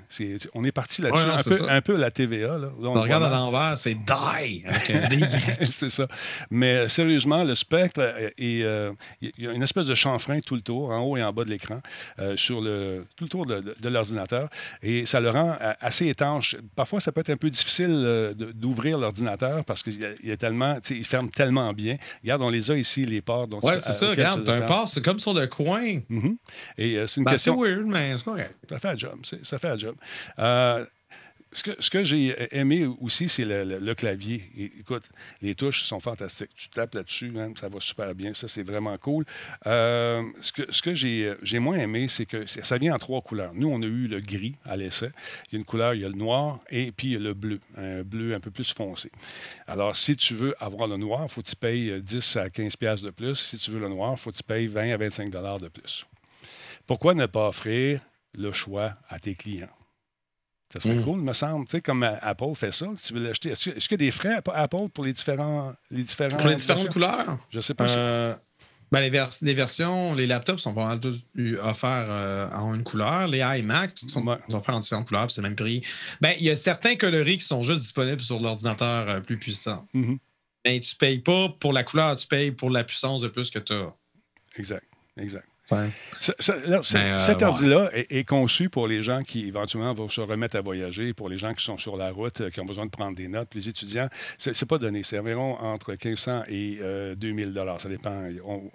on 0.53 0.63
est 0.63 0.71
parti 0.71 1.01
là-dessus. 1.01 1.63
un, 1.69 1.81
peu, 1.81 1.95
la 1.95 2.11
TVA. 2.11 2.57
Là. 2.57 2.69
on 2.81 3.01
regarde 3.01 3.23
à 3.23 3.29
l'envers, 3.29 3.77
c'est 3.77 3.95
Die 3.95 4.63
c'est 5.71 5.89
ça. 5.89 6.07
Mais 6.49 6.89
sérieusement, 6.89 7.43
le 7.43 7.55
spectre, 7.55 7.99
euh, 7.99 8.29
euh, 8.39 8.93
il 9.21 9.31
y 9.37 9.47
a 9.47 9.51
une 9.51 9.63
espèce 9.63 9.85
de 9.85 9.95
chanfrein 9.95 10.39
tout 10.41 10.55
le 10.55 10.61
tour, 10.61 10.91
en 10.91 10.99
haut 11.01 11.17
et 11.17 11.23
en 11.23 11.31
bas 11.33 11.43
de 11.43 11.49
l'écran, 11.49 11.81
euh, 12.19 12.37
sur 12.37 12.61
le, 12.61 13.05
tout 13.15 13.25
le 13.25 13.29
tour 13.29 13.45
de, 13.45 13.89
l'ordinateur. 13.89 14.49
Et 14.81 15.05
ça 15.05 15.19
le 15.19 15.29
rend 15.29 15.55
assez 15.79 16.07
étanche. 16.07 16.55
Parfois, 16.75 16.99
ça 16.99 17.11
peut 17.11 17.21
être 17.21 17.29
un 17.29 17.37
peu 17.37 17.49
difficile 17.49 18.33
d'ouvrir 18.53 18.97
l'ordinateur 18.97 19.63
parce 19.65 19.83
qu'il 19.83 19.97
il, 20.23 20.29
est 20.29 20.37
tellement, 20.37 20.77
il 20.89 21.05
ferme 21.05 21.29
tellement 21.29 21.73
bien. 21.73 21.97
Regarde, 22.23 22.41
on 22.41 22.49
les 22.49 22.71
a 22.71 22.75
ici, 22.75 23.05
les 23.05 23.21
ports. 23.21 23.47
Oui, 23.63 23.73
c'est 23.77 23.93
ça. 23.93 24.09
Regarde, 24.09 24.47
un 24.49 24.61
port, 24.61 24.87
c'est 24.87 25.03
comme 25.03 25.19
sur 25.19 25.33
le 25.33 25.47
coin. 25.47 25.99
Et 26.77 26.97
euh, 26.97 27.07
c'est 27.07 27.21
une 27.21 27.25
ben, 27.25 27.31
question. 27.31 27.55
C'est 27.55 27.69
weird, 27.69 27.85
mais 27.85 28.17
c'est 28.17 28.23
correct. 28.23 28.53
Ça 28.69 28.79
fait 28.79 28.87
un 28.87 28.95
job. 28.95 29.19
Ça 29.43 29.57
fait 29.59 29.69
un 29.69 29.77
job. 29.77 29.95
Euh, 30.39 30.85
ce 31.57 31.89
que, 31.89 32.03
j'ai 32.03 32.35
aimé 32.55 32.85
aussi, 32.85 33.27
c'est 33.27 33.45
le, 33.45 33.93
clavier. 33.95 34.43
écoute, 34.79 35.03
les 35.41 35.55
touches 35.55 35.83
sont 35.83 35.99
fantastiques. 35.99 36.51
Tu 36.55 36.69
tapes 36.69 36.93
là-dessus, 36.93 37.33
ça 37.59 37.67
va 37.67 37.79
super 37.79 38.13
bien. 38.13 38.33
Ça, 38.35 38.47
c'est 38.47 38.63
vraiment 38.63 38.97
cool. 38.97 39.25
Euh, 39.65 40.23
ce 40.39 40.81
que, 40.81 40.93
j'ai 40.93 41.59
moins 41.59 41.77
aimé, 41.77 42.07
c'est 42.09 42.25
que 42.25 42.45
ça 42.45 42.77
vient 42.77 42.93
en 42.93 42.99
trois 42.99 43.21
couleurs. 43.21 43.53
Nous, 43.55 43.67
on 43.67 43.81
a 43.81 43.85
eu 43.85 44.07
le 44.07 44.19
gris 44.19 44.55
à 44.65 44.77
l'essai. 44.77 45.09
Il 45.47 45.53
y 45.53 45.55
a 45.55 45.59
une 45.59 45.65
couleur, 45.65 45.95
il 45.95 46.01
y 46.01 46.05
a 46.05 46.09
le 46.09 46.15
noir 46.15 46.59
et 46.69 46.91
puis 46.91 47.17
le 47.17 47.33
bleu, 47.33 47.59
un 47.75 48.03
bleu 48.03 48.35
un 48.35 48.39
peu 48.39 48.51
plus 48.51 48.71
foncé. 48.71 49.11
Alors, 49.65 49.97
si 49.97 50.15
tu 50.15 50.35
veux 50.35 50.53
avoir 50.63 50.87
le 50.87 50.97
noir, 50.97 51.23
il 51.23 51.29
faut 51.29 51.41
que 51.41 51.49
tu 51.49 51.55
payes 51.55 52.01
10 52.01 52.37
à 52.37 52.49
15 52.51 52.75
pièces 52.75 53.01
de 53.01 53.09
plus. 53.09 53.35
Si 53.35 53.57
tu 53.57 53.71
veux 53.71 53.79
le 53.79 53.89
noir, 53.89 54.13
il 54.15 54.19
faut 54.19 54.31
que 54.31 54.37
tu 54.37 54.43
payes 54.43 54.67
20 54.67 54.91
à 54.91 54.97
25 54.97 55.31
dollars 55.31 55.59
de 55.59 55.69
plus. 55.69 56.05
Pourquoi 56.85 57.15
ne 57.15 57.25
pas 57.25 57.47
offrir 57.47 58.01
le 58.37 58.51
choix 58.51 58.93
à 59.09 59.19
tes 59.19 59.33
clients? 59.33 59.67
Ça 60.77 60.89
serait 60.89 60.99
mm. 60.99 61.03
cool, 61.03 61.19
me 61.21 61.33
semble. 61.33 61.65
Tu 61.65 61.71
sais, 61.71 61.81
comme 61.81 62.03
Apple 62.03 62.55
fait 62.55 62.71
ça, 62.71 62.87
tu 63.03 63.13
veux 63.13 63.23
l'acheter. 63.23 63.49
Est-ce 63.49 63.69
qu'il 63.69 63.91
y 63.91 63.93
a 63.93 63.97
des 63.97 64.11
frais 64.11 64.35
à 64.35 64.61
Apple 64.61 64.89
pour 64.93 65.05
les 65.05 65.13
différents. 65.13 65.73
Les 65.89 66.03
différents 66.03 66.37
pour 66.37 66.47
les 66.47 66.55
différentes 66.55 66.89
couleurs? 66.89 67.37
Je 67.49 67.57
ne 67.57 67.61
sais 67.61 67.73
pas. 67.73 67.89
Euh, 67.89 68.35
ben, 68.91 69.01
les, 69.01 69.53
versions, 69.53 70.13
les 70.15 70.27
laptops 70.27 70.61
sont 70.61 70.73
pas 70.73 70.85
mal 70.85 70.99
tous 71.01 71.21
offerts 71.61 72.07
euh, 72.09 72.49
en 72.51 72.73
une 72.73 72.83
couleur. 72.83 73.27
Les 73.27 73.39
iMac 73.39 73.97
sont 74.07 74.25
offerts 74.53 74.75
en 74.75 74.79
différentes 74.79 75.07
couleurs, 75.07 75.29
c'est 75.29 75.41
le 75.41 75.49
même 75.49 75.57
prix. 75.57 75.83
Ben, 76.21 76.33
il 76.39 76.45
y 76.45 76.49
a 76.49 76.55
certains 76.55 76.95
coloris 76.95 77.37
qui 77.37 77.43
sont 77.43 77.63
juste 77.63 77.81
disponibles 77.81 78.21
sur 78.21 78.39
l'ordinateur 78.39 79.09
euh, 79.09 79.19
plus 79.19 79.37
puissant. 79.37 79.85
Mm-hmm. 79.93 80.17
Mais 80.65 80.79
tu 80.79 80.95
ne 80.95 80.97
payes 80.97 81.19
pas 81.19 81.49
pour 81.59 81.73
la 81.73 81.83
couleur, 81.83 82.15
tu 82.15 82.27
payes 82.27 82.51
pour 82.51 82.69
la 82.69 82.85
puissance 82.85 83.21
de 83.21 83.27
plus 83.27 83.49
que 83.49 83.59
tu 83.59 83.73
as. 83.73 83.93
Exact, 84.55 84.85
exact. 85.17 85.47
Euh, 85.73 85.89
cet 86.21 87.41
ordi-là 87.41 87.89
est, 87.93 88.23
conçu 88.23 88.69
pour 88.69 88.87
les 88.87 89.03
gens 89.03 89.23
qui 89.23 89.47
éventuellement 89.47 89.93
vont 89.93 90.07
se 90.07 90.21
remettre 90.21 90.55
à 90.55 90.61
voyager, 90.61 91.13
pour 91.13 91.29
les 91.29 91.37
gens 91.37 91.53
qui 91.53 91.63
sont 91.63 91.77
sur 91.77 91.97
la 91.97 92.11
route, 92.11 92.41
euh, 92.41 92.49
qui 92.49 92.61
ont 92.61 92.65
besoin 92.65 92.85
de 92.85 92.91
prendre 92.91 93.15
des 93.15 93.27
notes. 93.27 93.49
Les 93.53 93.67
étudiants, 93.67 94.07
c'est 94.37 94.65
pas 94.65 94.77
donné. 94.77 95.03
C'est 95.03 95.19
environ 95.19 95.57
entre 95.59 95.91
1500 95.91 96.43
et 96.47 96.79
2000 97.17 97.53
dollars. 97.53 97.81
Ça 97.81 97.89
dépend. 97.89 98.27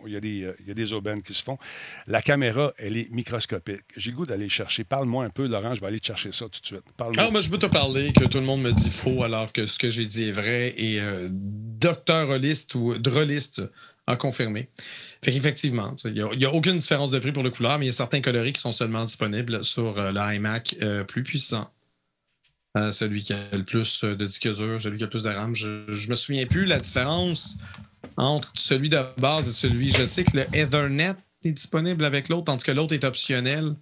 Il 0.07 0.13
y, 0.13 0.17
a 0.17 0.21
des, 0.21 0.53
il 0.61 0.69
y 0.69 0.71
a 0.71 0.75
des 0.75 0.93
aubaines 0.93 1.23
qui 1.23 1.35
se 1.35 1.43
font. 1.43 1.59
La 2.07 2.21
caméra, 2.21 2.73
elle 2.79 2.97
est 2.97 3.11
microscopique. 3.11 3.83
J'ai 3.97 4.11
le 4.11 4.17
goût 4.17 4.27
d'aller 4.27 4.49
chercher. 4.49 4.85
Parle-moi 4.85 5.25
un 5.25 5.31
peu, 5.31 5.47
Laurent. 5.47 5.75
Je 5.75 5.81
vais 5.81 5.87
aller 5.87 6.01
te 6.01 6.07
chercher 6.07 6.33
ça 6.33 6.47
tout 6.47 6.61
de 6.61 6.67
suite. 6.67 6.85
Ah, 6.99 7.31
moi, 7.31 7.41
je 7.41 7.49
peux 7.49 7.59
te 7.59 7.67
parler 7.67 8.13
que 8.13 8.25
tout 8.25 8.39
le 8.39 8.45
monde 8.45 8.63
me 8.63 8.73
dit 8.73 8.91
faux 8.91 9.23
alors 9.23 9.53
que 9.53 9.67
ce 9.67 9.79
que 9.79 9.91
j'ai 9.91 10.05
dit 10.05 10.29
est 10.29 10.33
vrai. 10.33 10.75
Et 10.77 11.01
euh, 11.01 11.29
docteur 11.31 12.29
holiste 12.29 12.75
ou 12.75 12.99
droliste 12.99 13.63
a 14.07 14.17
confirmé. 14.17 14.69
Fait 15.25 15.31
qu'effectivement, 15.31 15.95
il 16.05 16.13
n'y 16.13 16.45
a, 16.45 16.53
aucune 16.53 16.79
différence 16.79 17.11
de 17.11 17.19
prix 17.19 17.33
pour 17.33 17.43
le 17.43 17.51
couleur, 17.51 17.79
mais 17.79 17.87
il 17.87 17.89
y 17.89 17.91
a 17.91 17.95
certains 17.95 18.21
coloris 18.21 18.53
qui 18.53 18.61
sont 18.61 18.73
seulement 18.73 19.05
disponibles 19.05 19.65
sur 19.65 19.99
euh, 19.99 20.11
l'iMac 20.11 20.77
euh, 20.83 21.05
plus 21.05 21.23
puissant. 21.23 21.71
Euh, 22.77 22.91
celui 22.91 23.21
qui 23.21 23.35
a 23.35 23.39
le 23.53 23.65
plus 23.65 24.03
de 24.03 24.15
disque 24.15 24.51
dur, 24.55 24.81
celui 24.81 24.97
qui 24.97 25.05
a 25.05 25.07
le 25.07 25.11
plus 25.11 25.25
de 25.25 25.29
RAM. 25.29 25.55
Je 25.55 25.67
ne 25.67 26.11
me 26.11 26.15
souviens 26.15 26.47
plus 26.47 26.65
la 26.65 26.81
différence 26.81 27.59
entre 28.17 28.51
celui 28.55 28.89
de 28.89 28.99
base 29.19 29.47
et 29.47 29.53
celui. 29.53 29.91
Je 29.91 30.07
sais 30.07 30.25
que 30.25 30.39
le 30.39 30.47
Ethernet 30.55 31.15
est 31.45 31.53
disponible 31.53 32.05
avec 32.05 32.29
l'autre, 32.29 32.45
tandis 32.45 32.65
que 32.65 32.73
l'autre 32.73 32.95
est 32.95 33.05
optionnel. 33.05 33.75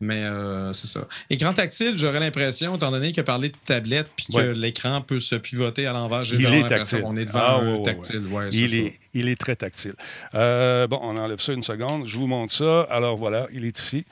Mais 0.00 0.22
euh, 0.22 0.72
c'est 0.74 0.86
ça. 0.86 1.08
Écran 1.28 1.52
tactile, 1.52 1.96
j'aurais 1.96 2.20
l'impression, 2.20 2.76
étant 2.76 2.92
donné 2.92 3.10
qu'il 3.10 3.18
a 3.20 3.24
parlé 3.24 3.48
de 3.48 3.56
tablette 3.66 4.08
puis 4.14 4.26
que 4.32 4.52
l'écran 4.52 5.00
peut 5.00 5.18
se 5.18 5.34
pivoter 5.34 5.86
à 5.86 5.92
l'envers, 5.92 6.22
j'ai 6.22 6.36
vraiment 6.36 6.68
l'impression 6.68 7.00
qu'on 7.00 7.16
est 7.16 7.24
devant 7.24 7.40
ah, 7.40 7.62
un 7.62 7.82
tactile. 7.82 8.22
il, 8.52 8.74
est, 8.76 9.00
il, 9.18 9.28
est, 9.28 9.36
très 9.36 9.56
tactile. 9.56 9.94
Euh, 10.34 10.86
bon, 10.86 10.98
on 11.02 11.16
enlève 11.16 11.40
ça 11.40 11.52
une 11.52 11.62
seconde. 11.62 12.06
Je 12.06 12.18
vous 12.18 12.26
montre 12.26 12.52
ça. 12.52 12.82
Alors 12.90 13.16
voilà, 13.16 13.46
il 13.52 13.64
est 13.64 13.78
ici. 13.78 14.04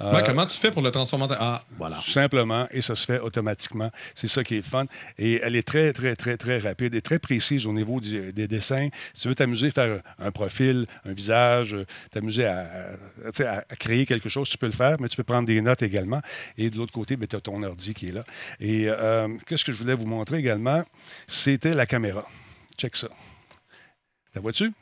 Euh, 0.00 0.22
comment 0.24 0.46
tu 0.46 0.58
fais 0.58 0.70
pour 0.70 0.82
le 0.82 0.90
transformer 0.90 1.26
Ah, 1.38 1.62
voilà. 1.78 2.00
Simplement, 2.06 2.66
et 2.70 2.80
ça 2.80 2.94
se 2.94 3.06
fait 3.06 3.20
automatiquement. 3.20 3.90
C'est 4.14 4.28
ça 4.28 4.44
qui 4.44 4.56
est 4.56 4.62
fun. 4.62 4.86
Et 5.18 5.40
elle 5.42 5.56
est 5.56 5.66
très, 5.66 5.92
très, 5.92 6.16
très, 6.16 6.36
très 6.36 6.58
rapide 6.58 6.94
et 6.94 7.02
très 7.02 7.18
précise 7.18 7.66
au 7.66 7.72
niveau 7.72 8.00
des 8.00 8.48
dessins. 8.48 8.88
Si 9.14 9.22
tu 9.22 9.28
veux 9.28 9.34
t'amuser, 9.34 9.70
faire 9.70 10.00
un 10.18 10.30
profil, 10.30 10.86
un 11.04 11.12
visage, 11.12 11.76
t'amuser 12.10 12.46
à, 12.46 12.96
à, 13.24 13.76
créer 13.76 14.06
quelque 14.06 14.28
chose, 14.28 14.48
tu 14.48 14.58
peux 14.58 14.66
le 14.66 14.72
faire, 14.72 14.96
mais 15.00 15.08
tu 15.08 15.16
peux 15.16 15.22
prendre 15.22 15.46
des 15.46 15.60
notes 15.60 15.82
également. 15.82 16.20
Et 16.58 16.70
de 16.70 16.76
l'autre 16.76 16.92
côté, 16.92 17.16
ben, 17.16 17.26
tu 17.26 17.36
as 17.36 17.40
ton 17.40 17.62
ordi 17.62 17.94
qui 17.94 18.08
est 18.08 18.12
là. 18.12 18.24
Et 18.60 18.86
euh, 18.88 19.28
qu'est-ce 19.46 19.64
que 19.64 19.72
je 19.72 19.78
voulais 19.78 19.94
vous 19.94 20.06
montrer 20.06 20.38
également? 20.38 20.84
C'était 21.26 21.74
la 21.74 21.86
caméra. 21.86 22.26
Check 22.78 22.96
ça. 22.96 23.08
La 24.34 24.40
vois-tu? 24.40 24.72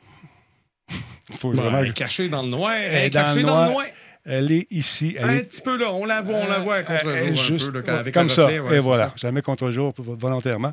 Faut 1.31 1.51
vraiment... 1.51 1.79
Elle 1.79 1.89
est 1.89 1.93
cachée 1.93 2.29
dans 2.29 2.43
le 2.43 2.49
noir. 2.49 2.73
Elle 2.73 3.05
est 3.05 3.09
cachée 3.09 3.43
dans 3.43 3.65
le 3.65 3.71
noir. 3.71 3.85
Elle 4.23 4.51
est 4.51 4.71
ici. 4.71 5.15
un 5.19 5.39
petit 5.39 5.61
peu 5.61 5.77
là, 5.77 5.91
on 5.91 6.05
la 6.05 6.21
voit, 6.21 6.35
on 6.35 6.47
la 6.47 6.59
voit 6.59 6.83
contre 6.83 7.09
jour. 7.09 7.43
Juste, 7.43 7.71
avec 7.87 8.13
comme 8.13 8.29
ça. 8.29 8.51
et 8.51 8.79
voilà, 8.79 9.13
jamais 9.15 9.41
contre 9.41 9.71
jour 9.71 9.93
volontairement. 9.97 10.71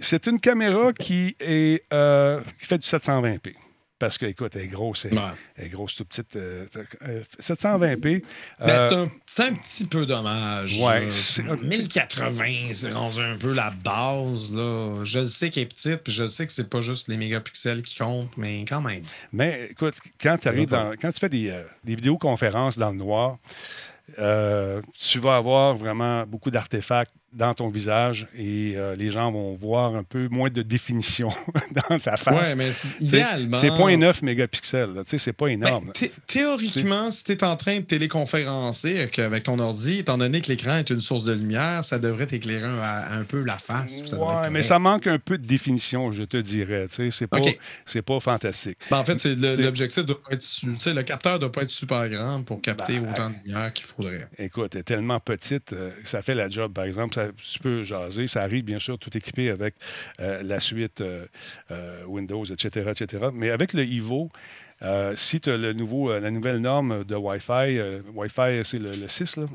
C'est 0.00 0.28
une 0.28 0.38
caméra 0.38 0.92
qui, 0.92 1.34
est, 1.40 1.82
euh, 1.92 2.40
qui 2.60 2.66
fait 2.66 2.78
du 2.78 2.86
720p. 2.86 3.54
Parce 3.98 4.16
que, 4.16 4.26
écoute, 4.26 4.54
elle 4.54 4.62
est 4.62 4.68
grosse, 4.68 5.06
elle, 5.06 5.18
est 5.56 5.68
grosse, 5.68 5.96
toute 5.96 6.08
petite. 6.08 6.36
720p. 7.40 7.66
Euh, 7.80 8.20
euh, 8.60 8.66
ben, 8.66 9.10
c'est 9.26 9.42
un, 9.42 9.54
petit 9.54 9.86
peu 9.86 10.06
dommage. 10.06 10.80
Ouais, 10.80 11.08
1080, 11.62 12.72
c'est 12.72 12.92
rendu 12.92 13.20
un 13.20 13.36
peu 13.36 13.52
la 13.52 13.70
base. 13.70 14.52
Là. 14.52 15.04
Je 15.04 15.24
sais 15.24 15.50
qu'elle 15.50 15.64
est 15.64 15.66
petite, 15.66 16.04
puis 16.04 16.12
je 16.12 16.26
sais 16.26 16.46
que 16.46 16.52
c'est 16.52 16.70
pas 16.70 16.80
juste 16.80 17.08
les 17.08 17.16
mégapixels 17.16 17.82
qui 17.82 17.96
comptent, 17.98 18.36
mais 18.36 18.64
quand 18.68 18.80
même. 18.80 19.02
Mais 19.32 19.68
écoute, 19.70 19.94
quand, 20.20 20.46
arrives 20.46 20.70
quand 20.70 21.12
tu 21.12 21.18
fais 21.18 21.28
des, 21.28 21.50
euh, 21.50 21.64
des 21.82 21.96
vidéoconférences 21.96 22.78
dans 22.78 22.90
le 22.90 22.98
noir, 22.98 23.38
tu 24.16 25.18
vas 25.18 25.36
avoir 25.36 25.74
vraiment 25.74 26.24
beaucoup 26.24 26.52
d'artefacts 26.52 27.12
dans 27.32 27.52
ton 27.52 27.68
visage 27.68 28.26
et 28.34 28.74
euh, 28.76 28.96
les 28.96 29.10
gens 29.10 29.30
vont 29.30 29.54
voir 29.54 29.94
un 29.94 30.02
peu 30.02 30.28
moins 30.30 30.48
de 30.48 30.62
définition 30.62 31.28
dans 31.90 31.98
ta 31.98 32.16
face. 32.16 32.54
Oui, 32.54 32.56
mais 32.56 32.70
idéalement. 33.00 33.58
C'est 33.58 33.68
0.9 33.68 34.24
mégapixels. 34.24 35.02
C'est 35.04 35.32
pas 35.34 35.48
énorme. 35.48 35.92
Ben, 36.00 36.08
théoriquement, 36.26 37.10
si 37.10 37.24
tu 37.24 37.32
es 37.32 37.44
en 37.44 37.56
train 37.56 37.80
de 37.80 37.84
téléconférencer 37.84 39.08
avec 39.18 39.42
ton 39.44 39.58
ordi, 39.58 39.98
étant 39.98 40.16
donné 40.16 40.40
que 40.40 40.48
l'écran 40.48 40.76
est 40.76 40.88
une 40.88 41.02
source 41.02 41.24
de 41.24 41.32
lumière, 41.32 41.84
ça 41.84 41.98
devrait 41.98 42.26
t'éclairer 42.26 42.66
un, 42.66 43.24
peu 43.24 43.42
la 43.42 43.58
face. 43.58 44.02
Oui, 44.12 44.34
mais 44.50 44.62
ça 44.62 44.78
manque 44.78 45.06
un 45.06 45.18
peu 45.18 45.36
de 45.36 45.46
définition, 45.46 46.12
je 46.12 46.22
te 46.22 46.38
dirais. 46.38 46.86
C'est 46.88 47.26
pas, 47.26 47.40
pas 48.06 48.20
fantastique. 48.20 48.78
Ben, 48.90 48.98
en 48.98 49.04
fait, 49.04 49.22
l'objectif 49.24 50.06
doit 50.06 50.20
être. 50.30 50.46
Le 50.86 51.02
capteur 51.02 51.34
ne 51.34 51.38
doit 51.40 51.52
pas 51.52 51.62
être 51.62 51.70
super 51.70 52.08
grand 52.08 52.42
pour 52.42 52.62
capter 52.62 52.98
ben, 52.98 53.10
autant 53.10 53.30
de 53.30 53.34
lumière 53.44 53.72
qu'il 53.72 53.84
faudrait. 53.84 54.28
Écoute, 54.38 54.74
elle 54.74 54.80
est 54.80 54.84
tellement 54.84 55.20
petite, 55.20 55.74
euh, 55.74 55.90
ça 56.04 56.22
fait 56.22 56.34
la 56.34 56.48
job, 56.48 56.72
par 56.72 56.84
exemple 56.84 57.17
tu 57.36 57.58
peux 57.58 57.82
jaser. 57.84 58.28
Ça 58.28 58.42
arrive, 58.42 58.64
bien 58.64 58.78
sûr, 58.78 58.98
tout 58.98 59.16
équipé 59.16 59.50
avec 59.50 59.74
la 60.18 60.60
suite 60.60 61.02
Windows, 62.06 62.44
etc., 62.44 62.90
etc. 62.90 63.28
Mais 63.32 63.50
avec 63.50 63.72
le 63.72 63.82
Evo, 63.82 64.30
euh, 64.82 65.14
si 65.16 65.40
tu 65.40 65.50
as 65.50 65.56
le 65.56 65.72
nouveau, 65.72 66.10
euh, 66.10 66.20
la 66.20 66.30
nouvelle 66.30 66.58
norme 66.58 67.04
de 67.04 67.16
Wi-Fi, 67.16 67.78
euh, 67.78 68.00
Wi-Fi, 68.14 68.60
c'est 68.64 68.78
le, 68.78 69.08
6, 69.08 69.36
là. 69.36 69.46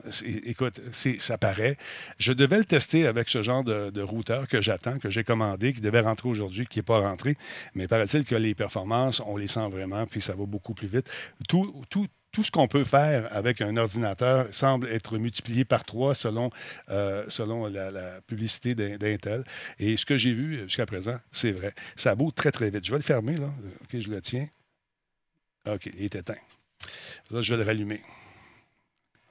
écoute, 0.46 0.82
ça 1.20 1.38
paraît. 1.38 1.78
Je 2.18 2.34
devais 2.34 2.58
le 2.58 2.66
tester 2.66 3.08
avec 3.08 3.30
ce 3.30 3.42
genre 3.42 3.64
de, 3.64 4.02
routeur 4.02 4.48
que 4.48 4.62
j'attends, 4.62 4.98
que 4.98 5.10
j'ai 5.10 5.24
commandé, 5.24 5.74
qui 5.74 5.82
devait 5.82 6.02
rentrer 6.02 6.28
aujourd'hui, 6.28 6.68
qui 6.68 6.80
n'est 6.80 6.84
pas 6.84 7.00
rentré. 7.00 7.38
Mais 7.74 7.88
paraît-il 7.88 8.26
que 8.26 8.36
les 8.36 8.54
performances, 8.54 9.22
on 9.26 9.38
les 9.38 9.48
sent 9.48 9.70
vraiment, 9.70 10.06
puis 10.06 10.22
ça 10.22 10.34
va 10.36 10.46
beaucoup 10.46 10.74
plus 10.74 10.88
vite. 10.88 11.10
Tout, 11.48 11.84
tout, 11.90 12.08
tout 12.34 12.44
ce 12.44 12.52
qu'on 12.52 12.68
peut 12.68 12.84
faire 12.84 13.28
avec 13.32 13.62
un 13.62 13.78
ordinateur 13.78 14.48
semble 14.52 14.90
être 14.90 15.18
multiplié 15.18 15.64
par 15.64 15.86
trois 15.86 16.16
selon, 16.16 16.50
selon 16.88 17.68
la, 17.68 17.92
la, 17.92 18.22
publicité 18.22 18.76
d'Intel. 18.76 19.46
Et 19.80 19.96
ce 19.98 20.06
que 20.06 20.18
j'ai 20.18 20.34
vu 20.34 20.64
jusqu'à 20.64 20.88
présent, 20.88 21.18
c'est 21.32 21.52
vrai. 21.52 21.74
Ça 21.96 22.16
bouge 22.16 22.34
très, 22.36 22.52
très 22.52 22.70
vite. 22.72 22.84
Je 22.86 22.92
vais 22.92 22.98
le 22.98 23.04
fermer, 23.04 23.38
là. 23.38 23.50
OK, 23.84 24.00
je 24.00 24.10
le 24.10 24.20
tiens. 24.20 24.48
OK, 25.68 25.86
il 25.94 26.04
est 26.04 26.16
éteint. 26.16 26.34
Là, 27.32 27.42
je 27.42 27.54
vais 27.54 27.64
le 27.64 27.68
rallumer. 27.68 28.02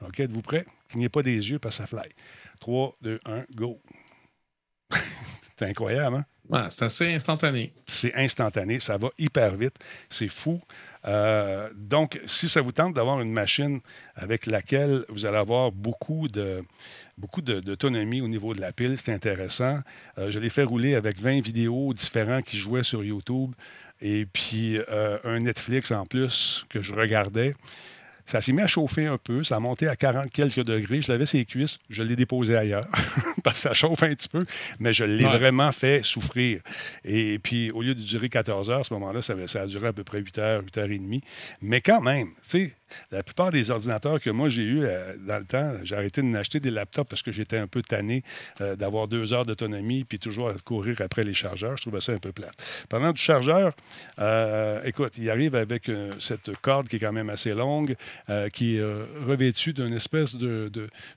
OK, 0.00 0.20
êtes-vous 0.20 0.42
prêts? 0.42 0.66
Clignez 0.88 1.08
pas 1.08 1.22
des 1.22 1.50
yeux 1.50 1.58
parce 1.58 1.76
que 1.78 1.82
ça 1.82 1.86
fly. 1.86 2.10
3, 2.60 2.96
2, 3.02 3.20
1, 3.24 3.44
go. 3.54 3.80
c'est 5.58 5.66
incroyable, 5.66 6.16
hein? 6.16 6.24
Ouais, 6.48 6.70
c'est 6.70 6.84
assez 6.84 7.12
instantané. 7.14 7.72
C'est 7.86 8.14
instantané, 8.14 8.80
ça 8.80 8.98
va 8.98 9.10
hyper 9.16 9.56
vite, 9.56 9.78
c'est 10.10 10.28
fou. 10.28 10.60
Euh, 11.06 11.68
donc, 11.74 12.20
si 12.26 12.48
ça 12.48 12.60
vous 12.60 12.72
tente 12.72 12.94
d'avoir 12.94 13.20
une 13.20 13.32
machine 13.32 13.80
avec 14.14 14.46
laquelle 14.46 15.04
vous 15.08 15.26
allez 15.26 15.38
avoir 15.38 15.72
beaucoup 15.72 16.28
de 16.28 16.62
beaucoup 17.18 17.42
d'autonomie 17.42 18.20
au 18.20 18.28
niveau 18.28 18.54
de 18.54 18.60
la 18.60 18.72
pile, 18.72 18.98
c'est 18.98 19.12
intéressant. 19.12 19.80
Euh, 20.18 20.30
je 20.30 20.38
l'ai 20.38 20.48
fait 20.48 20.64
rouler 20.64 20.94
avec 20.94 21.20
20 21.20 21.40
vidéos 21.42 21.92
différents 21.92 22.40
qui 22.40 22.56
jouaient 22.56 22.82
sur 22.82 23.04
YouTube 23.04 23.52
et 24.00 24.26
puis 24.26 24.78
euh, 24.78 25.18
un 25.24 25.40
Netflix 25.40 25.90
en 25.92 26.06
plus 26.06 26.64
que 26.68 26.82
je 26.82 26.94
regardais. 26.94 27.54
Ça 28.26 28.40
s'est 28.40 28.52
mis 28.52 28.62
à 28.62 28.66
chauffer 28.66 29.06
un 29.06 29.16
peu, 29.16 29.44
ça 29.44 29.56
a 29.56 29.60
monté 29.60 29.88
à 29.88 29.96
40 29.96 30.30
quelques 30.30 30.64
degrés. 30.64 31.02
Je 31.02 31.10
l'avais 31.10 31.26
ses 31.26 31.44
cuisses, 31.44 31.78
je 31.90 32.02
l'ai 32.02 32.16
déposé 32.16 32.56
ailleurs 32.56 32.88
parce 33.44 33.56
que 33.56 33.68
ça 33.68 33.74
chauffe 33.74 34.02
un 34.02 34.14
petit 34.14 34.28
peu, 34.28 34.44
mais 34.78 34.92
je 34.92 35.04
l'ai 35.04 35.24
vraiment 35.24 35.72
fait 35.72 36.04
souffrir. 36.04 36.60
Et 37.04 37.38
puis, 37.38 37.70
au 37.70 37.82
lieu 37.82 37.94
de 37.94 38.00
durer 38.00 38.28
14 38.28 38.70
heures, 38.70 38.80
à 38.80 38.84
ce 38.84 38.94
moment-là, 38.94 39.22
ça, 39.22 39.34
ça 39.46 39.62
a 39.62 39.66
duré 39.66 39.88
à 39.88 39.92
peu 39.92 40.04
près 40.04 40.20
8 40.20 40.38
heures, 40.38 40.62
8 40.62 40.78
heures 40.78 40.90
et 40.90 40.98
demie. 40.98 41.22
Mais 41.60 41.80
quand 41.80 42.00
même, 42.00 42.28
tu 42.42 42.68
sais, 42.68 42.74
la 43.10 43.22
plupart 43.22 43.50
des 43.50 43.70
ordinateurs 43.70 44.20
que 44.20 44.30
moi 44.30 44.48
j'ai 44.48 44.62
eus 44.62 44.84
euh, 44.84 45.14
dans 45.18 45.38
le 45.38 45.44
temps, 45.44 45.72
j'ai 45.82 45.96
arrêté 45.96 46.22
de 46.22 46.26
m'acheter 46.26 46.60
des 46.60 46.70
laptops 46.70 47.08
parce 47.08 47.22
que 47.22 47.32
j'étais 47.32 47.58
un 47.58 47.66
peu 47.66 47.82
tanné 47.82 48.22
euh, 48.60 48.76
d'avoir 48.76 49.08
deux 49.08 49.32
heures 49.32 49.46
d'autonomie 49.46 50.04
puis 50.04 50.18
toujours 50.18 50.52
courir 50.64 51.00
après 51.00 51.24
les 51.24 51.34
chargeurs. 51.34 51.76
Je 51.76 51.82
trouvais 51.82 52.00
ça 52.00 52.12
un 52.12 52.18
peu 52.18 52.32
plate. 52.32 52.54
Pendant 52.88 53.12
du 53.12 53.20
chargeur, 53.20 53.72
euh, 54.18 54.82
écoute, 54.84 55.14
il 55.18 55.28
arrive 55.30 55.54
avec 55.54 55.90
cette 56.20 56.56
corde 56.58 56.88
qui 56.88 56.96
est 56.96 56.98
quand 57.00 57.12
même 57.12 57.30
assez 57.30 57.52
longue, 57.52 57.96
qui 58.52 58.76
est 58.76 58.82
revêtue 59.26 59.72
d'une 59.72 59.94
espèce 59.94 60.36
de, 60.36 60.70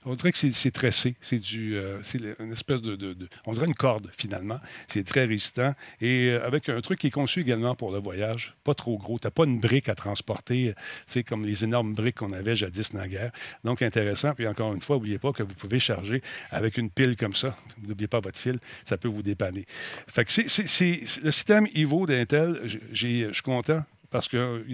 On 0.04 0.14
dirait 0.14 0.32
que 0.32 0.38
c'est 0.38 0.70
tressé. 0.70 1.16
C'est 1.20 1.38
du. 1.38 1.78
c'est 2.02 2.20
une 2.40 2.52
espèce 2.52 2.82
de, 2.82 2.96
de, 2.96 3.28
On 3.46 3.52
dirait 3.52 3.66
une 3.66 3.74
corde, 3.74 4.10
finalement. 4.16 4.58
C'est 4.88 5.04
très 5.04 5.24
résistant. 5.24 5.74
Et 6.00 6.30
avec 6.30 6.68
un 6.68 6.80
truc 6.80 6.98
qui 6.98 7.08
est 7.08 7.10
conçu 7.10 7.40
également 7.40 7.74
pour 7.74 7.92
le 7.92 7.98
voyage, 7.98 8.54
pas 8.64 8.74
trop 8.74 8.98
gros. 8.98 9.18
Tu 9.18 9.26
n'as 9.26 9.30
pas 9.30 9.44
une 9.44 9.60
brique 9.60 9.88
à 9.88 9.94
transporter, 9.94 10.74
tu 10.76 10.82
sais, 11.06 11.22
comme 11.22 11.44
les 11.44 11.64
énormes 11.66 11.94
briques 11.94 12.16
qu'on 12.16 12.32
avait 12.32 12.56
jadis 12.56 12.94
naguère. 12.94 13.30
Donc, 13.64 13.82
intéressant. 13.82 14.32
Puis 14.34 14.46
encore 14.46 14.72
une 14.72 14.80
fois, 14.80 14.96
n'oubliez 14.96 15.18
pas 15.18 15.32
que 15.32 15.42
vous 15.42 15.54
pouvez 15.54 15.78
charger 15.78 16.22
avec 16.50 16.78
une 16.78 16.90
pile 16.90 17.16
comme 17.16 17.34
ça. 17.34 17.56
N'oubliez 17.86 18.08
pas 18.08 18.20
votre 18.20 18.38
fil, 18.38 18.58
ça 18.84 18.96
peut 18.96 19.08
vous 19.08 19.22
dépanner. 19.22 19.66
Fait 20.08 20.24
que 20.24 20.32
c'est 20.32 21.00
le 21.22 21.30
système 21.30 21.66
Ivo 21.74 22.06
d'Intel, 22.06 22.62
je 22.92 23.30
suis 23.32 23.42
content 23.42 23.84
parce 24.10 24.28
que 24.28 24.64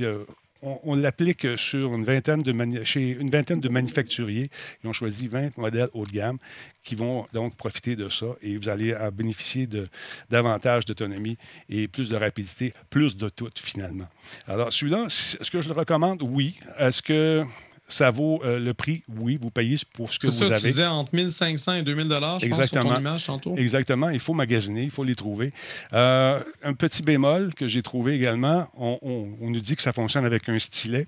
on, 0.62 0.94
l'applique 0.94 1.46
sur 1.58 1.94
une 1.94 2.04
vingtaine 2.04 2.42
de 2.42 2.84
chez 2.84 3.10
une 3.10 3.30
vingtaine 3.30 3.60
de 3.60 3.68
manufacturiers. 3.68 4.50
Ils 4.82 4.88
ont 4.88 4.92
choisi 4.92 5.28
20 5.28 5.58
modèles 5.58 5.88
haut 5.92 6.06
de 6.06 6.12
gamme 6.12 6.38
qui 6.82 6.94
vont 6.94 7.26
donc 7.32 7.56
profiter 7.56 7.96
de 7.96 8.08
ça 8.08 8.26
et 8.42 8.56
vous 8.56 8.68
allez 8.68 8.94
en 8.94 9.10
bénéficier 9.10 9.66
de 9.66 9.88
davantage 10.30 10.84
d'autonomie 10.84 11.36
et 11.68 11.88
plus 11.88 12.08
de 12.08 12.16
rapidité, 12.16 12.72
plus 12.90 13.16
de 13.16 13.28
tout 13.28 13.50
finalement. 13.56 14.08
Alors 14.46 14.72
celui-là, 14.72 15.06
est-ce 15.06 15.50
que 15.50 15.60
je 15.60 15.68
le 15.68 15.74
recommande? 15.74 16.22
Oui. 16.22 16.56
Est-ce 16.78 17.02
que 17.02 17.44
ça 17.92 18.10
vaut 18.10 18.40
euh, 18.44 18.58
le 18.58 18.74
prix, 18.74 19.02
oui, 19.18 19.38
vous 19.40 19.50
payez 19.50 19.76
pour 19.94 20.10
ce 20.10 20.18
que 20.18 20.26
vous 20.26 20.42
avez. 20.44 20.60
Tu 20.60 20.66
disais 20.66 20.86
entre 20.86 21.14
1500 21.14 21.74
et 21.74 21.82
2000 21.82 22.08
dollars, 22.08 22.40
je 22.40 22.46
Exactement. 22.46 22.82
pense, 22.82 22.90
sur 22.90 22.94
ton 22.94 23.00
image 23.00 23.26
tantôt. 23.26 23.56
Exactement. 23.56 24.08
Il 24.10 24.20
faut 24.20 24.34
magasiner, 24.34 24.82
il 24.82 24.90
faut 24.90 25.04
les 25.04 25.14
trouver. 25.14 25.52
Euh, 25.92 26.40
un 26.62 26.72
petit 26.74 27.02
bémol 27.02 27.54
que 27.54 27.68
j'ai 27.68 27.82
trouvé 27.82 28.14
également, 28.14 28.66
on, 28.76 28.98
nous 29.40 29.60
dit 29.60 29.76
que 29.76 29.82
ça 29.82 29.92
fonctionne 29.92 30.24
avec 30.24 30.48
un 30.48 30.58
stylet. 30.58 31.06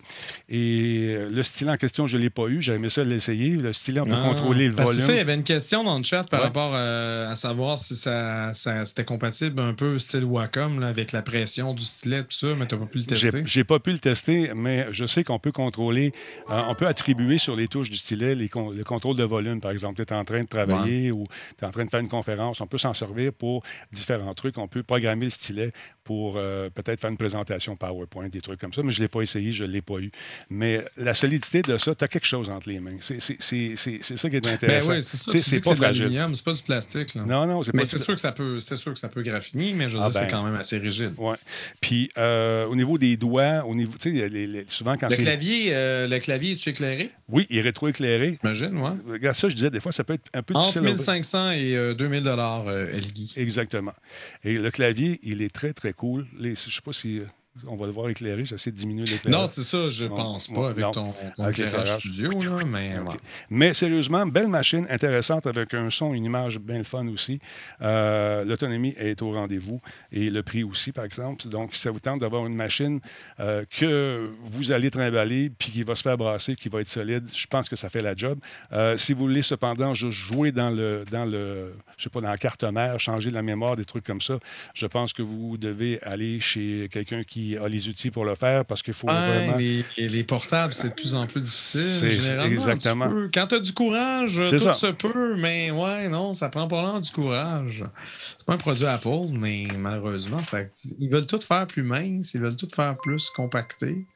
Et 0.49 1.16
le 1.30 1.43
stylet 1.43 1.70
en 1.70 1.76
question, 1.76 2.07
je 2.07 2.16
ne 2.16 2.22
l'ai 2.22 2.30
pas 2.30 2.47
eu. 2.47 2.61
J'aurais 2.61 2.78
aimé 2.78 2.89
ça 2.89 3.05
l'essayer. 3.05 3.51
Le 3.51 3.72
stylet, 3.72 4.01
on 4.01 4.05
peut 4.05 4.12
ah. 4.14 4.28
contrôler 4.28 4.68
le 4.68 4.74
volume. 4.74 5.01
Ça, 5.01 5.12
il 5.12 5.16
y 5.16 5.20
avait 5.20 5.35
une 5.35 5.45
question 5.45 5.85
dans 5.85 5.99
le 5.99 6.05
chat 6.05 6.28
par 6.28 6.43
rapport 6.43 6.72
euh, 6.74 7.30
à 7.30 7.37
savoir 7.37 7.78
si 7.78 7.97
ça, 7.97 8.53
c'était 8.55 9.05
compatible 9.05 9.61
un 9.61 9.74
peu 9.74 9.99
style 9.99 10.24
Wacom 10.24 10.82
avec 10.82 11.12
la 11.12 11.22
pression 11.22 11.74
du 11.74 11.85
stylet, 11.85 12.22
tout 12.22 12.37
ça, 12.37 12.49
mais 12.59 12.66
tu 12.66 12.74
n'as 12.74 12.80
pas 12.80 12.87
pu 12.87 12.99
le 12.99 13.05
tester. 13.05 13.43
J'ai 13.45 13.64
pas 13.64 13.78
pu 13.78 13.93
le 13.93 13.99
tester, 13.99 14.53
mais 14.55 14.87
je 14.91 15.07
sais 15.07 15.24
qu'on 15.24 15.39
peut 15.39 15.53
contrôler 15.53 16.12
on 16.49 16.74
peut 16.75 16.87
attribuer 16.87 17.39
sur 17.39 17.57
les 17.57 17.68
touches 17.68 17.91
du 17.91 17.97
stylet 17.97 18.35
le 18.35 18.83
contrôle 18.85 19.16
de 19.16 19.25
volume, 19.25 19.61
par 19.61 19.70
exemple. 19.70 20.05
Tu 20.05 20.12
es 20.12 20.16
en 20.16 20.25
train 20.25 20.43
de 20.43 20.49
travailler 20.49 21.11
ou 21.11 21.25
tu 21.59 21.64
es 21.64 21.66
en 21.66 21.70
train 21.70 21.85
de 21.85 21.91
faire 21.91 22.01
une 22.01 22.09
conférence. 22.09 22.61
On 22.61 22.66
peut 22.66 22.79
s'en 22.79 22.95
servir 22.95 23.33
pour 23.33 23.62
différents 23.93 24.35
trucs. 24.35 24.59
On 24.59 24.68
peut 24.68 24.83
programmer 24.83 25.27
le 25.27 25.31
stylet 25.31 25.72
pour 26.05 26.35
euh, 26.37 26.68
peut-être 26.68 27.01
faire 27.01 27.11
une 27.11 27.16
présentation 27.16 27.77
PowerPoint, 27.77 28.29
des 28.29 28.43
trucs 28.43 28.61
comme 28.61 28.72
ça, 28.72 28.83
mais 28.83 28.93
je 28.93 28.99
ne 28.99 29.05
l'ai 29.05 29.09
pas 29.09 29.22
essayé, 29.22 29.53
je 29.53 29.64
ne 29.64 29.70
l'ai 29.70 29.81
pas 29.81 29.99
eu. 29.99 30.11
Mais 30.51 30.85
la 30.99 31.14
solidité 31.14 31.62
de 31.62 31.79
ça, 31.79 31.95
tu 31.95 32.05
as 32.05 32.09
quelque 32.09 32.27
chose 32.27 32.51
entre 32.51 32.68
les 32.68 32.79
mains. 32.79 32.99
C'est 33.01 33.20
ça 33.20 33.39
qui 33.39 34.37
est 34.37 34.41
ben 34.41 34.53
intéressant. 34.53 34.91
Ben 34.91 34.97
oui, 34.97 35.03
c'est. 35.03 35.16
C'est 35.16 35.61
pas 35.61 35.75
c'est 35.75 36.45
pas 36.45 36.53
du 36.53 36.62
plastique. 36.62 37.14
Là. 37.14 37.22
Non, 37.22 37.47
non, 37.47 37.62
c'est 37.62 37.72
pas... 37.72 37.79
Mais 37.79 37.85
c'est 37.87 37.99
sûr, 37.99 38.14
que 38.14 38.20
ça 38.20 38.33
peut, 38.33 38.61
sûr 38.61 38.93
que 38.93 38.99
ça 38.99 39.09
peut 39.09 39.22
graffiner, 39.22 39.72
mais 39.72 39.89
je 39.89 39.97
veux 39.97 40.03
ah 40.03 40.11
dire, 40.11 40.20
c'est 40.20 40.27
ben. 40.27 40.31
quand 40.31 40.43
même 40.43 40.57
assez 40.57 40.79
rigide. 40.79 41.12
Oui. 41.16 41.37
Puis, 41.81 42.11
euh, 42.18 42.66
au 42.66 42.77
niveau 42.77 42.99
des 42.99 43.16
doigts, 43.16 43.64
au 43.66 43.75
niveau, 43.75 43.93
tu 43.99 44.18
sais, 44.18 44.64
souvent 44.68 44.97
quand 44.97 45.09
le 45.09 45.16
clavier, 45.16 45.68
euh, 45.70 46.07
le 46.07 46.18
clavier, 46.18 46.57
es-tu 46.65 46.71
éclairé? 46.71 47.11
Oui, 47.29 47.47
il 47.51 47.59
est 47.59 47.62
rétroéclairé. 47.62 48.39
Imagine, 48.43 48.77
oui. 48.77 49.12
Regarde 49.12 49.37
ça, 49.37 49.49
je 49.49 49.55
disais, 49.55 49.71
des 49.71 49.81
fois, 49.81 49.93
ça 49.93 50.05
peut 50.05 50.15
être 50.15 50.27
un 50.33 50.43
peu 50.43 50.55
Entre 50.55 50.81
1500 50.81 51.51
et 51.53 51.95
2000 51.95 52.23
dollars, 52.23 52.71
Elgui. 52.71 53.33
Exactement. 53.37 53.93
Et 54.43 54.59
le 54.59 54.71
clavier, 54.71 55.21
il 55.23 55.43
est 55.43 55.53
très, 55.55 55.73
très 55.73 55.93
cool. 55.93 56.27
Les, 56.39 56.55
je 56.55 56.67
ne 56.67 56.73
sais 56.73 56.81
pas 56.85 56.93
si 56.93 57.19
euh, 57.19 57.25
on 57.66 57.76
va 57.76 57.86
le 57.86 57.92
voir 57.92 58.09
éclairé. 58.09 58.44
J'essaie 58.44 58.72
de 58.72 58.76
diminuer 58.76 59.05
l'éclairage. 59.05 59.40
Non, 59.40 59.48
c'est 59.48 59.62
ça, 59.62 59.88
je 59.88 60.05
ne 60.05 60.09
pense 60.09 60.48
pas 60.48 60.70
avec 60.70 60.84
ton, 60.92 61.14
éclairage 61.48 61.98
studio. 61.98 62.30
mais, 62.66 62.96
mais 63.48 63.72
sérieusement, 63.72 64.26
belle 64.26 64.48
machine, 64.48 64.86
intéressante 64.90 65.46
avec 65.46 65.72
un 65.74 65.88
son, 65.90 66.14
une 66.14 66.24
image 66.24 66.59
bien 66.59 66.78
le 66.78 66.84
fun 66.84 67.07
aussi. 67.09 67.38
Euh, 67.80 68.44
l'autonomie 68.44 68.94
est 68.96 69.22
au 69.22 69.32
rendez-vous 69.32 69.80
et 70.11 70.30
le 70.30 70.42
prix 70.42 70.64
aussi, 70.64 70.90
par 70.90 71.05
exemple. 71.05 71.46
Donc, 71.48 71.74
si 71.74 71.82
ça 71.82 71.90
vous 71.90 72.00
tente 72.00 72.20
d'avoir 72.20 72.46
une 72.46 72.57
machine 72.57 73.00
euh, 73.38 73.64
que 73.70 74.30
vous 74.42 74.72
allez 74.72 74.90
trimballer 74.90 75.50
puis 75.50 75.70
qui 75.70 75.82
va 75.84 75.94
se 75.94 76.02
faire 76.02 76.18
brasser, 76.18 76.57
qui 76.57 76.68
va 76.68 76.80
être 76.80 76.88
solide, 76.88 77.28
je 77.32 77.46
pense 77.46 77.68
que 77.68 77.76
ça 77.76 77.88
fait 77.88 78.02
la 78.02 78.16
job. 78.16 78.38
Euh, 78.72 78.96
si 78.96 79.12
vous 79.12 79.20
voulez 79.20 79.42
cependant 79.42 79.94
juste 79.94 80.18
jouer 80.18 80.50
dans 80.50 80.70
le, 80.70 81.05
dans 81.11 81.24
le, 81.24 81.74
je 81.96 82.05
sais 82.05 82.11
pas, 82.11 82.20
dans 82.20 82.30
la 82.30 82.38
carte 82.38 82.64
mère, 82.64 82.98
changer 82.98 83.30
la 83.30 83.42
mémoire, 83.42 83.76
des 83.76 83.84
trucs 83.84 84.05
comme 84.05 84.20
ça, 84.20 84.38
je 84.74 84.86
pense 84.86 85.12
que 85.12 85.22
vous 85.22 85.57
devez 85.57 86.02
aller 86.02 86.40
chez 86.40 86.88
quelqu'un 86.90 87.22
qui 87.22 87.43
a 87.59 87.68
les 87.68 87.88
outils 87.88 88.11
pour 88.11 88.24
le 88.24 88.34
faire 88.34 88.64
parce 88.64 88.82
qu'il 88.82 88.95
faut 88.95 89.07
vraiment... 89.07 89.57
Les, 89.57 89.84
les 89.97 90.24
portables, 90.24 90.72
c'est 90.72 90.88
de 90.88 90.95
plus 90.95 91.14
en 91.14 91.26
plus 91.26 91.42
difficile. 91.42 92.11
Généralement, 92.11 92.53
exactement. 92.53 93.11
Quand 93.32 93.47
tu 93.47 93.55
as 93.57 93.61
du 93.61 93.72
courage, 93.72 94.40
tout 94.51 94.59
ça. 94.59 94.72
se 94.74 94.86
peut, 94.88 95.36
mais 95.36 95.70
ouais, 95.70 96.09
non, 96.09 96.34
ça 96.34 96.49
prend 96.49 96.66
pas 96.68 96.82
long 96.82 97.01
du 97.01 97.11
courage. 97.11 97.84
C'est 98.38 98.47
pas 98.47 98.55
un 98.55 98.59
produit 98.59 98.86
Apple, 98.86 99.28
mais 99.32 99.66
malheureusement, 99.78 100.42
ça, 100.45 100.59
ils 100.99 101.09
veulent 101.11 101.26
tout 101.26 101.40
faire 101.40 101.66
plus 101.66 101.82
mince, 101.82 102.34
ils 102.34 102.40
veulent 102.40 102.57
tout 102.57 102.68
faire 102.74 102.95
plus 103.03 103.30
compacté. 103.30 104.07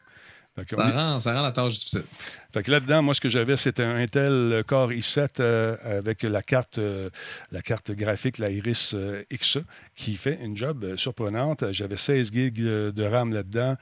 Ça 0.68 0.90
rend, 0.90 1.20
ça 1.20 1.34
rend 1.34 1.42
la 1.42 1.52
tâche 1.52 1.74
difficile. 1.74 2.02
Fait 2.50 2.62
que 2.62 2.70
là-dedans, 2.70 3.02
moi, 3.02 3.12
ce 3.12 3.20
que 3.20 3.28
j'avais, 3.28 3.58
c'était 3.58 3.82
un 3.82 3.96
Intel 3.96 4.64
Core 4.66 4.92
i7 4.92 5.28
euh, 5.38 5.76
avec 5.84 6.22
la 6.22 6.40
carte, 6.40 6.78
euh, 6.78 7.10
la 7.52 7.60
carte 7.60 7.90
graphique, 7.90 8.38
la 8.38 8.48
Iris 8.48 8.94
euh, 8.94 9.22
X, 9.30 9.58
qui 9.94 10.16
fait 10.16 10.38
une 10.42 10.56
job 10.56 10.96
surprenante. 10.96 11.70
J'avais 11.72 11.98
16 11.98 12.32
gigs 12.32 12.58
de 12.58 13.02
RAM 13.04 13.34
là-dedans. 13.34 13.76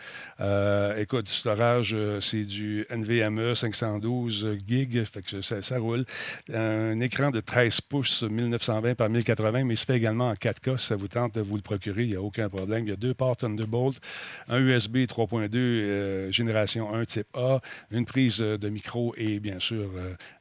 écoute, 0.99 1.27
du 1.27 1.33
storage, 1.33 1.95
c'est 2.21 2.43
du 2.43 2.85
NVMe 2.91 3.55
512 3.55 4.59
gigs, 4.67 5.05
fait 5.05 5.23
que 5.23 5.43
ça, 5.43 5.79
roule. 5.79 6.05
Un 6.53 6.99
écran 6.99 7.31
de 7.31 7.39
13 7.39 7.83
pouces 7.83 8.25
1920 8.25 8.97
par 8.97 9.09
1080, 9.09 9.62
mais 9.62 9.75
il 9.75 9.77
se 9.77 9.87
fait 9.87 9.97
également 9.97 10.31
en 10.31 10.35
4K 10.35 10.77
si 10.77 10.87
ça 10.87 10.97
vous 10.97 11.07
tente 11.07 11.37
de 11.37 11.41
vous 11.41 11.55
le 11.55 11.62
procurer. 11.62 12.03
Il 12.03 12.11
n'y 12.11 12.17
a 12.17 12.23
aucun 12.23 12.49
problème. 12.49 12.83
Il 12.83 12.89
y 12.89 12.93
a 12.93 12.97
deux 12.97 13.14
ports 13.14 13.37
Thunderbolt, 13.37 14.01
un 14.49 14.59
USB 14.59 14.97
3.2 15.07 16.33
génération 16.33 16.93
1 16.93 17.05
type 17.05 17.29
A, 17.35 17.61
une 17.93 18.07
prise 18.07 18.43
de 18.59 18.68
micro 18.68 19.14
et 19.16 19.38
bien 19.40 19.61
sûr 19.61 19.90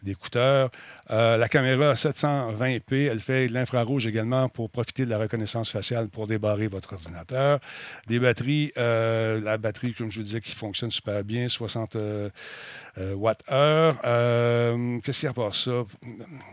d'écouteurs. 0.03 0.69
la 1.09 1.47
caméra 1.49 1.93
720p, 1.93 3.09
elle 3.11 3.19
fait 3.19 3.47
de 3.47 3.53
l'infrarouge 3.53 4.05
également 4.05 4.49
pour 4.49 4.69
profiter 4.69 5.05
de 5.05 5.09
la 5.09 5.17
reconnaissance 5.17 5.71
faciale 5.71 6.09
pour 6.09 6.27
débarrer 6.27 6.67
votre 6.67 6.93
ordinateur. 6.93 7.59
Des 8.07 8.19
batteries, 8.19 8.71
la 8.75 9.57
batterie, 9.57 9.93
comme 9.93 10.11
je 10.11 10.17
vous 10.17 10.23
disais, 10.23 10.41
qui 10.41 10.53
fonctionne 10.53 10.91
super 10.91 11.23
bien, 11.23 11.49
60 11.49 11.97
watts-heure. 12.97 14.01
Qu'est-ce 15.03 15.19
qu'il 15.19 15.27
y 15.27 15.29
a 15.29 15.33
pour 15.33 15.55
ça? 15.55 15.83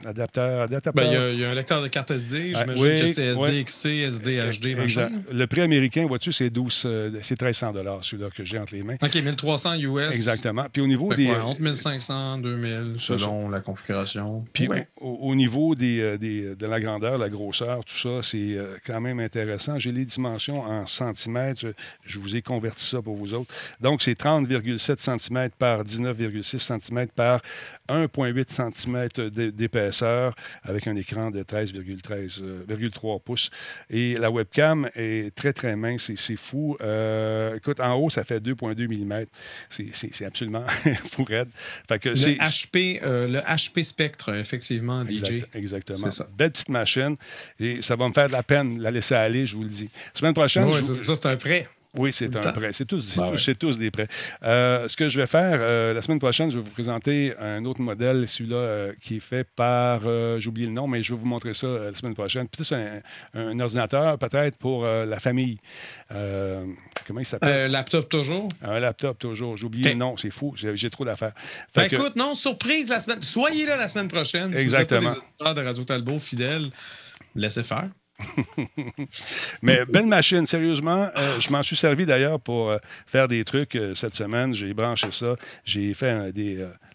Adapteur, 0.04 0.62
adapteur. 0.62 0.92
Ben, 0.92 1.32
il 1.32 1.40
y, 1.40 1.44
a 1.44 1.50
un 1.50 1.54
lecteur 1.54 1.82
de 1.82 1.88
carte 1.88 2.10
SD, 2.10 2.52
ah, 2.54 2.60
j'imagine 2.60 3.00
que 3.00 3.06
c'est 3.06 3.34
SDXC, 3.34 3.86
SDHD, 3.86 4.76
machin. 4.76 5.10
Le 5.30 5.46
prix 5.46 5.60
américain, 5.60 6.06
vois-tu, 6.06 6.32
c'est 6.32 6.50
12, 6.50 6.86
c'est 7.22 7.40
1300 7.40 7.72
celui-là 8.02 8.30
que 8.30 8.44
j'ai 8.44 8.58
entre 8.58 8.74
les 8.74 8.82
mains. 8.82 8.96
OK, 9.02 9.14
1300 9.14 9.74
US. 9.74 10.08
Exactement. 10.08 10.66
Puis 10.72 10.82
au 10.82 10.86
niveau 10.86 11.12
des. 11.14 11.30
Entre 11.52 11.62
1500, 11.62 12.38
2000, 12.38 12.94
selon 12.98 13.48
la 13.48 13.60
configuration. 13.60 14.44
Puis 14.52 14.68
au, 15.00 15.34
niveau 15.34 15.74
des, 15.74 16.00
euh, 16.00 16.18
des, 16.18 16.54
de 16.54 16.66
la 16.66 16.80
grandeur, 16.80 17.18
la 17.18 17.28
grosseur, 17.28 17.84
tout 17.84 17.96
ça, 17.96 18.22
c'est 18.22 18.56
euh, 18.56 18.76
quand 18.86 19.00
même 19.00 19.20
intéressant. 19.20 19.78
J'ai 19.78 19.92
les 19.92 20.04
dimensions 20.04 20.62
en 20.62 20.86
centimètres. 20.86 21.66
Je 22.04 22.18
vous 22.18 22.36
ai 22.36 22.42
converti 22.42 22.84
ça 22.84 23.02
pour 23.02 23.16
vous 23.16 23.34
autres. 23.34 23.52
Donc, 23.80 24.02
c'est 24.02 24.18
30,7 24.18 25.18
cm 25.18 25.50
par 25.58 25.84
19,6 25.84 26.58
cm 26.58 27.08
par 27.08 27.40
1,8 27.88 28.72
cm 28.72 29.30
d'épaisseur 29.50 30.34
avec 30.62 30.86
un 30.86 30.96
écran 30.96 31.30
de 31.30 31.42
13,3 31.42 32.42
euh, 32.42 33.18
pouces. 33.18 33.50
Et 33.90 34.16
la 34.16 34.30
webcam 34.30 34.88
est 34.94 35.34
très, 35.34 35.52
très 35.52 35.76
mince. 35.76 36.10
C'est 36.16 36.36
fou. 36.36 36.76
écoute, 37.56 37.80
en 37.80 37.94
haut, 37.94 38.10
ça 38.10 38.24
fait 38.24 38.40
2,2 38.40 38.88
mm. 38.88 39.24
C'est 39.68 40.24
absolument 40.24 40.64
fou 41.10 41.24
raide. 41.42 41.50
Fait 41.88 41.98
que 41.98 42.08
le, 42.10 42.14
HP, 42.14 43.00
euh, 43.02 43.28
le 43.28 43.38
HP 43.38 43.82
Spectre, 43.82 44.34
effectivement, 44.34 45.04
DJ. 45.04 45.44
exactement. 45.54 46.08
Belle 46.36 46.50
petite 46.52 46.68
machine. 46.68 47.16
Et 47.60 47.82
ça 47.82 47.96
va 47.96 48.08
me 48.08 48.12
faire 48.12 48.28
de 48.28 48.32
la 48.32 48.42
peine 48.42 48.78
de 48.78 48.82
la 48.82 48.90
laisser 48.90 49.14
aller, 49.14 49.46
je 49.46 49.56
vous 49.56 49.62
le 49.62 49.68
dis. 49.68 49.90
Semaine 50.14 50.34
prochaine. 50.34 50.64
Oui, 50.64 50.82
ça, 50.82 51.16
c'est 51.16 51.26
un 51.26 51.36
prêt. 51.36 51.68
Oui, 51.94 52.10
c'est 52.10 52.34
un 52.34 52.52
prêt. 52.52 52.72
C'est 52.72 52.86
tous, 52.86 53.16
ben 53.16 53.34
tous, 53.58 53.76
des 53.76 53.90
prêts. 53.90 54.08
Euh, 54.42 54.88
ce 54.88 54.96
que 54.96 55.10
je 55.10 55.20
vais 55.20 55.26
faire, 55.26 55.58
euh, 55.60 55.92
la 55.92 56.00
semaine 56.00 56.18
prochaine, 56.18 56.50
je 56.50 56.58
vais 56.58 56.64
vous 56.64 56.70
présenter 56.70 57.34
un 57.38 57.66
autre 57.66 57.82
modèle, 57.82 58.26
celui-là 58.26 58.56
euh, 58.56 58.92
qui 58.98 59.16
est 59.16 59.20
fait 59.20 59.44
par, 59.44 60.00
j'ai 60.40 60.48
oublié 60.48 60.66
le 60.66 60.72
nom, 60.72 60.86
mais 60.86 61.02
je 61.02 61.12
vais 61.12 61.20
vous 61.20 61.26
montrer 61.26 61.52
ça 61.52 61.66
la 61.66 61.94
semaine 61.94 62.14
prochaine. 62.14 62.48
Plus 62.48 62.72
un, 62.72 63.00
un 63.34 63.60
ordinateur, 63.60 64.16
peut-être 64.18 64.56
pour 64.56 64.84
la 64.84 65.20
famille. 65.20 65.58
comment 66.08 67.20
il 67.20 67.26
s'appelle? 67.26 67.66
Un 67.66 67.68
laptop 67.68 68.08
toujours? 68.08 68.48
Un 68.62 68.80
laptop 68.80 69.18
toujours. 69.18 69.58
J'ai 69.58 69.66
oublié 69.66 69.90
le 69.90 69.96
nom, 69.96 70.16
c'est 70.16 70.30
fou. 70.30 70.54
J'ai 70.56 70.90
trop 70.90 71.04
d'affaires. 71.04 71.34
Ben, 71.74 71.84
écoute, 71.84 72.16
non, 72.16 72.34
surprise 72.34 72.88
la 72.88 73.00
semaine. 73.00 73.22
Soyez 73.22 73.66
là 73.66 73.76
la 73.76 73.88
semaine 73.88 74.08
prochaine. 74.08 74.56
Si 74.56 74.62
Exactement. 74.62 75.00
vous 75.00 75.06
êtes 75.08 75.14
des 75.14 75.20
auditeurs 75.20 75.54
de 75.54 75.62
Radio 75.62 75.84
Talbot 75.84 76.18
fidèles, 76.18 76.70
laissez 77.34 77.62
faire. 77.62 77.88
Mais 79.62 79.84
belle 79.84 80.06
machine, 80.06 80.46
sérieusement. 80.46 81.08
Euh, 81.16 81.40
je 81.40 81.50
m'en 81.50 81.62
suis 81.62 81.76
servi 81.76 82.06
d'ailleurs 82.06 82.40
pour 82.40 82.70
euh, 82.70 82.78
faire 83.06 83.28
des 83.28 83.44
trucs 83.44 83.74
euh, 83.76 83.94
cette 83.94 84.14
semaine. 84.14 84.54
J'ai 84.54 84.72
branché 84.74 85.10
ça. 85.10 85.36
J'ai 85.64 85.94
fait 85.94 86.32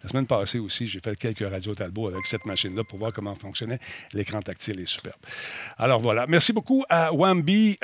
la 0.04 0.10
semaine 0.10 0.28
passée 0.28 0.60
aussi, 0.60 0.88
j'ai 0.88 1.00
fait 1.00 1.16
quelques 1.18 1.48
radios 1.50 1.76
Talbot 1.76 2.08
avec 2.08 2.26
cette 2.28 2.46
machine-là 2.46 2.84
pour 2.84 3.00
voir 3.00 3.12
comment 3.14 3.36
fonctionnait. 3.36 3.80
L'écran 4.14 4.42
tactile 4.42 4.80
est 4.80 4.88
superbe. 4.88 5.20
Alors 5.78 6.00
voilà. 6.00 6.26
Merci 6.28 6.54
beaucoup 6.54 6.84
à 6.90 7.14
Wambi 7.14 7.78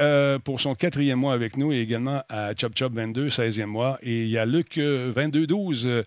pour 0.43 0.61
son 0.61 0.75
quatrième 0.75 1.19
mois 1.19 1.33
avec 1.33 1.57
nous 1.57 1.73
et 1.73 1.79
également 1.79 2.21
à 2.29 2.53
Chop 2.55 2.73
Chop 2.77 2.93
22, 2.93 3.29
16e 3.29 3.65
mois. 3.65 3.97
Et 4.03 4.23
il 4.23 4.29
y 4.29 4.37
a 4.37 4.45
Luc 4.45 4.77
2212 4.77 6.03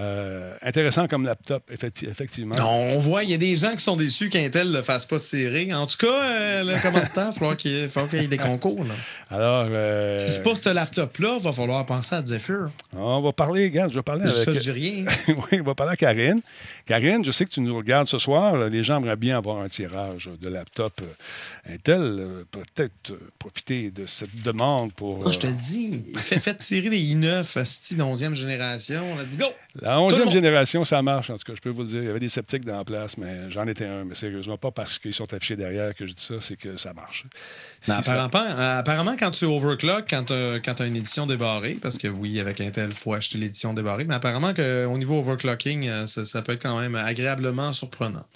euh, 0.00 0.54
intéressant 0.62 1.08
comme 1.08 1.24
laptop, 1.24 1.62
effectivement. 1.70 2.54
on 2.60 2.98
voit, 2.98 3.24
il 3.24 3.30
y 3.30 3.34
a 3.34 3.38
des 3.38 3.56
gens 3.56 3.72
qui 3.72 3.80
sont 3.80 3.96
déçus 3.96 4.30
qu'Intel 4.30 4.68
ne 4.68 4.76
le 4.76 4.82
fasse 4.82 5.04
pas 5.04 5.18
tirer. 5.20 5.74
En 5.74 5.86
tout 5.86 5.98
cas, 5.98 6.08
euh, 6.70 6.78
commanditaire, 6.78 7.30
il 7.34 7.40
va 7.40 7.54
qu'il 7.56 8.20
y 8.20 8.24
ait 8.24 8.28
des 8.28 8.36
concours. 8.36 8.84
Alors, 9.30 9.66
euh, 9.70 10.18
si 10.18 10.32
c'est 10.32 10.42
pas 10.42 10.54
ce 10.54 10.68
laptop-là, 10.70 11.36
il 11.38 11.42
va 11.42 11.52
falloir 11.52 11.84
penser 11.86 12.14
à 12.14 12.24
Zephyr. 12.24 12.70
On 12.94 13.20
va 13.20 13.32
parler, 13.32 13.64
regarde, 13.64 13.90
je 13.90 13.96
vais 13.96 14.02
parler 14.02 14.24
avec. 14.24 14.62
Ça, 14.62 14.72
rien. 14.72 15.04
oui, 15.28 15.60
on 15.60 15.64
va 15.64 15.74
parler 15.74 15.92
à 15.92 15.96
Karine. 15.96 16.40
Karine, 16.86 17.24
je 17.24 17.30
sais 17.30 17.44
que 17.44 17.50
tu 17.50 17.60
nous 17.60 17.76
regardes 17.76 18.08
ce 18.08 18.18
soir. 18.18 18.56
Les 18.68 18.84
gens 18.84 18.98
aimeraient 18.98 19.16
bien 19.16 19.36
avoir 19.36 19.58
un 19.58 19.68
tirage 19.68 20.30
de 20.40 20.48
laptop 20.48 21.00
Intel. 21.68 22.44
Peut-être 22.50 23.12
profiter 23.38 23.90
de 23.90 24.06
cette 24.06 24.42
demande 24.42 24.92
pour. 24.92 25.24
Oh, 25.24 25.32
je 25.32 25.38
te 25.38 25.46
le 25.46 25.52
dis, 25.52 26.02
il 26.12 26.18
fait, 26.18 26.38
fait 26.38 26.56
tirer 26.56 26.90
des 26.90 26.98
i9 26.98 27.58
Asti 27.58 27.96
11e 27.96 28.34
génération. 28.34 29.02
On 29.14 29.20
a 29.20 29.24
dit 29.24 29.36
go! 29.36 29.46
La 29.80 29.98
11e 29.98 30.32
génération, 30.32 30.84
ça 30.84 31.00
marche, 31.00 31.30
en 31.30 31.38
tout 31.38 31.44
cas, 31.44 31.52
je 31.54 31.60
peux 31.60 31.70
vous 31.70 31.82
le 31.82 31.88
dire. 31.88 32.02
Il 32.02 32.06
y 32.06 32.10
avait 32.10 32.20
des 32.20 32.28
sceptiques 32.28 32.64
dans 32.64 32.76
la 32.76 32.84
place, 32.84 33.16
mais 33.16 33.50
j'en 33.50 33.66
étais 33.66 33.86
un. 33.86 34.04
Mais 34.04 34.14
sérieusement, 34.14 34.56
pas 34.56 34.70
parce 34.70 34.98
qu'ils 34.98 35.14
sont 35.14 35.32
affichés 35.32 35.56
derrière 35.56 35.94
que 35.94 36.06
je 36.06 36.12
dis 36.12 36.22
ça, 36.22 36.34
c'est 36.40 36.56
que 36.60 36.76
ça 36.76 36.92
marche. 36.92 37.26
apparemment, 37.88 39.16
quand 39.18 39.30
tu 39.30 39.44
overclock, 39.44 40.06
quand 40.08 40.24
tu 40.24 40.32
as, 40.34 40.86
une 40.86 40.96
édition 40.96 41.26
débarrée, 41.26 41.78
parce 41.80 41.98
que 41.98 42.08
oui, 42.08 42.38
avec 42.38 42.60
Intel, 42.60 42.90
il 42.90 42.94
faut 42.94 43.14
acheter 43.14 43.38
l'édition 43.38 43.74
débarrée, 43.74 44.04
mais 44.04 44.14
apparemment 44.14 44.54
qu'au 44.54 44.98
niveau 44.98 45.18
overclocking, 45.18 45.88
euh, 45.88 46.06
ça, 46.06 46.42
peut 46.42 46.52
être 46.52 46.62
quand 46.62 46.78
même 46.78 46.94
agréablement 46.94 47.72
surprenant. 47.72 48.26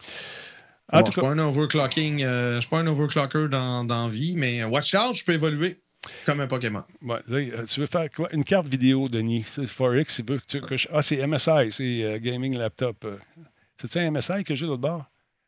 je 0.93 0.99
ne 0.99 1.05
suis 1.05 1.21
pas 1.21 1.31
un 1.31 1.39
overclocking, 1.39 2.25
euh, 2.25 2.57
je 2.57 2.61
suis 2.61 2.71
pas 2.71 2.79
un 2.79 2.87
overclocker 2.87 3.49
dans, 3.49 3.85
dans 3.85 4.09
vie, 4.09 4.35
mais 4.37 4.65
Watch 4.65 4.95
Out, 4.95 5.17
je 5.17 5.25
peux 5.25 5.33
évoluer. 5.33 5.79
Comme 6.27 6.41
un 6.41 6.47
Pokémon. 6.47 6.85
Euh, 7.31 7.65
tu 7.67 7.81
veux 7.81 7.87
faire 7.87 8.11
quoi? 8.11 8.29
Une 8.33 8.45
carte 8.45 8.67
vidéo, 8.67 9.09
Denis. 9.09 9.45
Forex, 9.67 10.21
veut 10.21 10.41
que, 10.41 10.75
Ah, 10.93 11.03
c'est 11.03 11.27
MSI, 11.27 11.71
c'est 11.71 12.05
euh, 12.05 12.19
Gaming 12.19 12.57
Laptop. 12.57 13.07
C'est-tu 13.81 13.99
un 13.99 14.11
MSI 14.11 14.45
que 14.45 14.55
j'ai 14.55 14.67
l'autre 14.67 14.83
bord? 14.83 15.05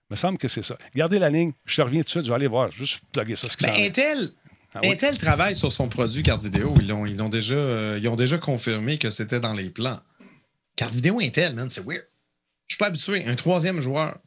Il 0.09 0.13
me 0.13 0.17
semble 0.17 0.39
que 0.39 0.49
c'est 0.49 0.63
ça. 0.63 0.79
Gardez 0.95 1.19
la 1.19 1.31
ligne. 1.31 1.53
Je 1.65 1.77
te 1.77 1.83
reviens 1.83 2.01
tout 2.01 2.07
de 2.07 2.11
suite. 2.11 2.25
Je 2.25 2.29
vais 2.29 2.37
aller 2.37 2.47
voir. 2.47 2.71
Juste 2.71 3.01
plugger 3.13 3.37
ça. 3.37 3.49
Ce 3.49 3.57
ben, 3.67 3.75
Intel, 3.75 4.31
ah 4.75 4.81
Intel 4.85 5.19
travaille 5.19 5.57
sur 5.57 5.73
son 5.73 5.89
produit 5.89 6.23
carte 6.23 6.43
vidéo. 6.43 6.75
Ils 6.81 6.93
ont, 6.93 7.07
ils 7.07 7.21
ont, 7.21 7.29
déjà, 7.29 7.99
ils 7.99 8.09
ont 8.09 8.17
déjà 8.17 8.39
confirmé 8.39 8.99
que 8.99 9.11
c'était 9.11 9.41
dans 9.41 9.53
les 9.53 9.69
plans. 9.69 10.01
Carte 10.77 10.95
vidéo 10.95 11.19
Intel, 11.21 11.55
man, 11.55 11.69
c'est 11.71 11.85
weird. 11.85 12.05
Je 12.69 12.75
suis 12.75 12.79
pas 12.79 12.87
habitué. 12.87 13.25
Un 13.27 13.35
troisième 13.35 13.81
joueur. 13.81 14.19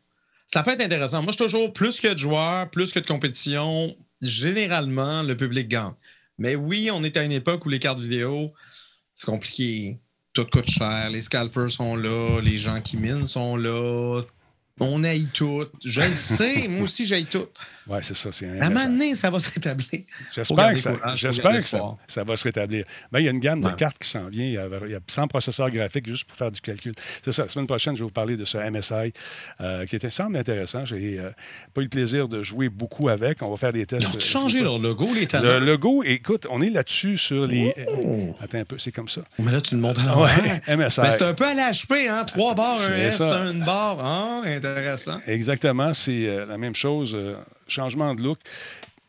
Ça 0.48 0.64
peut 0.64 0.72
être 0.72 0.82
intéressant. 0.82 1.22
Moi, 1.22 1.32
je 1.32 1.38
suis 1.38 1.46
toujours 1.46 1.72
plus 1.72 2.00
que 2.00 2.08
de 2.08 2.18
joueurs, 2.18 2.70
plus 2.72 2.92
que 2.92 3.00
de 3.00 3.06
compétition. 3.06 3.96
Généralement, 4.22 5.24
le 5.24 5.38
public 5.38 5.68
gagne. 5.68 5.94
Mais 6.38 6.56
oui, 6.56 6.90
on 6.92 7.04
est 7.04 7.18
à 7.18 7.24
une 7.24 7.32
époque 7.32 7.66
où 7.66 7.70
les 7.70 7.80
cartes 7.80 8.00
vidéo, 8.00 8.54
c'est 9.16 9.28
compliqué. 9.28 10.00
Tout 10.34 10.46
coûte 10.46 10.70
cher. 10.70 11.10
Les 11.10 11.22
scalpers 11.22 11.70
sont 11.70 11.96
là. 11.96 12.40
Les 12.42 12.58
gens 12.58 12.82
qui 12.82 12.98
minent 12.98 13.26
sont 13.26 13.56
là. 13.56 14.22
On 14.80 15.04
aille 15.04 15.28
tout. 15.34 15.66
Je 15.84 16.02
le 16.02 16.14
sais. 16.14 16.68
moi 16.68 16.84
aussi, 16.84 17.06
j'aille 17.06 17.26
tout. 17.26 17.46
Oui, 17.90 17.98
c'est 18.02 18.16
ça. 18.16 18.32
C'est 18.32 18.48
à 18.48 18.66
un 18.66 18.70
moment 18.70 18.86
donné, 18.86 19.16
ça 19.16 19.32
va 19.32 19.40
se 19.40 19.50
rétablir. 19.50 20.04
J'espère 20.34 20.74
que, 20.74 20.80
ça, 20.80 20.92
que 20.92 22.08
ça, 22.08 22.24
va 22.24 22.38
se 22.38 22.44
rétablir. 22.44 22.86
Ben, 23.12 23.20
il 23.20 23.26
y 23.26 23.28
a 23.28 23.32
une 23.32 23.40
gamme 23.40 23.62
de 23.62 23.72
cartes 23.72 23.98
qui 23.98 24.08
s'en 24.08 24.28
vient. 24.28 24.46
Il 24.46 24.92
y, 24.92 24.96
a, 24.96 25.00
100 25.08 25.28
processeurs 25.28 25.72
graphiques 25.72 26.08
juste 26.08 26.26
pour 26.26 26.38
faire 26.38 26.52
du 26.52 26.62
calcul. 26.62 26.94
C'est 27.24 27.32
ça. 27.32 27.44
La 27.44 27.50
semaine 27.50 27.66
prochaine, 27.66 27.96
je 27.96 28.02
vais 28.02 28.06
vous 28.06 28.12
parler 28.12 28.38
de 28.38 28.46
ce 28.46 28.58
MSI 28.58 29.12
euh, 29.62 29.86
qui 29.86 29.96
était, 29.96 30.12
semble 30.12 30.38
intéressant. 30.38 30.86
J'ai 30.86 31.00
n'ai 31.00 31.20
euh, 31.20 31.32
pas 31.74 31.82
eu 31.82 31.86
le 31.86 31.90
plaisir 31.90 32.28
de 32.28 32.44
jouer 32.44 32.70
beaucoup 32.70 33.10
avec. 33.10 33.42
On 33.42 33.50
va 33.50 33.58
faire 33.58 33.74
des 33.74 33.88
tests. 33.88 34.08
Ils 34.08 34.18
ont 34.18 34.20
changé 34.20 34.62
leur 34.62 34.78
logo, 34.78 35.08
les 35.16 35.26
talents. 35.26 35.60
Le 35.60 35.66
logo, 35.66 36.04
écoute, 36.04 36.46
on 36.52 36.62
est 36.62 36.70
là-dessus 36.70 37.18
sur 37.18 37.48
les. 37.48 37.74
Oh! 37.98 38.36
Attends 38.40 38.60
un 38.60 38.66
peu, 38.66 38.78
c'est 38.78 38.92
comme 38.92 39.10
ça. 39.10 39.22
Mais 39.40 39.52
là, 39.52 39.62
tu 39.62 39.74
le 39.74 39.82
montres 39.82 40.02
à 40.08 40.14
l'envers. 40.14 40.62
MSI. 40.68 41.02
c'est 41.10 41.24
un 41.24 41.34
peu 41.34 41.46
à 41.46 41.54
l'HP, 41.54 42.08
hein? 42.08 42.24
Trois 42.26 42.54
barres, 42.54 42.80
un 42.90 42.94
S, 42.94 43.20
une 43.22 43.66
barre. 43.66 43.98
Ah, 44.00 44.42
intéressant. 44.46 45.18
Exactement. 45.26 45.94
C'est 45.94 46.28
euh, 46.28 46.46
la 46.46 46.58
même 46.58 46.76
chose 46.76 47.18
changement 47.70 48.16
de 48.16 48.24
look 48.24 48.40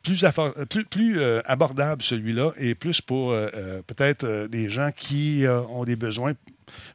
plus, 0.03 0.85
plus 0.85 1.21
euh, 1.21 1.41
abordable 1.45 2.03
celui-là 2.03 2.53
et 2.59 2.75
plus 2.75 3.01
pour 3.01 3.33
euh, 3.33 3.49
euh, 3.55 3.83
peut-être 3.83 4.47
des 4.47 4.71
gens 4.71 4.91
qui 4.95 5.45
ont 5.47 5.85
des 5.85 5.97
besoins, 5.97 6.33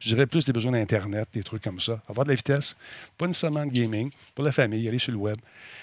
je 0.00 0.08
dirais 0.08 0.26
plus 0.26 0.44
des 0.44 0.52
besoins 0.52 0.72
d'Internet, 0.72 1.28
des 1.32 1.42
trucs 1.42 1.62
comme 1.62 1.80
ça. 1.80 2.00
Avoir 2.08 2.24
de 2.24 2.30
la 2.30 2.36
vitesse, 2.36 2.74
pas 3.16 3.26
nécessairement 3.26 3.66
de 3.66 3.72
gaming, 3.72 4.10
pour 4.34 4.44
la 4.44 4.52
famille, 4.52 4.88
aller 4.88 4.98
sur 4.98 5.12
le 5.12 5.18
web, 5.18 5.36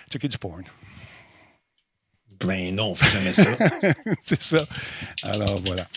checker 0.09 0.27
du 0.27 0.37
porn. 0.37 0.63
Ben 2.39 2.75
non, 2.75 2.91
on 2.91 2.95
fait 2.95 3.09
jamais 3.09 3.33
ça. 3.33 3.45
c'est 4.21 4.41
ça. 4.41 4.67
Alors 5.21 5.61
voilà. 5.61 5.87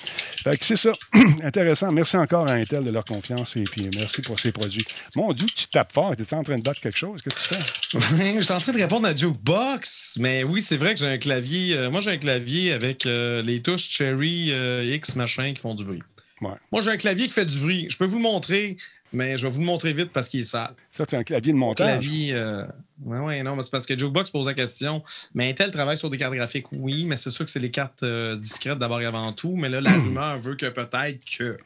Fait 0.43 0.57
que 0.57 0.65
c'est 0.65 0.77
ça. 0.77 0.93
Intéressant. 1.43 1.91
Merci 1.93 2.17
encore 2.17 2.49
à 2.49 2.53
Intel 2.53 2.85
de 2.85 2.91
leur 2.91 3.05
confiance 3.05 3.57
et 3.57 3.65
puis 3.65 3.89
merci 3.95 4.23
pour 4.23 4.39
ces 4.39 4.53
produits. 4.53 4.85
Mon 5.15 5.33
Dieu, 5.33 5.47
tu 5.55 5.67
tapes 5.69 5.93
fort. 5.93 6.13
Es-tu 6.13 6.35
en 6.35 6.43
train 6.43 6.59
de 6.59 6.63
battre 6.63 6.81
quelque 6.81 6.99
chose? 6.99 7.21
Qu'est-ce 7.23 7.35
que 7.35 7.55
tu 7.55 8.01
fais? 8.01 8.35
je 8.37 8.41
suis 8.41 8.53
en 8.53 8.59
train 8.59 8.73
de 8.73 8.79
répondre 8.79 9.07
à 9.07 9.15
Jukebox. 9.15 10.17
Mais 10.19 10.45
oui, 10.45 10.61
c'est 10.61 10.77
vrai 10.77 10.95
que 10.95 11.01
j'ai 11.01 11.09
un 11.09 11.19
clavier. 11.19 11.77
Euh, 11.77 11.91
moi, 11.91 12.01
j'ai 12.01 12.13
un 12.13 12.17
clavier 12.17 12.73
avec 12.73 13.07
euh, 13.07 13.43
les 13.43 13.63
touches 13.63 13.89
Cherry 13.89 14.53
euh, 14.53 14.95
X 14.95 15.17
machin 15.17 15.53
qui 15.53 15.61
font 15.61 15.75
du 15.75 15.85
bruit. 15.85 16.03
Moi, 16.41 16.83
j'ai 16.83 16.91
un 16.91 16.97
clavier 16.97 17.27
qui 17.27 17.33
fait 17.33 17.47
du 17.47 17.59
bruit. 17.59 17.87
Je 17.89 17.97
peux 17.97 18.05
vous 18.05 18.17
le 18.17 18.23
montrer 18.23 18.77
mais 19.17 19.39
je 19.39 19.47
vais 19.47 19.53
vous 19.53 19.61
le 19.61 19.67
montrer 19.67 19.95
vite 19.95 20.11
parce 20.13 20.29
qu'il 20.29 20.41
est 20.41 20.45
sale. 20.45 20.75
Ça, 20.91 21.05
c'est 21.09 21.17
un 21.17 21.25
clavier 21.25 21.53
de 21.53 21.59
montage. 21.59 21.87
Un 21.87 21.99
clavier. 21.99 22.35
Euh... 22.35 22.65
Oui, 23.05 23.43
non, 23.43 23.57
mais 23.57 23.63
c'est 23.63 23.71
parce 23.71 23.87
que 23.87 23.99
Jokebox 23.99 24.31
pose 24.31 24.47
la 24.47 24.55
question. 24.55 25.03
Mais 25.35 25.49
Intel 25.51 25.71
travaille 25.71 25.97
sur 25.97 26.11
des 26.11 26.19
cartes 26.19 26.35
graphiques, 26.35 26.67
oui, 26.73 27.07
mais 27.07 27.17
c'est 27.17 27.31
sûr 27.31 27.45
que 27.45 27.51
c'est 27.51 27.59
les 27.59 27.71
cartes 27.71 28.03
euh, 28.03 28.37
discrètes 28.37 28.79
d'abord 28.79 29.01
et 29.01 29.07
avant 29.07 29.33
tout. 29.33 29.57
Mais 29.57 29.69
là, 29.69 29.81
la 29.81 29.93
rumeur 30.05 30.39
veut 30.39 30.55
que 30.55 30.67
peut-être 30.67 31.19
que. 31.39 31.57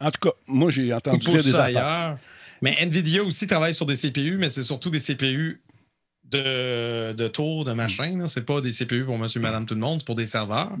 En 0.00 0.10
tout 0.10 0.20
cas, 0.20 0.34
moi, 0.48 0.70
j'ai 0.70 0.92
entendu 0.92 1.18
dire 1.18 1.42
des 1.44 1.54
affaires. 1.54 2.18
Mais 2.60 2.76
Nvidia 2.80 3.22
aussi 3.22 3.46
travaille 3.46 3.72
sur 3.72 3.86
des 3.86 3.96
CPU, 3.96 4.36
mais 4.36 4.48
c'est 4.48 4.62
surtout 4.62 4.90
des 4.90 5.00
CPU 5.00 5.62
de, 6.24 7.12
de 7.12 7.28
tour, 7.28 7.64
de 7.64 7.72
machin. 7.72 8.26
C'est 8.26 8.44
pas 8.44 8.60
des 8.60 8.72
CPU 8.72 9.04
pour 9.04 9.16
monsieur, 9.16 9.40
madame, 9.40 9.64
tout 9.64 9.74
le 9.74 9.80
monde, 9.80 10.00
c'est 10.00 10.06
pour 10.06 10.16
des 10.16 10.26
serveurs. 10.26 10.72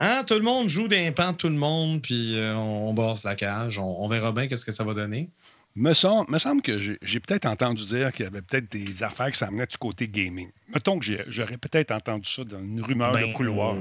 Hein, 0.00 0.22
tout 0.24 0.34
le 0.34 0.42
monde 0.42 0.68
joue 0.68 0.86
des 0.86 1.10
pans 1.10 1.32
tout 1.32 1.48
le 1.48 1.56
monde, 1.56 2.00
puis 2.02 2.36
euh, 2.36 2.54
on, 2.54 2.94
bosse 2.94 3.24
la 3.24 3.34
cage. 3.34 3.78
On, 3.78 4.08
verra 4.08 4.30
bien 4.30 4.46
qu'est-ce 4.46 4.64
que 4.64 4.72
ça 4.72 4.84
va 4.84 4.94
donner. 4.94 5.28
Me 5.74 5.92
semble, 5.92 6.30
me 6.30 6.38
semble 6.38 6.62
que 6.62 6.78
j'ai 6.78 7.20
peut-être 7.20 7.46
entendu 7.46 7.84
dire 7.84 8.12
qu'il 8.12 8.24
y 8.24 8.28
avait 8.28 8.42
peut-être 8.42 8.70
des 8.70 9.02
affaires 9.02 9.30
qui 9.30 9.38
s'amenaient 9.38 9.66
du 9.66 9.76
côté 9.76 10.08
gaming. 10.08 10.48
Mettons 10.74 10.98
que 10.98 11.06
j'aurais 11.28 11.56
peut-être 11.56 11.92
entendu 11.92 12.28
ça 12.28 12.44
dans 12.44 12.58
une 12.58 12.82
rumeur 12.82 13.12
de 13.12 13.18
ben, 13.18 13.32
couloir. 13.32 13.76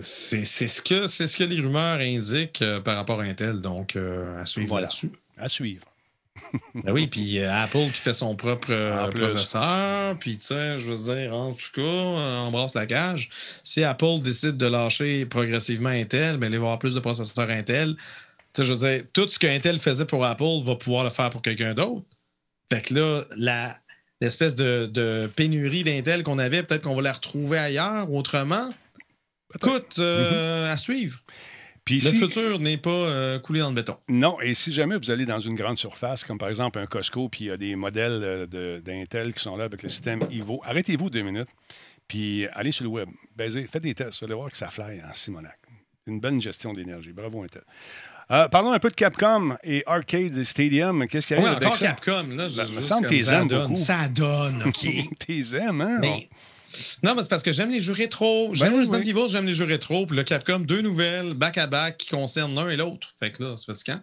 C'est 0.00 0.44
ce, 0.44 0.80
que, 0.82 1.06
ce 1.06 1.36
que 1.36 1.44
les 1.44 1.60
rumeurs 1.60 2.00
indiquent 2.00 2.62
euh, 2.62 2.80
par 2.80 2.96
rapport 2.96 3.20
à 3.20 3.24
Intel, 3.24 3.60
donc 3.60 3.96
euh, 3.96 4.40
à 4.40 4.46
suivre 4.46 4.80
là-dessus. 4.80 5.10
À 5.38 5.48
suivre. 5.48 5.91
Ben 6.74 6.92
oui, 6.92 7.06
puis 7.06 7.38
euh, 7.38 7.52
Apple 7.52 7.86
qui 7.86 8.00
fait 8.00 8.14
son 8.14 8.34
propre 8.34 8.68
euh, 8.70 9.08
processeur, 9.08 10.18
puis 10.18 10.38
tu 10.38 10.46
sais, 10.46 10.78
je 10.78 10.90
veux 10.90 11.14
dire, 11.14 11.34
en 11.34 11.52
tout 11.52 11.70
cas, 11.74 11.82
euh, 11.82 12.38
embrasse 12.38 12.74
la 12.74 12.86
cage. 12.86 13.28
Si 13.62 13.84
Apple 13.84 14.20
décide 14.22 14.56
de 14.56 14.66
lâcher 14.66 15.26
progressivement 15.26 15.90
Intel, 15.90 16.38
ben, 16.38 16.46
il 16.46 16.52
va 16.52 16.54
y 16.54 16.56
avoir 16.56 16.78
plus 16.78 16.94
de 16.94 17.00
processeurs 17.00 17.50
Intel. 17.50 17.96
Tu 18.54 18.62
sais, 18.62 18.64
je 18.64 18.72
veux 18.72 18.88
dire, 18.88 19.04
tout 19.12 19.28
ce 19.28 19.38
qu'Intel 19.38 19.78
faisait 19.78 20.06
pour 20.06 20.24
Apple 20.24 20.62
va 20.62 20.74
pouvoir 20.76 21.04
le 21.04 21.10
faire 21.10 21.30
pour 21.30 21.42
quelqu'un 21.42 21.74
d'autre. 21.74 22.06
Fait 22.70 22.80
que 22.80 22.94
là, 22.94 23.24
la, 23.36 23.78
l'espèce 24.20 24.56
de, 24.56 25.30
pénurie 25.36 25.84
d'Intel 25.84 26.22
qu'on 26.22 26.38
avait, 26.38 26.62
peut-être 26.62 26.82
qu'on 26.82 26.96
va 26.96 27.02
la 27.02 27.12
retrouver 27.12 27.58
ailleurs, 27.58 28.10
autrement. 28.10 28.72
Écoute, 29.54 29.98
mm-hmm. 29.98 30.70
à 30.70 30.76
suivre 30.78 31.18
le 31.90 32.10
futur 32.12 32.58
n'est 32.58 32.76
pas 32.76 32.90
euh, 32.90 33.38
coulé 33.38 33.60
dans 33.60 33.70
le 33.70 33.74
béton. 33.74 33.96
Non, 34.08 34.40
et 34.40 34.54
si 34.54 34.72
jamais 34.72 34.96
vous 34.96 35.10
allez 35.10 35.24
dans 35.24 35.40
une 35.40 35.54
grande 35.54 35.78
surface, 35.78 36.24
comme 36.24 36.38
par 36.38 36.48
exemple 36.48 36.78
un 36.78 36.86
Costco, 36.86 37.28
puis 37.28 37.44
il 37.44 37.48
y 37.48 37.50
a 37.50 37.56
des 37.56 37.74
modèles 37.76 38.20
euh, 38.22 38.80
d'Intel 38.80 39.34
qui 39.34 39.42
sont 39.42 39.56
là 39.56 39.64
avec 39.64 39.82
le 39.82 39.88
système 39.88 40.20
Ivo, 40.30 40.60
arrêtez-vous 40.64 41.10
deux 41.10 41.22
minutes, 41.22 41.48
puis 42.08 42.46
allez 42.52 42.72
sur 42.72 42.84
le 42.84 42.90
web, 42.90 43.08
baisez, 43.36 43.66
faites 43.66 43.82
des 43.82 43.94
tests, 43.94 44.20
vous 44.20 44.26
allez 44.26 44.34
voir 44.34 44.50
que 44.50 44.56
ça 44.56 44.70
fly 44.70 45.00
en 45.02 45.12
Simonac. 45.12 45.58
Une 46.06 46.20
bonne 46.20 46.40
gestion 46.40 46.74
d'énergie. 46.74 47.12
Bravo, 47.12 47.44
Intel. 47.44 47.62
Euh, 48.30 48.48
parlons 48.48 48.72
un 48.72 48.78
peu 48.78 48.88
de 48.88 48.94
Capcom 48.94 49.56
et 49.62 49.84
Arcade 49.86 50.42
Stadium. 50.42 51.06
Qu'est-ce 51.06 51.26
qu'il 51.26 51.36
y 51.36 51.40
a 51.40 51.42
oui, 51.42 51.50
encore 51.50 51.78
Capcom. 51.78 52.26
Là, 52.34 52.48
je, 52.48 52.56
ben, 52.56 52.68
me 52.70 52.80
semble 52.80 53.06
que 53.06 53.22
ça 53.22 53.44
donne. 53.44 53.76
Ça 53.76 54.08
donne, 54.08 54.62
OK. 54.66 54.86
t'es 55.18 55.42
aimes, 55.56 55.80
hein? 55.80 56.00
Non, 57.02 57.14
mais 57.14 57.22
c'est 57.22 57.28
parce 57.28 57.42
que 57.42 57.52
j'aime 57.52 57.70
les 57.70 57.80
jeux 57.80 57.92
rétro. 57.92 58.48
Ben 58.48 58.54
j'aime 58.54 58.78
Resident 58.78 59.00
Evil, 59.00 59.28
j'aime 59.28 59.46
les 59.46 59.54
jeux 59.54 59.64
rétro. 59.64 60.06
Puis 60.06 60.16
le 60.16 60.22
Capcom, 60.22 60.60
deux 60.60 60.80
nouvelles 60.80 61.34
back-à-back 61.34 61.98
qui 61.98 62.08
concernent 62.08 62.54
l'un 62.54 62.68
et 62.68 62.76
l'autre. 62.76 63.14
Fait 63.20 63.30
que 63.30 63.42
là, 63.42 63.54
c'est 63.56 63.84
quand? 63.84 64.00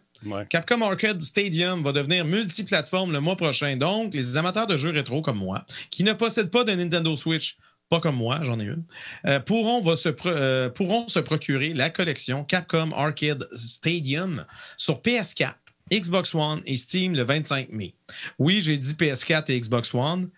Capcom 0.50 0.82
Arcade 0.82 1.22
Stadium 1.22 1.82
va 1.82 1.92
devenir 1.92 2.26
multiplateforme 2.26 3.14
le 3.14 3.22
mois 3.22 3.38
prochain. 3.38 3.76
Donc, 3.78 4.14
les 4.14 4.38
amateurs 4.38 4.68
de 4.68 4.78
jeux 4.78 4.92
rétro 4.92 5.22
comme 5.22 5.38
moi, 5.38 5.66
qui 5.92 6.04
ne 6.04 6.14
possèdent 6.14 6.52
pas 6.52 6.64
de 6.64 6.74
Nintendo 6.74 7.16
Switch, 7.16 7.58
pas 7.90 8.00
comme 8.00 8.18
moi, 8.18 8.40
j'en 8.44 8.60
ai 8.60 8.66
une, 8.66 8.84
euh, 9.26 9.40
pourront, 9.40 9.96
se 9.96 10.14
euh, 10.26 10.70
pourront 10.70 11.08
se 11.08 11.20
procurer 11.20 11.74
la 11.74 11.90
collection 11.90 12.44
Capcom 12.44 12.92
Arcade 12.92 13.48
Stadium 13.54 14.46
sur 14.78 15.02
PS4, 15.02 15.56
Xbox 15.92 16.36
One 16.36 16.62
et 16.66 16.78
Steam 16.78 17.16
le 17.16 17.24
25 17.24 17.70
mai. 17.72 17.96
Oui, 18.38 18.62
j'ai 18.62 18.78
dit 18.78 18.94
PS4 18.94 19.52
et 19.52 19.60
Xbox 19.60 19.94
One 19.94 20.30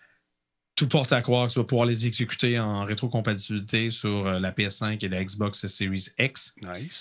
tout 0.82 0.88
porte 0.88 1.12
à 1.12 1.22
croire 1.22 1.46
que 1.46 1.52
tu 1.52 1.60
vas 1.60 1.64
pouvoir 1.64 1.86
les 1.86 2.08
exécuter 2.08 2.58
en 2.58 2.82
rétrocompatibilité 2.84 3.92
sur 3.92 4.26
euh, 4.26 4.40
la 4.40 4.50
PS5 4.50 5.04
et 5.04 5.08
la 5.08 5.22
Xbox 5.22 5.64
Series 5.68 6.08
X. 6.18 6.56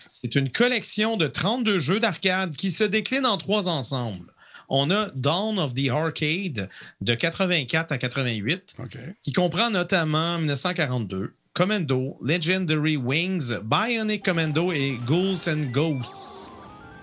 C'est 0.06 0.36
une 0.36 0.52
collection 0.52 1.18
de 1.18 1.26
32 1.26 1.80
jeux 1.80 2.00
d'arcade 2.00 2.56
qui 2.56 2.70
se 2.70 2.84
déclinent 2.84 3.26
en 3.26 3.38
trois 3.38 3.68
ensembles. 3.68 4.32
On 4.70 4.92
a 4.92 5.10
Dawn 5.16 5.58
of 5.58 5.74
the 5.74 5.90
Arcade 5.90 6.70
de 7.02 7.16
84 7.16 7.92
à 7.92 7.98
88, 7.98 8.76
qui 9.24 9.34
comprend 9.34 9.72
notamment 9.72 10.38
1942, 10.38 11.34
Commando, 11.54 12.20
Legendary 12.24 12.98
Wings, 12.98 13.58
Bionic 13.64 14.24
Commando 14.24 14.72
et 14.72 15.00
Ghouls 15.08 15.50
and 15.50 15.72
Ghosts. 15.72 16.52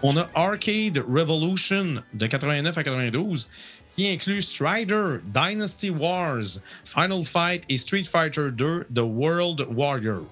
On 0.00 0.16
a 0.16 0.28
Arcade 0.36 1.02
Revolution 1.08 2.04
de 2.14 2.26
89 2.28 2.78
à 2.78 2.84
92, 2.84 3.48
qui 3.98 4.06
inclut 4.06 4.40
Strider, 4.42 5.18
Dynasty 5.24 5.90
Wars, 5.90 6.60
Final 6.84 7.24
Fight 7.24 7.64
et 7.68 7.76
Street 7.76 8.04
Fighter 8.04 8.52
2 8.52 8.86
The 8.94 9.00
World 9.00 9.66
Warrior. 9.74 10.22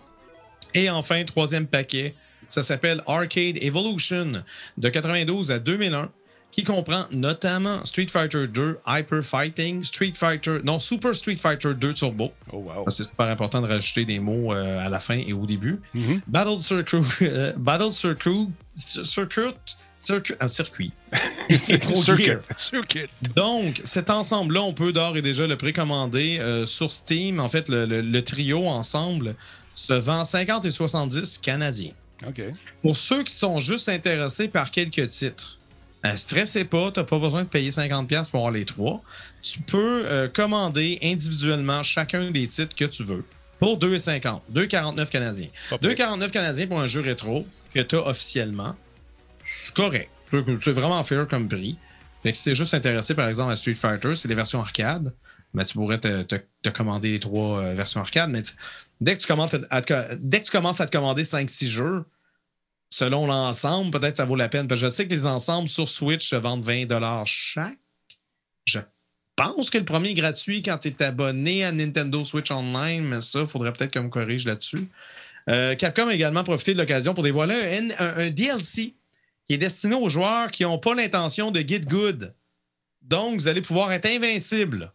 Et 0.73 0.89
enfin, 0.89 1.25
troisième 1.25 1.67
paquet, 1.67 2.15
ça 2.47 2.63
s'appelle 2.63 3.03
Arcade 3.09 3.59
Evolution 3.61 4.45
de 4.79 4.89
92 4.89 5.51
à 5.51 5.59
2001 5.59 6.11
qui 6.53 6.63
comprend 6.63 7.07
notamment 7.11 7.85
Street 7.85 8.07
Fighter 8.09 8.47
2 8.47 8.79
Hyper 8.87 9.25
Fighting, 9.25 9.83
Street 9.83 10.13
Fighter, 10.15 10.61
non, 10.63 10.79
Super 10.79 11.13
Street 11.13 11.37
Fighter 11.37 11.75
2 11.75 11.93
Turbo. 11.93 12.31
Oh 12.53 12.59
wow. 12.59 12.85
C'est 12.87 13.03
super 13.03 13.27
important 13.27 13.61
de 13.63 13.67
rajouter 13.67 14.05
des 14.05 14.21
mots 14.21 14.55
euh, 14.55 14.79
à 14.79 14.89
la 14.89 15.01
fin 15.01 15.19
et 15.19 15.33
au 15.33 15.45
début. 15.45 15.81
Mm-hmm. 15.95 16.21
Battle 16.29 16.61
Circuit, 16.61 17.01
euh, 17.23 17.53
Battle 17.57 17.91
Circuit, 17.91 18.49
Circuit, 18.73 19.57
un 20.41 20.49
circuit. 20.49 20.93
C'est 21.59 21.79
trop 21.79 21.97
circuit. 21.97 22.31
Donc, 23.35 23.81
cet 23.85 24.11
ensemble-là, 24.11 24.63
on 24.63 24.73
peut 24.73 24.93
d'ores 24.93 25.17
et 25.17 25.23
déjà 25.23 25.47
le 25.47 25.57
précommander 25.57 26.39
euh, 26.41 26.67
sur 26.67 26.93
Steam. 26.93 27.41
En 27.41 27.49
fait, 27.49 27.69
le, 27.69 28.21
trio 28.21 28.67
ensemble 28.67 29.35
se 29.75 29.93
vend 29.93 30.25
50 30.25 30.65
et 30.65 30.71
70 30.71 31.39
canadiens. 31.39 31.93
OK. 32.27 32.43
Pour 32.83 32.97
ceux 32.97 33.23
qui 33.23 33.35
sont 33.35 33.61
juste 33.61 33.89
intéressés 33.89 34.49
par 34.49 34.71
quelques 34.71 35.09
titres, 35.09 35.59
ne 36.05 36.17
stressez 36.17 36.65
pas, 36.65 36.91
tu 36.91 37.01
n'as 37.01 37.07
pas 37.07 37.19
besoin 37.19 37.43
de 37.43 37.49
payer 37.49 37.71
50$ 37.71 38.31
pour 38.31 38.41
avoir 38.41 38.53
les 38.53 38.65
trois. 38.65 39.03
Tu 39.43 39.61
peux 39.61 40.05
euh, 40.07 40.29
commander 40.29 40.99
individuellement 41.03 41.83
chacun 41.83 42.31
des 42.31 42.47
titres 42.47 42.75
que 42.75 42.85
tu 42.85 43.05
veux 43.05 43.25
pour 43.59 43.79
2,50$. 43.79 44.41
2,49$ 44.53 45.09
canadiens. 45.11 45.49
2,49$ 45.73 46.31
canadiens 46.31 46.67
pour 46.67 46.81
un 46.81 46.87
jeu 46.87 47.01
rétro 47.01 47.47
que 47.75 47.81
tu 47.81 47.97
as 47.97 48.07
officiellement 48.07 48.75
c'est 49.47 49.75
correct. 49.75 50.11
C'est 50.31 50.73
vraiment 50.73 51.03
fair 51.05 51.27
comme 51.29 51.49
prix. 51.49 51.77
Fait 52.23 52.33
que 52.33 52.39
si 52.39 52.45
t'es 52.45 52.55
juste 52.55 52.75
intéressé, 52.75 53.15
par 53.15 53.29
exemple, 53.29 53.53
à 53.53 53.57
Street 53.57 53.75
Fighter, 53.75 54.17
c'est 54.17 54.29
les 54.29 54.35
versions 54.35 54.61
arcade, 54.61 55.15
mais 55.55 55.65
tu 55.65 55.75
pourrais 55.75 56.01
te, 56.01 56.69
commander 56.71 57.13
les 57.13 57.21
trois 57.21 57.61
euh, 57.61 57.75
versions 57.75 58.01
arcade. 58.01 58.31
Mais 58.31 58.43
dès, 59.01 59.15
que 59.15 59.21
tu 59.21 59.27
commences 59.27 59.55
à 59.71 59.81
te, 59.81 60.15
dès 60.17 60.41
que 60.41 60.47
tu 60.47 60.51
commences 60.51 60.81
à 60.81 60.87
te 60.87 60.91
commander 60.97 61.23
5-6 61.23 61.69
jeux, 61.69 62.05
selon 62.91 63.27
l'ensemble, 63.27 63.97
peut-être 63.97 64.17
ça 64.17 64.25
vaut 64.25 64.37
la 64.37 64.49
peine. 64.49 64.67
Parce 64.67 64.81
que 64.81 64.87
je 64.87 64.91
sais 64.91 65.07
que 65.07 65.13
les 65.13 65.27
ensembles 65.27 65.69
sur 65.69 65.89
Switch 65.89 66.29
se 66.29 66.37
vendent 66.37 66.65
20 66.65 67.25
chaque. 67.27 67.79
Je 68.65 68.81
pense 69.37 69.71
que 69.71 69.79
le 69.79 69.85
premier 69.85 70.11
est 70.11 70.15
gratuit 70.15 70.63
quand 70.63 70.79
tu 70.79 70.89
es 70.89 71.03
abonné 71.03 71.65
à 71.65 71.71
Nintendo 71.71 72.25
Switch 72.25 72.51
Online, 72.51 73.05
mais 73.05 73.21
ça, 73.21 73.41
il 73.41 73.47
faudrait 73.47 73.73
peut-être 73.73 73.93
que 73.93 73.99
me 73.99 74.09
corrige 74.09 74.47
là-dessus. 74.47 74.89
Euh, 75.49 75.77
Capcom 75.77 76.09
a 76.09 76.15
également 76.15 76.43
profité 76.43 76.73
de 76.75 76.79
l'occasion 76.79 77.15
pour 77.15 77.23
dévoiler 77.23 77.93
un 77.99 78.31
DLC 78.31 78.97
qui 79.47 79.55
est 79.55 79.59
destiné 79.59 79.95
aux 79.95 80.09
joueurs 80.09 80.51
qui 80.51 80.65
n'ont 80.65 80.79
pas 80.79 80.95
l'intention 80.95 81.51
de 81.51 81.61
get 81.61 81.81
good. 81.81 82.35
Donc, 83.03 83.41
vous 83.41 83.49
allez 83.49 83.63
pouvoir 83.63 83.93
être 83.93 84.07
invincible 84.07 84.93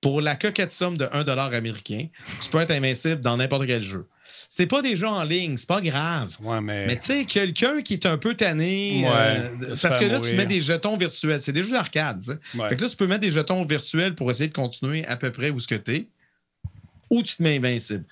pour 0.00 0.20
la 0.20 0.36
coquette 0.36 0.72
somme 0.72 0.98
de 0.98 1.08
1 1.12 1.26
américain. 1.52 2.06
Tu 2.42 2.50
peux 2.50 2.60
être 2.60 2.70
invincible 2.70 3.20
dans 3.22 3.36
n'importe 3.38 3.66
quel 3.66 3.82
jeu. 3.82 4.06
C'est 4.48 4.66
pas 4.66 4.82
des 4.82 4.94
jeux 4.94 5.08
en 5.08 5.24
ligne, 5.24 5.56
c'est 5.56 5.66
pas 5.66 5.80
grave. 5.80 6.36
mais 6.40 6.86
mais 6.86 6.98
tu 6.98 7.06
sais, 7.06 7.24
quelqu'un 7.24 7.82
qui 7.82 7.94
est 7.94 8.06
un 8.06 8.18
peu 8.18 8.34
tanné. 8.34 9.04
Euh, 9.08 9.76
parce 9.82 9.96
que 9.96 10.04
là, 10.04 10.20
tu 10.20 10.34
mets 10.34 10.46
des 10.46 10.60
jetons 10.60 10.96
virtuels. 10.96 11.40
C'est 11.40 11.52
des 11.52 11.62
jeux 11.62 11.72
d'arcade. 11.72 12.22
Fait 12.68 12.76
que 12.76 12.82
là, 12.82 12.88
tu 12.88 12.96
peux 12.96 13.06
mettre 13.06 13.22
des 13.22 13.30
jetons 13.30 13.64
virtuels 13.64 14.14
pour 14.14 14.30
essayer 14.30 14.48
de 14.48 14.54
continuer 14.54 15.04
à 15.06 15.16
peu 15.16 15.32
près 15.32 15.50
où 15.50 15.58
ce 15.58 15.66
que 15.66 15.74
tu 15.74 15.94
es. 15.96 16.08
Ou 17.10 17.22
tu 17.22 17.36
te 17.36 17.42
mets 17.42 17.56
invincible. 17.56 18.04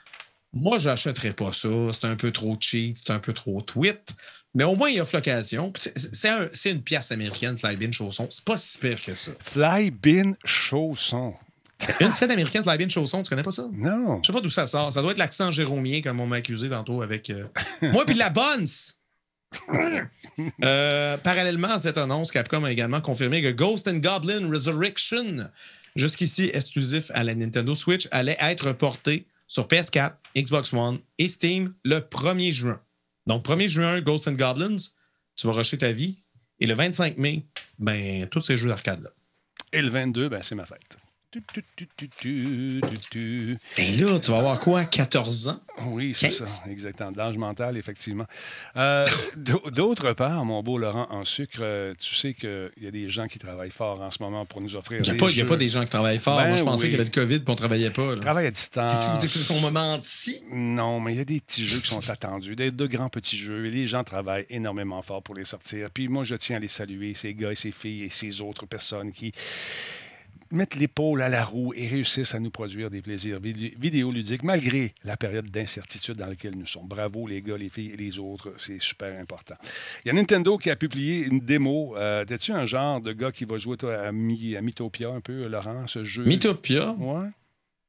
Moi, 0.52 0.78
j'achèterais 0.78 1.32
pas 1.32 1.52
ça. 1.52 1.68
C'est 1.92 2.06
un 2.06 2.16
peu 2.16 2.30
trop 2.30 2.56
cheat, 2.58 2.98
c'est 3.04 3.12
un 3.12 3.18
peu 3.18 3.32
trop 3.32 3.60
tweet. 3.60 4.14
Mais 4.54 4.64
au 4.64 4.76
moins, 4.76 4.88
il 4.88 4.96
y 4.96 5.00
a 5.00 5.04
flocation. 5.04 5.72
C'est 6.12 6.70
une 6.70 6.82
pièce 6.82 7.10
américaine, 7.10 7.58
Flybin 7.58 7.90
Chausson. 7.92 8.28
C'est 8.30 8.44
pas 8.44 8.56
si 8.56 8.78
pire 8.78 9.02
que 9.02 9.14
ça. 9.14 9.32
Flybin 9.40 10.34
Chausson. 10.44 11.34
Une 12.00 12.12
scène 12.12 12.30
américaine, 12.30 12.62
Flybin 12.62 12.88
Chausson, 12.88 13.22
tu 13.22 13.28
connais 13.28 13.42
pas 13.42 13.50
ça? 13.50 13.66
Non. 13.72 14.20
Je 14.22 14.28
sais 14.28 14.32
pas 14.32 14.40
d'où 14.40 14.50
ça 14.50 14.66
sort. 14.66 14.92
Ça 14.92 15.02
doit 15.02 15.10
être 15.10 15.18
l'accent 15.18 15.50
jéromien, 15.50 16.00
comme 16.02 16.20
on 16.20 16.26
m'a 16.26 16.36
accusé 16.36 16.68
tantôt 16.68 17.02
avec. 17.02 17.30
Euh, 17.30 17.44
moi, 17.82 18.06
puis 18.06 18.14
la 18.14 18.30
bonne! 18.30 18.66
Euh, 20.64 21.16
parallèlement 21.18 21.74
à 21.74 21.78
cette 21.78 21.98
annonce, 21.98 22.32
Capcom 22.32 22.64
a 22.64 22.72
également 22.72 23.00
confirmé 23.00 23.40
que 23.40 23.50
Ghost 23.50 23.86
and 23.86 23.98
Goblin 23.98 24.50
Resurrection, 24.50 25.48
jusqu'ici 25.94 26.50
exclusif 26.52 27.10
à 27.14 27.22
la 27.22 27.34
Nintendo 27.34 27.74
Switch, 27.74 28.08
allait 28.10 28.36
être 28.40 28.72
porté 28.72 29.28
sur 29.46 29.68
PS4, 29.68 30.14
Xbox 30.36 30.72
One 30.72 30.98
et 31.18 31.28
Steam 31.28 31.74
le 31.84 32.00
1er 32.00 32.50
juin. 32.50 32.80
Donc, 33.26 33.44
1er 33.46 33.68
juin, 33.68 34.00
Ghost 34.00 34.28
and 34.28 34.34
Goblins, 34.34 34.76
tu 35.36 35.46
vas 35.46 35.52
rusher 35.52 35.78
ta 35.78 35.92
vie. 35.92 36.18
Et 36.60 36.66
le 36.66 36.74
25 36.74 37.18
mai, 37.18 37.46
ben, 37.78 38.28
tous 38.28 38.42
ces 38.42 38.56
jeux 38.56 38.68
d'arcade-là. 38.68 39.10
Et 39.72 39.82
le 39.82 39.88
22, 39.88 40.28
ben, 40.28 40.42
c'est 40.42 40.54
ma 40.54 40.66
fête. 40.66 40.96
Ben 43.76 43.96
là, 44.00 44.18
tu 44.18 44.30
vas 44.30 44.38
avoir 44.38 44.60
quoi, 44.60 44.84
14 44.84 45.48
ans? 45.48 45.60
Oui, 45.86 46.12
c'est 46.16 46.30
ça, 46.30 46.44
exactement. 46.70 47.10
De 47.10 47.18
l'âge 47.18 47.36
mental, 47.36 47.76
effectivement. 47.76 48.26
Euh, 48.76 49.04
d'autre 49.72 50.12
part, 50.12 50.44
mon 50.44 50.62
beau 50.62 50.78
Laurent, 50.78 51.06
en 51.10 51.24
sucre, 51.24 51.58
euh, 51.60 51.94
tu 51.98 52.14
sais 52.14 52.34
qu'il 52.34 52.70
y 52.80 52.86
a 52.86 52.90
des 52.90 53.10
gens 53.10 53.26
qui 53.26 53.38
travaillent 53.38 53.70
fort 53.70 54.00
en 54.00 54.10
ce 54.10 54.18
moment 54.20 54.46
pour 54.46 54.60
nous 54.60 54.76
offrir. 54.76 55.00
Il 55.00 55.12
n'y 55.12 55.40
a, 55.40 55.44
pas 55.44 55.56
des 55.56 55.68
gens 55.68 55.84
qui 55.84 55.90
travaillent 55.90 56.18
fort. 56.18 56.40
Moi, 56.40 56.56
je 56.56 56.62
ben 56.62 56.70
pensais 56.70 56.84
qu'il 56.84 56.92
y 56.92 56.94
avait 56.94 57.04
le 57.04 57.10
COVID 57.10 57.34
et 57.34 57.42
on 57.46 57.52
ne 57.52 57.56
travaillait 57.56 57.90
pas. 57.90 58.16
Travail 58.16 58.46
à 58.46 58.50
distance. 58.50 59.08
Qu'est-ce 59.20 59.48
qu'on 59.48 59.60
me 59.60 59.70
menti? 59.70 60.42
Non, 60.52 61.00
mais 61.00 61.14
il 61.14 61.18
y 61.18 61.20
a 61.20 61.24
des 61.24 61.40
petits 61.40 61.66
jeux 61.66 61.80
qui 61.80 61.88
sont 61.88 62.08
attendus, 62.10 62.54
des, 62.54 62.70
de 62.70 62.86
grands 62.86 63.08
petits 63.08 63.36
jeux. 63.36 63.66
Et 63.66 63.70
les 63.70 63.88
gens 63.88 64.04
travaillent 64.04 64.46
énormément 64.50 65.02
fort 65.02 65.22
pour 65.22 65.34
les 65.34 65.44
sortir. 65.44 65.88
Puis 65.92 66.08
moi, 66.08 66.24
je 66.24 66.36
tiens 66.36 66.56
à 66.56 66.60
les 66.60 66.68
saluer, 66.68 67.14
ces 67.14 67.34
gars 67.34 67.52
et 67.52 67.56
ces 67.56 67.72
filles 67.72 68.04
et 68.04 68.10
ces 68.10 68.40
autres 68.40 68.66
personnes 68.66 69.12
qui 69.12 69.32
mettent 70.54 70.76
l'épaule 70.76 71.22
à 71.22 71.28
la 71.28 71.44
roue 71.44 71.72
et 71.74 71.86
réussissent 71.86 72.34
à 72.34 72.40
nous 72.40 72.50
produire 72.50 72.90
des 72.90 73.02
plaisirs 73.02 73.40
vidéoludiques 73.40 74.42
malgré 74.42 74.94
la 75.04 75.16
période 75.16 75.50
d'incertitude 75.50 76.16
dans 76.16 76.26
laquelle 76.26 76.56
nous 76.56 76.66
sommes. 76.66 76.86
Bravo 76.88 77.26
les 77.26 77.42
gars, 77.42 77.56
les 77.56 77.68
filles 77.68 77.92
et 77.92 77.96
les 77.96 78.18
autres, 78.18 78.54
c'est 78.56 78.80
super 78.80 79.18
important. 79.20 79.56
Il 80.04 80.08
y 80.08 80.10
a 80.10 80.14
Nintendo 80.14 80.56
qui 80.58 80.70
a 80.70 80.76
publié 80.76 81.24
une 81.24 81.40
démo. 81.40 81.96
Euh, 81.96 82.24
T'es-tu 82.24 82.52
un 82.52 82.66
genre 82.66 83.00
de 83.00 83.12
gars 83.12 83.32
qui 83.32 83.44
va 83.44 83.58
jouer 83.58 83.76
toi, 83.76 83.94
à, 83.94 84.08
à 84.08 84.12
Mythopia 84.12 85.10
un 85.10 85.20
peu, 85.20 85.46
Laurent, 85.48 85.86
ce 85.86 86.04
jeu? 86.04 86.24
Mythopia? 86.24 86.92
Ouais. 86.92 87.28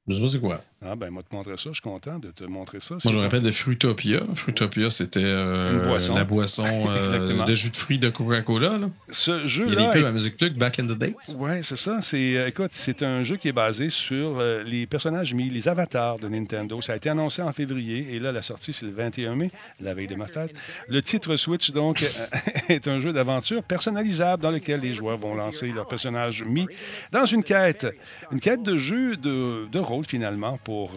Je 0.08 0.14
sais 0.14 0.22
pas 0.22 0.30
c'est 0.30 0.40
quoi. 0.40 0.62
Ah 0.88 0.96
ben, 0.96 1.10
moi, 1.10 1.24
te 1.24 1.34
montrer 1.34 1.58
ça. 1.58 1.70
Je 1.70 1.74
suis 1.74 1.82
content 1.82 2.20
de 2.20 2.30
te 2.30 2.44
montrer 2.44 2.80
ça. 2.80 2.98
Moi, 3.04 3.12
je 3.12 3.18
me 3.18 3.24
rappelle 3.24 3.42
de 3.42 3.50
Fruitopia. 3.50 4.20
Fruitopia, 4.36 4.92
c'était 4.92 5.22
euh, 5.24 5.98
la 6.14 6.24
boisson 6.24 6.64
euh, 6.90 7.46
de 7.46 7.54
jus 7.56 7.72
de 7.72 7.78
fruits 7.78 7.98
de 7.98 8.10
Coca-Cola. 8.10 8.80
Ce 9.10 9.48
jeu-là... 9.48 9.72
Il 9.72 9.80
y 9.80 9.84
a 9.84 9.88
des 9.88 10.00
pubs 10.00 10.08
à 10.08 10.12
Musique 10.12 10.38
Plus, 10.38 10.52
Back 10.52 10.80
in 10.80 10.86
the 10.86 10.98
Days. 10.98 11.16
Oui, 11.38 11.64
c'est 11.64 11.78
ça. 11.78 12.02
C'est, 12.04 12.38
euh, 12.38 12.48
écoute, 12.48 12.70
c'est 12.72 13.02
un 13.02 13.24
jeu 13.24 13.38
qui 13.38 13.48
est 13.48 13.54
basé 13.54 13.90
sur 13.90 14.40
les 14.64 14.86
personnages 14.86 15.34
mis, 15.34 15.50
les 15.50 15.68
avatars 15.68 16.20
de 16.20 16.28
Nintendo. 16.28 16.80
Ça 16.82 16.94
a 16.94 16.98
été 16.98 17.10
annoncé 17.10 17.42
en 17.42 17.52
février 17.52 18.14
et 18.14 18.20
là, 18.20 18.32
la 18.32 18.44
sortie, 18.44 18.74
c'est 18.74 18.86
le 18.86 18.92
21 18.92 19.36
mai, 19.36 19.52
la 19.82 19.96
veille 19.96 20.08
de 20.08 20.16
ma 20.16 20.28
fête. 20.28 20.54
Le 20.88 21.02
titre 21.02 21.36
Switch, 21.36 21.72
donc, 21.72 22.06
est 22.70 22.88
un 22.88 23.00
jeu 23.00 23.12
d'aventure 23.12 23.64
personnalisable 23.64 24.44
dans 24.44 24.52
lequel 24.52 24.82
les 24.82 24.94
joueurs 24.94 25.18
vont 25.18 25.34
lancer 25.34 25.70
leurs 25.70 25.88
personnages 25.88 26.44
mis 26.44 26.68
dans 27.12 27.26
une 27.26 27.44
quête. 27.44 27.88
Une 28.32 28.40
quête 28.40 28.62
de 28.62 28.78
jeu 28.78 29.18
de, 29.18 29.68
de 29.72 29.80
rôle, 29.80 29.95
finalement, 30.04 30.58
pour 30.64 30.92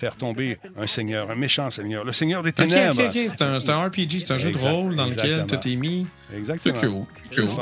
faire 0.00 0.16
tomber 0.16 0.56
un 0.78 0.86
seigneur, 0.86 1.30
un 1.30 1.34
méchant 1.34 1.70
seigneur, 1.70 2.04
le 2.04 2.14
seigneur 2.14 2.42
des 2.42 2.52
ténèbres. 2.52 3.10
C'est 3.12 3.42
un, 3.42 3.52
un, 3.52 3.86
RPG, 3.86 4.20
c'est 4.20 4.30
un 4.30 4.38
jeu 4.38 4.50
de 4.50 4.58
rôle 4.58 4.96
dans 4.96 5.06
lequel 5.06 5.44
tu 5.46 5.58
t'es 5.58 5.76
mis. 5.76 6.06
Exactement. 6.34 7.06
C'est 7.32 7.40
cool. 7.40 7.58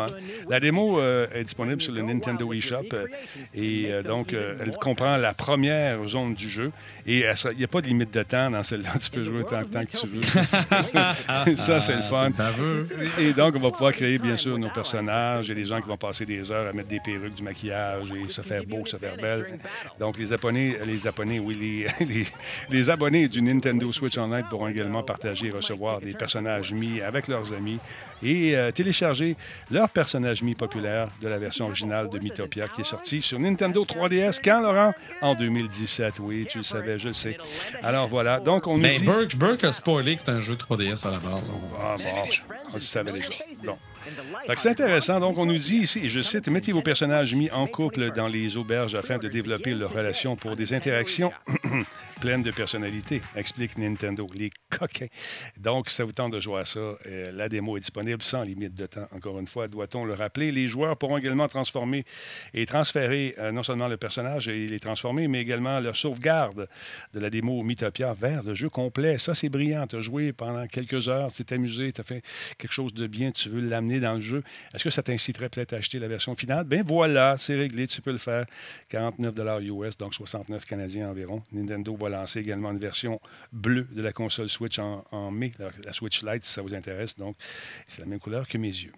La 0.48 0.60
démo 0.60 1.00
euh, 1.00 1.26
est 1.34 1.44
disponible 1.44 1.80
sur 1.80 1.92
le 1.92 2.02
Nintendo 2.02 2.52
eShop 2.52 2.84
euh, 2.92 3.06
et 3.54 3.86
euh, 3.88 4.02
donc 4.02 4.32
elle 4.34 4.72
comprend 4.76 5.16
la 5.16 5.32
première 5.32 6.06
zone 6.06 6.34
du 6.34 6.48
jeu 6.48 6.70
et 7.06 7.20
il 7.20 7.56
n'y 7.56 7.64
a 7.64 7.68
pas 7.68 7.80
de 7.80 7.86
limite 7.86 8.12
de 8.12 8.22
temps 8.22 8.50
dans 8.50 8.62
celle-là. 8.62 8.90
Tu 9.00 9.10
peux 9.10 9.24
jouer 9.24 9.42
tant, 9.44 9.64
tant 9.64 9.84
que 9.84 9.96
tu 9.96 10.06
veux. 10.06 10.22
ça, 11.56 11.80
c'est 11.80 11.96
le 11.96 12.02
fun. 12.02 12.30
Et 13.18 13.32
donc, 13.32 13.54
on 13.56 13.60
va 13.60 13.70
pouvoir 13.70 13.92
créer, 13.92 14.18
bien 14.18 14.36
sûr, 14.36 14.58
nos 14.58 14.68
personnages. 14.68 15.50
A 15.50 15.54
des 15.54 15.64
gens 15.64 15.80
qui 15.80 15.88
vont 15.88 15.96
passer 15.96 16.26
des 16.26 16.52
heures 16.52 16.68
à 16.68 16.72
mettre 16.72 16.88
des 16.88 17.00
perruques, 17.00 17.34
du 17.34 17.42
maquillage 17.42 18.08
et 18.10 18.28
se 18.28 18.42
faire 18.42 18.64
beau, 18.64 18.84
se 18.84 18.98
faire 18.98 19.16
belle. 19.16 19.58
Donc, 19.98 20.18
les 20.18 20.32
abonnés, 20.34 20.76
les 20.84 21.06
abonnés 21.06 21.40
oui, 21.40 21.86
les, 21.98 22.06
les, 22.06 22.26
abonnés 22.88 23.28
du 23.28 23.42
Nintendo 23.42 23.92
Switch 23.92 24.16
Online 24.18 24.44
pourront 24.48 24.68
également 24.68 25.02
partager 25.02 25.48
et 25.48 25.50
recevoir 25.50 26.00
des 26.00 26.12
personnages 26.12 26.72
mis 26.72 27.00
avec 27.00 27.28
leurs 27.28 27.52
amis 27.52 27.78
et 28.22 28.56
euh, 28.56 28.70
télécharger 28.72 29.36
leur 29.70 29.88
personnage 29.88 30.42
mis 30.42 30.54
populaire 30.54 31.08
de 31.20 31.28
la 31.28 31.38
version 31.38 31.66
originale 31.66 32.08
de 32.10 32.18
Mythopia 32.18 32.66
qui 32.68 32.80
est 32.80 32.86
sortie 32.86 33.22
sur 33.22 33.38
Nintendo 33.38 33.84
3DS 33.84 34.40
quand, 34.42 34.60
Laurent? 34.60 34.92
En 35.22 35.34
2017, 35.34 36.14
oui, 36.20 36.46
tu 36.48 36.58
le 36.58 36.64
savais, 36.64 36.98
je 36.98 37.08
le 37.08 37.14
sais. 37.14 37.36
Alors 37.82 38.08
voilà, 38.08 38.40
donc 38.40 38.66
on 38.66 38.76
Mais 38.76 38.98
dit... 38.98 39.04
Burke, 39.04 39.36
Burke 39.36 39.64
a 39.64 39.72
spoilé 39.72 40.16
que 40.16 40.22
c'est 40.22 40.30
un 40.30 40.40
jeu 40.40 40.54
3DS 40.54 41.06
à 41.06 41.10
la 41.10 41.18
base. 41.18 41.50
Ah 41.80 41.94
bon, 41.96 42.54
on 42.72 42.74
le 42.74 42.80
savait 42.80 43.12
déjà. 43.12 43.28
Bon. 43.64 43.76
C'est 44.56 44.70
intéressant. 44.70 45.20
Donc, 45.20 45.38
on 45.38 45.46
nous 45.46 45.58
dit 45.58 45.76
ici, 45.76 46.00
et 46.04 46.08
je 46.08 46.20
cite, 46.20 46.48
mettez 46.48 46.72
vos 46.72 46.82
personnages 46.82 47.34
mis 47.34 47.50
en 47.50 47.66
couple 47.66 48.12
dans 48.12 48.26
les 48.26 48.56
auberges 48.56 48.94
afin 48.94 49.18
de 49.18 49.28
développer 49.28 49.74
leur 49.74 49.92
relation 49.92 50.36
pour 50.36 50.56
des 50.56 50.72
interactions 50.72 51.32
pleines 52.20 52.42
de 52.42 52.50
personnalité, 52.50 53.22
explique 53.36 53.78
Nintendo. 53.78 54.26
Les 54.34 54.50
coquins. 54.70 55.06
Donc, 55.56 55.88
ça 55.88 56.04
vous 56.04 56.12
tente 56.12 56.32
de 56.32 56.40
jouer 56.40 56.60
à 56.60 56.64
ça. 56.64 56.80
Euh, 56.80 57.30
la 57.32 57.48
démo 57.48 57.76
est 57.76 57.80
disponible 57.80 58.22
sans 58.22 58.42
limite 58.42 58.74
de 58.74 58.86
temps. 58.86 59.06
Encore 59.12 59.38
une 59.38 59.46
fois, 59.46 59.68
doit-on 59.68 60.04
le 60.04 60.14
rappeler. 60.14 60.50
Les 60.50 60.66
joueurs 60.66 60.96
pourront 60.96 61.18
également 61.18 61.46
transformer 61.48 62.04
et 62.54 62.66
transférer 62.66 63.34
euh, 63.38 63.52
non 63.52 63.62
seulement 63.62 63.88
le 63.88 63.96
personnage 63.96 64.48
et 64.48 64.66
les 64.66 64.80
transformer, 64.80 65.28
mais 65.28 65.40
également 65.40 65.78
leur 65.80 65.96
sauvegarde 65.96 66.68
de 67.14 67.20
la 67.20 67.30
démo 67.30 67.62
Mythopia 67.62 68.14
vers 68.14 68.42
le 68.42 68.54
jeu 68.54 68.68
complet. 68.68 69.18
Ça, 69.18 69.34
c'est 69.34 69.48
brillant. 69.48 69.86
Tu 69.86 69.96
as 69.96 70.00
joué 70.00 70.32
pendant 70.32 70.66
quelques 70.66 71.08
heures, 71.08 71.32
tu 71.32 71.44
t'es 71.44 71.54
amusé, 71.54 71.92
tu 71.92 72.00
as 72.00 72.04
fait 72.04 72.22
quelque 72.58 72.72
chose 72.72 72.92
de 72.94 73.06
bien, 73.06 73.30
tu 73.30 73.48
veux 73.48 73.60
l'amener 73.60 74.00
dans 74.00 74.14
le 74.14 74.20
jeu. 74.20 74.42
Est-ce 74.74 74.84
que 74.84 74.90
ça 74.90 75.02
t'inciterait 75.02 75.48
peut-être 75.48 75.72
à 75.72 75.76
acheter 75.76 75.98
la 75.98 76.08
version 76.08 76.34
finale? 76.34 76.64
Ben 76.64 76.82
voilà, 76.86 77.36
c'est 77.38 77.54
réglé, 77.54 77.86
tu 77.86 78.02
peux 78.02 78.12
le 78.12 78.18
faire. 78.18 78.46
49 78.88 79.34
US, 79.62 79.96
donc 79.96 80.14
69 80.14 80.64
canadiens 80.64 81.10
environ. 81.10 81.42
Nintendo 81.52 81.96
va 81.96 82.07
lancer 82.08 82.40
également 82.40 82.70
une 82.70 82.78
version 82.78 83.20
bleue 83.52 83.86
de 83.90 84.02
la 84.02 84.12
console 84.12 84.48
Switch 84.48 84.78
en, 84.78 85.30
mai, 85.30 85.52
la, 85.58 85.92
Switch 85.92 86.22
Lite, 86.22 86.44
si 86.44 86.52
ça 86.52 86.62
vous 86.62 86.74
intéresse. 86.74 87.16
Donc, 87.16 87.36
c'est 87.86 88.00
la 88.00 88.06
même 88.06 88.20
couleur 88.20 88.48
que 88.48 88.58
mes 88.58 88.68
yeux. 88.68 88.92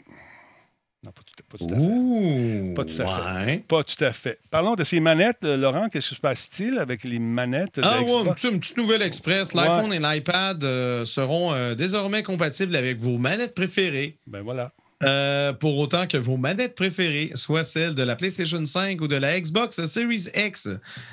Non, 1.02 1.12
pas 1.12 1.22
tout, 1.56 1.64
à 1.64 1.78
fait. 1.78 2.74
Pas 2.74 2.84
tout 2.84 3.02
à 3.02 3.06
fait. 3.46 3.58
Pas 3.66 3.84
tout 3.84 4.04
à 4.04 4.12
fait. 4.12 4.38
Parlons 4.50 4.74
de 4.74 4.84
ces 4.84 5.00
manettes. 5.00 5.44
Euh, 5.44 5.56
Laurent, 5.56 5.88
qu'est-ce 5.88 6.10
qui 6.10 6.14
se 6.14 6.20
passe-t-il 6.20 6.78
avec 6.78 7.04
les 7.04 7.18
manettes? 7.18 7.80
Ah 7.82 8.02
ouais, 8.02 8.22
une 8.44 8.60
petite 8.60 8.76
nouvelle 8.76 9.00
express. 9.00 9.54
L'iPhone 9.54 9.94
et 9.94 9.98
l'iPad 9.98 10.62
euh, 10.62 11.06
seront 11.06 11.54
euh, 11.54 11.74
désormais 11.74 12.22
compatibles 12.22 12.76
avec 12.76 12.98
vos 12.98 13.16
manettes 13.16 13.54
préférées. 13.54 14.18
Ben 14.26 14.42
voilà. 14.42 14.72
Euh, 15.02 15.54
pour 15.54 15.78
autant 15.78 16.06
que 16.06 16.18
vos 16.18 16.36
manettes 16.36 16.74
préférées 16.74 17.30
soient 17.34 17.64
celles 17.64 17.94
de 17.94 18.02
la 18.02 18.16
PlayStation 18.16 18.62
5 18.62 19.00
ou 19.00 19.08
de 19.08 19.16
la 19.16 19.40
Xbox 19.40 19.82
Series 19.86 20.26
X. 20.34 20.68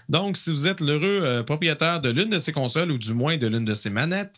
Donc, 0.09 0.35
si 0.35 0.51
vous 0.51 0.67
êtes 0.67 0.81
l'heureux 0.81 1.21
euh, 1.23 1.43
propriétaire 1.43 2.01
de 2.01 2.09
l'une 2.09 2.29
de 2.29 2.39
ces 2.39 2.51
consoles 2.51 2.91
ou 2.91 2.97
du 2.97 3.13
moins 3.13 3.37
de 3.37 3.47
l'une 3.47 3.63
de 3.63 3.73
ces 3.73 3.89
manettes, 3.89 4.35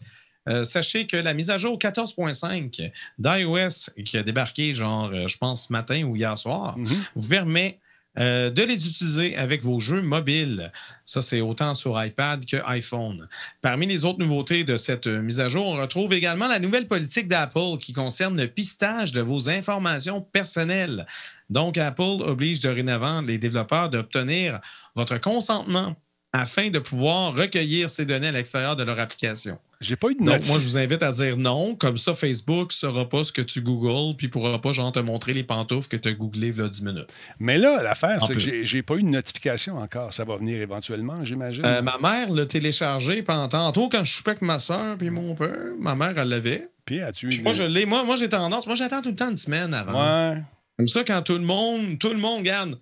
euh, 0.47 0.63
sachez 0.63 1.07
que 1.07 1.17
la 1.17 1.33
mise 1.33 1.49
à 1.49 1.57
jour 1.57 1.79
14.5 1.79 2.91
d'iOS 3.17 4.03
qui 4.05 4.17
a 4.17 4.23
débarqué, 4.23 4.73
genre, 4.75 5.11
je 5.27 5.37
pense, 5.37 5.67
ce 5.67 5.73
matin 5.73 6.03
ou 6.03 6.15
hier 6.15 6.37
soir, 6.37 6.77
mm-hmm. 6.77 7.09
vous 7.15 7.27
permet 7.27 7.79
euh, 8.17 8.49
de 8.49 8.63
les 8.63 8.87
utiliser 8.87 9.35
avec 9.35 9.63
vos 9.63 9.79
jeux 9.79 10.01
mobiles. 10.01 10.71
Ça, 11.05 11.21
c'est 11.21 11.41
autant 11.41 11.75
sur 11.75 12.03
iPad 12.03 12.43
que 12.43 12.57
iPhone. 12.65 13.27
Parmi 13.61 13.85
les 13.85 14.03
autres 14.03 14.19
nouveautés 14.19 14.63
de 14.63 14.77
cette 14.77 15.07
mise 15.07 15.39
à 15.39 15.47
jour, 15.47 15.65
on 15.67 15.77
retrouve 15.77 16.13
également 16.13 16.47
la 16.47 16.59
nouvelle 16.59 16.87
politique 16.87 17.27
d'Apple 17.27 17.77
qui 17.79 17.93
concerne 17.93 18.39
le 18.39 18.47
pistage 18.47 19.11
de 19.11 19.21
vos 19.21 19.49
informations 19.49 20.21
personnelles. 20.21 21.05
Donc, 21.49 21.77
Apple 21.77 22.21
oblige 22.21 22.59
dorénavant 22.61 23.21
les 23.21 23.37
développeurs 23.37 23.89
d'obtenir 23.89 24.59
votre 24.95 25.19
consentement 25.19 25.95
afin 26.33 26.69
de 26.69 26.79
pouvoir 26.79 27.35
recueillir 27.35 27.89
ces 27.89 28.05
données 28.05 28.27
à 28.27 28.31
l'extérieur 28.31 28.75
de 28.75 28.83
leur 28.83 28.99
application. 28.99 29.57
J'ai 29.81 29.95
pas 29.95 30.09
eu 30.09 30.15
de 30.15 30.23
note. 30.23 30.45
moi, 30.47 30.59
je 30.59 30.65
vous 30.65 30.77
invite 30.77 31.01
à 31.01 31.11
dire 31.13 31.37
non. 31.37 31.73
Comme 31.73 31.97
ça, 31.97 32.13
Facebook 32.13 32.69
ne 32.69 32.73
saura 32.73 33.07
pas 33.07 33.23
ce 33.23 33.31
que 33.31 33.41
tu 33.41 33.61
googles, 33.61 34.15
puis 34.17 34.27
ne 34.27 34.31
pourra 34.31 34.59
pas 34.59 34.73
genre, 34.73 34.91
te 34.91 34.99
montrer 34.99 35.33
les 35.33 35.43
pantoufles 35.43 35.87
que 35.87 35.95
tu 35.95 36.09
as 36.09 36.13
googlées 36.13 36.49
il 36.55 36.69
10 36.69 36.83
minutes. 36.83 37.07
Mais 37.39 37.57
là, 37.57 37.81
l'affaire, 37.81 38.21
c'est 38.25 38.33
que 38.33 38.39
j'ai 38.39 38.83
pas 38.83 38.95
eu 38.95 39.03
de 39.03 39.07
notification 39.07 39.77
encore. 39.77 40.13
Ça 40.13 40.25
va 40.25 40.35
venir 40.35 40.61
éventuellement, 40.61 41.23
j'imagine. 41.23 41.63
Euh, 41.65 41.81
ma 41.81 41.97
mère 41.97 42.31
l'a 42.31 42.45
téléchargé 42.45 43.23
pendant 43.23 43.47
tantôt 43.47 43.87
quand 43.87 44.03
je 44.03 44.13
suis 44.13 44.23
avec 44.25 44.41
ma 44.41 44.59
soeur 44.59 44.97
puis 44.97 45.09
mon 45.09 45.33
père. 45.33 45.49
Ma 45.79 45.95
mère, 45.95 46.17
elle 46.17 46.27
l'avait. 46.27 46.69
Puis 46.83 47.01
as-tu 47.01 47.41
Moi, 47.41 47.53
je 47.53 47.63
l'ai. 47.63 47.85
Moi, 47.85 48.03
moi 48.03 48.17
j'ai 48.17 48.27
tendance. 48.27 48.67
Moi, 48.67 48.75
j'attends 48.75 49.01
tout 49.01 49.09
le 49.09 49.15
temps 49.15 49.29
une 49.29 49.37
semaine 49.37 49.73
avant. 49.73 50.31
Ouais. 50.31 50.41
Comme 50.77 50.87
ça, 50.87 51.03
quand 51.05 51.21
tout 51.21 51.33
le 51.33 51.39
monde, 51.39 51.97
tout 51.99 52.09
le 52.09 52.17
monde 52.17 52.43
garde 52.43 52.77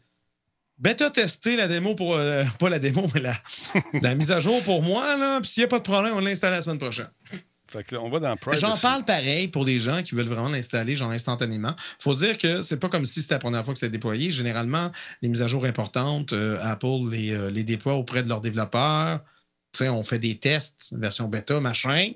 bêta 0.80 1.10
tester 1.10 1.56
la 1.56 1.68
démo 1.68 1.96
pour. 1.96 2.16
Euh, 2.16 2.44
pas 2.60 2.70
la 2.70 2.80
démo, 2.80 3.08
mais 3.14 3.22
la, 4.02 4.16
mise 4.16 4.32
à 4.32 4.40
jour 4.40 4.64
pour 4.64 4.82
moi. 4.82 5.18
Là. 5.18 5.40
Puis 5.42 5.52
s'il 5.52 5.62
n'y 5.62 5.66
a 5.66 5.70
pas 5.70 5.80
de 5.80 5.84
problème, 5.84 6.14
on 6.16 6.22
l'installe 6.22 6.52
la 6.52 6.62
semaine 6.62 6.80
prochaine. 6.80 7.10
Fait 7.70 7.84
que 7.84 7.98
on 7.98 8.10
va 8.10 8.20
dans 8.20 8.38
J'en 8.54 8.78
parle 8.78 9.04
pareil 9.04 9.50
pour 9.50 9.66
des 9.66 9.78
gens 9.78 10.02
qui 10.02 10.16
veulent 10.16 10.28
vraiment 10.28 10.48
l'installer 10.48 10.96
genre 10.96 11.12
instantanément. 11.12 11.76
faut 12.00 12.14
dire 12.14 12.38
que 12.38 12.62
c'est 12.62 12.78
pas 12.78 12.88
comme 12.88 13.06
si 13.06 13.22
c'était 13.22 13.36
la 13.36 13.40
première 13.40 13.66
fois 13.66 13.74
que 13.74 13.80
c'était 13.80 13.92
déployé. 13.92 14.32
Généralement, 14.32 14.90
les 15.22 15.28
mises 15.28 15.42
à 15.42 15.48
jour 15.48 15.66
importantes, 15.66 16.32
euh, 16.32 16.60
Apple 16.62 17.10
les, 17.12 17.32
euh, 17.32 17.50
les, 17.50 17.64
déploie 17.64 17.96
auprès 17.96 18.24
de 18.24 18.30
leurs 18.30 18.40
développeurs. 18.40 19.20
sais, 19.74 19.90
on 19.90 20.02
fait 20.02 20.20
des 20.20 20.38
tests, 20.38 20.96
version 20.98 21.28
bêta, 21.28 21.60
machin. 21.60 22.12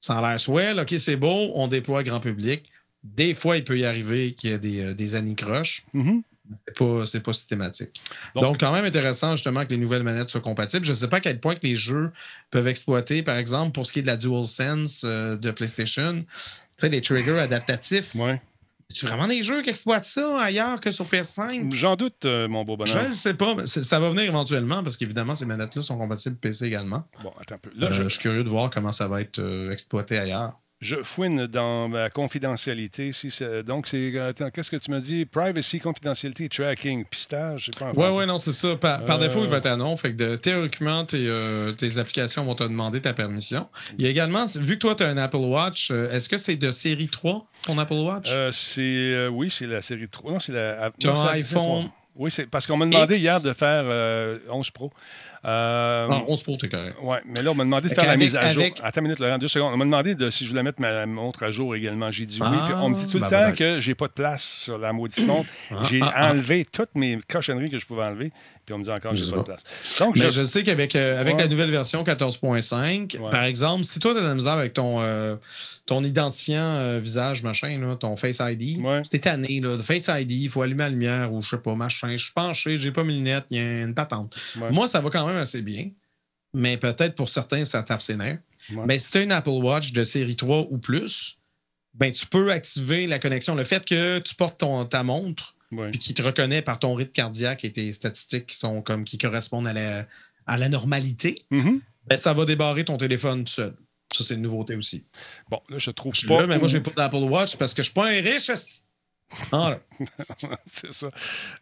Ça 0.00 0.16
a 0.16 0.30
l'air 0.30 0.40
swell, 0.40 0.80
OK, 0.80 0.94
c'est 0.96 1.16
beau, 1.16 1.50
on 1.54 1.68
déploie 1.68 2.02
grand 2.02 2.20
public. 2.20 2.70
Des 3.02 3.34
fois, 3.34 3.58
il 3.58 3.64
peut 3.64 3.78
y 3.78 3.84
arriver 3.84 4.32
qu'il 4.32 4.48
y 4.48 4.52
ait 4.54 4.58
des, 4.58 4.94
des 4.94 5.14
anicroches. 5.14 5.82
Mm 5.92 6.20
c'est 6.66 7.20
pas, 7.20 7.20
pas 7.24 7.32
systématique. 7.32 8.00
Donc, 8.34 8.60
quand 8.60 8.72
même 8.72 8.84
intéressant 8.84 9.36
justement 9.36 9.64
que 9.64 9.70
les 9.70 9.76
nouvelles 9.76 10.02
manettes 10.02 10.30
soient 10.30 10.40
compatibles. 10.40 10.84
Je 10.84 10.90
ne 10.90 10.96
sais 10.96 11.08
pas 11.08 11.16
à 11.18 11.20
quel 11.20 11.40
point 11.40 11.54
que 11.54 11.66
les 11.66 11.76
jeux 11.76 12.12
peuvent 12.50 12.68
exploiter, 12.68 13.22
par 13.22 13.36
exemple, 13.36 13.72
pour 13.72 13.86
ce 13.86 13.92
qui 13.92 14.00
est 14.00 14.02
de 14.02 14.06
la 14.06 14.16
DualSense 14.16 15.02
euh, 15.04 15.36
de 15.36 15.50
PlayStation, 15.50 16.20
tu 16.22 16.26
sais, 16.76 16.88
les 16.88 17.00
triggers 17.00 17.38
adaptatifs. 17.38 18.14
Ouais. 18.14 18.40
C'est 18.90 19.06
vraiment 19.06 19.26
des 19.26 19.42
jeux 19.42 19.62
qui 19.62 19.70
exploitent 19.70 20.04
ça 20.04 20.40
ailleurs 20.40 20.78
que 20.80 20.90
sur 20.90 21.06
PS5? 21.06 21.74
J'en 21.74 21.96
doute, 21.96 22.26
euh, 22.26 22.46
mon 22.46 22.64
beau 22.64 22.76
bonhomme. 22.76 23.02
Je 23.02 23.08
ne 23.08 23.12
sais 23.12 23.34
pas. 23.34 23.56
Ça 23.64 23.98
va 23.98 24.10
venir 24.10 24.24
éventuellement 24.24 24.82
parce 24.82 24.96
qu'évidemment, 24.96 25.34
ces 25.34 25.46
manettes-là 25.46 25.82
sont 25.82 25.96
compatibles 25.96 26.36
PC 26.36 26.66
également. 26.66 27.08
Bon, 27.22 27.32
attends 27.40 27.56
un 27.56 27.58
peu. 27.58 27.70
Là, 27.76 27.90
je... 27.90 28.04
je... 28.04 28.08
suis 28.10 28.20
curieux 28.20 28.44
de 28.44 28.48
voir 28.48 28.70
comment 28.70 28.92
ça 28.92 29.08
va 29.08 29.22
être 29.22 29.40
exploité 29.72 30.18
ailleurs 30.18 30.52
je 30.84 31.02
fouine 31.02 31.46
dans 31.46 31.88
ma 31.88 32.10
confidentialité. 32.10 33.12
Si 33.12 33.32
donc, 33.66 33.88
c'est. 33.88 34.12
Qu'est-ce 34.52 34.70
que 34.70 34.76
tu 34.76 34.90
me 34.90 35.00
dis? 35.00 35.24
Privacy, 35.24 35.80
confidentialité, 35.80 36.48
tracking, 36.48 37.06
pistage, 37.06 37.70
Oui, 37.96 38.06
oui, 38.12 38.26
non, 38.26 38.38
c'est 38.38 38.52
ça. 38.52 38.76
Par, 38.76 39.18
défaut, 39.18 39.40
il 39.42 39.48
va 39.48 39.56
être 39.56 39.66
à 39.66 39.76
non. 39.76 39.96
Fait 39.96 40.14
que 40.14 40.36
théoriquement, 40.36 41.04
tes, 41.04 41.26
euh, 41.26 41.72
tes, 41.72 41.98
applications 41.98 42.44
vont 42.44 42.54
te 42.54 42.64
demander 42.64 43.00
ta 43.00 43.14
permission. 43.14 43.66
Il 43.98 44.04
y 44.04 44.06
a 44.06 44.10
également, 44.10 44.44
vu 44.56 44.74
que 44.74 44.80
toi, 44.80 44.94
tu 44.94 45.04
as 45.04 45.08
un 45.08 45.16
Apple 45.16 45.36
Watch, 45.38 45.90
euh, 45.90 46.10
est-ce 46.12 46.28
que 46.28 46.36
c'est 46.36 46.56
de 46.56 46.70
série 46.70 47.08
3, 47.08 47.46
ton 47.64 47.78
Apple 47.78 47.94
Watch? 47.94 48.28
Euh, 48.30 48.52
c'est, 48.52 49.26
oui, 49.28 49.50
c'est 49.50 49.66
la 49.66 49.80
série 49.80 50.08
3. 50.08 50.32
Non, 50.32 50.40
c'est 50.40 50.52
la. 50.52 50.92
Tu 50.98 51.08
as 51.08 51.18
un 51.18 51.28
iPhone. 51.28 51.88
Oui, 52.16 52.30
c'est 52.30 52.46
parce 52.46 52.66
qu'on 52.66 52.76
m'a 52.76 52.86
demandé 52.86 53.18
hier 53.18 53.40
de 53.40 53.52
faire 53.54 53.86
11 54.50 54.70
Pro. 54.70 54.92
Euh, 55.44 56.08
non, 56.08 56.24
11 56.28 56.42
Pro, 56.42 56.56
t'es 56.56 56.68
correct. 56.68 56.96
Oui, 57.02 57.16
mais 57.26 57.42
là, 57.42 57.50
on 57.50 57.54
m'a 57.54 57.64
demandé 57.64 57.88
de 57.88 57.94
faire 57.94 58.06
la 58.06 58.16
mise 58.16 58.36
à 58.36 58.52
jour. 58.52 58.64
Attends 58.82 59.00
une 59.00 59.08
minute, 59.08 59.18
Laurent, 59.18 59.38
deux 59.38 59.48
secondes. 59.48 59.72
On 59.74 59.76
m'a 59.76 59.84
demandé 59.84 60.14
de, 60.14 60.30
si 60.30 60.44
je 60.44 60.50
voulais 60.50 60.62
mettre 60.62 60.80
ma 60.80 61.04
montre 61.06 61.42
à 61.42 61.50
jour 61.50 61.74
également. 61.74 62.10
J'ai 62.10 62.26
dit 62.26 62.38
oui. 62.40 62.56
Puis 62.64 62.74
on 62.74 62.88
me 62.88 62.96
dit 62.96 63.06
tout 63.06 63.18
le 63.18 63.24
ah, 63.24 63.30
temps 63.50 63.52
que 63.52 63.80
j'ai 63.80 63.94
pas 63.94 64.08
de 64.08 64.12
place 64.12 64.42
sur 64.42 64.78
la 64.78 64.92
maudite 64.92 65.26
montre. 65.26 65.48
Ah, 65.70 65.86
j'ai 65.90 66.00
ah, 66.02 66.30
enlevé 66.30 66.64
toutes 66.64 66.94
mes 66.94 67.18
cochonneries 67.28 67.70
que 67.70 67.78
je 67.78 67.86
pouvais 67.86 68.04
enlever. 68.04 68.32
Puis 68.64 68.74
on 68.74 68.78
me 68.78 68.84
dit 68.84 68.90
encore 68.90 69.12
que 69.12 69.16
j'ai 69.16 69.30
pas 69.30 69.38
de 69.38 69.42
place. 69.42 69.64
Donc, 69.98 70.16
mais 70.16 70.30
je... 70.30 70.44
sais 70.44 70.62
qu'avec 70.62 70.94
euh, 70.94 71.20
avec 71.20 71.38
la 71.38 71.48
nouvelle 71.48 71.70
version 71.70 72.02
14.5, 72.02 73.30
par 73.30 73.44
exemple, 73.44 73.84
si 73.84 73.98
toi, 73.98 74.12
tu 74.12 74.18
as 74.18 74.22
de 74.22 74.28
la 74.28 74.34
misère 74.34 74.52
avec 74.52 74.74
ton. 74.74 75.00
Euh, 75.00 75.36
ton 75.86 76.02
identifiant 76.02 76.62
euh, 76.62 76.98
visage, 76.98 77.42
machin, 77.42 77.78
là, 77.78 77.94
ton 77.96 78.16
Face 78.16 78.40
ID. 78.40 78.80
C'était 79.04 79.18
tanné, 79.18 79.60
là. 79.60 79.76
Face 79.78 80.08
ID, 80.08 80.32
il 80.32 80.48
faut 80.48 80.62
allumer 80.62 80.84
la 80.84 80.88
lumière 80.88 81.32
ou 81.32 81.42
je 81.42 81.50
sais 81.50 81.58
pas, 81.58 81.74
machin. 81.74 82.10
Je 82.12 82.24
suis 82.24 82.32
penché, 82.32 82.78
j'ai 82.78 82.90
pas 82.90 83.04
mes 83.04 83.12
lunettes, 83.12 83.44
il 83.50 83.58
y 83.58 83.60
a 83.60 83.82
une 83.82 83.94
patente. 83.94 84.34
Moi, 84.70 84.88
ça 84.88 85.00
va 85.00 85.10
quand 85.10 85.26
même 85.26 85.33
assez 85.38 85.62
bien. 85.62 85.90
Mais 86.52 86.76
peut-être 86.76 87.14
pour 87.14 87.28
certains, 87.28 87.64
ça 87.64 87.82
tape 87.82 88.02
ses 88.02 88.16
nerfs. 88.16 88.38
Mais 88.70 88.98
si 88.98 89.10
tu 89.10 89.18
as 89.18 89.22
une 89.22 89.32
Apple 89.32 89.50
Watch 89.50 89.92
de 89.92 90.04
série 90.04 90.36
3 90.36 90.68
ou 90.70 90.78
plus, 90.78 91.38
ben, 91.94 92.12
tu 92.12 92.26
peux 92.26 92.50
activer 92.50 93.06
la 93.06 93.18
connexion. 93.18 93.54
Le 93.54 93.64
fait 93.64 93.84
que 93.84 94.18
tu 94.20 94.34
portes 94.34 94.58
ton, 94.58 94.84
ta 94.84 95.02
montre 95.02 95.54
et 95.92 95.98
qui 95.98 96.14
te 96.14 96.22
reconnaît 96.22 96.62
par 96.62 96.78
ton 96.78 96.94
rythme 96.94 97.12
cardiaque 97.12 97.64
et 97.64 97.72
tes 97.72 97.92
statistiques 97.92 98.46
qui 98.46 98.56
sont 98.56 98.80
comme 98.80 99.04
qui 99.04 99.18
correspondent 99.18 99.66
à 99.66 99.72
la, 99.72 100.06
à 100.46 100.56
la 100.56 100.68
normalité, 100.68 101.44
mm-hmm. 101.50 101.80
ben, 102.06 102.16
ça 102.16 102.32
va 102.32 102.44
débarrer 102.44 102.84
ton 102.84 102.96
téléphone 102.96 103.44
tout 103.44 103.52
seul. 103.52 103.74
Ça, 104.14 104.22
c'est 104.22 104.34
une 104.34 104.42
nouveauté 104.42 104.76
aussi. 104.76 105.04
Bon, 105.50 105.60
là, 105.68 105.78
je 105.78 105.90
trouve 105.90 106.14
pas. 106.26 106.42
Là, 106.42 106.46
mais 106.46 106.58
moi, 106.58 106.68
j'ai 106.68 106.80
pas 106.80 106.92
d'Apple 106.92 107.16
Watch 107.16 107.56
parce 107.56 107.74
que 107.74 107.82
je 107.82 107.86
suis 107.86 107.94
pas 107.94 108.06
un 108.06 108.20
riche. 108.20 108.50
Ah, 109.52 109.78
c'est 110.66 110.92
ça. 110.92 111.08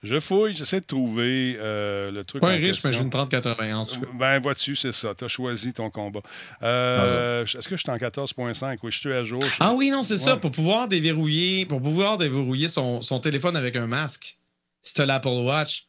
Je 0.03 0.21
fouille, 0.21 0.55
j'essaie 0.55 0.81
de 0.81 0.87
trouver 0.87 1.57
euh, 1.59 2.11
le 2.11 2.25
truc. 2.25 2.41
Pas 2.41 2.49
riche, 2.49 2.83
mais 2.85 2.93
j'ai 2.93 3.03
une 3.03 3.11
3080 3.11 3.77
en 3.77 3.87
tout 3.87 4.01
cas. 4.01 4.07
Ben, 4.15 4.39
vois-tu, 4.41 4.77
c'est 4.77 4.93
ça. 4.93 5.15
Tu 5.15 5.25
as 5.25 5.29
choisi 5.29 5.73
ton 5.73 5.91
combat. 5.91 6.21
Euh, 6.63 7.45
Est-ce 7.45 7.69
que 7.69 7.77
je 7.77 7.83
suis 7.83 7.91
en 7.91 7.97
14.5? 7.97 8.79
Oui, 8.83 8.93
je 8.93 8.99
suis 8.99 9.13
à 9.13 9.25
jour. 9.25 9.43
Ah 9.61 9.73
oui, 9.75 9.91
non, 9.91 10.03
c'est 10.03 10.19
ça. 10.19 10.37
Pour 10.37 10.51
pouvoir 10.51 10.89
déverrouiller, 10.89 11.67
pour 11.67 11.81
pouvoir 11.81 12.19
déverrouiller 12.19 12.69
son, 12.69 13.03
son 13.03 13.19
téléphone 13.19 13.57
avec 13.57 13.77
un 13.77 13.87
masque, 13.87 14.39
si 14.81 14.95
tu 14.95 15.01
as 15.01 15.07
l'Apple 15.07 15.29
Watch, 15.29 15.87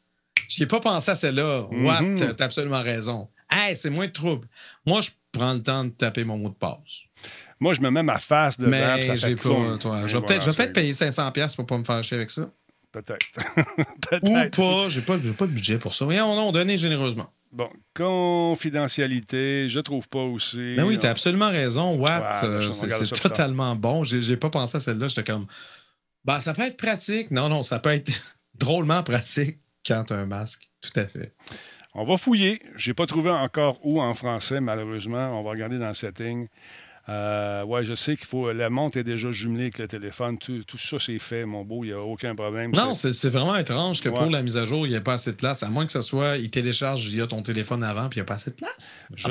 je 0.49 0.63
ai 0.63 0.67
pas 0.67 0.79
pensé 0.79 1.11
à 1.11 1.15
celle-là. 1.15 1.67
What? 1.71 2.01
Mm-hmm. 2.01 2.35
Tu 2.35 2.41
as 2.41 2.45
absolument 2.45 2.81
raison. 2.81 3.29
Hey, 3.49 3.75
c'est 3.75 3.89
moins 3.89 4.07
de 4.07 4.11
trouble. 4.11 4.47
Moi, 4.85 5.01
je 5.01 5.11
prends 5.31 5.53
le 5.53 5.61
temps 5.61 5.83
de 5.85 5.89
taper 5.89 6.23
mon 6.23 6.37
mot 6.37 6.49
de 6.49 6.55
passe. 6.55 7.03
Moi, 7.63 7.73
je 7.73 7.79
me 7.79 7.89
mets 7.89 8.03
ma 8.03 8.19
face 8.19 8.59
de 8.59 8.67
Mais 8.67 9.15
j'ai 9.15 9.37
pas, 9.37 9.77
toi. 9.79 10.05
Je 10.05 10.17
vais 10.17 10.25
peut-être 10.25 10.53
peut 10.53 10.73
payer 10.73 10.91
500$ 10.91 11.55
pour 11.55 11.65
pas 11.65 11.77
me 11.77 11.85
faire 11.85 12.03
chier 12.03 12.17
avec 12.17 12.29
ça. 12.29 12.49
Peut-être. 12.91 13.25
Ou 14.21 14.33
pas. 14.33 14.89
J'ai 14.89 14.99
pas, 14.99 15.17
pas 15.17 15.47
de 15.47 15.51
budget 15.51 15.77
pour 15.77 15.95
ça. 15.95 16.03
Voyons, 16.03 16.35
non, 16.35 16.51
donnez 16.51 16.75
généreusement. 16.75 17.31
Bon, 17.53 17.69
confidentialité, 17.93 19.69
je 19.69 19.79
trouve 19.79 20.09
pas 20.09 20.23
aussi. 20.23 20.57
Mais 20.57 20.75
ben 20.75 20.85
oui, 20.85 20.99
tu 20.99 21.05
as 21.05 21.11
absolument 21.11 21.49
raison. 21.49 21.95
What? 21.95 22.43
Euh, 22.43 22.69
c'est 22.71 23.21
totalement 23.21 23.77
bon. 23.77 24.03
J'ai 24.03 24.35
pas 24.35 24.49
pensé 24.49 24.75
à 24.75 24.79
celle-là. 24.81 25.07
J'étais 25.07 25.23
comme. 25.23 25.47
Bah, 26.25 26.41
ça 26.41 26.53
peut 26.53 26.63
être 26.63 26.77
pratique. 26.77 27.31
Non, 27.31 27.47
non, 27.47 27.63
ça 27.63 27.79
peut 27.79 27.91
être 27.91 28.11
drôlement 28.59 29.03
pratique 29.03 29.57
quand 29.87 30.03
tu 30.03 30.13
as 30.13 30.17
un 30.17 30.25
masque. 30.25 30.69
Tout 30.81 30.99
à 30.99 31.07
fait. 31.07 31.33
On 31.93 32.03
va 32.03 32.17
fouiller. 32.17 32.61
Je 32.75 32.89
n'ai 32.89 32.93
pas 32.93 33.05
trouvé 33.05 33.31
encore 33.31 33.79
où 33.85 34.01
en 34.01 34.13
français, 34.13 34.59
malheureusement. 34.59 35.39
On 35.39 35.43
va 35.43 35.51
regarder 35.51 35.77
dans 35.77 35.87
le 35.87 35.93
setting. 35.93 36.49
Euh, 37.09 37.63
ouais, 37.63 37.83
je 37.83 37.95
sais 37.95 38.15
qu'il 38.15 38.25
faut. 38.25 38.51
La 38.53 38.69
montre 38.69 38.97
est 38.97 39.03
déjà 39.03 39.31
jumelée 39.31 39.63
avec 39.63 39.77
le 39.77 39.87
téléphone. 39.87 40.37
Tout, 40.37 40.63
ça, 40.77 40.97
c'est 40.99 41.19
fait, 41.19 41.45
mon 41.45 41.63
beau. 41.63 41.83
Il 41.83 41.87
n'y 41.87 41.93
a 41.93 42.01
aucun 42.01 42.33
problème. 42.33 42.71
Non, 42.71 42.93
c'est 42.93 43.29
vraiment 43.29 43.55
étrange 43.55 44.01
que 44.01 44.09
pour 44.09 44.29
la 44.29 44.41
mise 44.41 44.57
à 44.57 44.65
jour, 44.65 44.87
il 44.87 44.91
n'y 44.91 44.95
ait 44.95 45.01
pas 45.01 45.13
assez 45.13 45.31
de 45.31 45.35
place. 45.35 45.63
À 45.63 45.69
moins 45.69 45.85
que 45.85 45.91
ce 45.91 46.01
soit, 46.01 46.37
il 46.37 46.49
télécharge 46.49 47.07
via 47.07 47.27
ton 47.27 47.41
téléphone 47.41 47.83
avant, 47.83 48.07
puis 48.09 48.19
il 48.19 48.21
n'y 48.21 48.25
a 48.25 48.27
pas 48.27 48.35
assez 48.35 48.51
de 48.51 48.55
place. 48.55 48.97
Je, 49.13 49.27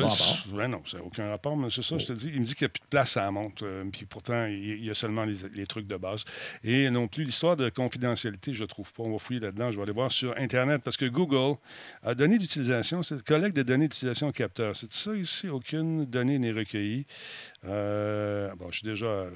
ouais, 0.55 0.69
non, 0.69 0.83
ça 0.87 0.99
n'a 0.99 1.05
aucun 1.05 1.29
rapport, 1.29 1.57
mais 1.57 1.69
c'est 1.71 1.83
ça, 1.83 1.97
je 1.97 2.07
te 2.07 2.13
dis. 2.13 2.31
Il 2.35 2.41
me 2.41 2.45
dit 2.45 2.55
qu'il 2.55 2.67
n'y 2.67 2.71
a 2.71 2.73
plus 2.73 2.83
de 2.83 2.89
place 2.91 3.17
à 3.17 3.23
la 3.23 3.31
montre. 3.31 3.65
Euh, 3.65 3.85
puis 3.91 4.05
pourtant, 4.05 4.47
il 4.47 4.85
y 4.85 4.91
a 4.91 4.95
seulement 4.95 5.25
les, 5.25 5.67
trucs 5.67 5.87
de 5.87 5.97
base. 5.97 6.25
Et 6.65 6.91
non 6.91 7.09
plus, 7.09 7.25
l'histoire 7.25 7.57
de 7.57 7.71
confidentialité, 7.71 8.53
je 8.53 8.63
ne 8.63 8.69
trouve 8.69 8.93
pas. 8.93 9.03
On 9.05 9.13
va 9.13 9.19
fouiller 9.19 9.41
là-dedans. 9.41 9.71
Je 9.71 9.77
vais 9.77 9.83
aller 9.85 9.93
voir 9.93 10.13
sur 10.13 10.37
Internet 10.37 10.83
parce 10.85 10.97
que 10.97 11.07
Google 11.07 11.57
a 12.03 12.15
donné 12.15 12.37
d'utilisation, 12.37 13.03
c'est 13.03 13.23
collecte 13.25 13.57
de 13.57 13.63
données 13.63 13.89
d'utilisation 13.89 14.31
capteur. 14.33 14.77
C'est 14.77 14.93
ça 14.93 15.15
ici? 15.15 15.49
Aucune 15.49 16.05
donnée 16.05 16.39
n'est 16.39 16.53
recueillie. 16.53 17.07
Euh, 17.65 18.55
bon, 18.57 18.71
je 18.71 18.79
suis 18.79 18.87
déjà 18.87 19.27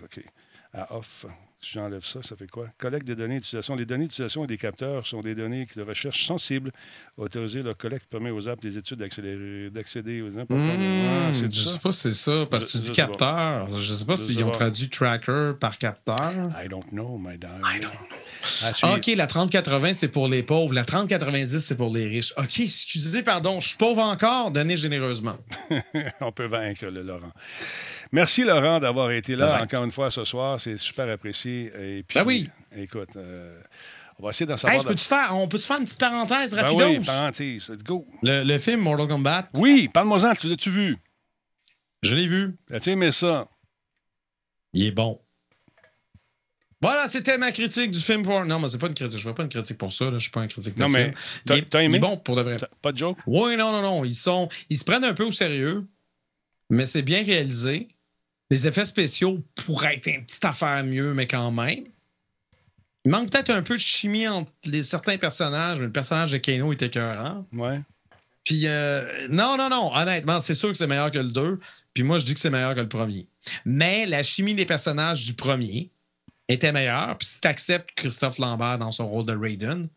à 0.73 0.97
off. 0.97 1.27
Si 1.59 1.73
j'enlève 1.73 2.05
ça, 2.05 2.23
ça 2.23 2.37
fait 2.37 2.49
quoi? 2.49 2.69
Collecte 2.77 3.07
des 3.07 3.15
données 3.17 3.37
d'utilisation. 3.37 3.75
Les 3.77 3.87
données 3.87 4.05
d'utilisation 4.05 4.45
et 4.45 4.47
des 4.47 4.59
capteurs 4.59 5.07
sont 5.07 5.21
des 5.21 5.35
données 5.35 5.67
de 5.75 5.83
recherche 5.83 6.27
sensibles. 6.27 6.71
Autoriser 7.17 7.63
la 7.63 7.73
collecte 7.73 8.07
permet 8.11 8.31
aux 8.31 8.47
apps 8.47 8.63
des 8.63 8.77
études 8.77 8.99
d'accéder 8.99 10.21
aux 10.21 10.39
importants. 10.39 10.63
Mmh, 10.63 11.33
je 11.33 11.47
ne 11.47 11.51
sais 11.51 11.79
pas 11.79 11.93
si 11.93 12.01
c'est 12.03 12.13
ça, 12.13 12.47
parce 12.51 12.67
que 12.67 12.73
tu 12.73 12.79
dis 12.79 12.93
capteur. 12.93 13.71
Je 13.71 13.91
ne 13.91 13.97
sais 13.97 14.05
pas 14.05 14.17
s'ils 14.17 14.45
ont 14.45 14.51
traduit 14.51 14.91
tracker 14.91 15.53
par 15.59 15.79
capteur. 15.79 16.53
I 16.63 16.69
don't 16.69 16.85
know, 16.93 17.17
my 17.17 17.39
darling. 17.39 17.65
I 17.65 17.81
don't 17.81 17.91
know. 18.83 18.97
OK, 18.97 19.07
la 19.17 19.27
3080, 19.27 19.95
c'est 19.95 20.09
pour 20.09 20.29
les 20.29 20.43
pauvres. 20.43 20.75
La 20.75 20.85
3090, 20.85 21.59
c'est 21.61 21.77
pour 21.77 21.93
les 21.93 22.07
riches. 22.07 22.35
OK, 22.37 22.61
excusez, 22.61 23.23
pardon, 23.23 23.61
je 23.61 23.69
suis 23.69 23.77
pauvre 23.79 24.03
encore. 24.03 24.51
Donnez 24.51 24.77
généreusement. 24.77 25.39
On 26.21 26.33
peut 26.33 26.47
vaincre 26.47 26.87
le 26.87 27.03
Laurent. 27.03 27.33
Merci, 28.13 28.45
Laurent, 28.45 28.81
d'avoir 28.81 29.11
été 29.11 29.37
là 29.37 29.63
encore 29.63 29.85
une 29.85 29.91
fois 29.91 30.11
ce 30.11 30.25
soir. 30.25 30.61
C'est 30.61 30.77
super 30.77 31.09
apprécié. 31.09 31.73
Et 31.79 32.03
puis, 32.03 32.19
ben 32.19 32.25
oui. 32.27 32.49
Écoute, 32.77 33.11
euh, 33.17 33.61
on 34.19 34.25
va 34.25 34.31
essayer 34.31 34.47
d'en 34.47 34.57
savoir. 34.57 34.81
Hey, 34.81 34.87
peux 34.87 34.97
faire, 34.97 35.31
on 35.33 35.49
peut-tu 35.49 35.67
faire 35.67 35.79
une 35.79 35.85
petite 35.85 35.99
parenthèse 35.99 36.55
rapide? 36.55 36.79
Ben 36.79 36.99
oui, 36.99 37.05
parenthèse. 37.05 37.69
Let's 37.69 37.83
go. 37.83 38.07
Le, 38.23 38.59
film 38.59 38.81
Mortal 38.81 39.09
Kombat? 39.09 39.49
Oui, 39.55 39.89
parle-moi-en. 39.93 40.33
L'as-tu 40.45 40.71
vu? 40.71 40.97
Je 42.03 42.15
l'ai 42.15 42.27
vu. 42.27 42.57
As-tu 42.71 42.91
aimé 42.91 43.13
ça? 43.13 43.49
Il 44.73 44.87
est 44.87 44.93
bon. 44.93 45.21
Voilà, 46.83 47.09
c'était 47.09 47.39
ma 47.39 47.53
critique 47.53 47.91
du 47.91 48.01
film 48.01 48.23
pour. 48.23 48.45
Non, 48.45 48.59
mais 48.59 48.69
c'est 48.69 48.79
pas 48.79 48.87
une 48.87 48.95
critique. 48.95 49.19
Je 49.19 49.29
veux 49.29 49.35
pas 49.35 49.43
une 49.43 49.49
critique 49.49 49.79
pour 49.79 49.93
ça. 49.93 50.05
Là. 50.05 50.13
Je 50.13 50.19
suis 50.19 50.31
pas 50.31 50.41
un 50.41 50.47
critique 50.47 50.75
de 50.75 50.81
non, 50.81 50.89
mais 50.89 51.15
t'as 51.45 51.83
aimé? 51.83 51.95
Il 51.95 51.97
est 51.97 51.99
bon 51.99 52.17
pour 52.19 52.37
de 52.37 52.43
vrai. 52.43 52.59
Pas 52.83 52.93
de 52.93 52.99
joke? 52.99 53.19
Oui, 53.27 53.57
non, 53.57 53.73
non, 53.73 53.83
non. 53.83 54.05
Ils, 54.05 54.13
sont... 54.13 54.49
Ils 54.69 54.79
se 54.79 54.85
prennent 54.85 55.05
un 55.05 55.15
peu 55.15 55.25
au 55.25 55.33
sérieux, 55.33 55.87
mais 56.69 56.87
c'est 56.87 57.03
bien 57.03 57.25
réalisé. 57.25 57.89
Les 58.51 58.67
effets 58.67 58.85
spéciaux 58.85 59.43
pourraient 59.55 59.97
être 59.97 60.07
une 60.07 60.25
petite 60.25 60.45
affaire 60.45 60.85
mieux, 60.85 61.15
mais 61.15 61.27
quand 61.27 61.51
même. 61.51 61.85
Il 63.05 63.11
manque 63.11 63.31
peut-être 63.31 63.51
un 63.51 63.63
peu 63.63 63.75
de 63.75 63.81
chimie 63.81 64.27
entre 64.27 64.51
les, 64.65 64.83
certains 64.83 65.17
personnages, 65.17 65.81
le 65.81 65.91
personnage 65.91 66.33
de 66.33 66.39
Kano 66.39 66.73
était 66.73 66.87
écœurant. 66.87 67.47
Ouais. 67.53 67.81
Puis, 68.45 68.67
euh, 68.67 69.29
non, 69.29 69.57
non, 69.57 69.69
non, 69.69 69.93
honnêtement, 69.95 70.41
c'est 70.41 70.55
sûr 70.55 70.71
que 70.71 70.77
c'est 70.77 70.87
meilleur 70.87 71.11
que 71.11 71.19
le 71.19 71.31
2. 71.31 71.61
Puis 71.95 72.03
moi, 72.03 72.19
je 72.19 72.25
dis 72.25 72.35
que 72.35 72.41
c'est 72.41 72.51
meilleur 72.51 72.75
que 72.75 72.81
le 72.81 72.89
premier. 72.89 73.27
Mais 73.65 74.07
la 74.07 74.23
chimie 74.23 74.55
des 74.55 74.67
personnages 74.67 75.25
du 75.25 75.35
premier 75.35 75.91
était 76.49 76.73
meilleure. 76.73 77.17
Puis 77.19 77.29
si 77.29 77.41
tu 77.41 77.49
acceptes 77.49 77.91
Christophe 77.97 78.39
Lambert 78.39 78.79
dans 78.79 78.93
son 78.93 79.09
rôle 79.09 79.27
de 79.27 79.37
Raiden, 79.37 79.89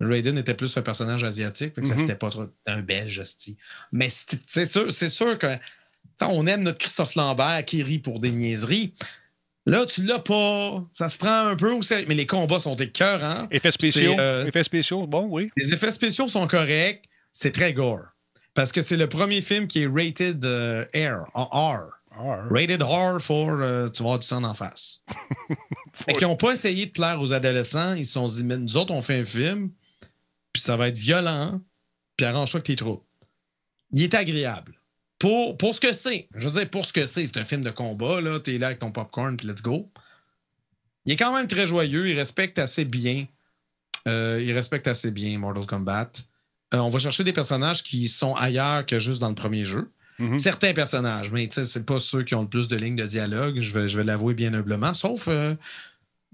Raiden 0.00 0.38
était 0.38 0.54
plus 0.54 0.76
un 0.76 0.82
personnage 0.82 1.22
asiatique, 1.24 1.74
fait 1.74 1.84
ça 1.84 1.94
mm 1.94 2.14
pas 2.16 2.30
trop 2.30 2.46
un 2.66 2.82
belge, 2.82 3.22
Mais 3.92 4.08
c'est 4.46 4.66
sûr, 4.66 4.90
sûr 4.92 5.38
que 5.38 5.56
on 6.22 6.46
aime 6.46 6.62
notre 6.62 6.78
Christophe 6.78 7.14
Lambert 7.14 7.64
qui 7.64 7.82
rit 7.82 7.98
pour 7.98 8.20
des 8.20 8.30
niaiseries. 8.30 8.94
Là, 9.66 9.86
tu 9.86 10.02
l'as 10.02 10.18
pas. 10.18 10.84
Ça 10.92 11.08
se 11.08 11.16
prend 11.16 11.46
un 11.46 11.56
peu 11.56 11.72
au 11.72 11.82
sérieux. 11.82 12.06
Mais 12.08 12.14
les 12.14 12.26
combats 12.26 12.60
sont 12.60 12.76
écœurants. 12.76 13.48
Effets 13.50 13.70
spéciaux. 13.70 14.18
Euh, 14.18 14.46
effets 14.46 14.62
spéciaux, 14.62 15.06
bon, 15.06 15.26
oui. 15.30 15.50
Les 15.56 15.72
effets 15.72 15.90
spéciaux 15.90 16.28
sont 16.28 16.46
corrects. 16.46 17.08
C'est 17.32 17.52
très 17.52 17.72
gore. 17.72 18.04
Parce 18.52 18.72
que 18.72 18.82
c'est 18.82 18.96
le 18.96 19.08
premier 19.08 19.40
film 19.40 19.66
qui 19.66 19.82
est 19.82 19.86
rated 19.86 20.44
euh, 20.44 20.84
R, 20.94 21.28
R. 21.34 21.90
Rated 22.50 22.82
R 22.82 23.20
for 23.20 23.50
euh, 23.50 23.88
tu 23.88 24.04
vas 24.04 24.18
du 24.18 24.26
sang 24.26 24.44
en 24.44 24.54
face. 24.54 25.02
Et 26.08 26.14
qui 26.14 26.24
n'ont 26.24 26.36
pas 26.36 26.52
essayé 26.52 26.86
de 26.86 26.92
plaire 26.92 27.20
aux 27.20 27.32
adolescents. 27.32 27.94
Ils 27.94 28.06
se 28.06 28.12
sont 28.12 28.28
dit, 28.28 28.44
mais 28.44 28.56
nous 28.56 28.76
autres, 28.76 28.92
on 28.92 29.02
fait 29.02 29.20
un 29.20 29.24
film, 29.24 29.70
puis 30.52 30.62
ça 30.62 30.76
va 30.76 30.88
être 30.88 30.98
violent, 30.98 31.60
puis 32.16 32.26
arrange-toi 32.26 32.60
que 32.60 32.66
t'es 32.66 32.76
trop. 32.76 33.04
Il 33.92 34.02
est 34.02 34.14
agréable 34.14 34.80
pour, 35.24 35.56
pour 35.56 35.74
ce 35.74 35.80
que 35.80 35.94
c'est. 35.94 36.28
Je 36.34 36.46
veux 36.46 36.60
dire, 36.60 36.68
pour 36.68 36.84
ce 36.84 36.92
que 36.92 37.06
c'est, 37.06 37.26
c'est 37.26 37.38
un 37.38 37.44
film 37.44 37.62
de 37.62 37.70
combat, 37.70 38.20
là. 38.20 38.38
T'es 38.40 38.58
là 38.58 38.66
avec 38.66 38.78
ton 38.78 38.92
popcorn, 38.92 39.38
puis 39.38 39.48
let's 39.48 39.62
go. 39.62 39.90
il 41.06 41.12
est 41.12 41.16
quand 41.16 41.34
même 41.34 41.46
très 41.46 41.66
joyeux. 41.66 42.06
Il 42.10 42.18
respecte 42.18 42.58
assez 42.58 42.84
bien. 42.84 43.24
Euh, 44.06 44.38
il 44.44 44.52
respecte 44.52 44.86
assez 44.86 45.10
bien 45.10 45.38
Mortal 45.38 45.64
Kombat. 45.64 46.10
Euh, 46.74 46.78
on 46.78 46.90
va 46.90 46.98
chercher 46.98 47.24
des 47.24 47.32
personnages 47.32 47.82
qui 47.82 48.06
sont 48.08 48.34
ailleurs 48.34 48.84
que 48.84 48.98
juste 48.98 49.18
dans 49.18 49.30
le 49.30 49.34
premier 49.34 49.64
jeu. 49.64 49.90
Mhm. 50.18 50.36
Certains 50.36 50.74
personnages, 50.74 51.32
mais 51.32 51.48
c'est 51.50 51.86
pas 51.86 51.98
ceux 51.98 52.22
qui 52.22 52.34
ont 52.34 52.42
le 52.42 52.48
plus 52.48 52.68
de 52.68 52.76
lignes 52.76 52.94
de 52.94 53.06
dialogue, 53.06 53.60
je 53.60 53.72
vais, 53.72 53.88
je 53.88 53.96
vais 53.96 54.04
l'avouer 54.04 54.34
bien 54.34 54.52
humblement, 54.52 54.92
sauf 54.92 55.26
euh, 55.28 55.54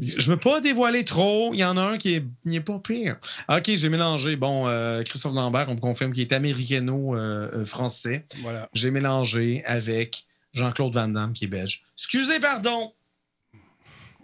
je 0.00 0.30
veux 0.30 0.36
pas 0.36 0.60
dévoiler 0.60 1.04
trop. 1.04 1.52
Il 1.54 1.60
y 1.60 1.64
en 1.64 1.76
a 1.76 1.82
un 1.82 1.98
qui 1.98 2.14
est, 2.14 2.60
pas 2.60 2.78
pire. 2.78 3.16
OK, 3.48 3.70
j'ai 3.74 3.88
mélangé. 3.88 4.36
Bon, 4.36 4.66
Christophe 5.04 5.34
Lambert, 5.34 5.68
on 5.68 5.74
me 5.74 5.80
confirme 5.80 6.12
qu'il 6.12 6.22
est 6.22 6.32
américano-français. 6.32 8.24
voilà. 8.42 8.68
J'ai 8.74 8.90
mélangé 8.90 9.62
avec 9.64 10.26
Jean-Claude 10.52 10.94
Van 10.94 11.08
Damme, 11.08 11.32
qui 11.32 11.44
est 11.44 11.48
belge. 11.48 11.82
Excusez, 11.96 12.40
pardon. 12.40 12.92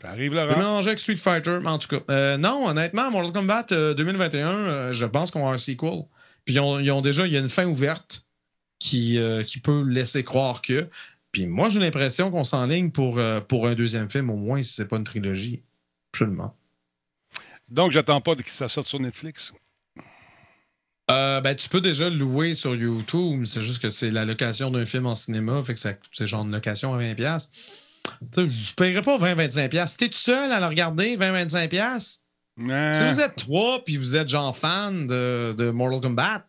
Ça 0.01 0.11
arrive, 0.11 0.35
Laurent. 0.35 0.51
J'ai 0.51 0.57
mélangé 0.57 0.89
avec 0.89 0.98
Street 0.98 1.16
Fighter, 1.16 1.59
mais 1.62 1.70
en 1.70 1.78
tout 1.78 1.89
cas. 1.89 2.03
Euh, 2.11 2.36
non, 2.36 2.66
honnêtement, 2.66 3.11
Mortal 3.11 3.32
Kombat 3.32 3.66
2021, 3.70 4.48
euh, 4.48 4.53
euh, 4.53 4.93
je 4.93 5.07
pense 5.07 5.31
qu'on 5.31 5.40
va 5.40 5.47
avoir 5.47 5.55
un 5.55 5.59
sequel. 5.59 6.03
Puis 6.44 6.55
ils 6.55 6.61
ont, 6.90 7.01
déjà, 7.01 7.27
il 7.27 7.32
y 7.32 7.36
a 7.36 7.40
une 7.40 7.48
fin 7.48 7.66
ouverte 7.66 8.24
qui, 8.78 9.19
qui 9.47 9.59
peut 9.59 9.82
laisser 9.82 10.23
croire 10.23 10.62
que. 10.62 10.89
Puis 11.36 11.44
moi, 11.44 11.68
j'ai 11.68 11.80
l'impression 11.80 12.30
qu'on 12.30 12.44
s'enligne 12.44 12.90
pour, 12.90 13.20
pour 13.46 13.66
un 13.66 13.74
deuxième 13.74 14.08
film, 14.08 14.30
au 14.30 14.36
moins, 14.36 14.62
si 14.62 14.72
c'est 14.72 14.86
pas 14.86 14.96
une 14.96 15.04
trilogie. 15.04 15.62
Absolument. 16.10 16.56
Donc, 17.68 17.92
j'attends 17.92 18.22
pas 18.22 18.34
que 18.34 18.50
ça 18.50 18.70
sorte 18.70 18.88
sur 18.88 18.98
Netflix? 19.00 19.52
ben, 21.06 21.54
tu 21.54 21.68
peux 21.68 21.82
déjà 21.82 22.08
le 22.08 22.16
louer 22.16 22.54
sur 22.54 22.74
YouTube. 22.74 23.44
C'est 23.44 23.60
juste 23.60 23.82
que 23.82 23.90
c'est 23.90 24.10
la 24.10 24.24
location 24.24 24.70
d'un 24.70 24.86
film 24.86 25.04
en 25.04 25.14
cinéma. 25.14 25.62
Fait 25.62 25.74
que 25.74 25.80
c'est 26.10 26.26
genre 26.26 26.42
une 26.42 26.52
location 26.52 26.94
à 26.94 26.98
20$. 27.02 27.48
Je 28.34 28.40
ne 28.40 28.74
paierais 28.74 29.02
pas 29.02 29.18
20-25$. 29.18 29.86
Si 29.88 29.96
t'es 29.98 30.08
tout 30.08 30.14
seul 30.14 30.50
à 30.50 30.58
le 30.58 30.64
regarder, 30.64 31.18
20-25$, 31.18 31.98
si 32.94 33.04
vous 33.04 33.20
êtes 33.20 33.36
trois 33.36 33.84
puis 33.84 33.98
vous 33.98 34.16
êtes 34.16 34.30
genre 34.30 34.56
fan 34.56 35.06
de, 35.06 35.52
de 35.52 35.68
Mortal 35.68 36.00
Kombat, 36.00 36.46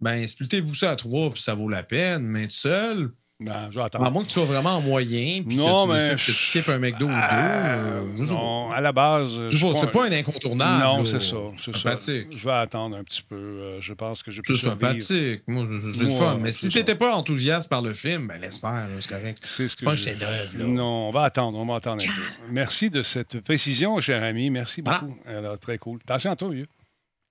ben 0.00 0.26
splittez-vous 0.26 0.74
ça 0.74 0.92
à 0.92 0.96
trois 0.96 1.30
puis 1.30 1.42
ça 1.42 1.54
vaut 1.54 1.68
la 1.68 1.82
peine. 1.82 2.22
Mais 2.22 2.46
tout 2.46 2.54
seul, 2.54 3.12
attendre. 3.50 4.04
À 4.04 4.10
moins 4.10 4.22
que 4.22 4.28
tu 4.28 4.34
sois 4.34 4.44
vraiment 4.44 4.76
en 4.76 4.80
moyen, 4.80 5.42
puis 5.42 5.56
non, 5.56 5.86
que 5.86 5.92
tu 5.92 6.08
mais... 6.08 6.14
que 6.16 6.20
tu 6.20 6.32
skippes 6.32 6.68
un 6.68 6.78
McDo 6.78 7.06
ou 7.06 7.08
deux. 7.08 7.14
Euh, 7.14 8.02
non, 8.18 8.70
à 8.72 8.80
la 8.80 8.92
base. 8.92 9.40
C'est 9.50 9.90
pas 9.90 10.06
un 10.06 10.12
incontournable. 10.12 10.84
Non, 10.84 11.04
c'est 11.04 11.20
ça. 11.20 11.36
C'est 11.58 11.76
ça. 11.76 11.98
Je 12.00 12.44
vais 12.44 12.52
attendre 12.52 12.96
un 12.96 13.04
petit 13.04 13.22
peu. 13.22 13.34
Euh, 13.34 13.80
je 13.80 13.92
pense 13.92 14.22
que 14.22 14.30
j'ai 14.30 14.42
plus 14.42 14.56
C'est 14.56 14.66
sympathique. 14.68 15.42
Moi, 15.46 15.66
c'est 15.94 16.04
le 16.04 16.10
fun. 16.10 16.38
Mais 16.40 16.52
si 16.52 16.68
tu 16.68 16.78
n'étais 16.78 16.94
pas 16.94 17.14
enthousiaste 17.14 17.68
par 17.68 17.82
le 17.82 17.94
film, 17.94 18.28
ben 18.28 18.40
laisse 18.40 18.58
faire, 18.58 18.88
c'est 19.00 19.08
correct. 19.08 19.42
C'est 19.44 19.84
pas 19.84 19.92
un 19.92 19.96
chef-d'œuvre. 19.96 20.58
Non, 20.58 21.08
on 21.08 21.10
va 21.10 21.22
attendre. 21.22 21.58
On 21.58 21.66
va 21.66 21.76
attendre 21.76 22.02
un 22.02 22.06
peu. 22.06 22.52
Merci 22.52 22.90
de 22.90 23.02
cette 23.02 23.40
précision, 23.40 24.00
cher 24.00 24.22
ami. 24.22 24.50
Merci 24.50 24.82
beaucoup. 24.82 25.16
Alors, 25.26 25.58
très 25.58 25.78
cool. 25.78 25.98
Attention 26.04 26.30
à 26.30 26.36
toi, 26.36 26.48
vieux. 26.50 26.66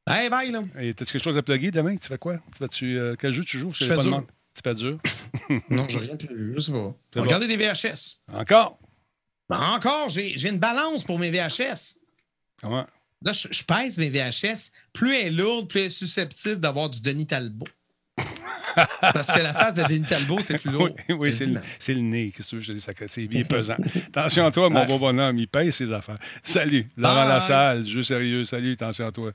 Hey, 0.10 0.30
bye, 0.30 0.52
là. 0.52 0.64
T'as-tu 0.76 1.14
quelque 1.14 1.24
chose 1.24 1.38
à 1.38 1.42
plugger 1.42 1.72
demain? 1.72 1.96
Tu 1.96 2.08
fais 2.10 2.18
quoi? 2.18 2.36
Tu 2.36 2.58
fais 2.60 2.66
-tu, 2.66 2.98
euh, 2.98 3.16
quel 3.18 3.32
jeu 3.32 3.46
tu 3.46 3.58
joues? 3.58 3.72
Je 3.72 3.86
fais 3.86 3.96
pas 3.96 4.02
c'est 4.54 4.64
pas 4.64 4.74
dur? 4.74 4.98
non, 5.70 5.88
j'ai 5.88 6.00
rien 6.00 6.16
plus. 6.16 6.54
Je 6.56 6.60
sais 6.60 6.72
pas. 6.72 6.96
Regardez 7.16 7.48
des 7.48 7.58
VHS. 7.58 8.20
Encore? 8.32 8.80
Ben, 9.50 9.60
encore, 9.60 10.10
j'ai 10.10 10.48
une 10.48 10.60
balance 10.60 11.04
pour 11.04 11.20
mes 11.20 11.32
VHS. 11.32 11.98
Comment? 12.62 12.86
Là, 13.24 13.32
je, 13.32 13.64
pèse 13.64 13.98
mes 13.98 14.10
VHS. 14.10 14.72
Plus 14.92 15.16
elle 15.16 15.28
est 15.28 15.32
lourde, 15.32 15.70
plus 15.70 15.80
elle 15.82 15.86
est 15.88 15.90
susceptible 15.90 16.60
d'avoir 16.60 16.90
du 16.90 17.02
Denis 17.02 17.28
Talbot. 17.28 17.68
Parce 19.02 19.32
que 19.32 19.40
la 19.40 19.54
face 19.54 19.74
de 19.76 19.84
Denis 19.84 20.06
Talbot, 20.08 20.40
c'est 20.42 20.58
plus 20.58 20.72
lourd. 20.72 20.90
Oui, 21.10 21.34
c'est 21.80 21.94
le, 21.94 22.02
nez. 22.02 22.34
Qu'est-ce 22.36 22.56
que 22.56 22.60
je 22.60 22.74
dis? 22.74 22.86
C'est 23.08 23.28
bien 23.28 23.44
pesant. 23.44 23.76
Attention 24.16 24.46
à 24.46 24.52
toi, 24.52 24.70
mon 24.70 24.86
beau 24.86 24.98
bonhomme. 24.98 25.38
Il 25.38 25.48
paye 25.48 25.72
ses 25.72 25.92
affaires. 25.92 26.18
Salut. 26.42 26.88
Laurent 26.98 27.26
Lassalle, 27.26 27.86
jeu 27.86 28.04
sérieux. 28.04 28.46
Salut, 28.46 28.74
attention 28.74 29.08
à 29.08 29.12
toi. 29.12 29.32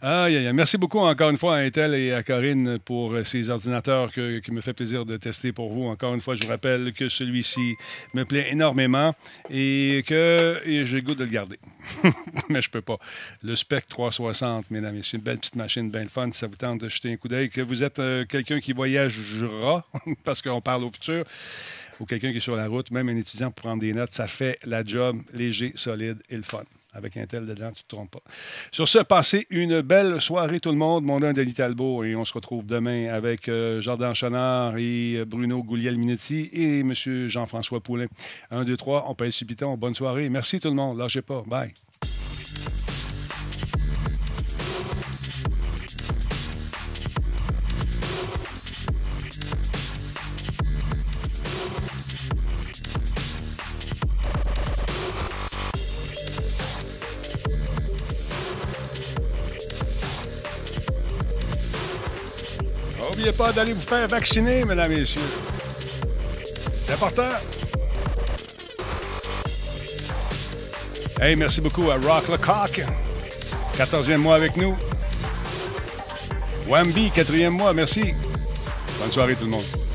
Aïe, 0.00 0.50
Merci 0.52 0.78
beaucoup 0.78 0.98
encore 0.98 1.30
une 1.30 1.38
fois 1.38 1.56
à 1.56 1.58
Intel 1.60 1.94
et 1.94 2.12
à 2.12 2.22
Corinne 2.22 2.78
pour 2.78 3.14
ces 3.24 3.50
ordinateurs 3.50 4.12
que, 4.12 4.38
qui 4.38 4.52
me 4.52 4.60
fait 4.60 4.72
plaisir 4.72 5.04
de 5.04 5.16
tester 5.16 5.52
pour 5.52 5.70
vous. 5.70 5.84
Encore 5.84 6.14
une 6.14 6.20
fois, 6.20 6.34
je 6.34 6.42
vous 6.42 6.48
rappelle 6.48 6.92
que 6.92 7.08
celui-ci 7.08 7.74
me 8.14 8.24
plaît 8.24 8.48
énormément 8.50 9.14
et 9.50 10.04
que 10.06 10.60
j'ai 10.64 10.84
le 10.84 11.02
goût 11.02 11.14
de 11.14 11.24
le 11.24 11.30
garder. 11.30 11.58
Mais 12.48 12.62
je 12.62 12.70
peux 12.70 12.80
pas. 12.80 12.98
Le 13.42 13.54
Spec 13.56 13.86
360, 13.88 14.70
mesdames 14.70 14.94
et 14.94 14.98
messieurs, 14.98 15.18
une 15.18 15.24
belle 15.24 15.38
petite 15.38 15.56
machine, 15.56 15.90
bien 15.90 16.08
fun. 16.08 16.30
Si 16.32 16.38
ça 16.38 16.46
vous 16.46 16.56
tente 16.56 16.80
de 16.80 16.88
jeter 16.88 17.12
un 17.12 17.16
coup 17.16 17.28
d'œil, 17.28 17.50
que 17.50 17.60
vous 17.60 17.82
êtes 17.82 17.98
euh, 17.98 18.24
quelqu'un 18.24 18.60
qui 18.60 18.65
voyagera, 18.72 19.86
parce 20.24 20.42
qu'on 20.42 20.60
parle 20.60 20.84
au 20.84 20.90
futur, 20.90 21.24
ou 22.00 22.06
quelqu'un 22.06 22.30
qui 22.30 22.38
est 22.38 22.40
sur 22.40 22.56
la 22.56 22.68
route, 22.68 22.90
même 22.90 23.08
un 23.08 23.16
étudiant 23.16 23.50
pour 23.50 23.62
prendre 23.62 23.80
des 23.80 23.92
notes, 23.92 24.14
ça 24.14 24.26
fait 24.26 24.58
la 24.64 24.84
job 24.84 25.16
léger, 25.32 25.72
solide 25.76 26.22
et 26.28 26.36
le 26.36 26.42
fun. 26.42 26.64
Avec 26.92 27.18
un 27.18 27.26
tel 27.26 27.44
dedans, 27.44 27.70
tu 27.72 27.80
ne 27.80 27.88
te 27.88 27.94
trompes 27.94 28.10
pas. 28.10 28.22
Sur 28.72 28.88
ce, 28.88 29.00
passez 29.00 29.46
une 29.50 29.82
belle 29.82 30.18
soirée 30.18 30.60
tout 30.60 30.70
le 30.70 30.78
monde. 30.78 31.04
Mon 31.04 31.20
nom 31.20 31.28
est 31.28 31.34
Denis 31.34 31.52
Talbot 31.52 32.04
et 32.04 32.16
on 32.16 32.24
se 32.24 32.32
retrouve 32.32 32.64
demain 32.64 33.08
avec 33.08 33.48
euh, 33.48 33.82
Jordan 33.82 34.14
Chenard 34.14 34.78
et 34.78 35.16
euh, 35.16 35.24
Bruno 35.26 35.62
Gouliel-Minetti 35.62 36.48
et 36.54 36.80
M. 36.80 36.94
Jean-François 37.28 37.80
Poulin. 37.80 38.06
Un, 38.50 38.64
deux, 38.64 38.78
trois, 38.78 39.04
on 39.10 39.14
paye 39.14 39.30
Piton. 39.46 39.76
Bonne 39.76 39.94
soirée. 39.94 40.30
Merci 40.30 40.58
tout 40.58 40.68
le 40.68 40.74
monde. 40.74 40.96
Lâchez 40.96 41.20
pas. 41.20 41.42
Bye. 41.46 41.74
N'oubliez 63.26 63.44
pas 63.44 63.52
d'aller 63.52 63.72
vous 63.72 63.80
faire 63.80 64.06
vacciner, 64.06 64.64
mesdames 64.64 64.92
et 64.92 65.00
messieurs. 65.00 65.20
C'est 66.86 66.92
important. 66.92 67.28
Hey, 71.20 71.34
merci 71.34 71.60
beaucoup 71.60 71.90
à 71.90 71.94
Rock 71.96 72.28
le 72.28 72.36
Coq. 72.36 72.84
14e 73.76 74.18
mois 74.18 74.36
avec 74.36 74.56
nous. 74.56 74.76
Wambi, 76.68 77.10
quatrième 77.10 77.54
mois, 77.54 77.72
merci. 77.72 78.14
Bonne 79.00 79.10
soirée 79.10 79.34
tout 79.34 79.46
le 79.46 79.50
monde. 79.50 79.85